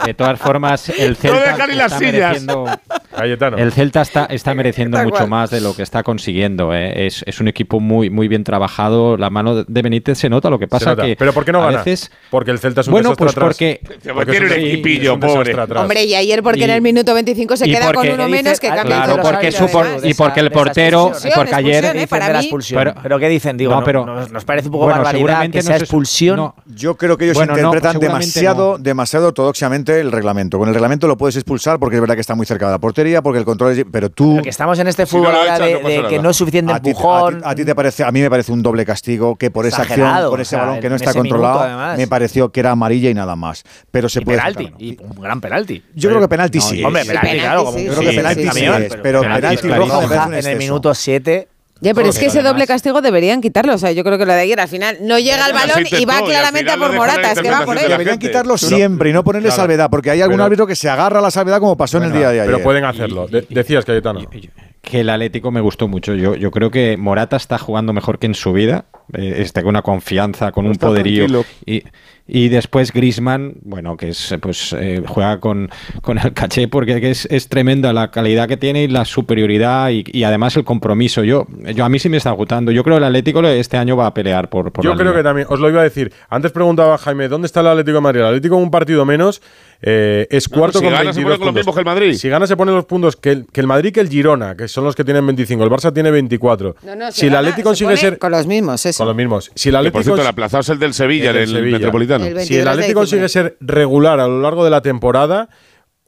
De 0.05 0.14
todas 0.14 0.39
formas, 0.39 0.89
el 0.89 1.16
Celta 1.16 1.66
las 1.66 1.93
está 1.93 1.98
sillas. 1.98 2.01
mereciendo, 2.01 2.64
Cayetano. 3.16 3.56
el 3.59 3.72
Celta 3.72 4.01
está, 4.02 4.24
está 4.27 4.55
mereciendo 4.55 4.97
Tal 4.97 5.06
mucho 5.06 5.16
cual. 5.18 5.28
más 5.28 5.51
de 5.51 5.60
lo 5.60 5.74
que 5.77 5.82
está 5.82 6.02
consiguiendo. 6.02 6.74
¿eh? 6.74 7.06
Es, 7.06 7.22
es 7.27 7.40
un 7.40 7.48
equipo 7.48 7.81
muy, 7.81 8.09
muy 8.09 8.27
bien 8.28 8.43
trabajado. 8.44 9.16
La 9.16 9.28
mano 9.31 9.62
de 9.64 9.82
Benítez 9.82 10.18
se 10.18 10.28
nota. 10.31 10.48
Lo 10.48 10.59
que 10.59 10.68
pasa 10.68 10.97
que 10.97 11.16
Pero 11.16 11.32
¿por 11.32 11.44
qué 11.44 11.52
no 11.52 11.62
a 11.62 11.66
gana? 11.66 11.78
veces 11.85 12.10
Porque 12.31 12.51
el 12.51 12.59
Celta 12.59 12.81
es 12.81 12.86
un 12.86 12.93
bueno, 12.93 13.10
desastre 13.10 13.24
pues 13.27 13.36
atrás. 13.36 13.47
porque 13.48 13.81
Porque 14.14 14.31
tiene 14.31 14.47
un 14.47 14.52
equipillo, 14.52 15.14
un 15.14 15.20
pobre. 15.20 15.55
Hombre, 15.55 16.05
y 16.05 16.14
ayer 16.14 16.43
porque 16.43 16.60
Y- 16.60 16.64
en 16.64 16.70
el 16.70 16.82
minuto 16.82 17.12
25 17.14 17.56
se 17.56 17.66
queda 17.66 17.93
con 17.93 18.09
uno 18.09 18.24
¿Qué 18.24 18.31
menos 18.32 18.59
que 18.60 18.68
cambia 18.68 18.85
claro, 18.85 19.16
los 19.18 19.27
porque 19.27 19.52
supo- 19.52 19.85
y 20.02 20.14
porque 20.14 20.40
el 20.40 20.51
portero- 20.51 21.12
porque 21.35 21.55
ayer- 21.55 21.85
¿eh? 21.85 21.93
Dicen 21.93 22.09
para 22.09 22.27
de 22.28 22.32
la 22.32 22.39
mí, 22.39 22.44
expulsión. 22.47 22.94
Pero- 23.02 23.18
¿qué 23.18 23.28
dicen? 23.28 23.56
Digo, 23.56 23.72
No, 23.72 23.81
no, 23.81 23.85
pero- 23.85 24.06
nos, 24.28 24.44
parece 24.44 24.68
un 24.68 24.72
poco 24.72 24.86
barbaridad 24.86 25.43
que 25.51 25.59
no 25.59 25.62
sea 25.62 25.77
se- 25.78 25.85
expulsión. 25.85 26.36
no, 26.36 26.55
Yo 26.66 26.97
creo 26.97 27.16
que 27.18 27.24
ellos 27.24 27.36
no, 27.36 27.43
interpretan 27.44 27.98
demasiado, 27.98 28.78
no. 28.78 28.82
demasiado 28.82 29.28
ortodoxamente 29.28 29.89
el 29.98 30.12
reglamento. 30.12 30.58
Con 30.58 30.68
el 30.68 30.74
reglamento 30.74 31.08
lo 31.08 31.16
puedes 31.16 31.34
expulsar 31.36 31.78
porque 31.80 31.96
es 31.96 32.00
verdad 32.00 32.14
que 32.14 32.20
está 32.20 32.34
muy 32.34 32.46
cerca 32.46 32.66
de 32.66 32.72
la 32.72 32.78
portería, 32.78 33.22
porque 33.22 33.38
el 33.38 33.44
control 33.44 33.72
es. 33.72 33.84
Pero 33.90 34.10
tú. 34.10 34.32
Pero 34.34 34.44
que 34.44 34.50
estamos 34.50 34.78
en 34.78 34.86
este 34.86 35.06
Si 35.06 35.16
no 35.16 35.22
fútbol 35.22 35.34
ahora 35.36 35.56
echas, 35.56 35.66
de, 35.66 35.82
no 35.82 35.88
de 35.88 36.08
que 36.08 36.18
no 36.20 36.30
es 36.30 36.36
suficiente 36.36 36.72
a 36.72 36.80
ti, 36.80 36.90
a, 36.90 36.92
empujón. 36.92 37.38
ti, 37.38 37.44
a 37.44 37.54
ti 37.54 37.64
te 37.64 37.74
parece, 37.74 38.04
a 38.04 38.12
mí 38.12 38.20
me 38.20 38.30
parece 38.30 38.52
un 38.52 38.62
doble 38.62 38.84
castigo 38.84 39.36
que 39.36 39.50
por 39.50 39.66
esa 39.66 39.82
acción, 39.82 40.00
Exagerado, 40.00 40.30
con 40.30 40.40
ese 40.40 40.54
o 40.54 40.58
sea, 40.58 40.66
balón 40.66 40.80
que 40.80 40.88
no 40.88 40.96
está 40.96 41.12
controlado, 41.12 41.60
minuto, 41.64 41.96
me 41.96 42.06
pareció 42.06 42.50
que 42.50 42.60
era 42.60 42.70
amarilla 42.70 43.10
y 43.10 43.14
nada 43.14 43.34
más. 43.34 43.64
Pero 43.90 44.08
se 44.08 44.20
y 44.20 44.24
puede 44.24 44.38
penalti. 44.38 44.64
sacar. 44.64 44.82
Y 44.82 44.98
un 45.00 45.20
gran 45.20 45.40
penalti. 45.40 45.82
Yo 45.94 46.08
creo 46.10 46.20
que 46.20 46.28
penalti 46.28 46.58
No, 46.58 46.64
sí. 46.64 46.84
Hombre, 46.84 47.04
penalti, 47.04 47.38
claro. 47.38 47.64
Como 47.64 47.78
sí, 47.78 47.84
Yo 47.84 47.92
creo 47.92 48.02
que 48.02 48.10
sí, 48.10 48.16
penalti 48.16 48.48
sí, 48.50 48.66
pero 49.02 49.20
penalti 49.22 49.66
un 49.66 50.34
en 50.34 50.46
el 50.46 50.58
minuto 50.58 50.94
7. 50.94 51.48
Ya, 51.82 51.94
pero 51.94 52.09
es 52.11 52.19
que 52.19 52.27
ese 52.27 52.39
además- 52.40 52.52
doble 52.52 52.66
castigo 52.66 53.01
deberían 53.01 53.40
quitarlo. 53.40 53.74
O 53.74 53.78
sea, 53.78 53.90
yo 53.93 54.05
creo 54.05 54.19
que 54.19 54.27
lo 54.27 54.32
de 54.35 54.40
ayer 54.40 54.61
al 54.61 54.69
final 54.69 54.98
no 55.01 55.19
llega 55.19 55.47
se 55.47 55.52
balón 55.52 55.85
y 55.90 56.05
va 56.05 56.19
al 56.19 56.24
claramente 56.24 56.70
a 56.70 56.77
por 56.77 56.93
Morata. 56.93 57.32
Es 57.32 57.40
que 57.40 57.51
va 57.51 57.65
por 57.65 57.78
él. 57.78 57.89
Deberían 57.89 58.19
quitarlo 58.19 58.55
Pero- 58.61 58.69
siempre 58.77 59.11
y 59.11 59.12
no 59.12 59.24
ponerle 59.24 59.48
Claro. 59.48 59.62
salvedad, 59.62 59.89
porque 59.90 60.11
hay 60.11 60.20
algún 60.20 60.36
Pero- 60.36 60.44
árbitro 60.44 60.66
que 60.66 60.77
se 60.77 60.89
agarra 60.90 61.19
a 61.20 61.23
la 61.23 61.31
salvedad 61.31 61.59
como 61.59 61.77
pasó 61.77 61.97
en 61.98 62.05
el 62.05 62.12
día 62.12 62.31
de 62.31 62.40
ayer. 62.40 62.47
Pero 62.52 62.62
pueden 62.62 62.85
hacerlo. 62.85 63.27
De- 63.28 63.47
decías, 63.48 63.85
Cayetano. 63.85 64.28
que, 64.28 64.51
que 64.82 65.01
el 65.01 65.09
Atlético 65.09 65.51
me 65.51 65.61
gustó 65.61 65.89
mucho. 65.89 66.15
Yo, 66.15 66.35
yo 66.35 66.51
creo 66.51 66.70
que 66.70 66.97
Morata 66.98 67.36
está 67.36 67.57
jugando 67.59 67.93
mejor 67.93 68.19
que 68.19 68.27
en 68.27 68.35
su 68.35 68.52
vida. 68.52 68.85
Eh, 69.12 69.36
está 69.39 69.62
con 69.62 69.70
una 69.70 69.82
confianza, 69.82 70.52
con 70.52 70.66
un 70.66 70.77
poderío. 70.77 71.27
tranquilo. 71.27 71.44
Y, 71.66 71.82
y 72.32 72.48
después 72.48 72.93
Grisman, 72.93 73.55
bueno, 73.62 73.97
que 73.97 74.11
es 74.11 74.35
pues 74.40 74.73
eh, 74.78 75.02
juega 75.07 75.40
con, 75.40 75.69
con 76.01 76.19
el 76.19 76.32
caché 76.32 76.69
porque 76.69 77.01
que 77.01 77.11
es, 77.11 77.27
es 77.31 77.48
tremenda 77.48 77.93
la 77.93 78.11
calidad 78.11 78.47
que 78.48 78.57
tiene 78.57 78.85
y 78.85 78.89
la 78.89 79.05
superioridad 79.05 79.90
y, 79.90 80.05
y 80.07 80.23
además 80.24 80.57
el 80.57 80.65
compromiso. 80.65 81.24
Yo, 81.24 81.47
yo 81.74 81.85
a 81.85 81.89
mí 81.89 81.98
sí 81.98 82.09
me 82.09 82.16
está 82.19 82.31
agotando. 82.31 82.70
Yo 82.73 82.85
creo 82.85 82.97
que 82.97 82.98
el 82.98 83.05
Atlético 83.05 83.43
este 83.43 83.77
año 83.77 83.97
va 83.97 84.07
a 84.07 84.15
pelear 84.15 84.48
por, 84.48 84.70
por 84.73 84.85
Yo 84.85 84.90
la 84.90 84.97
creo 84.97 85.09
Liga. 85.11 85.19
que 85.20 85.24
también, 85.24 85.47
os 85.51 85.59
lo 85.61 85.69
iba 85.69 85.81
a 85.81 85.85
decir. 85.85 86.12
Antes 86.28 86.52
preguntaba 86.52 86.97
Jaime, 86.98 87.28
¿dónde 87.28 87.47
está 87.47 87.61
el 87.61 87.66
Atlético 87.66 87.97
de 87.97 88.01
Madrid? 88.02 88.20
El 88.20 88.27
Atlético 88.27 88.55
con 88.55 88.62
un 88.65 88.70
partido 88.70 89.05
menos 89.05 89.43
eh, 89.82 90.27
es 90.31 90.51
No, 90.51 90.59
cuarto 90.59 90.78
si 90.78 90.85
con 90.85 90.93
gana, 90.93 91.12
se 91.12 91.24
22 91.24 91.24
pone 91.24 91.39
con 91.39 91.47
los 91.47 91.48
puntos. 91.48 91.55
mismos 91.61 91.74
que 91.74 91.81
el 91.81 91.86
Madrid. 91.86 92.15
Si 92.15 92.28
gana 92.28 92.47
se 92.47 92.57
pone 92.57 92.73
los 92.73 92.85
puntos 92.85 93.16
que 93.16 93.31
el, 93.32 93.47
que 93.52 93.61
el 93.61 93.66
Madrid 93.66 93.93
que 93.93 94.01
el 94.01 94.09
Girona, 94.09 94.55
que 94.57 94.69
son 94.69 94.85
los 94.85 94.94
que 94.94 95.05
tienen 95.05 95.27
25. 95.27 95.65
El 95.65 95.70
Barça 95.70 95.93
tiene 95.93 96.11
24. 96.11 96.77
No, 96.85 96.94
no, 96.97 97.11
si 97.12 97.27
el 97.27 97.32
gana, 97.32 97.40
Atlético 97.48 97.74
se 97.74 97.85
consigue 97.85 97.97
ser 97.97 98.19
con 98.19 98.31
los 98.32 98.47
mismos, 98.47 98.85
eso. 98.86 98.98
con 98.98 99.07
los 99.09 99.16
mismos. 99.16 99.51
Si 99.55 99.69
el 99.70 99.74
Que, 99.74 99.78
por 99.78 99.78
Atlético 99.89 100.02
cierto, 100.05 100.23
el 100.23 100.28
aplazado 100.28 100.61
es 100.61 100.69
el 100.69 100.78
del 100.78 100.94
Sevilla, 100.94 101.31
el 101.31 101.36
en 101.36 101.40
del 101.47 101.51
el 101.51 101.57
Sevilla. 101.57 101.77
Metropolitano. 101.78 102.19
El 102.26 102.40
si 102.40 102.56
el 102.56 102.64
22 102.64 102.64
de 102.64 102.70
Atlético 102.70 103.01
consigue 103.01 103.28
ser 103.28 103.56
regular 103.60 104.20
a 104.20 104.26
lo 104.28 104.40
largo 104.40 104.64
de 104.64 104.70
la 104.70 104.80
temporada, 104.82 105.48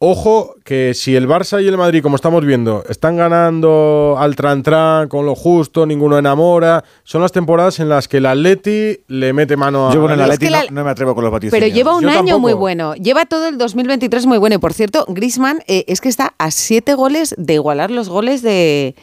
ojo 0.05 0.57
que 0.65 0.95
si 0.95 1.15
el 1.15 1.29
Barça 1.29 1.63
y 1.63 1.69
el 1.69 1.77
Madrid, 1.79 2.03
como 2.03 2.17
estamos 2.17 2.45
viendo, 2.45 2.83
están 2.89 3.17
ganando 3.17 4.17
al 4.19 4.35
tran 4.35 4.63
tran 4.65 5.09
con 5.09 5.27
lo 5.27 5.37
justo, 5.37 5.87
ninguno 5.87 6.19
enamora, 6.19 6.83
son 7.05 7.23
las 7.23 7.31
temporadas 7.31 7.79
en 7.79 7.89
las 7.89 8.09
que 8.09 8.17
el 8.17 8.27
Atleti 8.27 8.99
le 9.07 9.33
mete 9.33 9.57
mano 9.57 9.89
a 9.91 9.95
Yo 9.95 10.01
con 10.01 10.11
el 10.11 10.19
Es 10.19 10.25
Atleti 10.25 10.47
que 10.47 10.51
no, 10.51 10.57
la- 10.65 10.71
no 10.71 10.85
me 10.85 10.91
atrevo 10.91 11.15
con 11.15 11.23
los 11.23 11.33
vaticinios. 11.33 11.61
Pero 11.63 11.73
lleva 11.73 11.95
un 11.97 12.03
Yo 12.03 12.09
año 12.09 12.17
tampoco. 12.19 12.39
muy 12.41 12.53
bueno. 12.55 12.95
Lleva 12.97 13.27
todo 13.27 13.47
el 13.47 13.59
2023 13.59 14.27
muy 14.27 14.39
bueno. 14.39 14.57
Y 14.57 14.59
por 14.59 14.73
cierto, 14.73 15.05
Grisman 15.09 15.61
es 15.69 16.01
que 16.01 16.09
está 16.09 16.35
a 16.39 16.51
siete 16.51 16.95
goles 16.95 17.35
de 17.39 17.55
igualar 17.55 17.93
los 17.93 18.09
goles 18.09 18.43
de, 18.43 18.97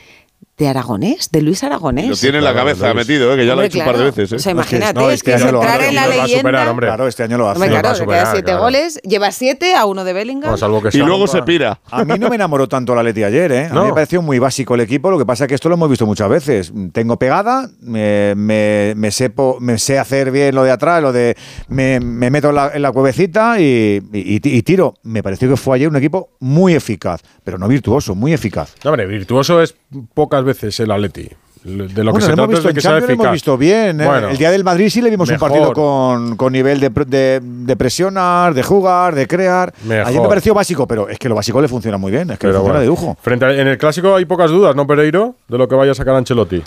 de 0.59 0.67
Aragonés, 0.67 1.31
de 1.31 1.41
Luis 1.41 1.63
Aragonés. 1.63 2.07
Lo 2.09 2.15
tiene 2.17 2.37
en 2.39 2.43
la 2.43 2.51
Claro, 2.51 2.67
cabeza 2.67 2.89
lo 2.89 2.95
metido, 2.95 3.33
¿eh? 3.33 3.37
que 3.37 3.45
ya 3.45 3.55
lo 3.55 3.61
ha 3.61 3.63
Hombre, 3.63 3.67
hecho 3.67 3.79
un 3.79 3.85
par 3.85 3.93
de 3.95 3.99
claro. 4.03 4.15
veces. 4.15 4.31
¿eh? 4.31 4.35
O 4.35 4.39
sea, 4.39 4.51
imagínate, 4.51 4.93
no, 4.99 5.09
es 5.09 5.15
este 5.15 5.31
que 5.31 5.37
es 5.37 5.41
entrar 5.43 5.81
en 5.81 5.95
la 5.95 6.07
leyenda. 6.07 6.37
superar, 6.37 6.67
hombre. 6.67 6.87
Claro, 6.87 7.07
este 7.07 7.23
año 7.23 7.37
lo 7.37 7.49
hace. 7.49 7.55
Hombre, 7.57 7.69
Lo 7.69 7.75
va 7.75 7.81
claro, 7.81 7.95
superar, 7.95 8.21
queda 8.23 8.31
siete 8.33 8.45
claro. 8.45 8.59
goles, 8.61 8.99
lleva 9.03 9.31
siete 9.31 9.75
a 9.75 9.85
uno 9.85 10.03
de 10.03 10.13
Bellingham. 10.13 10.57
Salvo 10.57 10.81
que 10.81 10.89
Y 10.95 10.99
luego 11.01 11.25
se 11.27 11.41
pira. 11.43 11.79
A 11.89 12.03
mí 12.03 12.19
no 12.19 12.27
me 12.29 12.35
enamoró 12.35 12.67
tanto 12.67 12.93
la 12.93 13.01
Leti 13.03 13.23
ayer, 13.23 13.51
¿eh? 13.53 13.69
A 13.71 13.73
mí 13.73 13.85
me 13.85 13.93
pareció 13.93 14.21
muy 14.21 14.37
básico 14.37 14.75
el 14.75 14.81
equipo, 14.81 15.09
lo 15.09 15.17
que 15.17 15.25
pasa 15.25 15.45
es 15.45 15.47
que 15.47 15.55
esto 15.55 15.69
lo 15.69 15.75
hemos 15.75 15.89
visto 15.89 16.05
muchas 16.05 16.27
veces. 16.29 16.73
Tengo 16.91 17.17
pegada, 17.17 17.69
me, 17.81 18.35
me, 18.35 18.93
me 18.97 19.11
sé, 19.11 19.29
po- 19.29 19.57
me 19.61 19.77
sé 19.77 19.97
hacer 19.97 20.29
bien 20.29 20.53
lo 20.53 20.63
de 20.63 20.71
atrás, 20.71 21.01
lo 21.01 21.13
de 21.13 21.37
me, 21.69 22.01
me 22.01 22.29
meto 22.29 22.49
en 22.49 22.55
la, 22.55 22.71
en 22.73 22.81
la 22.81 22.91
cuevecita 22.91 23.61
y, 23.61 24.01
y- 24.11 24.41
y 24.43 24.61
tiro. 24.63 24.95
Me 25.03 25.23
pareció 25.23 25.47
que 25.47 25.55
fue 25.55 25.77
ayer 25.77 25.87
un 25.87 25.95
equipo 25.95 26.31
muy 26.41 26.73
eficaz, 26.75 27.21
pero 27.45 27.57
no 27.57 27.67
virtuoso, 27.69 28.13
muy 28.13 28.33
eficaz. 28.33 28.73
No, 28.83 28.91
hombre, 28.91 29.05
virtuoso 29.05 29.61
es 29.61 29.73
pocas 30.13 30.43
veces 30.43 30.48
el 30.79 30.91
Atleti. 30.91 31.29
De 31.61 32.03
lo 32.05 32.13
que 32.13 32.21
se 32.21 32.29
lo 32.29 32.35
trata 32.35 32.43
es 32.43 32.49
visto 32.51 32.67
de 32.69 32.73
que 32.73 32.79
sea 32.81 32.91
lo 32.91 32.97
eficaz. 32.99 33.13
hemos 33.15 33.31
visto 33.33 33.57
bien. 33.57 33.99
¿eh? 33.99 34.05
Bueno, 34.05 34.29
el 34.29 34.37
día 34.37 34.49
del 34.49 34.63
Madrid 34.63 34.87
sí 34.89 35.01
le 35.01 35.09
vimos 35.09 35.29
mejor. 35.29 35.49
un 35.51 35.55
partido 35.57 35.73
con, 35.73 36.37
con 36.37 36.53
nivel 36.53 36.79
de, 36.79 36.89
de, 36.89 37.41
de 37.43 37.75
presionar, 37.75 38.53
de 38.53 38.63
jugar, 38.63 39.13
de 39.13 39.27
crear. 39.27 39.73
Mejor. 39.83 40.07
Ayer 40.07 40.21
me 40.21 40.27
pareció 40.29 40.53
básico, 40.53 40.87
pero 40.87 41.09
es 41.09 41.19
que 41.19 41.27
lo 41.27 41.35
básico 41.35 41.61
le 41.61 41.67
funciona 41.67 41.97
muy 41.97 42.13
bien, 42.13 42.31
es 42.31 42.39
que 42.39 42.47
le 42.47 42.53
pero 42.53 42.61
funciona 42.63 42.79
bueno. 42.79 42.79
de 42.79 42.85
lujo. 42.87 43.17
Frente 43.21 43.43
a- 43.45 43.53
en 43.53 43.67
el 43.67 43.77
clásico 43.77 44.15
hay 44.15 44.23
pocas 44.23 44.49
dudas, 44.49 44.73
¿no, 44.73 44.87
Pereiro? 44.87 45.35
De 45.49 45.57
lo 45.57 45.67
que 45.67 45.75
vaya 45.75 45.91
a 45.91 45.95
sacar 45.95 46.15
Ancelotti. 46.15 46.63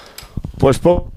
Pues 0.59 0.79
po- 0.79 1.11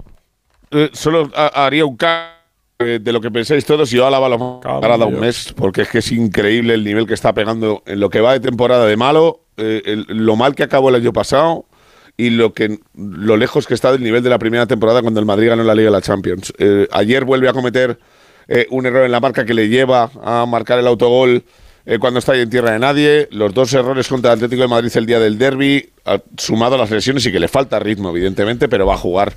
eh, 0.70 0.88
solo 0.94 1.30
ha- 1.36 1.66
haría 1.66 1.84
un 1.84 1.96
cambio 1.98 2.30
eh, 2.78 2.98
de 3.00 3.12
lo 3.12 3.20
que 3.20 3.30
pensáis 3.30 3.64
todos 3.66 3.92
y 3.92 3.96
yo 3.96 4.06
Álava 4.06 4.28
lo 4.30 4.60
hará 4.64 4.96
un 4.96 5.20
mes, 5.20 5.52
porque 5.54 5.82
es 5.82 5.88
que 5.88 5.98
es 5.98 6.12
increíble 6.12 6.72
el 6.72 6.82
nivel 6.82 7.06
que 7.06 7.12
está 7.14 7.34
pegando 7.34 7.82
en 7.84 8.00
lo 8.00 8.08
que 8.08 8.22
va 8.22 8.32
de 8.32 8.40
temporada 8.40 8.86
de 8.86 8.96
malo, 8.96 9.40
eh, 9.58 9.82
el- 9.84 10.06
lo 10.08 10.34
mal 10.36 10.54
que 10.54 10.62
acabó 10.62 10.88
el 10.88 10.94
año 10.94 11.12
pasado 11.12 11.65
y 12.16 12.30
lo 12.30 12.52
que 12.52 12.78
lo 12.94 13.36
lejos 13.36 13.66
que 13.66 13.74
está 13.74 13.92
del 13.92 14.02
nivel 14.02 14.22
de 14.22 14.30
la 14.30 14.38
primera 14.38 14.66
temporada 14.66 15.02
cuando 15.02 15.20
el 15.20 15.26
Madrid 15.26 15.48
ganó 15.48 15.64
la 15.64 15.74
Liga 15.74 15.86
de 15.86 15.92
la 15.92 16.00
Champions. 16.00 16.52
Eh, 16.58 16.88
ayer 16.92 17.24
vuelve 17.24 17.48
a 17.48 17.52
cometer 17.52 17.98
eh, 18.48 18.66
un 18.70 18.86
error 18.86 19.04
en 19.04 19.12
la 19.12 19.20
marca 19.20 19.44
que 19.44 19.54
le 19.54 19.68
lleva 19.68 20.10
a 20.22 20.46
marcar 20.46 20.78
el 20.78 20.86
autogol 20.86 21.44
eh, 21.84 21.98
cuando 21.98 22.18
está 22.18 22.32
ahí 22.32 22.40
en 22.40 22.50
tierra 22.50 22.72
de 22.72 22.78
nadie. 22.78 23.28
Los 23.30 23.52
dos 23.52 23.72
errores 23.74 24.08
contra 24.08 24.32
el 24.32 24.38
Atlético 24.38 24.62
de 24.62 24.68
Madrid 24.68 24.90
el 24.94 25.06
día 25.06 25.20
del 25.20 25.38
derby, 25.38 25.90
ha 26.04 26.20
sumado 26.38 26.76
a 26.76 26.78
las 26.78 26.90
lesiones 26.90 27.26
y 27.26 27.32
que 27.32 27.40
le 27.40 27.48
falta 27.48 27.78
ritmo, 27.78 28.10
evidentemente, 28.10 28.68
pero 28.68 28.86
va 28.86 28.94
a 28.94 28.98
jugar 28.98 29.34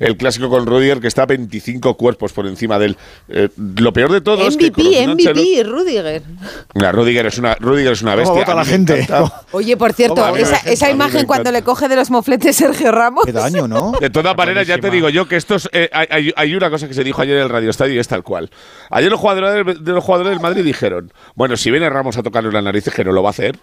el 0.00 0.16
clásico 0.16 0.48
con 0.48 0.66
Rudiger, 0.66 0.98
que 0.98 1.06
está 1.06 1.26
25 1.26 1.96
cuerpos 1.96 2.32
por 2.32 2.46
encima 2.46 2.78
de 2.78 2.86
él. 2.86 2.96
Eh, 3.28 3.48
lo 3.76 3.92
peor 3.92 4.10
de 4.10 4.20
todo 4.20 4.48
es 4.48 4.56
que 4.56 4.70
MVP, 4.70 5.06
MVP, 5.06 5.62
Rudiger. 5.62 6.22
Mira, 6.74 6.90
Rudiger 6.90 7.26
es 7.26 7.38
una, 7.38 7.54
Rudiger 7.54 7.92
es 7.92 8.02
una 8.02 8.12
¿Cómo 8.12 8.22
bestia. 8.34 8.40
vota 8.40 8.54
la 8.54 8.64
gente? 8.64 9.06
Oye, 9.52 9.76
por 9.76 9.92
cierto, 9.92 10.34
esa, 10.36 10.90
imagen 10.90 11.26
cuando 11.26 11.52
le 11.52 11.62
coge 11.62 11.86
de 11.88 11.96
los 11.96 12.10
mofletes 12.10 12.56
Sergio 12.56 12.90
Ramos. 12.90 13.26
Qué 13.26 13.32
daño, 13.32 13.68
¿no? 13.68 13.92
De 14.00 14.10
todas 14.10 14.36
maneras, 14.36 14.66
ya 14.66 14.78
te 14.78 14.90
digo 14.90 15.10
yo 15.10 15.28
que 15.28 15.36
esto 15.36 15.54
es, 15.56 15.68
eh, 15.72 15.88
hay, 15.92 16.32
hay- 16.34 16.54
una 16.54 16.70
cosa 16.70 16.88
que 16.88 16.94
se 16.94 17.04
dijo 17.04 17.22
ayer 17.22 17.36
en 17.36 17.42
el 17.44 17.48
Radio 17.48 17.70
Estadio 17.70 17.94
y 17.94 17.98
es 17.98 18.08
tal 18.08 18.22
cual. 18.22 18.50
Ayer 18.90 19.10
los 19.10 19.20
jugadores 19.20 19.64
del, 19.64 19.84
de 19.84 19.92
los 19.92 20.02
jugadores 20.02 20.32
del 20.32 20.40
Madrid 20.40 20.64
dijeron, 20.64 21.12
bueno, 21.34 21.56
si 21.56 21.70
viene 21.70 21.88
Ramos 21.88 22.16
a 22.16 22.22
tocarle 22.22 22.50
las 22.50 22.64
narices, 22.64 22.92
que 22.92 23.04
no 23.04 23.12
lo 23.12 23.22
va 23.22 23.28
a 23.28 23.30
hacer. 23.30 23.58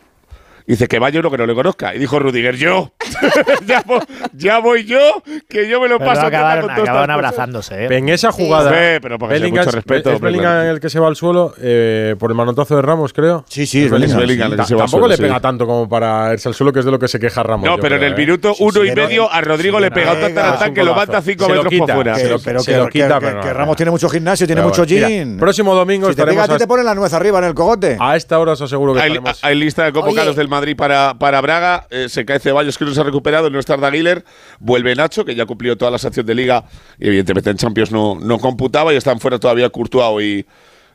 Dice 0.67 0.87
que 0.89 0.99
vaya 0.99 1.19
uno 1.21 1.31
que 1.31 1.37
no 1.37 1.45
le 1.45 1.55
conozca. 1.55 1.95
Y 1.95 1.99
dijo 1.99 2.19
Rudiger, 2.19 2.57
yo. 2.57 2.91
ya, 3.65 3.81
vo- 3.85 4.05
ya 4.33 4.59
voy 4.59 4.83
yo, 4.85 5.23
que 5.47 5.69
yo 5.69 5.79
me 5.79 5.87
lo 5.87 5.97
Pero 5.97 6.09
paso 6.11 6.27
acabaron, 6.27 6.63
con 6.65 6.71
acabaron 6.71 6.85
estas 6.85 6.97
cosas". 7.07 7.09
abrazándose, 7.15 7.85
¿eh? 7.85 7.97
En 7.97 8.09
esa 8.09 8.31
jugada. 8.33 8.69
Pero 9.01 9.17
porque 9.17 9.35
hay 9.35 9.49
mucho 9.51 9.71
respeto, 9.71 10.11
¿Es 10.11 10.19
Bellingham 10.19 10.51
claro. 10.53 10.71
el 10.71 10.79
que 10.81 10.89
se 10.89 10.99
va 10.99 11.07
al 11.07 11.15
suelo 11.15 11.53
eh, 11.61 12.15
por 12.19 12.31
el 12.31 12.35
manotazo 12.35 12.75
de 12.75 12.81
Ramos, 12.81 13.13
creo? 13.13 13.45
Sí, 13.47 13.65
sí, 13.65 13.85
es 13.85 13.91
Bellingham. 13.91 14.19
Bellingham 14.19 14.47
el 14.47 14.51
que 14.51 14.57
Ta- 14.57 14.65
se 14.65 14.75
va 14.75 14.81
al 14.81 14.85
Tampoco 14.87 15.01
suelo, 15.03 15.07
le 15.07 15.15
sí. 15.15 15.21
pega 15.23 15.39
tanto 15.39 15.65
como 15.65 15.87
para 15.87 16.33
irse 16.33 16.49
al 16.49 16.53
suelo, 16.53 16.73
que 16.73 16.79
es 16.79 16.85
de 16.85 16.91
lo 16.91 16.99
que 16.99 17.07
se 17.07 17.19
queja 17.19 17.43
Ramos. 17.43 17.65
No, 17.69 17.77
pero 17.77 17.95
en 17.95 18.03
el 18.03 18.13
¿eh? 18.13 18.17
minuto 18.17 18.53
uno 18.59 18.81
sí, 18.81 18.89
y 18.89 18.91
medio 18.95 19.31
a 19.31 19.39
Rodrigo 19.41 19.79
le 19.79 19.89
pega 19.91 20.13
es 20.13 20.67
un 20.67 20.73
que 20.73 20.83
lo 20.83 20.93
mata 20.95 21.21
5 21.21 21.43
Se 21.45 21.49
lo 21.49 21.55
metros 21.63 21.71
quita, 21.71 21.85
por 21.85 21.93
fuera. 21.95 23.19
pero 23.19 23.39
que. 23.41 23.53
Ramos 23.53 23.75
tiene 23.77 23.91
mucho 23.91 24.09
gimnasio, 24.09 24.45
tiene 24.45 24.61
mucho 24.61 24.85
gin. 24.85 25.37
próximo 25.37 25.73
domingo 25.73 26.09
estaremos 26.09 26.43
a 26.43 26.53
ti, 26.53 26.57
te 26.59 26.67
ponen 26.67 26.85
la 26.85 26.93
nuez 26.93 27.13
arriba 27.13 27.39
en 27.39 27.45
el 27.45 27.53
cogote. 27.53 27.95
A 27.99 28.15
esta 28.17 28.37
hora 28.37 28.51
os 28.51 28.61
aseguro 28.61 28.93
que 28.93 28.99
Hay, 29.41 29.55
lista 29.55 29.85
de 29.85 29.93
convocados 29.93 30.35
del 30.35 30.47
Madrid 30.57 30.75
para, 30.75 31.17
para 31.19 31.39
Braga. 31.41 31.87
eh, 31.89 32.09
se 32.09 32.25
cae 32.25 32.39
Ceballos, 32.39 32.77
que 32.77 32.85
no 32.85 32.93
se 32.93 32.99
ha 32.99 33.03
recuperado. 33.03 33.49
No 33.49 33.59
está 33.59 33.75
Güler. 33.75 34.23
Vuelve 34.59 34.95
Nacho, 34.95 35.23
que 35.23 35.35
ya 35.35 35.45
cumplió 35.45 35.77
todas 35.77 35.91
las 35.91 36.05
acciones 36.05 36.27
de 36.27 36.35
liga. 36.35 36.65
Y 36.99 37.07
evidentemente 37.07 37.49
en 37.49 37.57
Champions 37.57 37.91
no, 37.91 38.19
no 38.19 38.39
computaba. 38.39 38.93
Y 38.93 38.97
están 38.97 39.19
fuera 39.19 39.39
todavía 39.39 39.69
Courtois 39.69 40.45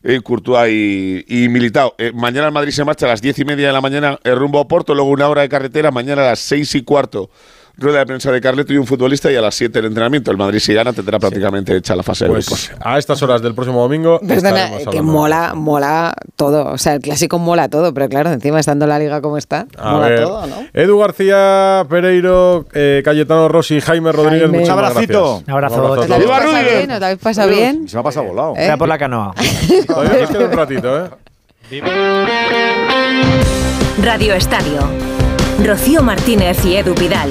y, 0.04 0.20
Courtois 0.20 0.72
y, 0.72 1.24
y 1.28 1.48
Militao. 1.48 1.94
Eh, 1.98 2.12
mañana 2.14 2.48
el 2.48 2.52
Madrid 2.52 2.72
se 2.72 2.84
marcha 2.84 3.06
a 3.06 3.10
las 3.10 3.22
diez 3.22 3.38
y 3.38 3.44
media 3.44 3.68
de 3.68 3.72
la 3.72 3.80
mañana 3.80 4.18
eh, 4.24 4.34
rumbo 4.34 4.58
a 4.58 4.66
Porto. 4.68 4.94
Luego 4.94 5.10
una 5.10 5.28
hora 5.28 5.42
de 5.42 5.48
carretera. 5.48 5.90
Mañana 5.90 6.22
a 6.22 6.26
las 6.30 6.40
seis 6.40 6.74
y 6.74 6.82
cuarto. 6.82 7.30
Rueda 7.78 8.00
de 8.00 8.06
prensa 8.06 8.30
de 8.30 8.40
Carleto 8.40 8.72
y 8.72 8.76
un 8.76 8.86
futbolista. 8.86 9.30
Y 9.32 9.36
a 9.36 9.40
las 9.40 9.54
siete 9.54 9.78
el 9.78 9.86
entrenamiento. 9.86 10.30
El 10.30 10.36
Madrid, 10.36 10.58
si 10.58 10.74
gana, 10.74 10.92
tendrá 10.92 11.18
prácticamente 11.18 11.74
hecha 11.76 11.96
la 11.96 12.02
fase 12.02 12.26
de 12.26 12.30
Pues 12.32 12.46
grupos. 12.46 12.70
a 12.80 12.98
estas 12.98 13.22
horas 13.22 13.40
del 13.42 13.54
próximo 13.54 13.80
domingo. 13.80 14.20
Perdona, 14.26 14.70
que 14.90 15.00
mola, 15.02 15.54
mola 15.54 16.14
todo. 16.36 16.66
O 16.72 16.78
sea, 16.78 16.94
el 16.94 17.00
clásico 17.00 17.38
mola 17.38 17.68
todo, 17.68 17.92
pero 17.94 18.08
claro, 18.08 18.30
encima 18.30 18.60
estando 18.60 18.86
la 18.86 18.98
liga 18.98 19.20
como 19.22 19.38
está, 19.38 19.66
A 19.78 19.92
mola 19.92 20.08
ver, 20.08 20.22
todo, 20.22 20.46
¿no? 20.46 20.56
Edu 20.74 20.98
García, 20.98 21.86
Pereiro, 21.88 22.66
eh, 22.74 23.00
Cayetano 23.04 23.48
Rossi, 23.48 23.80
Jaime 23.80 24.12
Rodríguez. 24.12 24.42
Jaime. 24.42 24.58
muchas 24.60 24.74
Un 24.74 24.78
abracito. 24.84 25.22
gracias. 25.22 25.48
Un 25.48 25.52
abrazo. 25.54 25.74
a 25.74 25.82
¿Os 25.82 25.94
todos. 25.96 26.08
la 26.08 26.14
habéis 26.16 26.28
¡Viva 26.28 26.98
la 26.98 27.06
habéis 27.06 27.18
pasado 27.22 27.48
bien? 27.48 27.88
Se 27.88 27.96
me 27.96 28.00
ha 28.00 28.02
pasado 28.02 28.26
volado. 28.26 28.54
¿Eh? 28.56 28.64
Era 28.64 28.76
por 28.76 28.88
la 28.88 28.98
canoa. 28.98 29.34
Todavía 29.86 30.20
nos 30.20 30.30
queda 30.30 30.44
un 30.44 30.52
ratito, 30.52 31.04
¿eh? 31.06 31.10
Radio 34.02 34.34
Estadio. 34.34 34.80
Rocío 35.64 36.02
Martínez 36.02 36.64
y 36.64 36.76
Edu 36.76 36.94
Pidal. 36.94 37.30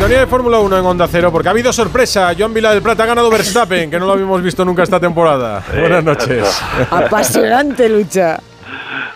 Sintonía 0.00 0.20
de 0.20 0.28
Fórmula 0.28 0.58
1 0.60 0.78
en 0.78 0.86
Onda 0.86 1.06
Cero, 1.06 1.30
porque 1.30 1.48
ha 1.48 1.50
habido 1.50 1.74
sorpresa. 1.74 2.32
Joan 2.36 2.54
Vila 2.54 2.70
del 2.72 2.80
Plata 2.80 3.02
ha 3.02 3.06
ganado 3.06 3.28
Verstappen, 3.28 3.90
que 3.90 3.98
no 3.98 4.06
lo 4.06 4.12
habíamos 4.14 4.42
visto 4.42 4.64
nunca 4.64 4.82
esta 4.82 4.98
temporada. 4.98 5.62
Buenas 5.78 6.02
noches. 6.02 6.62
Apasionante 6.90 7.86
lucha. 7.86 8.38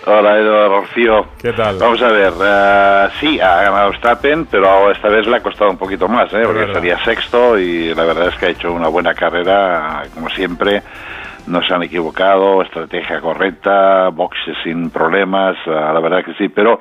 Hola, 0.05 0.39
Edu, 0.39 0.69
Rocío. 0.69 1.27
¿Qué 1.40 1.55
tal? 1.55 1.78
Vamos 1.78 2.02
a 2.02 2.09
ver, 2.09 2.35
eh, 2.39 3.09
sí, 3.19 3.40
ha 3.40 3.62
ganado 3.62 3.94
Stappen, 3.94 4.44
pero 4.44 4.90
esta 4.90 5.09
vez 5.09 5.27
le 5.27 5.39
ha 5.39 5.40
costado 5.43 5.70
un 5.70 5.78
poquito 5.78 6.06
más, 6.06 6.31
¿eh? 6.35 6.43
porque 6.44 6.70
sería 6.74 7.02
sexto 7.02 7.59
y 7.59 7.94
la 7.94 8.05
verdad 8.05 8.28
es 8.28 8.35
que 8.35 8.44
ha 8.44 8.51
hecho 8.51 8.70
una 8.70 8.89
buena 8.89 9.15
carrera, 9.15 10.02
como 10.12 10.28
siempre. 10.28 10.82
No 11.47 11.62
se 11.66 11.73
han 11.73 11.82
equivocado, 11.82 12.61
estrategia 12.61 13.23
correcta, 13.23 14.11
boxes 14.11 14.55
sin 14.62 14.90
problemas, 14.90 15.56
eh, 15.66 15.70
la 15.70 16.01
verdad 16.01 16.23
que 16.23 16.35
sí, 16.35 16.51
pero 16.51 16.78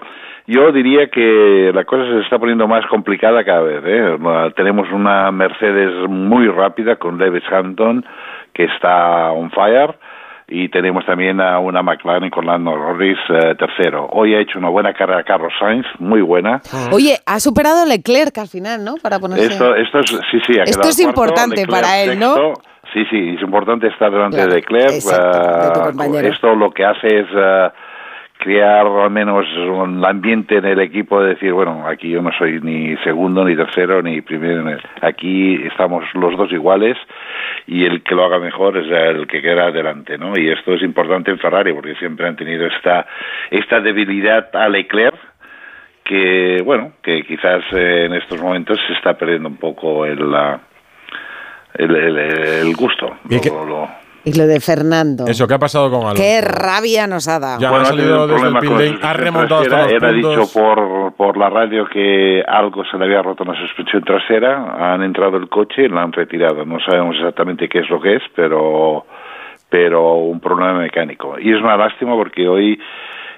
yo 0.47 0.71
diría 0.71 1.07
que 1.07 1.71
la 1.73 1.85
cosa 1.85 2.05
se 2.05 2.19
está 2.21 2.39
poniendo 2.39 2.67
más 2.67 2.85
complicada 2.87 3.43
cada 3.43 3.61
vez. 3.61 3.83
¿eh? 3.85 4.17
Tenemos 4.55 4.91
una 4.91 5.31
Mercedes 5.31 6.09
muy 6.09 6.47
rápida 6.47 6.97
con 6.97 7.17
Lewis 7.17 7.43
Hampton 7.51 8.05
que 8.53 8.65
está 8.65 9.31
on 9.31 9.49
fire 9.51 9.95
y 10.47 10.69
tenemos 10.69 11.05
también 11.05 11.39
a 11.39 11.59
una 11.59 11.81
McLaren 11.81 12.29
con 12.29 12.45
Lando 12.45 12.75
Norris 12.77 13.17
eh, 13.29 13.55
tercero. 13.57 14.07
Hoy 14.11 14.35
ha 14.35 14.39
hecho 14.39 14.59
una 14.59 14.69
buena 14.69 14.93
carrera 14.93 15.23
Carlos 15.23 15.53
Sainz, 15.57 15.85
muy 15.99 16.21
buena. 16.21 16.61
Oye, 16.91 17.17
ha 17.25 17.39
superado 17.39 17.83
a 17.83 17.85
Leclerc 17.85 18.37
al 18.37 18.47
final, 18.47 18.83
¿no? 18.83 18.95
Para 19.01 19.19
ponerse... 19.19 19.45
Esto, 19.47 19.75
esto 19.75 19.99
es, 19.99 20.09
sí, 20.29 20.39
sí, 20.45 20.59
ha 20.59 20.63
Esto 20.63 20.89
es 20.89 20.99
importante 20.99 21.61
Leclerc 21.61 21.71
para 21.71 22.01
él, 22.01 22.19
¿no? 22.19 22.33
sexto. 22.35 22.61
Sí, 22.93 23.05
sí, 23.09 23.35
es 23.35 23.41
importante 23.41 23.87
estar 23.87 24.11
delante 24.11 24.37
Claro, 24.37 24.51
de 24.51 24.55
Leclerc. 24.57 24.91
exacto, 24.91 25.37
de 25.39 25.71
tu 25.71 25.79
eh, 25.79 25.83
compañero. 25.83 26.27
esto 26.27 26.53
lo 26.55 26.69
que 26.71 26.85
hace 26.85 27.07
es 27.07 27.27
eh, 27.35 27.69
crear 28.43 28.85
al 28.85 29.09
menos 29.09 29.45
un 29.55 30.03
ambiente 30.05 30.57
en 30.57 30.65
el 30.65 30.79
equipo 30.81 31.21
de 31.21 31.29
decir, 31.29 31.53
bueno, 31.53 31.87
aquí 31.87 32.09
yo 32.09 32.21
no 32.21 32.31
soy 32.37 32.59
ni 32.61 32.95
segundo, 32.97 33.45
ni 33.45 33.55
tercero, 33.55 34.01
ni 34.01 34.19
primero. 34.21 34.77
Aquí 35.01 35.55
estamos 35.65 36.03
los 36.13 36.35
dos 36.35 36.51
iguales 36.51 36.97
y 37.67 37.85
el 37.85 38.03
que 38.03 38.13
lo 38.15 38.25
haga 38.25 38.39
mejor 38.39 38.77
es 38.77 38.91
el 38.91 39.25
que 39.27 39.41
queda 39.41 39.67
adelante, 39.67 40.17
¿no? 40.17 40.37
Y 40.37 40.49
esto 40.49 40.73
es 40.73 40.81
importante 40.83 41.31
en 41.31 41.39
Ferrari 41.39 41.71
porque 41.73 41.95
siempre 41.95 42.27
han 42.27 42.35
tenido 42.35 42.67
esta, 42.67 43.07
esta 43.49 43.79
debilidad 43.79 44.53
a 44.55 44.67
Leclerc 44.67 45.15
que, 46.03 46.61
bueno, 46.65 46.91
que 47.01 47.23
quizás 47.23 47.63
eh, 47.71 48.05
en 48.07 48.13
estos 48.15 48.41
momentos 48.41 48.77
se 48.87 48.93
está 48.93 49.13
perdiendo 49.17 49.47
un 49.47 49.55
poco 49.57 50.05
el, 50.05 50.19
el, 51.75 51.95
el- 51.95 52.17
el 52.17 52.75
gusto. 52.75 53.17
¿Y 53.29 53.39
qué- 53.39 53.49
Lo- 53.49 53.65
lo- 53.65 54.02
Y 54.25 54.33
lo 54.37 54.47
de 54.47 54.59
Fernando. 54.61 55.25
Eso, 55.27 55.47
¿qué 55.47 55.53
ha 55.55 55.59
pasado 55.59 55.89
con 55.91 56.01
Alonso? 56.01 56.21
Qué 56.23 56.39
rabia 56.41 57.07
nos 57.07 57.27
ha 57.27 57.39
dado. 57.39 57.59
Ya 57.59 57.69
Bueno, 57.69 57.83
ha 57.83 57.87
salido 57.87 58.25
desde 58.27 58.47
el 58.47 58.53
lane, 58.53 58.97
ha 59.01 59.13
remontado 59.13 59.61
hasta 59.61 59.83
los 59.83 59.91
Era 59.91 60.09
puntos. 60.11 60.35
dicho 60.37 60.53
por, 60.59 61.13
por 61.15 61.37
la 61.37 61.49
radio 61.49 61.85
que 61.87 62.41
algo 62.47 62.85
se 62.85 62.97
le 62.97 63.03
había 63.05 63.21
roto 63.21 63.43
en 63.43 63.51
la 63.51 63.59
suspensión 63.59 64.03
trasera. 64.03 64.93
Han 64.93 65.03
entrado 65.03 65.35
el 65.37 65.49
coche 65.49 65.83
y 65.83 65.89
la 65.89 66.03
han 66.03 66.13
retirado. 66.13 66.63
No 66.65 66.79
sabemos 66.79 67.17
exactamente 67.17 67.67
qué 67.67 67.79
es 67.79 67.89
lo 67.89 67.99
que 67.99 68.15
es, 68.15 68.23
pero, 68.33 69.05
pero 69.69 70.13
un 70.15 70.39
problema 70.39 70.73
mecánico. 70.79 71.35
Y 71.37 71.51
es 71.51 71.59
una 71.59 71.75
lástima 71.75 72.15
porque 72.15 72.47
hoy 72.47 72.79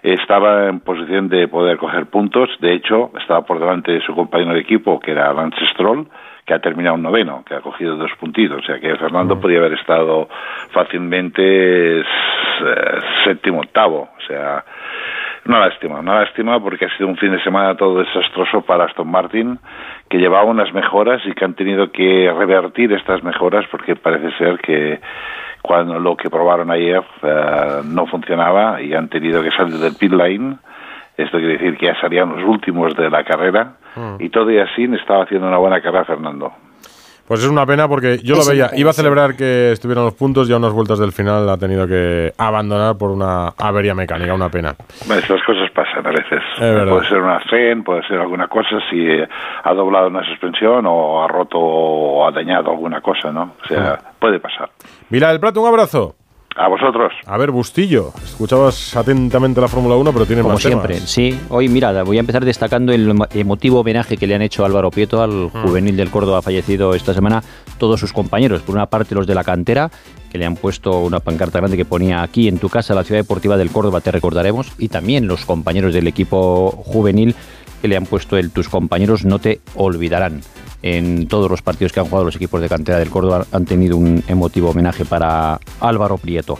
estaba 0.03 0.67
en 0.67 0.81
posición 0.81 1.29
de 1.29 1.47
poder 1.47 1.77
coger 1.77 2.05
puntos. 2.05 2.49
De 2.61 2.73
hecho, 2.75 3.09
estaba 3.19 3.41
por 3.43 3.59
delante 3.59 3.91
de 3.91 4.01
su 4.01 4.13
compañero 4.13 4.53
de 4.53 4.59
equipo, 4.59 4.99
que 4.99 5.11
era 5.11 5.33
Lance 5.33 5.57
Stroll, 5.73 6.07
que 6.45 6.53
ha 6.53 6.59
terminado 6.59 6.95
un 6.95 7.01
noveno, 7.01 7.43
que 7.43 7.55
ha 7.55 7.61
cogido 7.61 7.95
dos 7.97 8.11
puntitos. 8.19 8.59
O 8.59 8.65
sea 8.65 8.79
que 8.79 8.95
Fernando 8.97 9.39
podría 9.39 9.59
haber 9.59 9.73
estado 9.73 10.29
fácilmente 10.71 12.01
eh, 12.01 12.03
séptimo, 13.23 13.61
octavo. 13.61 14.09
O 14.17 14.27
sea, 14.27 14.63
una 15.45 15.59
lástima, 15.59 15.99
una 15.99 16.21
lástima 16.21 16.59
porque 16.59 16.85
ha 16.85 16.97
sido 16.97 17.07
un 17.07 17.17
fin 17.17 17.31
de 17.31 17.41
semana 17.43 17.75
todo 17.75 17.99
desastroso 17.99 18.61
para 18.61 18.85
Aston 18.85 19.09
Martin, 19.09 19.59
que 20.07 20.19
llevaba 20.19 20.43
unas 20.43 20.71
mejoras 20.71 21.21
y 21.25 21.33
que 21.33 21.45
han 21.45 21.55
tenido 21.55 21.91
que 21.91 22.31
revertir 22.31 22.93
estas 22.93 23.23
mejoras 23.23 23.65
porque 23.71 23.95
parece 23.95 24.31
ser 24.37 24.59
que 24.59 24.99
cuando 25.63 25.99
lo 25.99 26.15
que 26.15 26.29
probaron 26.29 26.69
ayer 26.69 27.01
eh, 27.23 27.81
no 27.85 28.05
funcionaba 28.05 28.81
y 28.83 28.93
han 28.93 29.09
tenido 29.09 29.41
que 29.41 29.49
salir 29.49 29.77
del 29.77 29.95
pit 29.95 30.11
lane. 30.11 30.57
Esto 31.17 31.39
quiere 31.39 31.53
decir 31.53 31.77
que 31.77 31.87
ya 31.87 31.99
salían 31.99 32.35
los 32.35 32.43
últimos 32.43 32.95
de 32.95 33.09
la 33.09 33.23
carrera 33.23 33.77
y 34.19 34.29
todo 34.29 34.51
y 34.51 34.59
así 34.59 34.83
estaba 34.83 35.23
haciendo 35.23 35.47
una 35.47 35.57
buena 35.57 35.81
carrera 35.81 36.05
Fernando. 36.05 36.51
Pues 37.27 37.43
es 37.43 37.49
una 37.49 37.65
pena 37.65 37.87
porque 37.87 38.19
yo 38.19 38.35
Es 38.35 38.45
lo 38.45 38.51
veía. 38.51 38.69
Iba 38.75 38.91
a 38.91 38.93
celebrar 38.93 39.35
que 39.35 39.71
estuvieran 39.71 40.05
los 40.05 40.13
puntos 40.13 40.47
y 40.47 40.53
a 40.53 40.57
unas 40.57 40.73
vueltas 40.73 40.99
del 40.99 41.11
final 41.11 41.49
ha 41.49 41.57
tenido 41.57 41.87
que 41.87 42.31
abandonar 42.37 42.97
por 42.99 43.09
una 43.09 43.47
avería 43.57 43.95
mecánica. 43.95 44.35
Una 44.35 44.49
pena. 44.49 44.75
Bueno, 45.07 45.21
Estas 45.23 45.41
cosas 45.43 45.71
pasan 45.71 46.05
a 46.05 46.11
veces. 46.11 46.39
Puede 46.59 47.07
ser 47.09 47.17
una 47.17 47.39
FEN, 47.39 47.83
puede 47.83 48.07
ser 48.07 48.19
alguna 48.19 48.47
cosa, 48.47 48.77
si 48.91 49.07
ha 49.63 49.73
doblado 49.73 50.07
una 50.07 50.23
suspensión 50.23 50.85
o 50.85 51.23
ha 51.23 51.27
roto 51.27 51.57
o 51.57 52.27
ha 52.27 52.31
dañado 52.31 52.69
alguna 52.69 53.01
cosa, 53.01 53.31
¿no? 53.31 53.55
O 53.63 53.67
sea, 53.67 53.97
puede 54.19 54.39
pasar. 54.39 54.69
Mira, 55.09 55.31
el 55.31 55.39
plato, 55.39 55.61
un 55.61 55.67
abrazo. 55.67 56.15
A 56.57 56.69
vosotros. 56.69 57.11
A 57.25 57.37
ver, 57.37 57.51
Bustillo. 57.51 58.13
Escuchabas 58.23 58.95
atentamente 58.95 59.59
la 59.59 59.67
Fórmula 59.67 59.95
1, 59.97 60.13
pero 60.13 60.25
tiene 60.25 60.41
Como 60.41 60.53
más 60.53 60.63
siempre, 60.63 60.95
temas. 60.95 61.09
sí. 61.09 61.37
Hoy, 61.49 61.67
mira, 61.67 62.03
voy 62.03 62.15
a 62.15 62.21
empezar 62.21 62.45
destacando 62.45 62.93
el 62.93 63.09
emo- 63.11 63.27
emotivo 63.35 63.81
homenaje 63.81 64.15
que 64.15 64.25
le 64.25 64.35
han 64.35 64.41
hecho 64.41 64.63
a 64.63 64.67
Álvaro 64.67 64.89
Prieto, 64.89 65.21
al 65.21 65.49
juvenil 65.49 65.97
del 65.97 66.09
Córdoba 66.09 66.41
fallecido 66.41 66.93
esta 66.95 67.13
semana, 67.13 67.43
todos 67.77 67.99
sus 67.99 68.13
compañeros. 68.13 68.61
Por 68.61 68.73
una 68.75 68.85
parte, 68.85 69.15
los 69.15 69.27
de 69.27 69.35
la 69.35 69.43
cantera, 69.43 69.91
que 70.31 70.37
le 70.37 70.45
han 70.45 70.55
puesto 70.55 70.99
una 71.01 71.19
pancarta 71.19 71.59
grande 71.59 71.75
que 71.75 71.83
ponía 71.85 72.23
aquí 72.23 72.47
en 72.47 72.57
tu 72.57 72.69
casa, 72.69 72.95
la 72.95 73.03
ciudad 73.03 73.19
deportiva 73.19 73.57
del 73.57 73.69
Córdoba, 73.71 73.99
te 73.99 74.11
recordaremos. 74.11 74.71
Y 74.77 74.87
también 74.87 75.27
los 75.27 75.43
compañeros 75.43 75.93
del 75.93 76.07
equipo 76.07 76.71
juvenil, 76.71 77.35
que 77.81 77.89
le 77.89 77.97
han 77.97 78.05
puesto 78.05 78.37
el 78.37 78.51
tus 78.51 78.69
compañeros 78.69 79.25
no 79.25 79.39
te 79.39 79.59
olvidarán. 79.75 80.39
En 80.81 81.27
todos 81.27 81.49
los 81.49 81.61
partidos 81.61 81.91
que 81.91 81.99
han 81.99 82.05
jugado 82.05 82.25
los 82.25 82.35
equipos 82.35 82.61
de 82.61 82.69
cantera 82.69 82.99
del 82.99 83.09
Córdoba 83.09 83.45
han 83.51 83.65
tenido 83.65 83.97
un 83.97 84.23
emotivo 84.27 84.69
homenaje 84.69 85.05
para 85.05 85.59
Álvaro 85.79 86.17
Prieto. 86.17 86.57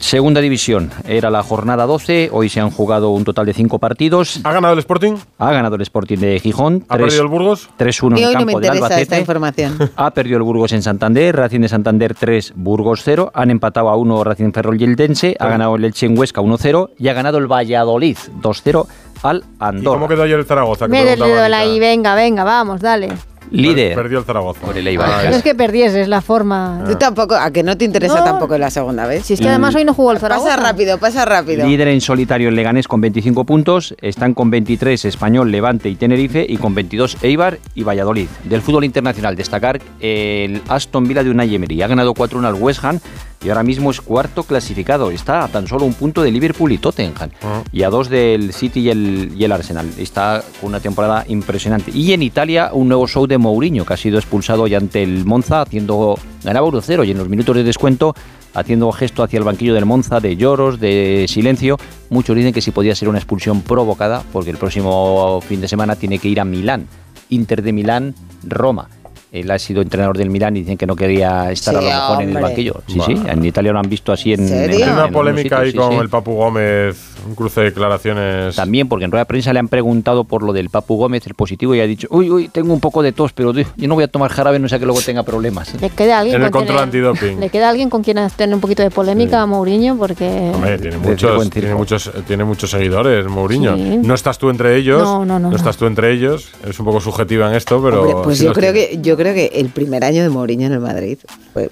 Segunda 0.00 0.40
división, 0.40 0.90
era 1.06 1.30
la 1.30 1.42
jornada 1.42 1.84
12, 1.84 2.30
hoy 2.32 2.48
se 2.48 2.58
han 2.58 2.70
jugado 2.70 3.10
un 3.10 3.22
total 3.22 3.44
de 3.44 3.52
5 3.52 3.78
partidos. 3.78 4.40
¿Ha 4.42 4.52
ganado 4.52 4.72
el 4.72 4.78
Sporting? 4.78 5.16
Ha 5.38 5.52
ganado 5.52 5.76
el 5.76 5.82
Sporting 5.82 6.16
de 6.16 6.40
Gijón. 6.40 6.84
¿Ha 6.88 6.96
perdido 6.96 7.22
el 7.22 7.28
Burgos? 7.28 7.68
3-1 7.78 8.18
Y 8.18 8.22
en 8.22 8.28
hoy 8.28 8.34
no 8.34 8.40
me 8.40 8.52
campo 8.52 8.60
del 8.60 8.74
interesa 8.76 9.00
esta 9.00 9.16
Albacete. 9.16 9.20
información. 9.20 9.90
Ha 9.96 10.10
perdido 10.12 10.38
el 10.38 10.42
Burgos 10.42 10.72
en 10.72 10.82
Santander, 10.82 11.36
Racing 11.36 11.60
de 11.60 11.68
Santander 11.68 12.14
3, 12.14 12.54
Burgos 12.56 13.02
0. 13.04 13.30
Han 13.34 13.50
empatado 13.50 13.90
a 13.90 13.96
1 13.96 14.24
Racing 14.24 14.52
Ferrol 14.52 14.80
y 14.80 14.84
el 14.84 14.96
Dense. 14.96 15.36
Ha 15.38 15.48
ganado 15.48 15.76
el 15.76 15.84
Elche 15.84 16.06
en 16.06 16.18
Huesca 16.18 16.40
1-0 16.40 16.90
y 16.98 17.08
ha 17.08 17.12
ganado 17.12 17.36
el 17.36 17.46
Valladolid 17.46 18.16
2-0 18.40 18.86
al 19.24 19.38
¿Y 19.38 19.42
Andorra. 19.58 19.96
cómo 19.96 20.08
quedó 20.08 20.22
ayer 20.22 20.38
el 20.38 20.44
Zaragoza? 20.46 20.86
que 20.86 20.90
Me 20.92 20.98
Anita? 21.00 21.58
ahí, 21.58 21.80
venga, 21.80 22.14
venga, 22.14 22.44
vamos, 22.44 22.80
dale. 22.80 23.08
Líder. 23.54 23.94
Perdió 23.94 24.18
el 24.18 24.24
Zaragoza. 24.24 24.60
Por 24.60 24.76
el 24.76 24.86
Eibar. 24.86 25.10
Ah, 25.10 25.30
No 25.30 25.36
es 25.36 25.42
que 25.42 25.54
perdieses 25.54 26.08
la 26.08 26.20
forma. 26.20 26.84
Tú 26.86 26.96
tampoco, 26.96 27.34
a 27.34 27.50
que 27.50 27.62
no 27.62 27.76
te 27.76 27.84
interesa 27.84 28.18
No. 28.18 28.24
tampoco 28.24 28.58
la 28.58 28.70
segunda 28.70 29.06
vez. 29.06 29.24
Si 29.26 29.34
es 29.34 29.40
que 29.40 29.48
además 29.48 29.74
hoy 29.74 29.84
no 29.84 29.94
jugó 29.94 30.12
el 30.12 30.18
Zaragoza. 30.18 30.50
Pasa 30.56 30.62
rápido, 30.62 30.98
pasa 30.98 31.24
rápido. 31.24 31.66
Líder 31.66 31.88
en 31.88 32.00
solitario 32.00 32.48
el 32.48 32.54
Leganés 32.56 32.88
con 32.88 33.00
25 33.00 33.44
puntos, 33.44 33.94
están 34.00 34.34
con 34.34 34.50
23 34.50 35.04
Español, 35.04 35.50
Levante 35.50 35.88
y 35.88 35.94
Tenerife 35.96 36.44
y 36.48 36.56
con 36.56 36.74
22 36.74 37.18
Eibar 37.22 37.58
y 37.74 37.82
Valladolid. 37.82 38.28
Del 38.44 38.62
fútbol 38.62 38.84
internacional 38.84 39.36
destacar 39.36 39.80
el 40.00 40.62
Aston 40.68 41.04
Villa 41.06 41.22
de 41.22 41.30
Unai 41.30 41.54
Emery, 41.54 41.82
ha 41.82 41.86
ganado 41.86 42.14
4-1 42.14 42.46
al 42.46 42.54
West 42.54 42.84
Ham 42.84 42.98
y 43.44 43.50
ahora 43.50 43.62
mismo 43.62 43.90
es 43.90 44.00
cuarto 44.00 44.44
clasificado, 44.44 45.10
está 45.10 45.44
a 45.44 45.48
tan 45.48 45.66
solo 45.68 45.84
un 45.84 45.92
punto 45.92 46.22
de 46.22 46.30
Liverpool 46.30 46.72
y 46.72 46.78
Tottenham 46.78 47.28
y 47.72 47.82
a 47.82 47.90
dos 47.90 48.08
del 48.08 48.54
City 48.54 48.80
y 48.80 48.88
el, 48.90 49.32
y 49.36 49.44
el 49.44 49.52
Arsenal. 49.52 49.86
Está 49.98 50.42
con 50.60 50.70
una 50.70 50.80
temporada 50.80 51.24
impresionante. 51.28 51.90
Y 51.94 52.12
en 52.12 52.22
Italia 52.22 52.70
un 52.72 52.88
nuevo 52.88 53.06
show 53.06 53.26
de 53.26 53.36
Mourinho 53.44 53.84
que 53.84 53.94
ha 53.94 53.96
sido 53.96 54.18
expulsado 54.18 54.66
ya 54.66 54.78
ante 54.78 55.02
el 55.02 55.24
Monza 55.24 55.60
haciendo 55.62 56.18
ganaba 56.42 56.66
1-0 56.66 57.06
y 57.06 57.10
en 57.10 57.18
los 57.18 57.28
minutos 57.28 57.54
de 57.54 57.62
descuento 57.62 58.14
haciendo 58.54 58.90
gesto 58.92 59.22
hacia 59.22 59.38
el 59.38 59.44
banquillo 59.44 59.74
del 59.74 59.84
Monza 59.84 60.20
de 60.20 60.36
lloros, 60.36 60.80
de 60.80 61.26
silencio. 61.28 61.76
Muchos 62.10 62.36
dicen 62.36 62.52
que 62.52 62.60
si 62.60 62.70
podía 62.70 62.94
ser 62.94 63.08
una 63.08 63.18
expulsión 63.18 63.62
provocada, 63.62 64.22
porque 64.32 64.50
el 64.50 64.56
próximo 64.56 65.40
fin 65.46 65.60
de 65.60 65.68
semana 65.68 65.96
tiene 65.96 66.18
que 66.18 66.28
ir 66.28 66.40
a 66.40 66.44
Milán. 66.44 66.86
Inter 67.30 67.62
de 67.62 67.72
Milán, 67.72 68.14
Roma. 68.44 68.88
Él 69.32 69.50
ha 69.50 69.58
sido 69.58 69.82
entrenador 69.82 70.16
del 70.16 70.30
Milán 70.30 70.56
y 70.56 70.60
dicen 70.60 70.76
que 70.78 70.86
no 70.86 70.94
quería 70.94 71.50
estar 71.50 71.74
Sí, 71.74 71.80
a 71.80 71.82
lo 71.82 71.88
mejor 72.10 72.22
en 72.22 72.36
el 72.36 72.42
banquillo. 72.42 72.82
Sí, 72.86 73.00
sí, 73.04 73.16
en 73.26 73.44
Italia 73.44 73.72
lo 73.72 73.80
han 73.80 73.88
visto 73.88 74.12
así 74.12 74.32
en. 74.32 74.46
serio? 74.46 74.76
en- 74.76 74.82
Hay 74.84 74.90
una 74.90 75.08
polémica 75.10 75.58
ahí 75.58 75.66
sitios, 75.70 75.86
con 75.86 75.94
sí. 75.96 76.00
el 76.02 76.08
Papu 76.08 76.34
Gómez, 76.34 77.13
un 77.26 77.34
cruce 77.34 77.60
de 77.60 77.66
declaraciones. 77.70 78.56
También, 78.56 78.88
porque 78.88 79.04
en 79.04 79.10
rueda 79.10 79.22
de 79.22 79.26
prensa 79.26 79.52
le 79.52 79.58
han 79.58 79.68
preguntado 79.68 80.24
por 80.24 80.42
lo 80.42 80.52
del 80.52 80.70
Papu 80.70 80.96
Gómez, 80.96 81.26
el 81.26 81.34
positivo, 81.34 81.74
y 81.74 81.80
ha 81.80 81.86
dicho, 81.86 82.06
uy, 82.10 82.30
uy, 82.30 82.48
tengo 82.48 82.72
un 82.72 82.80
poco 82.80 83.02
de 83.02 83.12
tos, 83.12 83.32
pero 83.32 83.52
yo 83.52 83.64
no 83.88 83.94
voy 83.94 84.04
a 84.04 84.08
tomar 84.08 84.30
jarabe, 84.30 84.58
no 84.58 84.68
sea 84.68 84.78
que 84.78 84.84
luego 84.86 85.00
tenga 85.02 85.22
problemas. 85.22 85.80
Le 85.80 85.90
queda 85.90 86.18
alguien 86.20 86.36
En 86.36 86.42
el 86.42 86.50
con 86.50 86.60
control 86.66 86.90
tener- 86.90 87.06
antidoping. 87.08 87.40
Le 87.40 87.48
queda 87.50 87.68
alguien 87.70 87.90
con 87.90 88.02
quien 88.02 88.18
tener 88.36 88.54
un 88.54 88.60
poquito 88.60 88.82
de 88.82 88.90
polémica 88.90 89.40
a 89.42 89.46
Mourinho 89.46 89.96
porque 89.96 90.52
Hombre, 90.54 90.78
tiene 90.78 90.98
muchos, 90.98 91.50
tiene 91.50 91.74
muchos, 91.74 92.10
tiene 92.26 92.44
muchos 92.44 92.70
seguidores, 92.70 93.26
Mourinho. 93.26 93.76
Sí. 93.76 93.98
No 94.02 94.14
estás 94.14 94.38
tú 94.38 94.50
entre 94.50 94.76
ellos. 94.76 95.02
No, 95.02 95.24
no, 95.24 95.38
no, 95.38 95.50
no. 95.50 95.56
estás 95.56 95.76
tú 95.76 95.86
entre 95.86 96.12
ellos. 96.12 96.50
Es 96.68 96.78
un 96.78 96.86
poco 96.86 97.00
subjetiva 97.00 97.48
en 97.48 97.54
esto, 97.54 97.82
pero. 97.82 98.00
Hombre, 98.02 98.16
pues 98.24 98.38
sí 98.38 98.44
yo 98.44 98.52
creo 98.52 98.72
tiene. 98.72 98.88
que 98.88 99.00
yo 99.02 99.16
creo 99.16 99.34
que 99.34 99.46
el 99.54 99.68
primer 99.68 100.04
año 100.04 100.22
de 100.22 100.28
Mourinho 100.28 100.66
en 100.66 100.72
el 100.72 100.80
Madrid 100.80 101.18
fue 101.52 101.70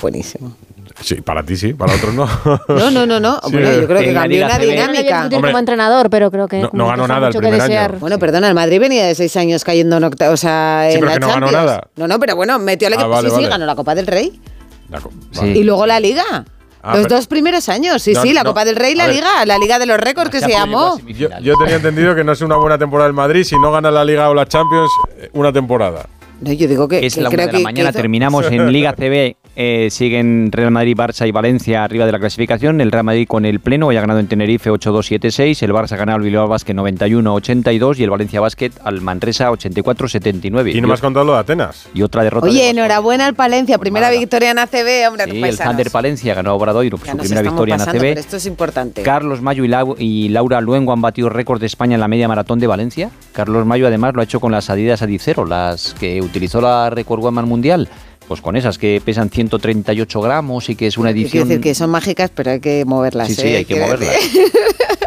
buenísimo. 0.00 0.52
Sí, 1.02 1.16
para 1.20 1.42
ti 1.42 1.56
sí, 1.56 1.74
para 1.74 1.94
otros 1.94 2.14
no. 2.14 2.26
No, 2.68 2.90
no, 2.90 3.06
no, 3.06 3.20
no. 3.20 3.40
Sí. 3.44 3.52
Yo 3.52 3.86
creo 3.86 4.00
que 4.00 4.12
la 4.12 4.20
cambió 4.22 4.44
una 4.46 4.58
dinámica. 4.58 5.28
como 5.30 5.58
entrenador, 5.58 6.08
pero 6.10 6.30
creo 6.30 6.48
que 6.48 6.60
no- 6.60 6.70
que 6.70 6.76
ganó 6.78 7.06
nada 7.08 7.26
el 7.28 7.32
que 7.32 7.38
primer 7.38 7.60
año. 7.60 7.64
desear. 7.68 7.98
Bueno, 7.98 8.18
perdona, 8.18 8.48
el 8.48 8.54
Madrid 8.54 8.80
venía 8.80 9.06
de 9.06 9.14
seis 9.14 9.36
años 9.36 9.64
cayendo 9.64 9.96
en 9.96 10.04
octavos, 10.04 10.34
o 10.34 10.36
sea, 10.36 10.86
Sí, 10.88 10.94
en 10.94 11.00
pero 11.00 11.06
la 11.06 11.14
que 11.14 11.20
no 11.20 11.26
ganó 11.28 11.46
Champions. 11.46 11.66
nada. 11.66 11.88
No, 11.96 12.08
no, 12.08 12.18
pero 12.18 12.36
bueno, 12.36 12.58
metió 12.58 12.88
al 12.88 12.94
Ah, 12.94 12.96
equipo. 12.96 13.08
vale, 13.10 13.28
sí, 13.28 13.34
vale. 13.34 13.44
sí, 13.46 13.50
ganó 13.50 13.66
la 13.66 13.74
Copa 13.74 13.94
del 13.94 14.06
Rey. 14.06 14.40
La 14.90 15.00
co- 15.00 15.10
Sí. 15.32 15.38
vale. 15.40 15.58
Y 15.58 15.64
luego 15.64 15.86
la 15.86 16.00
Liga. 16.00 16.24
Ah, 16.84 16.96
Los 16.96 17.04
pero- 17.04 17.16
dos 17.16 17.26
primeros 17.28 17.68
años, 17.68 18.02
sí, 18.02 18.12
No, 18.12 18.22
sí, 18.22 18.32
la 18.32 18.42
no, 18.42 18.50
Copa 18.50 18.64
del 18.64 18.74
Rey 18.74 18.92
y 18.92 18.96
la 18.96 19.06
ver. 19.06 19.14
Liga, 19.16 19.44
la 19.46 19.56
Liga 19.58 19.78
de 19.78 19.86
los 19.86 19.98
récords 19.98 20.30
que 20.30 20.40
se 20.40 20.50
llamó. 20.50 20.98
Yo, 21.06 21.28
yo 21.40 21.54
tenía 21.56 21.76
entendido 21.76 22.14
que 22.16 22.24
no 22.24 22.32
es 22.32 22.40
una 22.40 22.56
buena 22.56 22.76
temporada 22.76 23.06
el 23.08 23.14
Madrid 23.14 23.44
si 23.44 23.56
no 23.58 23.70
gana 23.70 23.90
la 23.92 24.04
Liga 24.04 24.28
o 24.30 24.34
la 24.34 24.46
Champions 24.46 24.90
eh, 25.16 25.30
una 25.32 25.52
temporada. 25.52 26.06
No, 26.42 26.52
yo 26.52 26.66
digo 26.68 26.88
que, 26.88 27.06
Es 27.06 27.14
que 27.14 27.20
la 27.22 27.28
una 27.28 27.38
de 27.38 27.46
la 27.46 27.58
que- 27.58 27.64
mañana, 27.64 27.92
que 27.92 27.98
terminamos 27.98 28.50
en 28.50 28.72
Liga 28.72 28.92
CB. 28.98 29.36
eh, 29.54 29.88
siguen 29.90 30.50
Real 30.50 30.70
Madrid, 30.70 30.96
Barça 30.96 31.28
y 31.28 31.30
Valencia 31.30 31.84
arriba 31.84 32.06
de 32.06 32.12
la 32.12 32.18
clasificación. 32.18 32.80
El 32.80 32.90
Real 32.90 33.04
Madrid 33.04 33.26
con 33.28 33.44
el 33.44 33.60
pleno, 33.60 33.88
hoy 33.88 33.96
ha 33.96 34.00
ganado 34.00 34.18
en 34.18 34.26
Tenerife 34.26 34.70
8-2-7-6. 34.70 35.62
El 35.62 35.72
Barça 35.72 35.92
ha 35.92 35.96
ganado 35.96 36.16
al 36.16 36.22
Bilbao 36.22 36.48
Basket 36.48 36.74
91-82 36.74 37.98
y 37.98 38.04
el 38.04 38.10
Valencia 38.10 38.40
Basket 38.40 38.70
al 38.82 39.00
Manresa 39.02 39.50
84-79. 39.50 40.74
Y 40.74 40.80
no 40.80 40.88
me 40.88 40.94
has 40.94 41.00
contado 41.00 41.24
lo 41.26 41.34
de 41.34 41.38
Atenas. 41.40 41.86
y 41.94 42.02
otra 42.02 42.22
derrota. 42.24 42.46
Oye, 42.46 42.62
de 42.62 42.70
enhorabuena 42.70 43.26
al 43.26 43.34
Palencia, 43.34 43.78
primera 43.78 44.10
victoria 44.10 44.50
en 44.52 44.58
ACB, 44.58 45.08
hombre, 45.08 45.24
Sí, 45.30 45.42
el. 45.42 45.58
Thunder 45.58 45.90
Palencia 45.90 46.34
ganó 46.34 46.50
a 46.50 46.54
Obradoiro 46.54 46.96
por 46.98 47.06
Ya 47.06 47.12
su 47.12 47.18
primera 47.18 47.42
victoria 47.42 47.76
pasando, 47.76 47.96
en 47.96 48.00
pero 48.00 48.12
ACB. 48.12 48.18
esto 48.20 48.36
es 48.36 48.46
importante. 48.46 49.02
Carlos 49.02 49.42
Mayo 49.42 49.64
y, 49.64 49.68
Lau- 49.68 49.96
y 49.98 50.28
Laura 50.30 50.60
Luengo 50.60 50.92
han 50.92 51.00
batido 51.02 51.28
récord 51.28 51.60
de 51.60 51.66
España 51.66 51.94
en 51.94 52.00
la 52.00 52.08
media 52.08 52.26
maratón 52.28 52.58
de 52.58 52.66
Valencia. 52.66 53.10
Carlos 53.32 53.66
Mayo 53.66 53.86
además 53.86 54.14
lo 54.14 54.20
ha 54.20 54.24
hecho 54.24 54.40
con 54.40 54.52
las 54.52 54.70
Adidas 54.70 55.02
Adicero, 55.02 55.44
las 55.44 55.94
que 55.94 56.20
utilizó 56.32 56.60
la 56.60 56.90
Record 56.90 57.20
Woman 57.20 57.46
Mundial. 57.46 57.88
Pues 58.26 58.40
con 58.40 58.56
esas 58.56 58.78
que 58.78 59.02
pesan 59.04 59.30
138 59.30 60.20
gramos 60.20 60.70
y 60.70 60.76
que 60.76 60.86
es 60.86 60.96
una 60.96 61.12
Quiero 61.12 61.26
edición... 61.26 61.48
decir 61.48 61.60
que 61.60 61.74
son 61.74 61.90
mágicas, 61.90 62.30
pero 62.34 62.52
hay 62.52 62.60
que 62.60 62.84
moverlas. 62.84 63.28
Sí, 63.28 63.34
sí, 63.34 63.48
¿eh? 63.48 63.56
hay 63.58 63.64
que 63.64 63.78
moverlas. 63.78 64.10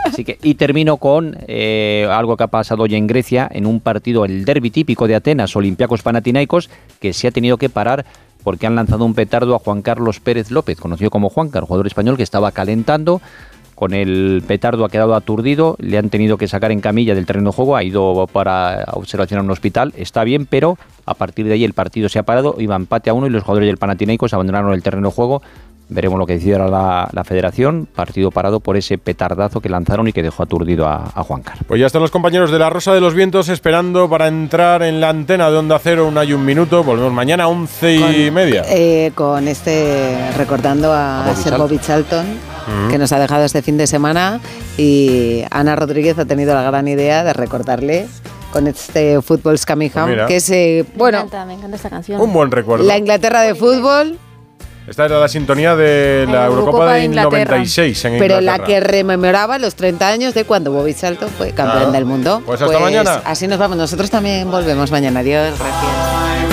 Así 0.05 0.23
que, 0.23 0.37
y 0.43 0.55
termino 0.55 0.97
con 0.97 1.35
eh, 1.47 2.07
algo 2.11 2.37
que 2.37 2.43
ha 2.43 2.47
pasado 2.47 2.83
hoy 2.83 2.95
en 2.95 3.07
Grecia, 3.07 3.49
en 3.51 3.65
un 3.65 3.79
partido, 3.79 4.25
el 4.25 4.45
derby 4.45 4.69
típico 4.69 5.07
de 5.07 5.15
Atenas, 5.15 5.55
Olympiacos 5.55 6.03
Panathinaikos, 6.03 6.69
que 6.99 7.13
se 7.13 7.27
ha 7.27 7.31
tenido 7.31 7.57
que 7.57 7.69
parar 7.69 8.05
porque 8.43 8.67
han 8.67 8.75
lanzado 8.75 9.05
un 9.05 9.15
petardo 9.15 9.55
a 9.55 9.59
Juan 9.59 9.81
Carlos 9.81 10.19
Pérez 10.19 10.51
López, 10.51 10.79
conocido 10.79 11.09
como 11.09 11.29
Juancar, 11.29 11.63
jugador 11.63 11.87
español 11.87 12.15
que 12.15 12.23
estaba 12.23 12.51
calentando. 12.51 13.19
Con 13.75 13.93
el 13.93 14.41
petardo 14.47 14.85
ha 14.85 14.89
quedado 14.89 15.15
aturdido, 15.15 15.75
le 15.79 15.97
han 15.97 16.09
tenido 16.09 16.37
que 16.37 16.47
sacar 16.47 16.71
en 16.71 16.79
camilla 16.79 17.13
del 17.13 17.25
terreno 17.25 17.49
de 17.49 17.55
juego, 17.55 17.75
ha 17.75 17.83
ido 17.83 18.25
para 18.31 18.85
observación 18.93 19.39
a 19.39 19.43
un 19.43 19.51
hospital, 19.51 19.93
está 19.97 20.23
bien, 20.23 20.45
pero 20.45 20.77
a 21.05 21.13
partir 21.13 21.45
de 21.45 21.53
ahí 21.53 21.65
el 21.65 21.73
partido 21.73 22.07
se 22.07 22.17
ha 22.17 22.23
parado, 22.23 22.55
iba 22.57 22.75
empate 22.75 23.09
a 23.09 23.13
uno 23.13 23.27
y 23.27 23.29
los 23.29 23.43
jugadores 23.43 23.67
del 23.67 23.77
Panathinaikos 23.77 24.33
abandonaron 24.33 24.73
el 24.73 24.81
terreno 24.81 25.09
de 25.09 25.15
juego. 25.15 25.41
Veremos 25.87 26.17
lo 26.17 26.25
que 26.25 26.33
decide 26.33 26.53
ahora 26.55 26.67
la, 26.69 27.09
la 27.11 27.23
federación, 27.23 27.87
partido 27.93 28.31
parado 28.31 28.59
por 28.59 28.75
ese 28.75 28.97
petardazo 28.97 29.61
que 29.61 29.69
lanzaron 29.69 30.07
y 30.07 30.13
que 30.13 30.23
dejó 30.23 30.41
aturdido 30.43 30.87
a, 30.87 31.11
a 31.13 31.23
Juancar. 31.23 31.57
Pues 31.67 31.79
ya 31.79 31.85
están 31.85 32.01
los 32.01 32.09
compañeros 32.11 32.49
de 32.51 32.57
la 32.59 32.69
Rosa 32.69 32.93
de 32.93 33.01
los 33.01 33.13
Vientos 33.13 33.49
esperando 33.49 34.09
para 34.09 34.27
entrar 34.27 34.81
en 34.83 34.99
la 34.99 35.09
antena 35.09 35.49
de 35.51 35.57
Onda 35.57 35.79
Cero. 35.81 36.07
Un 36.07 36.17
hay 36.17 36.33
un 36.33 36.43
minuto. 36.43 36.83
Volvemos 36.83 37.13
mañana 37.13 37.43
a 37.43 37.47
once 37.47 37.95
y 37.95 38.31
media. 38.31 38.63
Eh, 38.67 39.11
con 39.13 39.47
este, 39.47 40.17
recordando 40.37 40.91
a, 40.91 41.25
A. 41.29 41.57
Bobby 41.57 41.77
Charlton, 41.79 42.25
Mm. 42.65 42.89
que 42.89 42.97
nos 42.97 43.11
ha 43.11 43.19
dejado 43.19 43.43
este 43.45 43.61
fin 43.61 43.77
de 43.77 43.85
semana. 43.85 44.39
Y 44.75 45.43
Ana 45.51 45.75
Rodríguez 45.75 46.17
ha 46.17 46.25
tenido 46.25 46.55
la 46.55 46.63
gran 46.63 46.87
idea 46.87 47.23
de 47.23 47.31
recordarle 47.31 48.07
con 48.51 48.65
este 48.65 49.21
Football's 49.21 49.65
Coming 49.67 49.89
Pues 49.91 50.21
que 50.27 50.35
es, 50.37 50.49
eh, 50.49 50.83
bueno, 50.95 51.19
Me 51.19 51.23
encanta, 51.25 51.45
me 51.45 51.53
encanta 51.53 51.75
esta 51.75 51.89
canción. 51.91 52.19
Un 52.19 52.33
buen 52.33 52.49
recuerdo. 52.49 52.83
la 52.85 52.97
Inglaterra 52.97 53.41
de 53.41 53.53
fútbol, 53.53 54.17
Esta 54.87 55.05
era 55.05 55.19
la 55.19 55.27
sintonía 55.27 55.75
de 55.75 56.25
la 56.27 56.41
La 56.41 56.45
Eurocopa 56.45 56.93
de 56.93 56.99
de 56.99 57.05
Inglaterra. 57.05 57.55
96 57.55 58.05
en 58.05 58.19
pero 58.19 58.35
la 58.35 58.41
Inglaterra. 58.41 58.65
que 58.67 58.79
rememoraba 58.81 59.57
los 59.57 59.75
30 59.75 60.07
años 60.07 60.33
de 60.33 60.43
cuando 60.45 60.71
Bobby 60.71 60.93
Charlton 60.93 61.29
fue 61.29 61.47
campeón 61.51 61.77
Claro. 61.77 61.91
del 61.91 62.05
mundo. 62.05 62.43
Pues 62.45 62.61
hasta 62.61 62.79
mañana. 62.79 63.21
Así 63.25 63.47
nos 63.47 63.57
vamos. 63.57 63.77
Nosotros 63.77 64.09
también 64.11 64.49
volvemos 64.51 64.91
mañana. 64.91 65.21
Adiós, 65.21 65.57
gracias. 65.57 66.45